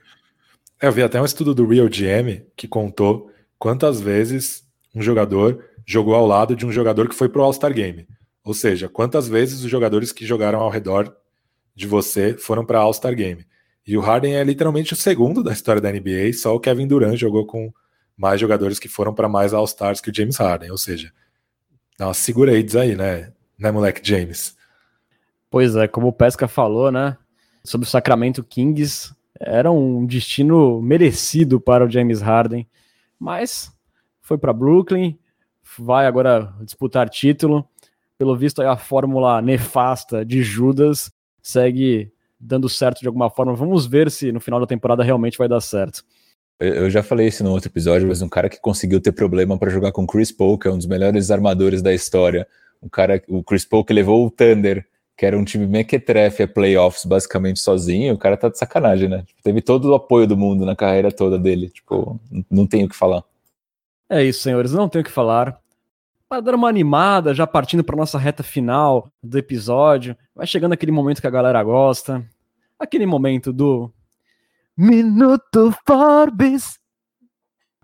É, 0.80 0.86
eu 0.86 0.92
vi 0.92 1.02
até 1.02 1.20
um 1.20 1.24
estudo 1.24 1.54
do 1.54 1.66
Real 1.66 1.88
GM 1.88 2.42
que 2.56 2.66
contou 2.66 3.30
quantas 3.58 4.00
vezes 4.00 4.64
um 4.94 5.02
jogador 5.02 5.62
jogou 5.90 6.14
ao 6.14 6.24
lado 6.24 6.54
de 6.54 6.64
um 6.64 6.70
jogador 6.70 7.08
que 7.08 7.16
foi 7.16 7.28
pro 7.28 7.42
All-Star 7.42 7.74
Game. 7.74 8.06
Ou 8.44 8.54
seja, 8.54 8.88
quantas 8.88 9.26
vezes 9.26 9.64
os 9.64 9.68
jogadores 9.68 10.12
que 10.12 10.24
jogaram 10.24 10.60
ao 10.60 10.70
redor 10.70 11.12
de 11.74 11.84
você 11.84 12.34
foram 12.34 12.64
para 12.64 12.78
All-Star 12.78 13.12
Game. 13.12 13.44
E 13.84 13.96
o 13.96 14.00
Harden 14.00 14.36
é 14.36 14.44
literalmente 14.44 14.92
o 14.92 14.96
segundo 14.96 15.42
da 15.42 15.52
história 15.52 15.82
da 15.82 15.90
NBA, 15.90 16.32
só 16.34 16.54
o 16.54 16.60
Kevin 16.60 16.86
Durant 16.86 17.16
jogou 17.16 17.44
com 17.44 17.72
mais 18.16 18.40
jogadores 18.40 18.78
que 18.78 18.86
foram 18.86 19.12
para 19.12 19.28
mais 19.28 19.52
All-Stars 19.52 20.00
que 20.00 20.10
o 20.10 20.14
James 20.14 20.36
Harden. 20.36 20.70
Ou 20.70 20.78
seja, 20.78 21.12
dá 21.98 22.06
uma 22.06 22.14
segura 22.14 22.52
aí, 22.52 22.94
né, 22.94 23.32
né, 23.58 23.72
moleque 23.72 24.00
James? 24.04 24.56
Pois 25.50 25.74
é, 25.74 25.88
como 25.88 26.06
o 26.06 26.12
Pesca 26.12 26.46
falou, 26.46 26.92
né, 26.92 27.16
sobre 27.64 27.84
o 27.84 27.90
Sacramento 27.90 28.44
Kings, 28.44 29.12
era 29.40 29.72
um 29.72 30.06
destino 30.06 30.80
merecido 30.80 31.60
para 31.60 31.84
o 31.84 31.90
James 31.90 32.20
Harden, 32.20 32.64
mas 33.18 33.72
foi 34.20 34.38
para 34.38 34.52
Brooklyn, 34.52 35.18
vai 35.78 36.06
agora 36.06 36.52
disputar 36.62 37.08
título. 37.08 37.66
Pelo 38.18 38.36
visto, 38.36 38.62
a 38.62 38.76
fórmula 38.76 39.40
nefasta 39.40 40.24
de 40.24 40.42
Judas 40.42 41.10
segue 41.42 42.12
dando 42.38 42.68
certo 42.68 43.00
de 43.00 43.06
alguma 43.06 43.30
forma. 43.30 43.54
Vamos 43.54 43.86
ver 43.86 44.10
se 44.10 44.32
no 44.32 44.40
final 44.40 44.60
da 44.60 44.66
temporada 44.66 45.02
realmente 45.02 45.38
vai 45.38 45.48
dar 45.48 45.60
certo. 45.60 46.04
Eu 46.58 46.90
já 46.90 47.02
falei 47.02 47.28
isso 47.28 47.42
no 47.42 47.52
outro 47.52 47.70
episódio, 47.70 48.06
mas 48.06 48.20
um 48.20 48.28
cara 48.28 48.48
que 48.48 48.60
conseguiu 48.60 49.00
ter 49.00 49.12
problema 49.12 49.58
para 49.58 49.70
jogar 49.70 49.92
com 49.92 50.06
Chris 50.06 50.30
Paul, 50.30 50.58
que 50.58 50.68
é 50.68 50.70
um 50.70 50.76
dos 50.76 50.86
melhores 50.86 51.30
armadores 51.30 51.80
da 51.80 51.94
história. 51.94 52.46
Um 52.82 52.88
cara, 52.88 53.22
o 53.28 53.42
Chris 53.42 53.64
Paul 53.64 53.84
que 53.84 53.94
levou 53.94 54.26
o 54.26 54.30
Thunder, 54.30 54.86
que 55.16 55.24
era 55.24 55.38
um 55.38 55.44
time 55.44 55.66
mequetrefe 55.66 56.42
a 56.42 56.48
playoffs 56.48 57.04
basicamente 57.04 57.60
sozinho, 57.60 58.14
o 58.14 58.18
cara 58.18 58.36
tá 58.36 58.48
de 58.48 58.58
sacanagem, 58.58 59.08
né? 59.08 59.24
Teve 59.42 59.62
todo 59.62 59.86
o 59.86 59.94
apoio 59.94 60.26
do 60.26 60.36
mundo 60.36 60.66
na 60.66 60.76
carreira 60.76 61.10
toda 61.10 61.38
dele. 61.38 61.70
Tipo, 61.70 62.20
não 62.50 62.66
tenho 62.66 62.86
o 62.86 62.88
que 62.88 62.96
falar. 62.96 63.22
É 64.12 64.24
isso, 64.24 64.40
senhores, 64.40 64.72
não 64.72 64.88
tenho 64.88 65.02
o 65.02 65.04
que 65.04 65.10
falar. 65.12 65.56
Para 66.28 66.42
dar 66.42 66.56
uma 66.56 66.68
animada, 66.68 67.32
já 67.32 67.46
partindo 67.46 67.84
para 67.84 67.94
nossa 67.94 68.18
reta 68.18 68.42
final 68.42 69.08
do 69.22 69.38
episódio, 69.38 70.16
vai 70.34 70.48
chegando 70.48 70.72
aquele 70.72 70.90
momento 70.90 71.20
que 71.20 71.28
a 71.28 71.30
galera 71.30 71.62
gosta, 71.62 72.28
aquele 72.76 73.06
momento 73.06 73.52
do 73.52 73.88
Minuto 74.76 75.72
Forbes. 75.86 76.76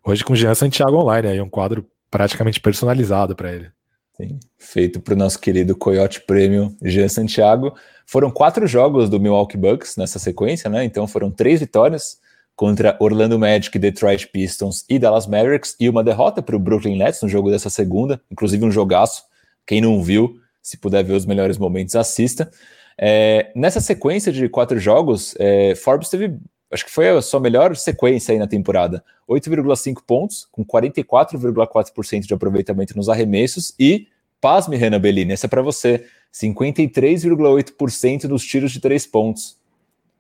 Hoje 0.05 0.25
com 0.25 0.35
Jean 0.35 0.55
Santiago 0.57 0.97
Online, 0.97 1.29
aí 1.29 1.41
um 1.41 1.49
quadro 1.49 1.89
praticamente 2.11 2.61
personalizado 2.61 3.37
para 3.37 3.53
ele. 3.53 3.71
Sim, 4.17 4.41
feito 4.59 5.01
para 5.01 5.15
o 5.15 5.17
nosso 5.17 5.39
querido 5.39 5.77
Coyote 5.77 6.23
Premium 6.23 6.75
Jean 6.83 7.09
Santiago. 7.09 7.73
Foram 8.05 8.33
quatro 8.33 8.67
jogos 8.67 9.09
do 9.09 9.21
Milwaukee 9.21 9.57
Bucks 9.57 9.97
nessa 9.97 10.19
sequência, 10.19 10.69
né? 10.69 10.83
Então 10.83 11.07
foram 11.07 11.31
três 11.31 11.61
vitórias, 11.61 12.19
contra 12.57 12.97
Orlando 12.99 13.39
Magic, 13.39 13.79
Detroit 13.79 14.27
Pistons 14.29 14.85
e 14.89 14.99
Dallas 14.99 15.27
Mavericks, 15.27 15.77
e 15.79 15.91
uma 15.91 16.03
derrota 16.03 16.41
para 16.43 16.57
o 16.57 16.59
Brooklyn 16.59 16.97
Nets 16.97 17.21
no 17.23 17.29
jogo 17.29 17.51
dessa 17.51 17.69
segunda, 17.69 18.19
inclusive 18.31 18.65
um 18.65 18.71
jogaço. 18.71 19.25
Quem 19.67 19.83
não 19.83 20.03
viu, 20.03 20.41
se 20.63 20.79
puder 20.79 21.05
ver 21.05 21.13
os 21.13 21.27
melhores 21.27 21.59
momentos, 21.59 21.95
assista. 21.95 22.51
É, 22.99 23.53
nessa 23.55 23.79
sequência 23.81 24.33
de 24.33 24.49
quatro 24.49 24.81
jogos, 24.81 25.35
é, 25.39 25.75
Forbes 25.75 26.09
teve, 26.09 26.35
acho 26.73 26.87
que 26.87 26.91
foi 26.91 27.11
a 27.11 27.21
sua 27.21 27.39
melhor 27.41 27.77
sequência 27.77 28.33
aí 28.33 28.39
na 28.39 28.47
temporada: 28.47 29.05
8,5 29.29 30.03
pontos, 30.07 30.49
com 30.51 30.65
44,4% 30.65 32.27
de 32.27 32.33
aproveitamento 32.33 32.97
nos 32.97 33.11
arremessos, 33.11 33.75
e, 33.79 34.09
pasme, 34.41 34.77
Renan 34.77 34.99
Bellini, 34.99 35.35
essa 35.35 35.45
é 35.47 35.49
para 35.49 35.61
você: 35.61 36.07
53,8% 36.33 38.25
nos 38.25 38.43
tiros 38.43 38.73
de 38.73 38.81
três 38.81 39.07
pontos. 39.07 39.59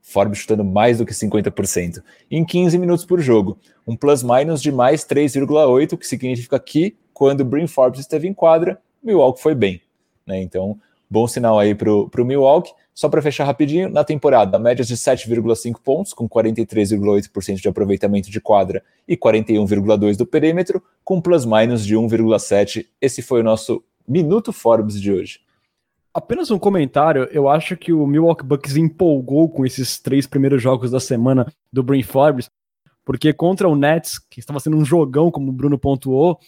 Forbes 0.08 0.38
chutando 0.38 0.64
mais 0.64 0.98
do 0.98 1.04
que 1.04 1.12
50%, 1.12 2.00
em 2.30 2.44
15 2.44 2.78
minutos 2.78 3.04
por 3.04 3.20
jogo. 3.20 3.58
Um 3.84 3.96
plus-minus 3.96 4.62
de 4.62 4.70
mais 4.70 5.04
3,8, 5.04 5.98
que 5.98 6.06
significa 6.06 6.60
que, 6.60 6.96
quando 7.12 7.40
o 7.40 7.68
Forbes 7.68 7.98
esteve 7.98 8.28
em 8.28 8.32
quadra, 8.32 8.80
Milwaukee 9.02 9.42
foi 9.42 9.52
bem. 9.52 9.82
Né? 10.24 10.40
Então, 10.40 10.78
bom 11.10 11.26
sinal 11.26 11.58
aí 11.58 11.74
para 11.74 11.90
o 11.90 12.24
Milwaukee. 12.24 12.72
Só 12.94 13.08
para 13.08 13.20
fechar 13.20 13.44
rapidinho, 13.44 13.90
na 13.90 14.04
temporada, 14.04 14.60
médias 14.60 14.86
de 14.86 14.96
7,5 14.96 15.80
pontos, 15.82 16.14
com 16.14 16.28
43,8% 16.28 17.56
de 17.56 17.68
aproveitamento 17.68 18.30
de 18.30 18.40
quadra 18.40 18.82
e 19.08 19.16
41,2% 19.16 20.16
do 20.16 20.24
perímetro, 20.24 20.82
com 21.04 21.20
plus-minus 21.20 21.84
de 21.84 21.96
1,7%. 21.96 22.86
Esse 23.00 23.22
foi 23.22 23.40
o 23.40 23.44
nosso 23.44 23.82
Minuto 24.08 24.52
Forbes 24.52 25.00
de 25.00 25.12
hoje. 25.12 25.40
Apenas 26.16 26.50
um 26.50 26.58
comentário, 26.58 27.28
eu 27.30 27.46
acho 27.46 27.76
que 27.76 27.92
o 27.92 28.06
Milwaukee 28.06 28.42
Bucks 28.42 28.74
empolgou 28.74 29.50
com 29.50 29.66
esses 29.66 30.00
três 30.00 30.26
primeiros 30.26 30.62
jogos 30.62 30.90
da 30.90 30.98
semana 30.98 31.46
do 31.70 31.82
Brin 31.82 32.02
Forbes, 32.02 32.48
porque 33.04 33.34
contra 33.34 33.68
o 33.68 33.76
Nets, 33.76 34.18
que 34.18 34.40
estava 34.40 34.58
sendo 34.58 34.78
um 34.78 34.84
jogão, 34.84 35.30
como 35.30 35.50
o 35.50 35.52
Bruno 35.52 35.78
pontuou, 35.78 36.38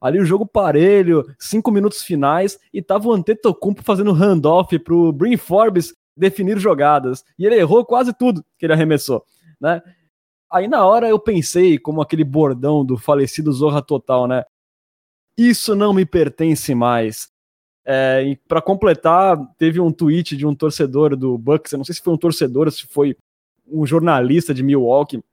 ali 0.00 0.18
o 0.18 0.24
jogo 0.24 0.46
parelho, 0.46 1.26
cinco 1.38 1.70
minutos 1.70 2.02
finais, 2.02 2.58
e 2.72 2.80
tava 2.80 3.06
o 3.06 3.12
Antetokounmpo 3.12 3.82
fazendo 3.82 4.12
handoff 4.12 4.78
pro 4.78 5.12
Brin 5.12 5.36
Forbes 5.36 5.94
definir 6.16 6.58
jogadas, 6.58 7.22
e 7.38 7.44
ele 7.44 7.56
errou 7.56 7.84
quase 7.84 8.14
tudo 8.14 8.42
que 8.58 8.64
ele 8.64 8.72
arremessou, 8.72 9.22
né? 9.60 9.82
Aí 10.50 10.66
na 10.66 10.86
hora 10.86 11.06
eu 11.06 11.18
pensei, 11.18 11.78
como 11.78 12.00
aquele 12.00 12.24
bordão 12.24 12.82
do 12.82 12.96
falecido 12.96 13.52
Zorra 13.52 13.82
Total, 13.82 14.26
né? 14.26 14.44
Isso 15.36 15.76
não 15.76 15.92
me 15.92 16.06
pertence 16.06 16.74
mais. 16.74 17.28
É, 17.90 18.22
e 18.22 18.36
para 18.36 18.60
completar, 18.60 19.38
teve 19.56 19.80
um 19.80 19.90
tweet 19.90 20.36
de 20.36 20.46
um 20.46 20.54
torcedor 20.54 21.16
do 21.16 21.38
Bucks, 21.38 21.72
eu 21.72 21.78
não 21.78 21.84
sei 21.84 21.94
se 21.94 22.02
foi 22.02 22.12
um 22.12 22.18
torcedor 22.18 22.66
ou 22.66 22.70
se 22.70 22.86
foi 22.86 23.16
um 23.66 23.86
jornalista 23.86 24.52
de 24.52 24.62
Milwaukee, 24.62 25.24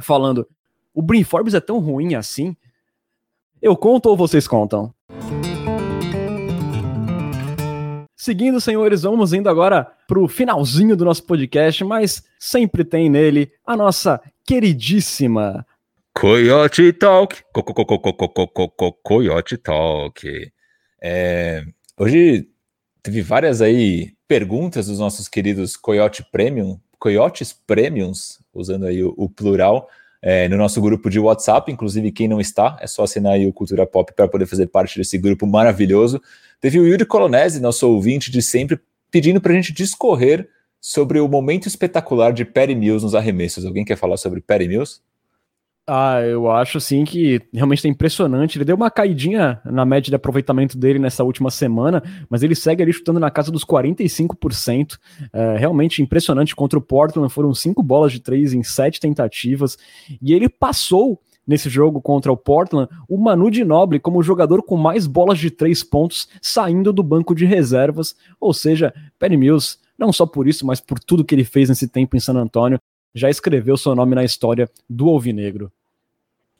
falando: 0.00 0.48
o 0.94 1.02
Brin 1.02 1.22
Forbes 1.22 1.52
é 1.52 1.60
tão 1.60 1.78
ruim 1.78 2.14
assim? 2.14 2.56
Eu 3.60 3.76
conto 3.76 4.08
ou 4.08 4.16
vocês 4.16 4.48
contam? 4.48 4.94
Seguindo, 8.16 8.60
senhores, 8.62 9.02
vamos 9.02 9.34
indo 9.34 9.50
agora 9.50 9.84
para 10.08 10.18
o 10.18 10.26
finalzinho 10.26 10.96
do 10.96 11.04
nosso 11.04 11.24
podcast, 11.24 11.84
mas 11.84 12.24
sempre 12.38 12.82
tem 12.82 13.10
nele 13.10 13.52
a 13.66 13.76
nossa 13.76 14.22
queridíssima 14.46 15.66
Coyote 16.14 16.92
Talk. 16.92 17.42
Coyote 19.02 19.56
Talk. 19.56 20.52
É, 21.02 21.64
Hoje 22.00 22.48
teve 23.02 23.20
várias 23.20 23.60
aí 23.60 24.14
perguntas 24.26 24.86
dos 24.86 24.98
nossos 24.98 25.28
queridos 25.28 25.76
Coyote 25.76 26.24
Premium, 26.32 26.80
Coyotes 26.98 27.52
Premiums, 27.52 28.40
usando 28.54 28.86
aí 28.86 29.04
o, 29.04 29.12
o 29.18 29.28
plural, 29.28 29.86
é, 30.22 30.48
no 30.48 30.56
nosso 30.56 30.80
grupo 30.80 31.10
de 31.10 31.20
WhatsApp. 31.20 31.70
Inclusive, 31.70 32.10
quem 32.10 32.26
não 32.26 32.40
está, 32.40 32.78
é 32.80 32.86
só 32.86 33.02
assinar 33.02 33.34
aí 33.34 33.46
o 33.46 33.52
Cultura 33.52 33.86
Pop 33.86 34.14
para 34.14 34.26
poder 34.26 34.46
fazer 34.46 34.68
parte 34.68 34.96
desse 34.96 35.18
grupo 35.18 35.46
maravilhoso. 35.46 36.22
Teve 36.58 36.80
o 36.80 36.86
Yuri 36.86 37.04
Colonese, 37.04 37.60
nosso 37.60 37.86
ouvinte 37.86 38.30
de 38.30 38.40
sempre, 38.40 38.80
pedindo 39.10 39.38
para 39.38 39.52
a 39.52 39.56
gente 39.56 39.70
discorrer 39.70 40.48
sobre 40.80 41.20
o 41.20 41.28
momento 41.28 41.66
espetacular 41.66 42.32
de 42.32 42.46
Perry 42.46 42.74
Mills 42.74 43.04
nos 43.04 43.14
arremessos. 43.14 43.66
Alguém 43.66 43.84
quer 43.84 43.96
falar 43.96 44.16
sobre 44.16 44.40
Perry 44.40 44.68
Mills? 44.68 45.02
Ah, 45.92 46.22
eu 46.22 46.48
acho 46.48 46.80
sim 46.80 47.04
que 47.04 47.42
realmente 47.52 47.84
é 47.84 47.90
impressionante. 47.90 48.56
Ele 48.56 48.64
deu 48.64 48.76
uma 48.76 48.92
caidinha 48.92 49.60
na 49.64 49.84
média 49.84 50.08
de 50.08 50.14
aproveitamento 50.14 50.78
dele 50.78 51.00
nessa 51.00 51.24
última 51.24 51.50
semana, 51.50 52.00
mas 52.28 52.44
ele 52.44 52.54
segue 52.54 52.80
ali 52.80 52.92
chutando 52.92 53.18
na 53.18 53.28
casa 53.28 53.50
dos 53.50 53.64
45%. 53.64 54.96
É, 55.32 55.56
realmente 55.56 56.00
impressionante. 56.00 56.54
Contra 56.54 56.78
o 56.78 56.82
Portland 56.82 57.28
foram 57.32 57.52
cinco 57.52 57.82
bolas 57.82 58.12
de 58.12 58.20
três 58.20 58.52
em 58.52 58.62
sete 58.62 59.00
tentativas. 59.00 59.76
E 60.22 60.32
ele 60.32 60.48
passou 60.48 61.20
nesse 61.44 61.68
jogo 61.68 62.00
contra 62.00 62.30
o 62.30 62.36
Portland 62.36 62.88
o 63.08 63.18
Manu 63.18 63.52
Ginobili 63.52 63.98
como 63.98 64.20
o 64.20 64.22
jogador 64.22 64.62
com 64.62 64.76
mais 64.76 65.08
bolas 65.08 65.40
de 65.40 65.50
três 65.50 65.82
pontos 65.82 66.28
saindo 66.40 66.92
do 66.92 67.02
banco 67.02 67.34
de 67.34 67.44
reservas. 67.44 68.14
Ou 68.40 68.54
seja, 68.54 68.94
Penny 69.18 69.36
Mills, 69.36 69.76
não 69.98 70.12
só 70.12 70.24
por 70.24 70.46
isso, 70.46 70.64
mas 70.64 70.80
por 70.80 71.00
tudo 71.00 71.24
que 71.24 71.34
ele 71.34 71.42
fez 71.42 71.68
nesse 71.68 71.88
tempo 71.88 72.16
em 72.16 72.20
San 72.20 72.34
Antonio, 72.34 72.78
já 73.12 73.28
escreveu 73.28 73.76
seu 73.76 73.92
nome 73.96 74.14
na 74.14 74.22
história 74.22 74.70
do 74.88 75.08
Alvinegro. 75.08 75.72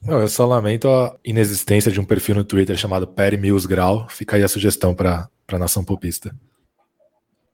Eu 0.06 0.28
só 0.28 0.46
lamento 0.46 0.88
a 0.88 1.16
inexistência 1.24 1.92
de 1.92 2.00
um 2.00 2.04
perfil 2.04 2.34
no 2.34 2.44
Twitter 2.44 2.76
chamado 2.76 3.06
Perry 3.06 3.36
Mills 3.36 3.68
Grau. 3.68 4.06
Fica 4.08 4.36
aí 4.36 4.42
a 4.42 4.48
sugestão 4.48 4.94
para 4.94 5.28
a 5.48 5.58
nação 5.58 5.84
popista. 5.84 6.34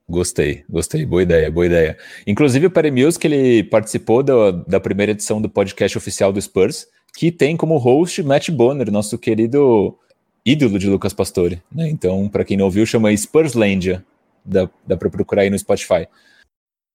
Gostei, 0.09 0.63
gostei, 0.69 1.05
boa 1.05 1.21
ideia, 1.21 1.51
boa 1.51 1.65
ideia. 1.65 1.97
Inclusive 2.25 2.67
o 2.67 2.71
Perry 2.71 2.91
Mills, 2.91 3.19
que 3.19 3.27
ele 3.27 3.63
participou 3.65 4.23
da, 4.23 4.51
da 4.51 4.79
primeira 4.79 5.11
edição 5.11 5.41
do 5.41 5.49
podcast 5.49 5.97
oficial 5.97 6.31
do 6.31 6.41
Spurs, 6.41 6.87
que 7.17 7.29
tem 7.29 7.57
como 7.57 7.77
host 7.77 8.23
Matt 8.23 8.49
Bonner, 8.49 8.89
nosso 8.89 9.17
querido 9.17 9.97
ídolo 10.45 10.79
de 10.79 10.89
Lucas 10.89 11.11
Pastore. 11.11 11.61
Né? 11.69 11.89
Então, 11.89 12.29
para 12.29 12.45
quem 12.45 12.55
não 12.55 12.65
ouviu, 12.65 12.85
chama 12.85 13.11
Spurslandia, 13.11 14.05
dá, 14.45 14.69
dá 14.87 14.95
para 14.95 15.09
procurar 15.09 15.41
aí 15.41 15.49
no 15.49 15.59
Spotify. 15.59 16.07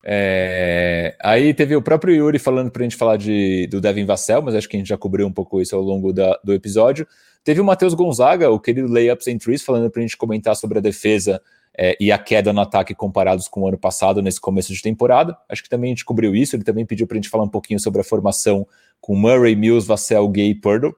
É, 0.04 1.16
aí 1.20 1.54
teve 1.54 1.76
o 1.76 1.82
próprio 1.82 2.14
Yuri 2.14 2.38
falando 2.38 2.70
para 2.70 2.82
a 2.82 2.84
gente 2.84 2.96
falar 2.96 3.16
de, 3.16 3.68
do 3.68 3.80
Devin 3.80 4.04
Vassell, 4.04 4.42
mas 4.42 4.54
acho 4.54 4.68
que 4.68 4.76
a 4.76 4.78
gente 4.80 4.88
já 4.88 4.98
cobriu 4.98 5.26
um 5.26 5.32
pouco 5.32 5.60
isso 5.60 5.76
ao 5.76 5.82
longo 5.82 6.12
da, 6.12 6.38
do 6.42 6.52
episódio. 6.52 7.06
Teve 7.44 7.60
o 7.60 7.64
Matheus 7.64 7.94
Gonzaga, 7.94 8.50
o 8.50 8.60
querido 8.60 8.92
Layups 8.92 9.28
and 9.28 9.38
Trees, 9.38 9.62
falando 9.62 9.90
para 9.90 10.00
a 10.00 10.02
gente 10.02 10.16
comentar 10.16 10.54
sobre 10.54 10.78
a 10.78 10.80
defesa 10.80 11.40
é, 11.76 11.96
e 11.98 12.12
a 12.12 12.18
queda 12.18 12.52
no 12.52 12.60
ataque 12.60 12.94
comparados 12.94 13.48
com 13.48 13.62
o 13.62 13.68
ano 13.68 13.78
passado 13.78 14.20
nesse 14.20 14.40
começo 14.40 14.72
de 14.72 14.82
temporada. 14.82 15.36
Acho 15.48 15.62
que 15.62 15.68
também 15.68 15.90
a 15.90 15.94
gente 15.94 16.04
cobriu 16.04 16.34
isso. 16.34 16.54
Ele 16.54 16.64
também 16.64 16.84
pediu 16.84 17.06
para 17.06 17.16
a 17.16 17.20
gente 17.20 17.28
falar 17.28 17.44
um 17.44 17.48
pouquinho 17.48 17.80
sobre 17.80 18.00
a 18.00 18.04
formação 18.04 18.66
com 19.00 19.16
Murray, 19.16 19.56
Mills, 19.56 19.86
Vassell, 19.86 20.28
Gay 20.28 20.50
e 20.50 20.54
Purdle. 20.54 20.94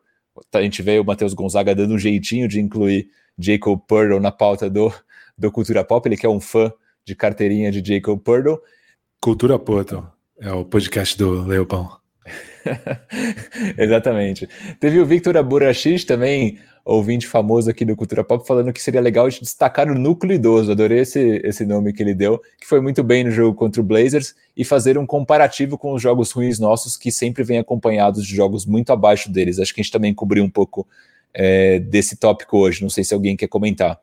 A 0.53 0.63
gente 0.63 0.83
vê 0.83 0.99
o 0.99 1.05
Matheus 1.05 1.33
Gonzaga 1.33 1.75
dando 1.75 1.95
um 1.95 1.99
jeitinho 1.99 2.49
de 2.49 2.61
incluir 2.61 3.09
Jacob 3.39 3.81
Purdle 3.87 4.21
na 4.21 4.33
pauta 4.33 4.69
do, 4.69 4.93
do 5.39 5.51
Cultura 5.51 5.85
Pop. 5.85 6.07
Ele 6.07 6.17
que 6.17 6.27
é 6.27 6.29
um 6.29 6.41
fã 6.41 6.73
de 7.05 7.15
carteirinha 7.15 7.71
de 7.71 7.95
Jacob 7.95 8.19
Purdle. 8.19 8.61
Cultura 9.25 9.59
Purdle 9.59 10.05
é 10.39 10.53
o 10.53 10.67
podcast 10.67 11.17
do 11.17 11.47
Leopão. 11.47 11.89
Exatamente. 13.79 14.47
Teve 14.79 15.01
o 15.01 15.07
Victor 15.07 15.35
Aburaxis 15.39 16.05
também 16.05 16.59
ouvinte 16.85 17.27
famoso 17.27 17.71
aqui 17.71 17.87
do 17.87 17.97
Cultura 17.97 18.23
Pop 18.23 18.47
falando 18.47 18.71
que 18.71 18.83
seria 18.83 19.01
legal 19.01 19.27
de 19.31 19.41
destacar 19.41 19.91
o 19.91 19.95
núcleo 19.95 20.35
idoso. 20.35 20.73
Adorei 20.73 20.99
esse, 20.99 21.41
esse 21.43 21.65
nome 21.65 21.95
que 21.95 22.03
ele 22.03 22.13
deu, 22.13 22.39
que 22.61 22.67
foi 22.67 22.83
muito 22.83 23.03
bem 23.03 23.25
no 23.25 23.31
jogo 23.31 23.57
contra 23.57 23.81
o 23.81 23.85
Blazers, 23.85 24.35
e 24.55 24.63
fazer 24.63 24.99
um 24.99 25.07
comparativo 25.07 25.79
com 25.79 25.95
os 25.95 26.03
jogos 26.03 26.31
ruins 26.31 26.59
nossos, 26.59 26.95
que 26.95 27.11
sempre 27.11 27.43
vêm 27.43 27.57
acompanhados 27.57 28.27
de 28.27 28.37
jogos 28.37 28.67
muito 28.67 28.93
abaixo 28.93 29.33
deles. 29.33 29.59
Acho 29.59 29.75
que 29.75 29.81
a 29.81 29.83
gente 29.83 29.93
também 29.93 30.13
cobriu 30.13 30.45
um 30.45 30.51
pouco 30.51 30.87
é, 31.33 31.79
desse 31.79 32.17
tópico 32.17 32.59
hoje. 32.59 32.83
Não 32.83 32.91
sei 32.91 33.03
se 33.03 33.15
alguém 33.15 33.39
quer 33.39 33.49
comentar. 33.49 33.99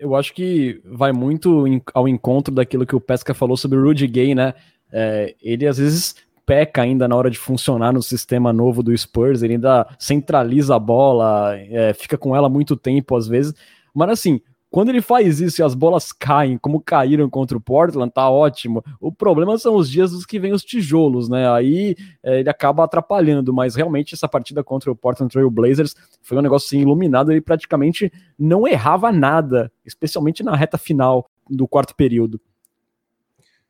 Eu 0.00 0.16
acho 0.16 0.32
que 0.32 0.80
vai 0.84 1.12
muito 1.12 1.64
ao 1.92 2.08
encontro 2.08 2.54
daquilo 2.54 2.86
que 2.86 2.96
o 2.96 3.00
Pesca 3.00 3.34
falou 3.34 3.56
sobre 3.56 3.78
o 3.78 3.82
Rudy 3.82 4.06
Gay, 4.06 4.34
né? 4.34 4.54
É, 4.90 5.36
ele 5.42 5.66
às 5.66 5.76
vezes 5.76 6.16
peca 6.46 6.82
ainda 6.82 7.06
na 7.06 7.14
hora 7.14 7.30
de 7.30 7.38
funcionar 7.38 7.92
no 7.92 8.02
sistema 8.02 8.52
novo 8.52 8.82
do 8.82 8.96
Spurs, 8.96 9.42
ele 9.42 9.52
ainda 9.52 9.86
centraliza 9.98 10.74
a 10.74 10.78
bola, 10.78 11.54
é, 11.56 11.92
fica 11.92 12.18
com 12.18 12.34
ela 12.34 12.48
muito 12.48 12.76
tempo 12.76 13.14
às 13.14 13.28
vezes, 13.28 13.54
mas 13.94 14.10
assim, 14.10 14.40
quando 14.70 14.90
ele 14.90 15.02
faz 15.02 15.40
isso 15.40 15.60
e 15.60 15.64
as 15.64 15.74
bolas 15.74 16.12
caem, 16.12 16.56
como 16.56 16.80
caíram 16.80 17.28
contra 17.28 17.58
o 17.58 17.60
Portland, 17.60 18.12
tá 18.12 18.30
ótimo. 18.30 18.84
O 19.00 19.10
problema 19.10 19.58
são 19.58 19.74
os 19.74 19.90
dias 19.90 20.12
dos 20.12 20.24
que 20.24 20.38
vem 20.38 20.52
os 20.52 20.62
tijolos, 20.62 21.28
né? 21.28 21.50
Aí 21.50 21.96
é, 22.22 22.38
ele 22.38 22.48
acaba 22.48 22.84
atrapalhando, 22.84 23.52
mas 23.52 23.74
realmente 23.74 24.14
essa 24.14 24.28
partida 24.28 24.62
contra 24.62 24.90
o 24.90 24.94
Portland 24.94 25.32
Trail 25.32 25.50
Blazers 25.50 25.96
foi 26.22 26.38
um 26.38 26.42
negócio 26.42 26.66
assim, 26.68 26.82
iluminado. 26.82 27.32
Ele 27.32 27.40
praticamente 27.40 28.12
não 28.38 28.66
errava 28.66 29.10
nada, 29.10 29.72
especialmente 29.84 30.44
na 30.44 30.54
reta 30.54 30.78
final 30.78 31.28
do 31.48 31.66
quarto 31.66 31.96
período. 31.96 32.40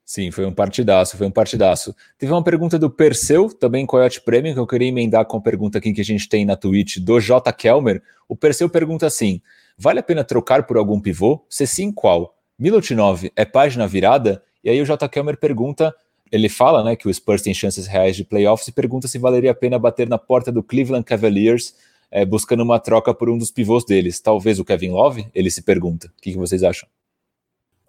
Sim, 0.04 0.32
foi 0.32 0.44
um 0.44 0.52
partidaço, 0.52 1.16
foi 1.16 1.28
um 1.28 1.30
partidaço. 1.30 1.94
Teve 2.18 2.32
uma 2.32 2.42
pergunta 2.42 2.76
do 2.76 2.90
Perseu, 2.90 3.48
também 3.48 3.86
Coyote 3.86 4.20
Premium, 4.20 4.54
que 4.54 4.58
eu 4.58 4.66
queria 4.66 4.88
emendar 4.88 5.24
com 5.24 5.36
a 5.36 5.40
pergunta 5.40 5.78
aqui 5.78 5.92
que 5.92 6.00
a 6.00 6.04
gente 6.04 6.28
tem 6.28 6.44
na 6.44 6.56
Twitch 6.56 6.98
do 6.98 7.20
J. 7.20 7.52
Kelmer. 7.52 8.02
O 8.28 8.34
Perseu 8.34 8.68
pergunta 8.68 9.06
assim: 9.06 9.40
vale 9.80 9.98
a 9.98 10.02
pena 10.02 10.22
trocar 10.22 10.66
por 10.66 10.76
algum 10.76 11.00
pivô? 11.00 11.44
Se 11.48 11.66
sim, 11.66 11.90
qual? 11.90 12.36
Milutinov 12.58 13.30
é 13.34 13.44
página 13.46 13.88
virada? 13.88 14.42
E 14.62 14.68
aí 14.68 14.80
o 14.82 14.84
J. 14.84 15.08
Kelmer 15.08 15.38
pergunta, 15.38 15.94
ele 16.30 16.50
fala 16.50 16.84
né, 16.84 16.94
que 16.94 17.08
o 17.08 17.14
Spurs 17.14 17.40
tem 17.40 17.54
chances 17.54 17.86
reais 17.86 18.14
de 18.14 18.22
playoffs 18.22 18.68
e 18.68 18.72
pergunta 18.72 19.08
se 19.08 19.18
valeria 19.18 19.52
a 19.52 19.54
pena 19.54 19.78
bater 19.78 20.06
na 20.06 20.18
porta 20.18 20.52
do 20.52 20.62
Cleveland 20.62 21.04
Cavaliers 21.04 21.74
é, 22.10 22.26
buscando 22.26 22.62
uma 22.62 22.78
troca 22.78 23.14
por 23.14 23.30
um 23.30 23.38
dos 23.38 23.50
pivôs 23.50 23.84
deles. 23.84 24.20
Talvez 24.20 24.58
o 24.58 24.64
Kevin 24.64 24.90
Love? 24.90 25.26
Ele 25.34 25.50
se 25.50 25.62
pergunta. 25.62 26.08
O 26.08 26.20
que, 26.20 26.32
que 26.32 26.38
vocês 26.38 26.62
acham? 26.62 26.86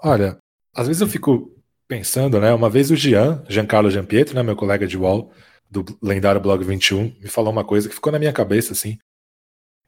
Olha, 0.01 0.37
às 0.73 0.87
vezes 0.87 1.01
eu 1.01 1.07
fico 1.07 1.51
pensando, 1.87 2.39
né? 2.39 2.53
Uma 2.53 2.69
vez 2.69 2.89
o 2.89 2.95
Jean, 2.95 3.43
Giancarlo 3.49 3.91
Giampietro, 3.91 4.33
né, 4.33 4.41
meu 4.41 4.55
colega 4.55 4.87
de 4.87 4.97
wall 4.97 5.31
do 5.69 5.85
lendário 6.01 6.39
blog 6.39 6.63
21, 6.63 7.15
me 7.19 7.27
falou 7.27 7.51
uma 7.51 7.63
coisa 7.63 7.89
que 7.89 7.95
ficou 7.95 8.11
na 8.11 8.19
minha 8.19 8.31
cabeça 8.31 8.71
assim. 8.71 8.97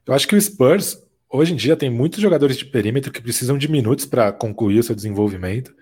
Eu 0.06 0.12
acho 0.12 0.28
que 0.28 0.36
o 0.36 0.40
Spurs 0.40 1.02
hoje 1.34 1.52
em 1.52 1.56
dia 1.56 1.76
tem 1.76 1.90
muitos 1.90 2.20
jogadores 2.20 2.56
de 2.56 2.64
perímetro 2.64 3.10
que 3.12 3.20
precisam 3.20 3.58
de 3.58 3.68
minutos 3.68 4.06
para 4.06 4.32
concluir 4.32 4.78
o 4.78 4.82
seu 4.82 4.94
desenvolvimento 4.94 5.74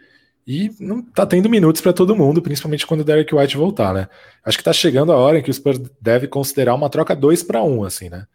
e 0.47 0.71
não 0.81 1.03
tá 1.03 1.25
tendo 1.25 1.49
minutos 1.49 1.81
para 1.81 1.93
todo 1.93 2.17
mundo, 2.17 2.43
principalmente 2.43 2.87
quando 2.87 3.03
o 3.03 3.05
Derek 3.05 3.33
White 3.35 3.57
voltar, 3.57 3.95
né? 3.95 4.09
Acho 4.45 4.59
que 4.59 4.65
tá 4.65 4.73
chegando 4.73 5.13
a 5.13 5.17
hora 5.17 5.39
em 5.39 5.43
que 5.43 5.51
o 5.51 5.55
Spurs 5.55 5.79
deve 6.01 6.27
considerar 6.27 6.75
uma 6.75 6.91
troca 6.91 7.15
2 7.15 7.43
para 7.45 7.63
1, 7.63 7.85
assim, 7.85 8.09
né? 8.09 8.27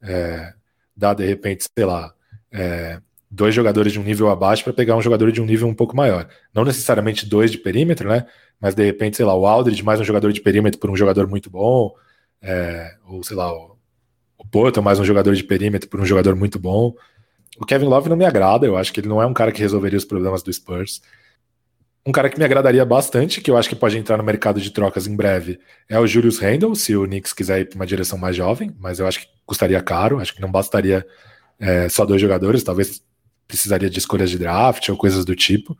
É, 0.00 0.52
dá 0.96 1.14
de 1.14 1.24
repente, 1.24 1.64
sei 1.76 1.84
lá, 1.84 2.12
é, 2.50 3.00
dois 3.30 3.54
jogadores 3.54 3.92
de 3.92 4.00
um 4.00 4.02
nível 4.02 4.28
abaixo 4.30 4.64
para 4.64 4.72
pegar 4.72 4.96
um 4.96 5.02
jogador 5.02 5.30
de 5.30 5.40
um 5.40 5.46
nível 5.46 5.68
um 5.68 5.74
pouco 5.74 5.96
maior. 5.96 6.28
Não 6.52 6.64
necessariamente 6.64 7.26
dois 7.26 7.50
de 7.52 7.58
perímetro, 7.58 8.08
né? 8.08 8.26
Mas 8.60 8.74
de 8.74 8.84
repente, 8.84 9.16
sei 9.16 9.26
lá, 9.26 9.34
o 9.34 9.46
Aldridge 9.46 9.84
mais 9.84 10.00
um 10.00 10.04
jogador 10.04 10.32
de 10.32 10.40
perímetro 10.40 10.80
por 10.80 10.90
um 10.90 10.96
jogador 10.96 11.28
muito 11.28 11.48
bom, 11.48 11.94
é, 12.40 12.96
ou 13.06 13.22
sei 13.22 13.36
lá, 13.36 13.52
o, 13.52 13.71
o 14.42 14.46
Porto 14.48 14.82
mais 14.82 14.98
um 14.98 15.04
jogador 15.04 15.34
de 15.34 15.44
perímetro 15.44 15.88
por 15.88 16.00
um 16.00 16.04
jogador 16.04 16.34
muito 16.34 16.58
bom. 16.58 16.94
O 17.56 17.64
Kevin 17.64 17.86
Love 17.86 18.08
não 18.08 18.16
me 18.16 18.24
agrada, 18.24 18.66
eu 18.66 18.76
acho 18.76 18.92
que 18.92 18.98
ele 18.98 19.08
não 19.08 19.22
é 19.22 19.26
um 19.26 19.32
cara 19.32 19.52
que 19.52 19.60
resolveria 19.60 19.96
os 19.96 20.04
problemas 20.04 20.42
do 20.42 20.52
Spurs. 20.52 21.00
Um 22.04 22.10
cara 22.10 22.28
que 22.28 22.36
me 22.36 22.44
agradaria 22.44 22.84
bastante, 22.84 23.40
que 23.40 23.48
eu 23.48 23.56
acho 23.56 23.68
que 23.68 23.76
pode 23.76 23.96
entrar 23.96 24.16
no 24.16 24.24
mercado 24.24 24.60
de 24.60 24.72
trocas 24.72 25.06
em 25.06 25.14
breve, 25.14 25.60
é 25.88 25.98
o 26.00 26.06
Julius 26.06 26.40
Randle, 26.40 26.74
se 26.74 26.96
o 26.96 27.04
Knicks 27.04 27.32
quiser 27.32 27.60
ir 27.60 27.68
para 27.68 27.76
uma 27.76 27.86
direção 27.86 28.18
mais 28.18 28.34
jovem, 28.34 28.74
mas 28.80 28.98
eu 28.98 29.06
acho 29.06 29.20
que 29.20 29.26
custaria 29.46 29.80
caro, 29.80 30.18
acho 30.18 30.34
que 30.34 30.40
não 30.40 30.50
bastaria 30.50 31.06
é, 31.60 31.88
só 31.88 32.04
dois 32.04 32.20
jogadores, 32.20 32.64
talvez 32.64 33.00
precisaria 33.46 33.88
de 33.88 33.98
escolhas 34.00 34.30
de 34.30 34.38
draft 34.38 34.88
ou 34.88 34.96
coisas 34.96 35.24
do 35.24 35.36
tipo. 35.36 35.78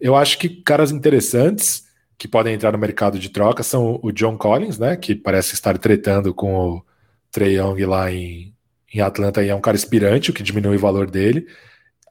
Eu 0.00 0.16
acho 0.16 0.38
que 0.38 0.48
caras 0.48 0.90
interessantes 0.90 1.84
que 2.16 2.26
podem 2.26 2.54
entrar 2.54 2.72
no 2.72 2.78
mercado 2.78 3.16
de 3.16 3.28
troca 3.28 3.62
são 3.62 4.00
o 4.02 4.10
John 4.10 4.36
Collins, 4.36 4.78
né, 4.78 4.96
que 4.96 5.14
parece 5.14 5.54
estar 5.54 5.78
tretando 5.78 6.34
com 6.34 6.56
o 6.56 6.87
Trey 7.30 7.58
Young 7.58 7.84
lá 7.84 8.10
em, 8.10 8.54
em 8.92 9.00
Atlanta 9.00 9.44
é 9.44 9.54
um 9.54 9.60
cara 9.60 9.76
inspirante, 9.76 10.30
o 10.30 10.34
que 10.34 10.42
diminui 10.42 10.76
o 10.76 10.80
valor 10.80 11.10
dele. 11.10 11.46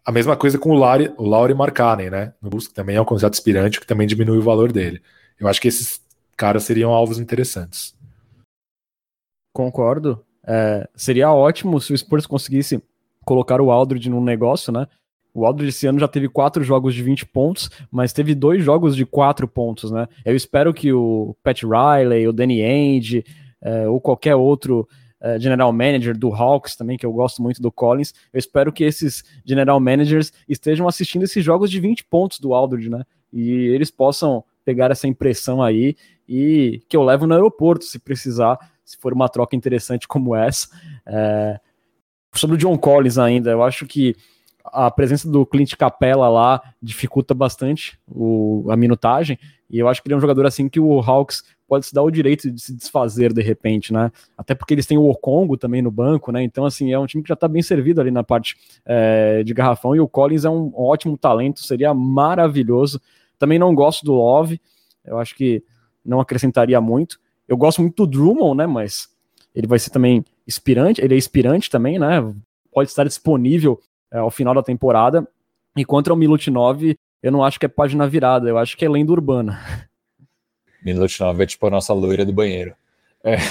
A 0.06 0.11
mesma 0.11 0.38
coisa 0.38 0.57
com 0.57 0.69
o 0.69 0.77
Laurie, 0.77 1.11
o 1.18 1.26
Laurie 1.26 1.56
Markkanen, 1.56 2.10
né, 2.10 2.34
no 2.41 2.49
Bulls, 2.49 2.68
que 2.68 2.73
também 2.73 2.95
é 2.95 3.02
um 3.02 3.06
candidato 3.06 3.34
inspirante, 3.34 3.77
o 3.77 3.81
que 3.81 3.88
também 3.88 4.07
diminui 4.07 4.38
o 4.38 4.44
valor 4.44 4.72
dele. 4.72 5.02
Eu 5.39 5.48
acho 5.48 5.60
que 5.60 5.68
esses 5.68 6.02
caras 6.38 6.64
seriam 6.64 6.91
alvos 6.91 7.19
interessantes. 7.19 7.95
Concordo. 9.53 10.23
É, 10.45 10.88
seria 10.95 11.31
ótimo 11.31 11.81
se 11.81 11.91
o 11.91 11.98
Spurs 11.98 12.26
conseguisse 12.26 12.81
colocar 13.26 13.60
o 13.60 13.69
Aldridge 13.72 14.10
num 14.10 14.23
negócio, 14.23 14.72
né? 14.72 14.88
O 15.34 15.45
Aldridge 15.45 15.69
esse 15.69 15.85
ano 15.85 15.99
já 15.99 16.07
teve 16.07 16.30
quatro 16.30 16.64
jogos 16.64 16.95
de 16.95 17.03
20 17.03 17.26
pontos, 17.26 17.69
mas 17.91 18.14
teve 18.14 18.34
dois 18.34 18.64
jogos 18.64 18.95
de 18.95 19.06
quatro 19.06 19.48
pontos, 19.48 19.91
né? 19.91 20.07
Eu 20.23 20.35
espero 20.35 20.73
que 20.73 20.94
o 20.94 21.35
Pat 21.44 21.64
Riley, 21.64 22.27
o 22.27 22.34
Danny 22.34 22.64
Ainge, 22.64 23.26
é, 23.61 23.88
ou 23.88 23.99
qualquer 23.99 24.35
outro 24.35 24.88
é, 25.19 25.39
general 25.39 25.72
manager 25.73 26.18
do 26.18 26.34
Hawks 26.34 26.76
também, 26.76 26.98
que 26.98 27.06
eu 27.06 27.11
gosto 27.11 27.41
muito 27.41 27.61
do 27.61 27.72
Collins, 27.72 28.14
eu 28.31 28.39
espero 28.39 28.72
que 28.72 28.84
esses 28.84 29.23
general 29.45 29.80
managers 29.80 30.31
estejam 30.48 30.88
assistindo 30.88 31.23
esses 31.23 31.44
jogos 31.44 31.72
de 31.72 31.80
20 31.80 32.06
pontos 32.06 32.39
do 32.39 32.53
Aldridge, 32.53 32.89
né? 32.89 33.03
E 33.31 33.52
eles 33.52 33.91
possam 33.91 34.44
pegar 34.64 34.91
essa 34.91 35.07
impressão 35.07 35.61
aí 35.61 35.95
e 36.27 36.81
que 36.89 36.95
eu 36.98 37.03
levo 37.03 37.26
no 37.26 37.34
aeroporto 37.34 37.85
se 37.85 37.99
precisar, 37.99 38.57
se 38.84 38.98
for 38.98 39.14
uma 39.14 39.30
troca 39.30 39.56
interessante 39.56 40.07
como 40.07 40.35
essa. 40.35 40.68
É, 41.06 41.60
Sobre 42.38 42.56
o 42.56 42.60
John 42.60 42.77
Collins 42.77 43.18
ainda, 43.18 43.49
eu 43.49 43.64
acho 43.64 43.85
que 43.85 44.15
a 44.64 44.91
presença 44.91 45.30
do 45.30 45.45
Clint 45.45 45.76
Capella 45.76 46.30
lá 46.30 46.61
dificulta 46.81 47.34
bastante 47.34 47.98
o, 48.07 48.65
a 48.69 48.76
minutagem, 48.76 49.39
e 49.69 49.80
eu 49.80 49.88
acho 49.88 50.02
que 50.02 50.07
ele 50.07 50.14
é 50.14 50.18
um 50.18 50.22
jogador 50.22 50.45
assim 50.45 50.69
que 50.69 50.80
o 50.80 50.99
Hawks 50.99 51.44
pode 51.68 51.85
se 51.85 51.94
dar 51.94 52.03
o 52.03 52.10
direito 52.10 52.49
de 52.49 52.61
se 52.61 52.73
desfazer 52.73 53.34
de 53.34 53.41
repente, 53.41 53.91
né? 53.91 54.11
Até 54.38 54.56
porque 54.56 54.73
eles 54.73 54.85
têm 54.85 54.98
o 54.98 55.10
Okongo 55.10 55.57
também 55.57 55.81
no 55.81 55.91
banco, 55.91 56.31
né? 56.31 56.41
Então, 56.41 56.65
assim, 56.65 56.94
é 56.94 56.99
um 56.99 57.06
time 57.06 57.22
que 57.22 57.30
já 57.30 57.35
tá 57.35 57.48
bem 57.48 57.61
servido 57.61 57.99
ali 57.99 58.10
na 58.10 58.23
parte 58.23 58.56
é, 58.85 59.44
de 59.44 59.53
garrafão, 59.53 59.95
e 59.95 59.99
o 59.99 60.07
Collins 60.07 60.45
é 60.45 60.49
um 60.49 60.72
ótimo 60.76 61.18
talento, 61.18 61.60
seria 61.60 61.94
maravilhoso. 61.94 63.02
Também 63.38 63.60
não 63.60 63.76
gosto 63.76 64.06
do 64.06 64.14
Love, 64.14 64.61
eu 65.06 65.19
acho 65.19 65.35
que 65.35 65.64
não 66.03 66.19
acrescentaria 66.19 66.80
muito. 66.80 67.19
Eu 67.48 67.57
gosto 67.57 67.81
muito 67.81 68.06
do 68.06 68.07
Drummond, 68.07 68.57
né? 68.57 68.68
Mas 68.68 69.10
ele 69.53 69.68
vai 69.68 69.80
ser 69.80 69.89
também 69.89 70.23
inspirante, 70.48 71.02
ele 71.02 71.15
é 71.15 71.18
inspirante 71.18 71.69
também, 71.69 71.99
né? 71.99 72.34
Pode 72.72 72.89
estar 72.89 73.03
disponível 73.03 73.80
é, 74.11 74.18
ao 74.19 74.31
final 74.31 74.53
da 74.53 74.64
temporada. 74.64 75.27
E 75.76 75.84
contra 75.84 76.14
o 76.14 76.18
Milutinov, 76.18 76.95
eu 77.22 77.31
não 77.31 77.44
acho 77.44 77.60
que 77.60 77.65
é 77.65 77.69
página 77.69 78.07
virada, 78.07 78.48
eu 78.48 78.57
acho 78.57 78.77
que 78.77 78.85
é 78.85 78.89
lenda 78.89 79.11
urbana. 79.11 79.60
Milutinov 80.93 81.41
é 81.41 81.45
tipo 81.45 81.68
a 81.68 81.69
nossa 81.69 81.93
loira 81.93 82.26
do 82.26 82.34
banheiro. 82.34 82.73
É. 83.23 83.38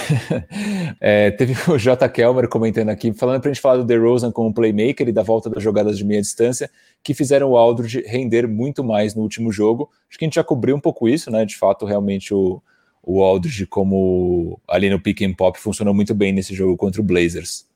É, 0.99 1.31
teve 1.31 1.55
o 1.71 1.79
J. 1.79 2.09
Kelmer 2.09 2.49
comentando 2.49 2.89
aqui, 2.89 3.13
falando 3.13 3.41
para 3.41 3.51
a 3.51 3.53
gente 3.53 3.61
falar 3.61 3.77
do 3.77 3.85
DeRozan 3.85 4.33
como 4.33 4.53
playmaker 4.53 5.07
e 5.07 5.13
da 5.13 5.23
volta 5.23 5.51
das 5.51 5.63
jogadas 5.63 5.99
de 5.99 6.05
meia 6.05 6.23
distância, 6.23 6.71
que 7.03 7.13
fizeram 7.13 7.51
o 7.51 7.57
Aldridge 7.57 8.03
render 8.07 8.49
muito 8.49 8.83
mais 8.83 9.15
no 9.15 9.23
último 9.23 9.53
jogo. 9.53 9.91
Acho 10.09 10.19
que 10.19 10.25
a 10.25 10.27
gente 10.27 10.37
já 10.37 10.45
cobriu 10.45 10.75
um 10.75 10.81
pouco 10.81 11.09
isso, 11.09 11.31
né? 11.31 11.45
De 11.45 11.55
fato, 11.55 11.85
realmente 11.85 12.33
o, 12.33 12.63
o 13.03 13.23
Aldridge 13.23 13.67
como 13.67 14.59
ali 14.67 14.89
no 14.89 14.99
pick 14.99 15.21
and 15.23 15.35
pop 15.35 15.59
funcionou 15.59 15.93
muito 15.93 16.15
bem 16.15 16.33
nesse 16.33 16.55
jogo 16.55 16.77
contra 16.77 17.01
o 17.01 17.05
Blazers. 17.05 17.67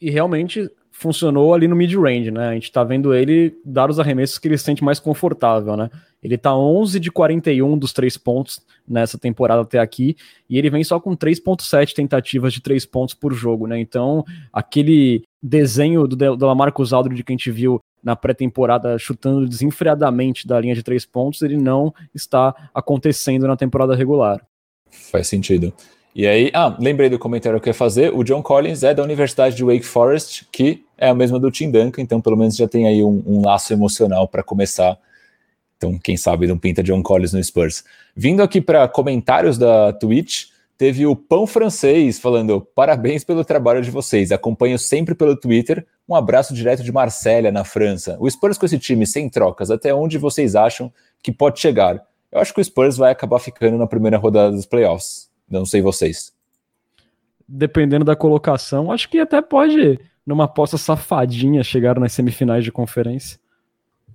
E 0.00 0.10
realmente 0.10 0.70
funcionou 0.90 1.54
ali 1.54 1.66
no 1.66 1.74
mid-range, 1.74 2.30
né? 2.30 2.48
A 2.48 2.54
gente 2.54 2.70
tá 2.70 2.84
vendo 2.84 3.14
ele 3.14 3.56
dar 3.64 3.88
os 3.88 3.98
arremessos 3.98 4.38
que 4.38 4.48
ele 4.48 4.58
se 4.58 4.64
sente 4.64 4.84
mais 4.84 5.00
confortável, 5.00 5.76
né? 5.76 5.90
Ele 6.22 6.36
tá 6.36 6.54
11 6.54 7.00
de 7.00 7.10
41 7.10 7.78
dos 7.78 7.92
três 7.92 8.16
pontos 8.16 8.60
nessa 8.86 9.18
temporada 9.18 9.62
até 9.62 9.78
aqui, 9.78 10.16
e 10.48 10.58
ele 10.58 10.70
vem 10.70 10.84
só 10.84 10.98
com 11.00 11.16
3.7 11.16 11.94
tentativas 11.94 12.52
de 12.52 12.60
três 12.60 12.84
pontos 12.84 13.14
por 13.14 13.32
jogo, 13.32 13.66
né? 13.66 13.78
Então, 13.80 14.24
aquele 14.52 15.22
desenho 15.42 16.06
do, 16.06 16.36
do 16.36 16.46
Lamarcus 16.46 16.92
Aldridge 16.92 17.22
que 17.22 17.32
a 17.32 17.34
gente 17.34 17.50
viu 17.50 17.80
na 18.02 18.16
pré-temporada 18.16 18.98
chutando 18.98 19.46
desenfreadamente 19.46 20.46
da 20.46 20.60
linha 20.60 20.74
de 20.74 20.82
três 20.82 21.04
pontos, 21.04 21.42
ele 21.42 21.56
não 21.56 21.92
está 22.14 22.54
acontecendo 22.74 23.46
na 23.46 23.56
temporada 23.56 23.94
regular. 23.94 24.40
Faz 24.90 25.28
sentido. 25.28 25.72
E 26.14 26.26
aí, 26.26 26.50
ah, 26.52 26.76
lembrei 26.78 27.08
do 27.08 27.18
comentário 27.18 27.60
que 27.60 27.68
eu 27.68 27.70
ia 27.70 27.74
fazer. 27.74 28.12
O 28.12 28.24
John 28.24 28.42
Collins 28.42 28.82
é 28.82 28.92
da 28.92 29.02
Universidade 29.02 29.54
de 29.54 29.64
Wake 29.64 29.84
Forest, 29.84 30.46
que 30.50 30.84
é 30.98 31.08
a 31.08 31.14
mesma 31.14 31.38
do 31.38 31.50
Tim 31.50 31.70
Duncan, 31.70 32.02
então 32.02 32.20
pelo 32.20 32.36
menos 32.36 32.56
já 32.56 32.66
tem 32.66 32.88
aí 32.88 33.02
um, 33.02 33.22
um 33.24 33.42
laço 33.44 33.72
emocional 33.72 34.26
para 34.26 34.42
começar. 34.42 34.98
Então, 35.80 35.98
quem 35.98 36.14
sabe 36.14 36.46
não 36.46 36.58
pinta 36.58 36.82
John 36.82 37.02
Collins 37.02 37.32
no 37.32 37.42
Spurs. 37.42 37.82
Vindo 38.14 38.42
aqui 38.42 38.60
para 38.60 38.86
comentários 38.86 39.56
da 39.56 39.94
Twitch, 39.94 40.48
teve 40.76 41.06
o 41.06 41.16
Pão 41.16 41.46
Francês 41.46 42.18
falando: 42.18 42.60
parabéns 42.60 43.24
pelo 43.24 43.42
trabalho 43.46 43.80
de 43.80 43.90
vocês, 43.90 44.30
acompanho 44.30 44.78
sempre 44.78 45.14
pelo 45.14 45.34
Twitter. 45.34 45.86
Um 46.06 46.14
abraço 46.14 46.52
direto 46.52 46.82
de 46.82 46.92
Marsella, 46.92 47.50
na 47.50 47.64
França. 47.64 48.18
O 48.20 48.30
Spurs 48.30 48.58
com 48.58 48.66
esse 48.66 48.78
time 48.78 49.06
sem 49.06 49.30
trocas, 49.30 49.70
até 49.70 49.94
onde 49.94 50.18
vocês 50.18 50.54
acham 50.54 50.92
que 51.22 51.32
pode 51.32 51.58
chegar? 51.58 52.04
Eu 52.30 52.40
acho 52.40 52.52
que 52.52 52.60
o 52.60 52.64
Spurs 52.64 52.98
vai 52.98 53.10
acabar 53.10 53.38
ficando 53.38 53.78
na 53.78 53.86
primeira 53.86 54.18
rodada 54.18 54.52
dos 54.52 54.66
playoffs. 54.66 55.30
Não 55.48 55.64
sei 55.64 55.80
vocês. 55.80 56.30
Dependendo 57.48 58.04
da 58.04 58.14
colocação, 58.14 58.92
acho 58.92 59.08
que 59.08 59.18
até 59.18 59.40
pode, 59.40 59.98
numa 60.26 60.44
aposta 60.44 60.76
safadinha, 60.76 61.64
chegar 61.64 61.98
nas 61.98 62.12
semifinais 62.12 62.64
de 62.64 62.70
conferência. 62.70 63.40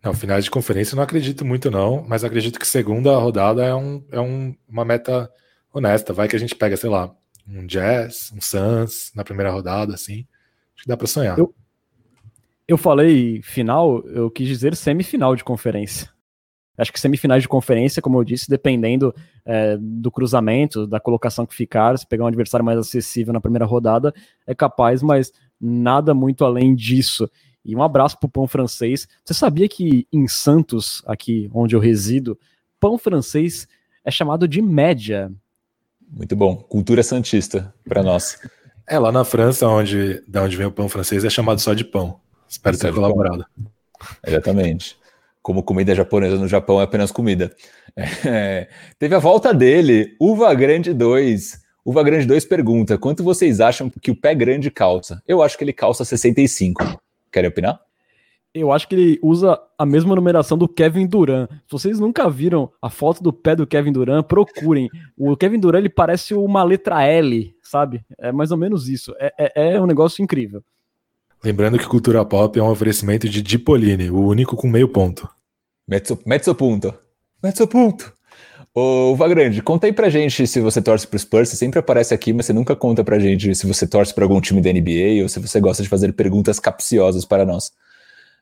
Não, 0.06 0.14
finais 0.14 0.44
de 0.44 0.52
conferência 0.52 0.96
não 0.96 1.02
acredito 1.02 1.44
muito, 1.44 1.72
não, 1.72 2.06
mas 2.08 2.24
acredito 2.24 2.60
que 2.60 2.68
segunda 2.68 3.18
rodada 3.18 3.66
é, 3.66 3.74
um, 3.74 4.06
é 4.12 4.22
um, 4.22 4.56
uma 4.70 4.86
meta 4.86 5.28
honesta. 5.74 6.14
Vai 6.14 6.28
que 6.28 6.36
a 6.36 6.40
gente 6.40 6.54
pega, 6.54 6.78
sei 6.78 6.92
lá, 6.92 7.12
um 7.48 7.66
Jazz, 7.66 8.32
um 8.32 8.40
Suns 8.40 9.12
na 9.16 9.24
primeira 9.24 9.52
rodada, 9.52 9.96
assim. 9.96 10.28
Acho 10.76 10.84
que 10.84 10.88
dá 10.88 10.96
para 10.96 11.08
sonhar. 11.08 11.40
Eu, 11.40 11.56
eu 12.68 12.78
falei 12.78 13.42
final, 13.42 14.00
eu 14.08 14.30
quis 14.30 14.48
dizer 14.48 14.76
semifinal 14.76 15.36
de 15.36 15.44
conferência. 15.44 16.14
Acho 16.78 16.94
que 16.94 17.00
semifinais 17.00 17.42
de 17.42 17.50
conferência, 17.50 18.00
como 18.00 18.20
eu 18.20 18.24
disse, 18.24 18.48
dependendo 18.48 19.12
é, 19.44 19.76
do 19.80 20.12
cruzamento, 20.12 20.86
da 20.86 21.00
colocação 21.00 21.48
que 21.48 21.56
ficar, 21.56 21.98
se 21.98 22.06
pegar 22.06 22.26
um 22.26 22.28
adversário 22.28 22.66
mais 22.66 22.78
acessível 22.78 23.34
na 23.34 23.42
primeira 23.42 23.66
rodada, 23.66 24.14
é 24.46 24.54
capaz, 24.54 25.02
mas 25.02 25.32
nada 25.60 26.14
muito 26.14 26.46
além 26.46 26.76
disso. 26.76 27.28
E 27.66 27.76
um 27.76 27.82
abraço 27.82 28.18
pro 28.20 28.30
pão 28.30 28.48
francês. 28.48 29.08
Você 29.24 29.34
sabia 29.34 29.68
que 29.68 30.08
em 30.14 30.28
Santos, 30.28 31.02
aqui 31.08 31.50
onde 31.54 31.76
eu 31.76 31.80
resido, 31.80 32.38
pão 32.80 32.98
francês 32.98 33.68
é 34.04 34.12
chamado 34.12 34.48
de 34.48 34.62
média? 34.62 35.32
Muito 36.08 36.36
bom. 36.36 36.56
Cultura 36.56 37.04
santista 37.04 37.74
para 37.88 38.04
nós. 38.04 38.38
É, 38.88 39.00
lá 39.00 39.12
na 39.12 39.26
França, 39.26 39.68
onde, 39.68 40.22
da 40.28 40.44
onde 40.44 40.56
vem 40.56 40.68
o 40.68 40.72
pão 40.72 40.88
francês, 40.88 41.26
é 41.26 41.30
chamado 41.32 41.60
só 41.60 41.74
de 41.74 41.84
pão. 41.84 42.20
Espero 42.48 42.78
ter 42.78 42.94
colaborado. 42.94 43.44
Exatamente 44.24 44.96
como 45.46 45.62
comida 45.62 45.94
japonesa 45.94 46.38
no 46.38 46.48
Japão 46.48 46.82
é 46.82 46.84
apenas 46.84 47.12
comida. 47.12 47.56
É, 48.26 48.68
teve 49.00 49.16
a 49.16 49.20
volta 49.20 49.54
dele, 49.54 50.18
Uva 50.20 50.54
Grande 50.54 50.94
2. 50.94 51.62
Uva 51.86 52.04
Grande 52.04 52.26
2 52.26 52.44
pergunta: 52.44 52.98
quanto 52.98 53.24
vocês 53.24 53.62
acham 53.62 53.90
que 53.90 54.12
o 54.12 54.20
pé 54.20 54.36
grande 54.36 54.70
calça? 54.70 55.22
Eu 55.26 55.42
acho 55.42 55.58
que 55.58 55.64
ele 55.64 55.72
calça 55.72 56.04
65. 56.04 56.84
Querem 57.36 57.50
opinar? 57.50 57.82
Eu 58.54 58.72
acho 58.72 58.88
que 58.88 58.96
ele 58.96 59.20
usa 59.22 59.60
a 59.78 59.86
mesma 59.86 60.16
numeração 60.16 60.58
do 60.58 60.70
Kevin 60.70 61.06
Durant. 61.06 61.50
Se 61.50 61.70
vocês 61.70 62.00
nunca 62.00 62.30
viram 62.30 62.72
a 62.82 62.90
foto 62.90 63.22
do 63.22 63.34
pé 63.34 63.58
do 63.58 63.68
Kevin 63.68 63.92
Durant, 63.92 64.26
procurem. 64.26 64.90
O 65.18 65.36
Kevin 65.36 65.60
Durant 65.60 65.82
ele 65.82 65.90
parece 65.90 66.34
uma 66.34 66.64
letra 66.64 67.04
L, 67.04 67.54
sabe? 67.62 68.06
É 68.18 68.32
mais 68.32 68.52
ou 68.52 68.58
menos 68.58 68.88
isso. 68.88 69.14
É, 69.20 69.34
é, 69.38 69.74
é 69.74 69.82
um 69.82 69.86
negócio 69.86 70.24
incrível. 70.24 70.64
Lembrando 71.44 71.78
que 71.78 71.86
cultura 71.86 72.24
pop 72.24 72.58
é 72.58 72.64
um 72.64 72.70
oferecimento 72.70 73.28
de 73.28 73.42
Dipolini, 73.42 74.10
o 74.10 74.22
único 74.22 74.56
com 74.56 74.70
meio 74.70 74.88
ponto. 74.88 75.28
Mezzo, 75.86 76.18
mezzo 76.26 76.56
punto. 76.56 76.94
Mezzo 77.44 77.68
punto. 77.68 78.15
Ô, 78.78 79.16
Vagrande, 79.16 79.62
conta 79.62 79.88
aí 79.88 79.94
pra 79.94 80.10
gente 80.10 80.46
se 80.46 80.60
você 80.60 80.82
torce 80.82 81.08
pro 81.08 81.18
Spurs. 81.18 81.48
Você 81.48 81.56
sempre 81.56 81.80
aparece 81.80 82.14
aqui, 82.14 82.34
mas 82.34 82.46
você 82.46 82.52
nunca 82.52 82.76
conta 82.76 83.06
pra 83.06 83.18
gente 83.18 83.56
se 83.56 83.66
você 83.66 83.88
torce 83.88 84.14
pra 84.14 84.26
algum 84.26 84.42
time 84.42 84.62
da 84.62 84.70
NBA 84.70 85.24
ou 85.24 85.30
se 85.30 85.40
você 85.40 85.62
gosta 85.62 85.82
de 85.82 85.88
fazer 85.88 86.12
perguntas 86.12 86.60
capciosas 86.60 87.24
para 87.24 87.46
nós. 87.46 87.72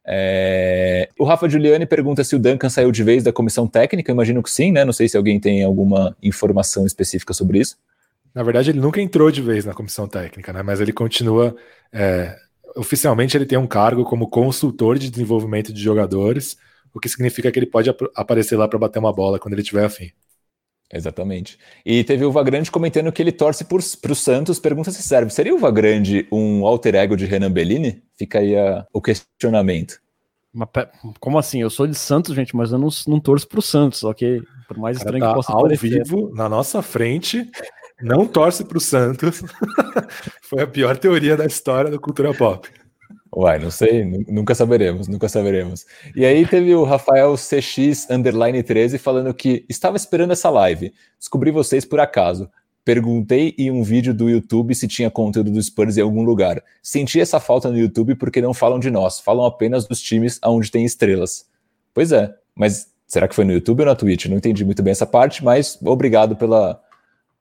É... 0.03 1.07
O 1.19 1.23
Rafa 1.23 1.47
Giuliani 1.47 1.85
pergunta 1.85 2.23
se 2.23 2.35
o 2.35 2.39
Duncan 2.39 2.67
saiu 2.67 2.91
de 2.91 3.03
vez 3.03 3.23
da 3.23 3.31
comissão 3.31 3.67
técnica. 3.67 4.09
Eu 4.09 4.15
imagino 4.15 4.41
que 4.41 4.49
sim, 4.49 4.71
né? 4.71 4.83
Não 4.83 4.91
sei 4.91 5.07
se 5.07 5.15
alguém 5.15 5.39
tem 5.39 5.63
alguma 5.63 6.17
informação 6.23 6.83
específica 6.87 7.31
sobre 7.31 7.59
isso. 7.59 7.77
Na 8.33 8.41
verdade, 8.41 8.71
ele 8.71 8.79
nunca 8.79 8.99
entrou 8.99 9.29
de 9.29 9.39
vez 9.39 9.65
na 9.65 9.73
comissão 9.75 10.07
técnica, 10.07 10.51
né? 10.51 10.63
Mas 10.63 10.81
ele 10.81 10.91
continua. 10.91 11.55
É... 11.91 12.35
Oficialmente, 12.75 13.37
ele 13.37 13.45
tem 13.45 13.59
um 13.59 13.67
cargo 13.67 14.03
como 14.03 14.27
consultor 14.27 14.97
de 14.97 15.11
desenvolvimento 15.11 15.71
de 15.71 15.79
jogadores 15.79 16.57
o 16.93 16.99
que 16.99 17.09
significa 17.09 17.51
que 17.51 17.57
ele 17.57 17.65
pode 17.65 17.89
ap 17.89 18.01
aparecer 18.15 18.55
lá 18.55 18.67
para 18.67 18.77
bater 18.77 18.99
uma 18.99 19.11
bola 19.11 19.39
quando 19.39 19.53
ele 19.53 19.63
tiver 19.63 19.83
afim. 19.83 20.11
Exatamente. 20.93 21.57
E 21.83 22.03
teve 22.03 22.23
o 22.23 22.31
Vagrande 22.31 22.69
comentando 22.69 23.11
que 23.11 23.19
ele 23.19 23.31
torce 23.31 23.65
para 23.65 24.11
o 24.11 24.15
Santos. 24.15 24.59
Pergunta 24.59 24.91
se 24.91 25.01
serve. 25.01 25.31
Seria 25.31 25.53
o 25.53 25.57
Vagrande 25.57 26.27
um 26.31 26.67
alter 26.67 26.93
ego 26.93 27.17
de 27.17 27.25
Renan 27.25 27.51
Bellini? 27.51 28.03
Fica 28.15 28.37
aí 28.37 28.55
a, 28.55 28.85
o 28.93 29.01
questionamento. 29.01 29.99
Mas, 30.53 30.69
como 31.19 31.39
assim? 31.39 31.59
Eu 31.59 31.71
sou 31.71 31.87
de 31.87 31.95
Santos, 31.95 32.35
gente, 32.35 32.55
mas 32.55 32.71
eu 32.71 32.77
não, 32.77 32.89
não 33.07 33.19
torço 33.19 33.47
para 33.47 33.57
o 33.57 33.61
Santos, 33.61 34.03
ok? 34.03 34.43
Por 34.67 34.77
mais 34.77 34.97
estranho 34.97 35.19
tá 35.19 35.29
que 35.29 35.35
possa 35.35 35.51
ao 35.51 35.63
parecer. 35.63 36.03
vivo, 36.03 36.31
na 36.35 36.47
nossa 36.47 36.83
frente, 36.83 37.49
não 37.99 38.27
torce 38.27 38.63
para 38.63 38.77
o 38.77 38.81
Santos. 38.81 39.41
Foi 40.43 40.61
a 40.61 40.67
pior 40.67 40.95
teoria 40.95 41.35
da 41.35 41.45
história 41.45 41.89
do 41.89 41.99
Cultura 41.99 42.35
Pop. 42.35 42.69
Uai, 43.35 43.57
não 43.57 43.71
sei, 43.71 44.05
nunca 44.27 44.53
saberemos, 44.53 45.07
nunca 45.07 45.27
saberemos. 45.27 45.85
E 46.15 46.23
aí 46.23 46.45
teve 46.45 46.75
o 46.75 46.83
Rafael 46.83 47.33
CX 47.35 48.07
underline 48.09 48.61
13 48.61 48.99
falando 48.99 49.33
que 49.33 49.65
estava 49.67 49.97
esperando 49.97 50.33
essa 50.33 50.51
live. 50.51 50.93
Descobri 51.17 51.49
vocês 51.49 51.83
por 51.83 51.99
acaso. 51.99 52.47
Perguntei 52.85 53.55
em 53.57 53.71
um 53.71 53.81
vídeo 53.81 54.13
do 54.13 54.29
YouTube 54.29 54.75
se 54.75 54.87
tinha 54.87 55.09
conteúdo 55.09 55.49
do 55.49 55.63
Spurs 55.63 55.97
em 55.97 56.01
algum 56.01 56.21
lugar. 56.21 56.61
Senti 56.81 57.19
essa 57.19 57.39
falta 57.39 57.71
no 57.71 57.77
YouTube 57.77 58.15
porque 58.15 58.41
não 58.41 58.53
falam 58.53 58.77
de 58.77 58.91
nós, 58.91 59.19
falam 59.19 59.45
apenas 59.45 59.87
dos 59.87 59.99
times 59.99 60.39
onde 60.45 60.69
tem 60.69 60.85
estrelas. 60.85 61.47
Pois 61.91 62.11
é, 62.11 62.31
mas 62.53 62.87
será 63.07 63.27
que 63.27 63.33
foi 63.33 63.45
no 63.45 63.53
YouTube 63.53 63.79
ou 63.79 63.85
na 63.87 63.95
Twitch? 63.95 64.25
Não 64.25 64.37
entendi 64.37 64.63
muito 64.63 64.83
bem 64.83 64.91
essa 64.91 65.07
parte, 65.07 65.43
mas 65.43 65.79
obrigado 65.81 66.35
pela, 66.35 66.79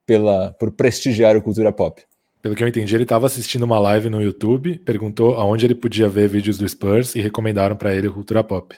pela 0.06 0.52
por 0.52 0.70
prestigiar 0.70 1.36
o 1.36 1.42
Cultura 1.42 1.72
Pop. 1.72 2.02
Pelo 2.42 2.56
que 2.56 2.64
eu 2.64 2.66
entendi, 2.66 2.92
ele 2.96 3.04
estava 3.04 3.26
assistindo 3.26 3.62
uma 3.62 3.78
live 3.78 4.10
no 4.10 4.20
YouTube, 4.20 4.76
perguntou 4.80 5.36
aonde 5.36 5.64
ele 5.64 5.76
podia 5.76 6.08
ver 6.08 6.28
vídeos 6.28 6.58
do 6.58 6.68
Spurs 6.68 7.14
e 7.14 7.20
recomendaram 7.20 7.76
para 7.76 7.94
ele 7.94 8.10
Cultura 8.10 8.42
Pop. 8.42 8.76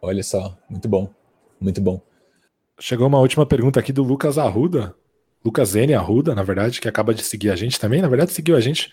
Olha 0.00 0.22
só, 0.22 0.56
muito 0.70 0.88
bom, 0.88 1.12
muito 1.60 1.80
bom. 1.80 2.00
Chegou 2.78 3.08
uma 3.08 3.18
última 3.18 3.44
pergunta 3.44 3.80
aqui 3.80 3.92
do 3.92 4.04
Lucas 4.04 4.38
Arruda, 4.38 4.94
Lucas 5.44 5.74
N 5.74 5.92
Arruda, 5.92 6.36
na 6.36 6.44
verdade, 6.44 6.80
que 6.80 6.88
acaba 6.88 7.12
de 7.12 7.24
seguir 7.24 7.50
a 7.50 7.56
gente 7.56 7.80
também. 7.80 8.00
Na 8.00 8.06
verdade, 8.06 8.32
seguiu 8.32 8.54
a 8.54 8.60
gente 8.60 8.92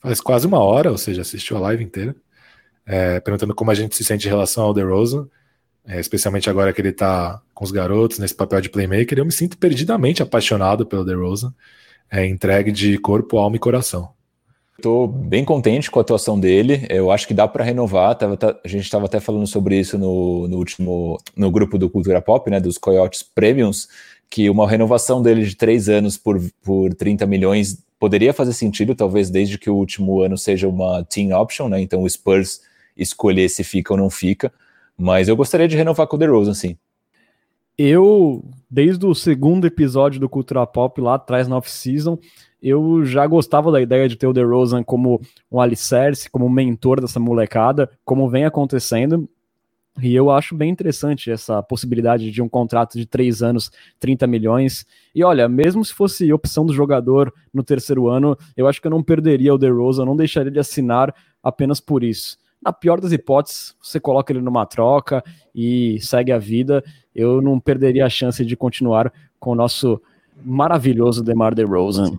faz 0.00 0.22
quase 0.22 0.46
uma 0.46 0.60
hora, 0.60 0.90
ou 0.90 0.96
seja, 0.96 1.20
assistiu 1.20 1.58
a 1.58 1.60
live 1.60 1.84
inteira, 1.84 2.16
é, 2.86 3.20
perguntando 3.20 3.54
como 3.54 3.70
a 3.70 3.74
gente 3.74 3.94
se 3.94 4.04
sente 4.04 4.26
em 4.26 4.30
relação 4.30 4.64
ao 4.64 4.72
DeRozan, 4.72 5.28
é, 5.86 6.00
especialmente 6.00 6.48
agora 6.48 6.72
que 6.72 6.80
ele 6.80 6.88
está 6.88 7.42
com 7.52 7.62
os 7.62 7.70
garotos 7.70 8.18
nesse 8.18 8.34
papel 8.34 8.62
de 8.62 8.70
playmaker. 8.70 9.18
Eu 9.18 9.26
me 9.26 9.32
sinto 9.32 9.58
perdidamente 9.58 10.22
apaixonado 10.22 10.86
pelo 10.86 11.04
DeRozan 11.04 11.52
é, 12.10 12.26
entregue 12.26 12.72
de 12.72 12.98
corpo, 12.98 13.38
alma 13.38 13.56
e 13.56 13.58
coração. 13.58 14.10
Estou 14.76 15.08
bem 15.08 15.44
contente 15.44 15.90
com 15.90 15.98
a 15.98 16.02
atuação 16.02 16.38
dele. 16.38 16.86
Eu 16.88 17.10
acho 17.10 17.26
que 17.26 17.34
dá 17.34 17.48
para 17.48 17.64
renovar. 17.64 18.14
Tava, 18.14 18.36
tá, 18.36 18.56
a 18.64 18.68
gente 18.68 18.84
estava 18.84 19.06
até 19.06 19.18
falando 19.18 19.46
sobre 19.46 19.76
isso 19.76 19.98
no, 19.98 20.46
no, 20.46 20.56
último 20.56 21.18
no 21.36 21.50
grupo 21.50 21.76
do 21.76 21.90
Cultura 21.90 22.22
Pop, 22.22 22.48
né, 22.48 22.60
dos 22.60 22.78
Coyotes 22.78 23.22
Premiums, 23.22 23.88
que 24.30 24.48
uma 24.48 24.68
renovação 24.68 25.20
dele 25.20 25.44
de 25.44 25.56
três 25.56 25.88
anos 25.88 26.16
por, 26.16 26.40
por 26.62 26.94
30 26.94 27.26
milhões 27.26 27.82
poderia 27.98 28.32
fazer 28.32 28.52
sentido, 28.52 28.94
talvez 28.94 29.30
desde 29.30 29.58
que 29.58 29.68
o 29.68 29.74
último 29.74 30.22
ano 30.22 30.38
seja 30.38 30.68
uma 30.68 31.02
team 31.02 31.36
option, 31.36 31.68
né? 31.68 31.80
Então 31.80 32.02
o 32.02 32.08
Spurs 32.08 32.60
escolher 32.96 33.48
se 33.48 33.64
fica 33.64 33.92
ou 33.92 33.98
não 33.98 34.08
fica. 34.08 34.52
Mas 34.96 35.26
eu 35.26 35.36
gostaria 35.36 35.66
de 35.66 35.76
renovar 35.76 36.06
com 36.06 36.14
o 36.14 36.18
DeRozan, 36.18 36.54
sim. 36.54 36.76
Eu, 37.80 38.44
desde 38.68 39.06
o 39.06 39.14
segundo 39.14 39.64
episódio 39.64 40.18
do 40.18 40.28
Cultura 40.28 40.66
Pop 40.66 41.00
lá 41.00 41.14
atrás 41.14 41.46
na 41.46 41.56
off-season, 41.56 42.18
eu 42.60 43.04
já 43.04 43.24
gostava 43.24 43.70
da 43.70 43.80
ideia 43.80 44.08
de 44.08 44.16
ter 44.16 44.26
o 44.26 44.32
DeRozan 44.32 44.82
como 44.82 45.20
um 45.48 45.60
alicerce, 45.60 46.28
como 46.28 46.50
mentor 46.50 47.00
dessa 47.00 47.20
molecada, 47.20 47.88
como 48.04 48.28
vem 48.28 48.44
acontecendo. 48.44 49.30
E 50.02 50.12
eu 50.12 50.28
acho 50.28 50.56
bem 50.56 50.70
interessante 50.70 51.30
essa 51.30 51.62
possibilidade 51.62 52.32
de 52.32 52.42
um 52.42 52.48
contrato 52.48 52.98
de 52.98 53.06
três 53.06 53.44
anos, 53.44 53.70
30 54.00 54.26
milhões. 54.26 54.84
E 55.14 55.22
olha, 55.22 55.48
mesmo 55.48 55.84
se 55.84 55.94
fosse 55.94 56.32
opção 56.32 56.66
do 56.66 56.74
jogador 56.74 57.32
no 57.54 57.62
terceiro 57.62 58.08
ano, 58.08 58.36
eu 58.56 58.66
acho 58.66 58.80
que 58.80 58.88
eu 58.88 58.90
não 58.90 59.04
perderia 59.04 59.54
o 59.54 59.58
DeRozan, 59.58 60.04
não 60.04 60.16
deixaria 60.16 60.50
de 60.50 60.58
assinar 60.58 61.14
apenas 61.40 61.78
por 61.78 62.02
isso. 62.02 62.38
Na 62.62 62.72
pior 62.72 63.00
das 63.00 63.12
hipóteses, 63.12 63.74
você 63.80 64.00
coloca 64.00 64.32
ele 64.32 64.40
numa 64.40 64.66
troca 64.66 65.22
e 65.54 65.98
segue 66.00 66.32
a 66.32 66.38
vida. 66.38 66.82
Eu 67.14 67.40
não 67.40 67.60
perderia 67.60 68.04
a 68.04 68.10
chance 68.10 68.44
de 68.44 68.56
continuar 68.56 69.12
com 69.38 69.52
o 69.52 69.54
nosso 69.54 70.00
maravilhoso 70.44 71.22
DeMar 71.22 71.54
DeRozan. 71.54 72.18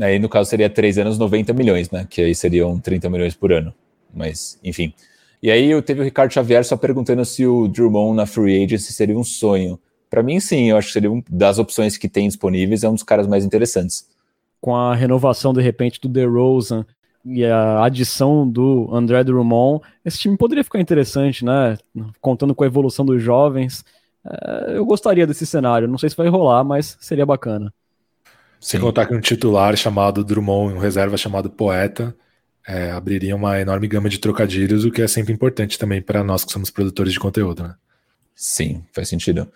Aí, 0.00 0.18
no 0.18 0.28
caso, 0.28 0.48
seria 0.48 0.70
três 0.70 0.96
anos, 0.96 1.18
90 1.18 1.52
milhões, 1.52 1.90
né? 1.90 2.06
Que 2.08 2.22
aí 2.22 2.34
seriam 2.34 2.78
30 2.78 3.10
milhões 3.10 3.34
por 3.34 3.52
ano. 3.52 3.74
Mas, 4.14 4.58
enfim. 4.62 4.94
E 5.42 5.50
aí 5.50 5.70
eu 5.70 5.82
teve 5.82 6.00
o 6.00 6.04
Ricardo 6.04 6.32
Xavier 6.32 6.64
só 6.64 6.76
perguntando 6.76 7.24
se 7.24 7.46
o 7.46 7.68
Drummond 7.68 8.16
na 8.16 8.26
Free 8.26 8.64
Agency 8.64 8.92
seria 8.92 9.16
um 9.16 9.24
sonho. 9.24 9.78
Para 10.10 10.22
mim, 10.22 10.40
sim, 10.40 10.70
eu 10.70 10.76
acho 10.76 10.88
que 10.88 10.92
seria 10.94 11.12
um 11.12 11.22
das 11.30 11.58
opções 11.58 11.96
que 11.96 12.08
tem 12.08 12.26
disponíveis, 12.26 12.82
é 12.82 12.88
um 12.88 12.94
dos 12.94 13.02
caras 13.02 13.26
mais 13.26 13.44
interessantes. 13.44 14.08
Com 14.60 14.74
a 14.74 14.94
renovação, 14.94 15.52
de 15.52 15.60
repente, 15.60 16.00
do 16.00 16.08
DeRozan, 16.08 16.84
e 17.30 17.44
a 17.44 17.84
adição 17.84 18.48
do 18.48 18.88
André 18.92 19.22
Drummond, 19.24 19.82
esse 20.04 20.18
time 20.18 20.36
poderia 20.36 20.64
ficar 20.64 20.80
interessante, 20.80 21.44
né? 21.44 21.76
Contando 22.20 22.54
com 22.54 22.64
a 22.64 22.66
evolução 22.66 23.04
dos 23.04 23.22
jovens. 23.22 23.84
É, 24.24 24.76
eu 24.76 24.84
gostaria 24.84 25.26
desse 25.26 25.46
cenário. 25.46 25.88
Não 25.88 25.98
sei 25.98 26.10
se 26.10 26.16
vai 26.16 26.28
rolar, 26.28 26.64
mas 26.64 26.96
seria 27.00 27.26
bacana. 27.26 27.72
Se 28.60 28.78
contar 28.78 29.06
com 29.06 29.14
um 29.14 29.20
titular 29.20 29.76
chamado 29.76 30.24
Drummond, 30.24 30.74
um 30.74 30.78
reserva 30.78 31.16
chamado 31.16 31.48
Poeta, 31.48 32.14
é, 32.66 32.90
abriria 32.90 33.36
uma 33.36 33.60
enorme 33.60 33.86
gama 33.86 34.08
de 34.08 34.18
trocadilhos, 34.18 34.84
o 34.84 34.90
que 34.90 35.02
é 35.02 35.08
sempre 35.08 35.32
importante 35.32 35.78
também 35.78 36.02
para 36.02 36.24
nós 36.24 36.44
que 36.44 36.52
somos 36.52 36.70
produtores 36.70 37.12
de 37.12 37.20
conteúdo, 37.20 37.62
né? 37.62 37.74
Sim, 38.34 38.84
faz 38.92 39.08
sentido. 39.08 39.48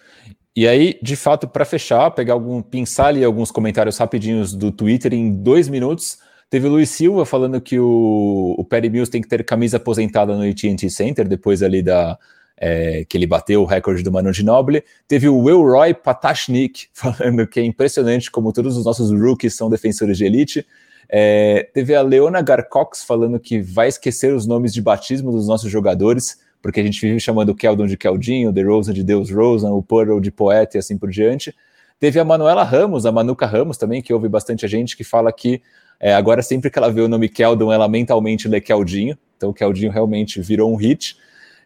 E 0.54 0.68
aí, 0.68 0.98
de 1.02 1.16
fato, 1.16 1.48
para 1.48 1.64
fechar, 1.64 2.10
pegar 2.10 2.34
algum, 2.34 2.60
pensar 2.60 3.06
ali 3.06 3.24
alguns 3.24 3.50
comentários 3.50 3.96
rapidinhos 3.96 4.54
do 4.54 4.70
Twitter 4.70 5.14
em 5.14 5.32
dois 5.32 5.68
minutos. 5.68 6.18
Teve 6.52 6.66
o 6.66 6.70
Luiz 6.70 6.90
Silva 6.90 7.24
falando 7.24 7.58
que 7.62 7.80
o, 7.80 8.54
o 8.58 8.62
Perry 8.62 8.90
Mills 8.90 9.10
tem 9.10 9.22
que 9.22 9.26
ter 9.26 9.42
camisa 9.42 9.78
aposentada 9.78 10.36
no 10.36 10.42
AT&T 10.42 10.90
Center, 10.90 11.26
depois 11.26 11.62
ali 11.62 11.82
da, 11.82 12.18
é, 12.58 13.06
que 13.08 13.16
ele 13.16 13.26
bateu 13.26 13.62
o 13.62 13.64
recorde 13.64 14.02
do 14.02 14.12
Manu 14.12 14.30
Ginobili. 14.34 14.84
Teve 15.08 15.30
o 15.30 15.38
Will 15.38 15.62
Roy 15.62 15.94
Patashnik 15.94 16.88
falando 16.92 17.46
que 17.46 17.58
é 17.58 17.64
impressionante 17.64 18.30
como 18.30 18.52
todos 18.52 18.76
os 18.76 18.84
nossos 18.84 19.10
rookies 19.18 19.54
são 19.54 19.70
defensores 19.70 20.18
de 20.18 20.26
elite. 20.26 20.66
É, 21.08 21.70
teve 21.72 21.94
a 21.94 22.02
Leona 22.02 22.42
Garcox 22.42 23.02
falando 23.02 23.40
que 23.40 23.58
vai 23.58 23.88
esquecer 23.88 24.34
os 24.34 24.44
nomes 24.46 24.74
de 24.74 24.82
batismo 24.82 25.32
dos 25.32 25.48
nossos 25.48 25.70
jogadores, 25.70 26.38
porque 26.60 26.80
a 26.80 26.84
gente 26.84 27.00
vive 27.00 27.18
chamando 27.18 27.48
o 27.48 27.54
Keldon 27.54 27.86
de 27.86 27.96
Keldinho, 27.96 28.50
o 28.50 28.68
Rosa 28.68 28.92
de 28.92 29.02
Deus 29.02 29.30
Rosa, 29.30 29.70
o 29.70 29.82
Pearl 29.82 30.20
de 30.20 30.30
Poeta 30.30 30.76
e 30.76 30.80
assim 30.80 30.98
por 30.98 31.08
diante. 31.08 31.56
Teve 31.98 32.20
a 32.20 32.24
Manuela 32.26 32.62
Ramos, 32.62 33.06
a 33.06 33.12
Manuca 33.12 33.46
Ramos 33.46 33.78
também, 33.78 34.02
que 34.02 34.12
ouve 34.12 34.28
bastante 34.28 34.66
a 34.66 34.68
gente, 34.68 34.94
que 34.94 35.04
fala 35.04 35.32
que 35.32 35.62
é, 36.02 36.12
agora, 36.12 36.42
sempre 36.42 36.68
que 36.68 36.76
ela 36.76 36.90
vê 36.90 37.00
o 37.00 37.06
nome 37.06 37.28
Keldon, 37.28 37.72
ela 37.72 37.88
mentalmente 37.88 38.48
lê 38.48 38.60
Keldinho. 38.60 39.16
Então, 39.36 39.50
o 39.50 39.54
Keldinho 39.54 39.92
realmente 39.92 40.40
virou 40.40 40.72
um 40.72 40.74
hit. 40.74 41.16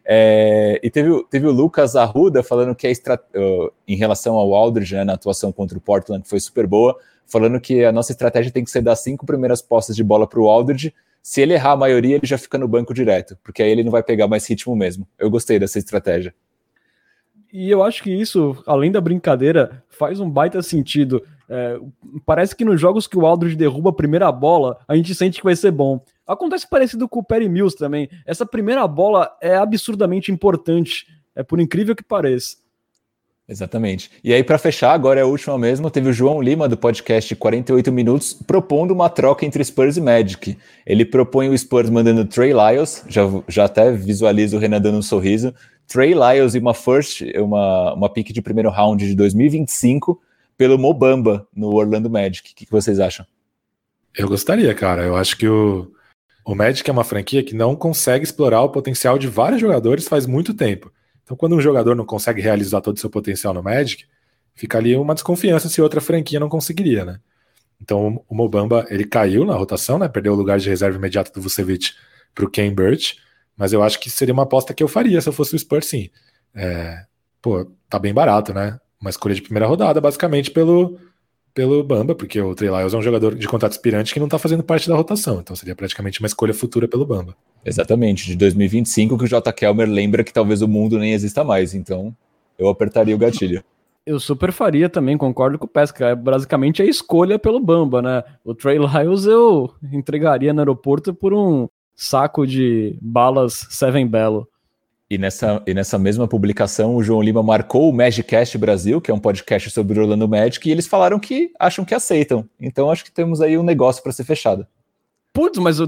É, 0.05 0.79
e 0.83 0.91
teve, 0.91 1.23
teve 1.23 1.47
o 1.47 1.51
Lucas 1.51 1.95
Arruda 1.95 2.43
falando 2.43 2.75
que 2.75 2.85
a 2.85 2.91
em 3.87 3.95
relação 3.95 4.35
ao 4.35 4.53
Aldridge, 4.53 4.93
né, 4.93 5.03
na 5.03 5.13
atuação 5.13 5.51
contra 5.51 5.75
o 5.75 5.81
Portland, 5.81 6.21
que 6.21 6.29
foi 6.29 6.39
super 6.39 6.67
boa, 6.67 6.95
falando 7.25 7.59
que 7.59 7.83
a 7.83 7.91
nossa 7.91 8.11
estratégia 8.11 8.51
tem 8.51 8.63
que 8.63 8.69
ser 8.69 8.83
dar 8.83 8.95
cinco 8.95 9.25
primeiras 9.25 9.59
postas 9.59 9.95
de 9.95 10.03
bola 10.03 10.27
para 10.27 10.39
o 10.39 10.47
Aldridge. 10.47 10.93
Se 11.23 11.41
ele 11.41 11.55
errar 11.55 11.71
a 11.71 11.75
maioria, 11.77 12.15
ele 12.15 12.27
já 12.27 12.37
fica 12.37 12.59
no 12.59 12.67
banco 12.67 12.93
direto, 12.93 13.35
porque 13.43 13.63
aí 13.63 13.71
ele 13.71 13.83
não 13.83 13.91
vai 13.91 14.03
pegar 14.03 14.27
mais 14.27 14.47
ritmo 14.47 14.75
mesmo. 14.75 15.07
Eu 15.17 15.31
gostei 15.31 15.57
dessa 15.57 15.79
estratégia. 15.79 16.33
E 17.51 17.71
eu 17.71 17.81
acho 17.81 18.03
que 18.03 18.11
isso, 18.11 18.55
além 18.67 18.91
da 18.91 19.01
brincadeira, 19.01 19.83
faz 19.89 20.19
um 20.19 20.29
baita 20.29 20.61
sentido. 20.61 21.23
É, 21.49 21.79
parece 22.25 22.55
que 22.55 22.65
nos 22.65 22.79
jogos 22.79 23.07
que 23.07 23.17
o 23.17 23.25
Aldridge 23.25 23.55
derruba 23.55 23.89
a 23.89 23.93
primeira 23.93 24.31
bola, 24.31 24.77
a 24.87 24.95
gente 24.95 25.15
sente 25.15 25.39
que 25.39 25.45
vai 25.45 25.55
ser 25.55 25.71
bom. 25.71 26.01
Acontece 26.25 26.69
parecido 26.69 27.07
com 27.07 27.19
o 27.19 27.23
Perry 27.23 27.47
Mills 27.47 27.77
também. 27.77 28.09
Essa 28.25 28.45
primeira 28.45 28.85
bola 28.87 29.31
é 29.41 29.55
absurdamente 29.55 30.31
importante, 30.31 31.07
é 31.35 31.43
por 31.43 31.59
incrível 31.59 31.95
que 31.95 32.03
pareça. 32.03 32.57
Exatamente. 33.49 34.11
E 34.21 34.33
aí, 34.33 34.43
para 34.43 34.57
fechar, 34.57 34.91
agora 34.91 35.21
é 35.21 35.23
a 35.23 35.25
última 35.25 35.57
mesmo, 35.57 35.89
teve 35.89 36.09
o 36.09 36.13
João 36.13 36.41
Lima, 36.41 36.67
do 36.67 36.75
podcast 36.75 37.33
48 37.33 37.93
Minutos, 37.93 38.33
propondo 38.33 38.91
uma 38.91 39.09
troca 39.09 39.45
entre 39.45 39.63
Spurs 39.63 39.95
e 39.95 40.01
Magic. 40.01 40.57
Ele 40.85 41.05
propõe 41.05 41.47
o 41.47 41.57
Spurs 41.57 41.89
mandando 41.89 42.25
Trey 42.25 42.51
Lyles, 42.51 43.05
já, 43.07 43.21
já 43.47 43.63
até 43.63 43.89
visualizo 43.89 44.57
o 44.57 44.59
Renan 44.59 44.81
dando 44.81 44.97
um 44.97 45.01
sorriso, 45.01 45.55
Trey 45.87 46.13
Lyles 46.13 46.55
e 46.55 46.59
uma 46.59 46.73
first, 46.73 47.21
uma, 47.37 47.93
uma 47.93 48.09
pick 48.09 48.33
de 48.33 48.41
primeiro 48.41 48.69
round 48.69 49.07
de 49.07 49.15
2025 49.15 50.19
pelo 50.57 50.77
Mobamba 50.77 51.47
no 51.55 51.73
Orlando 51.73 52.09
Magic. 52.09 52.51
O 52.51 52.55
que, 52.55 52.65
que 52.65 52.71
vocês 52.71 52.99
acham? 52.99 53.25
Eu 54.15 54.27
gostaria, 54.27 54.73
cara. 54.73 55.03
Eu 55.03 55.15
acho 55.15 55.37
que 55.37 55.47
o, 55.47 55.91
o 56.43 56.55
Magic 56.55 56.89
é 56.89 56.93
uma 56.93 57.03
franquia 57.03 57.43
que 57.43 57.53
não 57.53 57.75
consegue 57.75 58.23
explorar 58.23 58.61
o 58.63 58.69
potencial 58.69 59.17
de 59.19 59.27
vários 59.27 59.61
jogadores 59.61 60.07
faz 60.07 60.25
muito 60.25 60.53
tempo. 60.53 60.91
Então, 61.23 61.37
quando 61.37 61.55
um 61.55 61.61
jogador 61.61 61.95
não 61.95 62.05
consegue 62.05 62.41
realizar 62.41 62.81
todo 62.81 62.97
o 62.97 62.99
seu 62.99 63.09
potencial 63.09 63.53
no 63.53 63.61
Magic, 63.61 64.05
fica 64.55 64.77
ali 64.77 64.95
uma 64.95 65.13
desconfiança 65.13 65.69
se 65.69 65.81
outra 65.81 66.01
franquia 66.01 66.39
não 66.39 66.49
conseguiria, 66.49 67.05
né? 67.05 67.19
Então, 67.79 68.23
o 68.27 68.33
Mobamba, 68.33 68.87
ele 68.89 69.05
caiu 69.05 69.45
na 69.45 69.53
rotação, 69.53 69.99
né? 69.99 70.07
Perdeu 70.07 70.33
o 70.33 70.35
lugar 70.35 70.57
de 70.57 70.67
reserva 70.67 70.97
imediata 70.97 71.31
do 71.31 71.41
Vucevic 71.41 71.91
para 72.33 72.45
o 72.45 72.49
Ken 72.49 72.73
mas 73.55 73.73
eu 73.73 73.83
acho 73.83 73.99
que 73.99 74.09
seria 74.09 74.33
uma 74.33 74.43
aposta 74.43 74.73
que 74.73 74.83
eu 74.83 74.87
faria 74.87 75.19
se 75.19 75.27
eu 75.27 75.33
fosse 75.33 75.55
o 75.55 75.59
Spurs, 75.59 75.87
sim. 75.87 76.09
É, 76.55 77.05
pô, 77.41 77.65
tá 77.89 77.99
bem 77.99 78.13
barato, 78.13 78.53
né? 78.53 78.79
Uma 78.99 79.09
escolha 79.09 79.35
de 79.35 79.41
primeira 79.41 79.67
rodada, 79.67 80.01
basicamente 80.01 80.51
pelo, 80.51 80.97
pelo 81.53 81.83
Bamba, 81.83 82.15
porque 82.15 82.39
o 82.39 82.53
Trey 82.53 82.69
Lyles 82.69 82.93
é 82.93 82.97
um 82.97 83.01
jogador 83.01 83.35
de 83.35 83.47
contato 83.47 83.71
aspirante 83.71 84.13
que 84.13 84.19
não 84.19 84.27
está 84.27 84.37
fazendo 84.37 84.63
parte 84.63 84.87
da 84.87 84.95
rotação, 84.95 85.39
então 85.39 85.55
seria 85.55 85.75
praticamente 85.75 86.19
uma 86.19 86.27
escolha 86.27 86.53
futura 86.53 86.87
pelo 86.87 87.05
Bamba. 87.05 87.35
Exatamente, 87.65 88.25
de 88.25 88.35
2025 88.35 89.17
que 89.17 89.23
o 89.23 89.27
J. 89.27 89.51
Kelmer 89.53 89.89
lembra 89.89 90.23
que 90.23 90.33
talvez 90.33 90.61
o 90.61 90.67
mundo 90.67 90.97
nem 90.97 91.13
exista 91.13 91.43
mais, 91.43 91.73
então 91.73 92.15
eu 92.57 92.69
apertaria 92.69 93.15
o 93.15 93.17
gatilho. 93.19 93.63
Eu 94.05 94.21
super 94.21 94.53
faria 94.53 94.87
também, 94.87 95.17
concordo 95.17 95.59
com 95.59 95.65
o 95.65 95.67
Pesca. 95.69 96.07
É 96.07 96.15
basicamente 96.15 96.81
a 96.81 96.85
escolha 96.85 97.37
pelo 97.37 97.59
Bamba, 97.59 98.01
né? 98.01 98.23
O 98.41 98.55
Trey 98.55 98.77
Lyles 98.77 99.25
eu 99.25 99.69
entregaria 99.91 100.53
no 100.53 100.61
aeroporto 100.61 101.13
por 101.13 101.33
um 101.33 101.67
saco 101.93 102.47
de 102.47 102.97
balas 103.01 103.67
Seven 103.69 104.07
Belo. 104.07 104.47
E 105.09 105.17
nessa, 105.17 105.63
e 105.65 105.73
nessa 105.73 105.97
mesma 105.97 106.27
publicação, 106.27 106.95
o 106.95 107.01
João 107.01 107.21
Lima 107.21 107.41
marcou 107.41 107.89
o 107.89 107.93
Magicast 107.93 108.57
Brasil, 108.57 108.99
que 108.99 109.09
é 109.09 109.13
um 109.13 109.19
podcast 109.19 109.69
sobre 109.69 109.97
o 109.97 110.01
Orlando 110.01 110.27
Magic, 110.27 110.67
e 110.67 110.71
eles 110.71 110.85
falaram 110.85 111.17
que 111.17 111.51
acham 111.57 111.85
que 111.85 111.95
aceitam. 111.95 112.47
Então 112.59 112.91
acho 112.91 113.05
que 113.05 113.11
temos 113.11 113.39
aí 113.39 113.57
um 113.57 113.63
negócio 113.63 114.03
para 114.03 114.11
ser 114.11 114.25
fechado. 114.25 114.67
Putz, 115.31 115.59
mas 115.59 115.79
eu, 115.79 115.87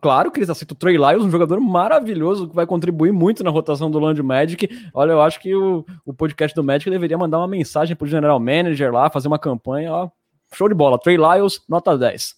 claro 0.00 0.30
que 0.30 0.38
eles 0.38 0.50
aceitam 0.50 0.74
o 0.74 0.78
Trey 0.78 0.96
Lyles, 0.96 1.22
um 1.22 1.30
jogador 1.30 1.60
maravilhoso 1.60 2.48
que 2.48 2.56
vai 2.56 2.66
contribuir 2.66 3.12
muito 3.12 3.44
na 3.44 3.50
rotação 3.50 3.90
do 3.90 3.98
Orlando 3.98 4.24
Magic. 4.24 4.66
Olha, 4.94 5.12
eu 5.12 5.20
acho 5.20 5.38
que 5.40 5.54
o, 5.54 5.84
o 6.06 6.14
podcast 6.14 6.54
do 6.54 6.64
Magic 6.64 6.90
deveria 6.90 7.18
mandar 7.18 7.38
uma 7.38 7.46
mensagem 7.46 7.94
pro 7.94 8.08
general 8.08 8.40
manager 8.40 8.90
lá, 8.90 9.10
fazer 9.10 9.28
uma 9.28 9.38
campanha. 9.38 9.92
Ó, 9.92 10.08
show 10.54 10.68
de 10.68 10.74
bola. 10.74 10.98
Trey 10.98 11.16
Lyles, 11.16 11.60
nota 11.68 11.96
10. 11.96 12.34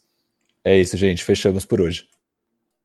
É 0.65 0.77
isso, 0.77 0.97
gente. 0.97 1.25
Fechamos 1.25 1.65
por 1.65 1.81
hoje. 1.81 2.05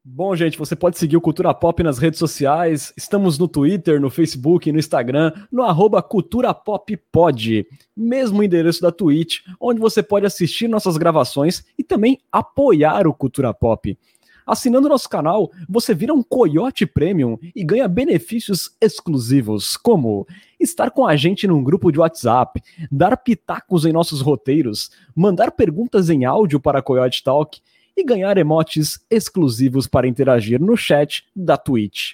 Bom, 0.07 0.36
gente, 0.36 0.56
você 0.56 0.76
pode 0.76 0.99
seguir 0.99 1.18
o 1.18 1.22
Cultura 1.22 1.52
Pop 1.52 1.82
nas 1.82 1.98
redes 1.98 2.19
sociais. 2.19 2.94
Estamos 2.95 3.40
no 3.40 3.48
Twitter, 3.48 3.99
no 3.99 4.11
Facebook, 4.11 4.72
no 4.72 4.77
Instagram, 4.77 5.34
no 5.52 5.64
arroba 5.64 5.99
Cultura 5.99 6.53
Pop 6.53 6.95
Pod. 7.11 7.68
Mesmo 7.98 8.44
endereço 8.44 8.84
da 8.84 8.91
Twitch, 8.91 9.40
onde 9.60 9.80
você 9.80 10.03
pode 10.03 10.27
assistir 10.27 10.68
nossas 10.68 10.95
gravações 10.95 11.64
e 11.76 11.84
também 11.84 12.19
apoiar 12.32 13.07
o 13.07 13.15
Cultura 13.15 13.52
Pop. 13.52 13.98
Assinando 14.45 14.88
nosso 14.88 15.10
canal, 15.10 15.49
você 15.68 15.91
vira 15.95 16.14
um 16.14 16.22
Coyote 16.22 16.86
Premium 16.86 17.40
e 17.56 17.64
ganha 17.64 17.88
benefícios 17.88 18.77
exclusivos, 18.80 19.76
como 19.76 20.27
estar 20.60 20.91
com 20.91 21.07
a 21.07 21.15
gente 21.15 21.48
num 21.48 21.64
grupo 21.64 21.91
de 21.91 21.98
WhatsApp, 21.98 22.61
dar 22.91 23.18
pitacos 23.18 23.86
em 23.86 23.91
nossos 23.91 24.22
roteiros, 24.22 24.91
mandar 25.15 25.49
perguntas 25.49 26.11
em 26.11 26.26
áudio 26.26 26.60
para 26.60 26.84
Coyote 26.84 27.23
Talk 27.23 27.60
e 27.96 28.04
ganhar 28.04 28.38
emotes 28.38 29.00
exclusivos 29.10 29.88
para 29.88 30.08
interagir 30.08 30.62
no 30.62 30.76
chat 30.76 31.26
da 31.36 31.58
Twitch. 31.58 32.14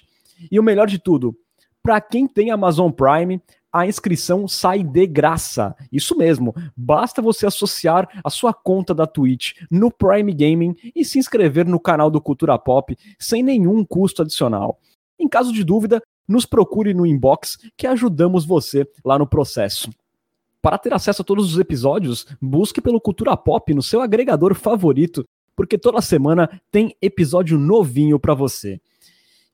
E 0.50 0.58
o 0.58 0.62
melhor 0.62 0.86
de 0.86 0.98
tudo, 0.98 1.36
para 1.82 2.00
quem 2.00 2.26
tem 2.26 2.50
Amazon 2.50 2.90
Prime, 2.90 3.40
a 3.72 3.86
inscrição 3.86 4.46
sai 4.46 4.84
de 4.84 5.06
graça. 5.06 5.74
Isso 5.90 6.16
mesmo, 6.16 6.54
basta 6.76 7.22
você 7.22 7.46
associar 7.46 8.08
a 8.22 8.28
sua 8.28 8.52
conta 8.52 8.94
da 8.94 9.06
Twitch 9.06 9.54
no 9.70 9.90
Prime 9.90 10.32
Gaming 10.32 10.76
e 10.94 11.04
se 11.04 11.18
inscrever 11.18 11.66
no 11.66 11.80
canal 11.80 12.10
do 12.10 12.20
Cultura 12.20 12.58
Pop 12.58 12.96
sem 13.18 13.42
nenhum 13.42 13.84
custo 13.84 14.22
adicional. 14.22 14.78
Em 15.18 15.26
caso 15.26 15.52
de 15.52 15.64
dúvida, 15.64 16.02
nos 16.28 16.44
procure 16.44 16.92
no 16.92 17.06
inbox 17.06 17.58
que 17.76 17.86
ajudamos 17.86 18.44
você 18.44 18.86
lá 19.04 19.18
no 19.18 19.26
processo. 19.26 19.90
Para 20.60 20.78
ter 20.78 20.92
acesso 20.92 21.22
a 21.22 21.24
todos 21.24 21.52
os 21.52 21.58
episódios, 21.58 22.26
busque 22.40 22.80
pelo 22.80 23.00
Cultura 23.00 23.36
Pop 23.36 23.74
no 23.74 23.82
seu 23.82 24.00
agregador 24.00 24.54
favorito, 24.54 25.26
porque 25.56 25.78
toda 25.78 26.00
semana 26.00 26.48
tem 26.70 26.96
episódio 27.00 27.58
novinho 27.58 28.18
para 28.18 28.34
você. 28.34 28.80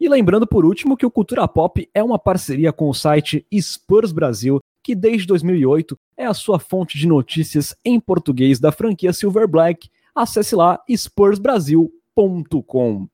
E 0.01 0.09
lembrando 0.09 0.47
por 0.47 0.65
último 0.65 0.97
que 0.97 1.05
o 1.05 1.11
Cultura 1.11 1.47
Pop 1.49 1.91
é 1.93 2.01
uma 2.03 2.19
parceria 2.19 2.73
com 2.73 2.89
o 2.89 2.95
site 2.95 3.45
Spurs 3.53 4.13
Brasil, 4.13 4.61
que 4.83 4.95
desde 4.95 5.27
2008 5.27 5.99
é 6.17 6.25
a 6.25 6.33
sua 6.33 6.59
fonte 6.61 6.97
de 6.97 7.07
notícias 7.07 7.77
em 7.85 7.99
português 7.99 8.61
da 8.61 8.71
franquia 8.71 9.13
Silver 9.13 9.49
Black. 9.49 9.91
Acesse 10.15 10.55
lá 10.55 10.81
spursbrasil.com. 10.89 13.09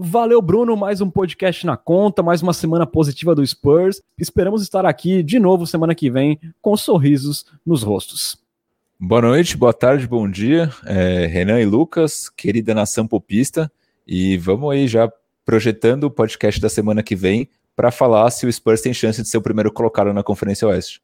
Valeu, 0.00 0.40
Bruno. 0.40 0.76
Mais 0.76 1.00
um 1.00 1.10
podcast 1.10 1.66
na 1.66 1.76
conta, 1.76 2.22
mais 2.22 2.42
uma 2.42 2.52
semana 2.52 2.86
positiva 2.86 3.34
do 3.34 3.44
Spurs. 3.44 4.00
Esperamos 4.16 4.62
estar 4.62 4.86
aqui 4.86 5.24
de 5.24 5.40
novo 5.40 5.66
semana 5.66 5.92
que 5.92 6.08
vem 6.08 6.38
com 6.62 6.76
sorrisos 6.76 7.44
nos 7.66 7.82
rostos. 7.82 8.38
Boa 9.00 9.22
noite, 9.22 9.56
boa 9.56 9.72
tarde, 9.72 10.08
bom 10.08 10.28
dia, 10.28 10.72
é, 10.84 11.24
Renan 11.26 11.60
e 11.60 11.64
Lucas, 11.64 12.28
querida 12.28 12.74
nação 12.74 13.06
popista. 13.06 13.70
E 14.04 14.36
vamos 14.36 14.72
aí 14.72 14.88
já 14.88 15.08
projetando 15.44 16.02
o 16.04 16.10
podcast 16.10 16.60
da 16.60 16.68
semana 16.68 17.00
que 17.00 17.14
vem 17.14 17.48
para 17.76 17.92
falar 17.92 18.28
se 18.30 18.44
o 18.44 18.52
Spurs 18.52 18.80
tem 18.80 18.92
chance 18.92 19.22
de 19.22 19.28
ser 19.28 19.38
o 19.38 19.40
primeiro 19.40 19.72
colocado 19.72 20.12
na 20.12 20.24
Conferência 20.24 20.66
Oeste. 20.66 21.00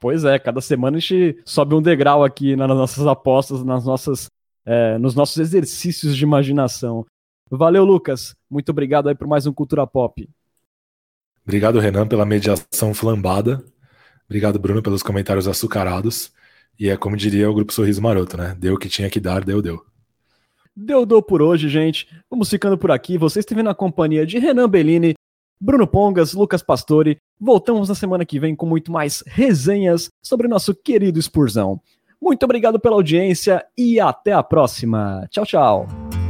Pois 0.00 0.24
é, 0.24 0.38
cada 0.38 0.60
semana 0.60 0.98
a 0.98 1.00
gente 1.00 1.42
sobe 1.44 1.74
um 1.74 1.82
degrau 1.82 2.22
aqui 2.22 2.54
nas 2.54 2.68
nossas 2.68 3.04
apostas, 3.04 3.64
nas 3.64 3.84
nossas, 3.84 4.30
é, 4.64 4.96
nos 4.96 5.16
nossos 5.16 5.38
exercícios 5.38 6.16
de 6.16 6.22
imaginação. 6.22 7.04
Valeu, 7.50 7.84
Lucas. 7.84 8.36
Muito 8.48 8.68
obrigado 8.68 9.08
aí 9.08 9.14
por 9.16 9.26
mais 9.26 9.44
um 9.44 9.52
Cultura 9.52 9.84
Pop. 9.88 10.30
Obrigado, 11.44 11.80
Renan, 11.80 12.06
pela 12.06 12.24
mediação 12.24 12.94
flambada. 12.94 13.60
Obrigado, 14.26 14.56
Bruno, 14.56 14.80
pelos 14.80 15.02
comentários 15.02 15.48
açucarados. 15.48 16.32
E 16.78 16.88
é 16.88 16.96
como 16.96 17.16
diria 17.16 17.50
o 17.50 17.54
Grupo 17.54 17.72
Sorriso 17.72 18.02
Maroto, 18.02 18.36
né? 18.36 18.56
Deu 18.58 18.74
o 18.74 18.78
que 18.78 18.88
tinha 18.88 19.10
que 19.10 19.20
dar, 19.20 19.44
deu, 19.44 19.62
deu. 19.62 19.82
Deu, 20.74 21.04
deu 21.04 21.22
por 21.22 21.42
hoje, 21.42 21.68
gente. 21.68 22.08
Vamos 22.30 22.48
ficando 22.48 22.78
por 22.78 22.90
aqui. 22.90 23.18
Você 23.18 23.40
esteve 23.40 23.62
na 23.62 23.74
companhia 23.74 24.24
de 24.24 24.38
Renan 24.38 24.68
Bellini, 24.68 25.14
Bruno 25.60 25.86
Pongas, 25.86 26.32
Lucas 26.32 26.62
Pastore. 26.62 27.18
Voltamos 27.38 27.88
na 27.88 27.94
semana 27.94 28.24
que 28.24 28.40
vem 28.40 28.56
com 28.56 28.66
muito 28.66 28.90
mais 28.90 29.22
resenhas 29.26 30.08
sobre 30.24 30.48
nosso 30.48 30.74
querido 30.74 31.20
Spurzão. 31.20 31.80
Muito 32.20 32.44
obrigado 32.44 32.80
pela 32.80 32.94
audiência 32.94 33.64
e 33.76 34.00
até 34.00 34.32
a 34.32 34.42
próxima. 34.42 35.26
Tchau, 35.30 35.44
tchau. 35.44 36.21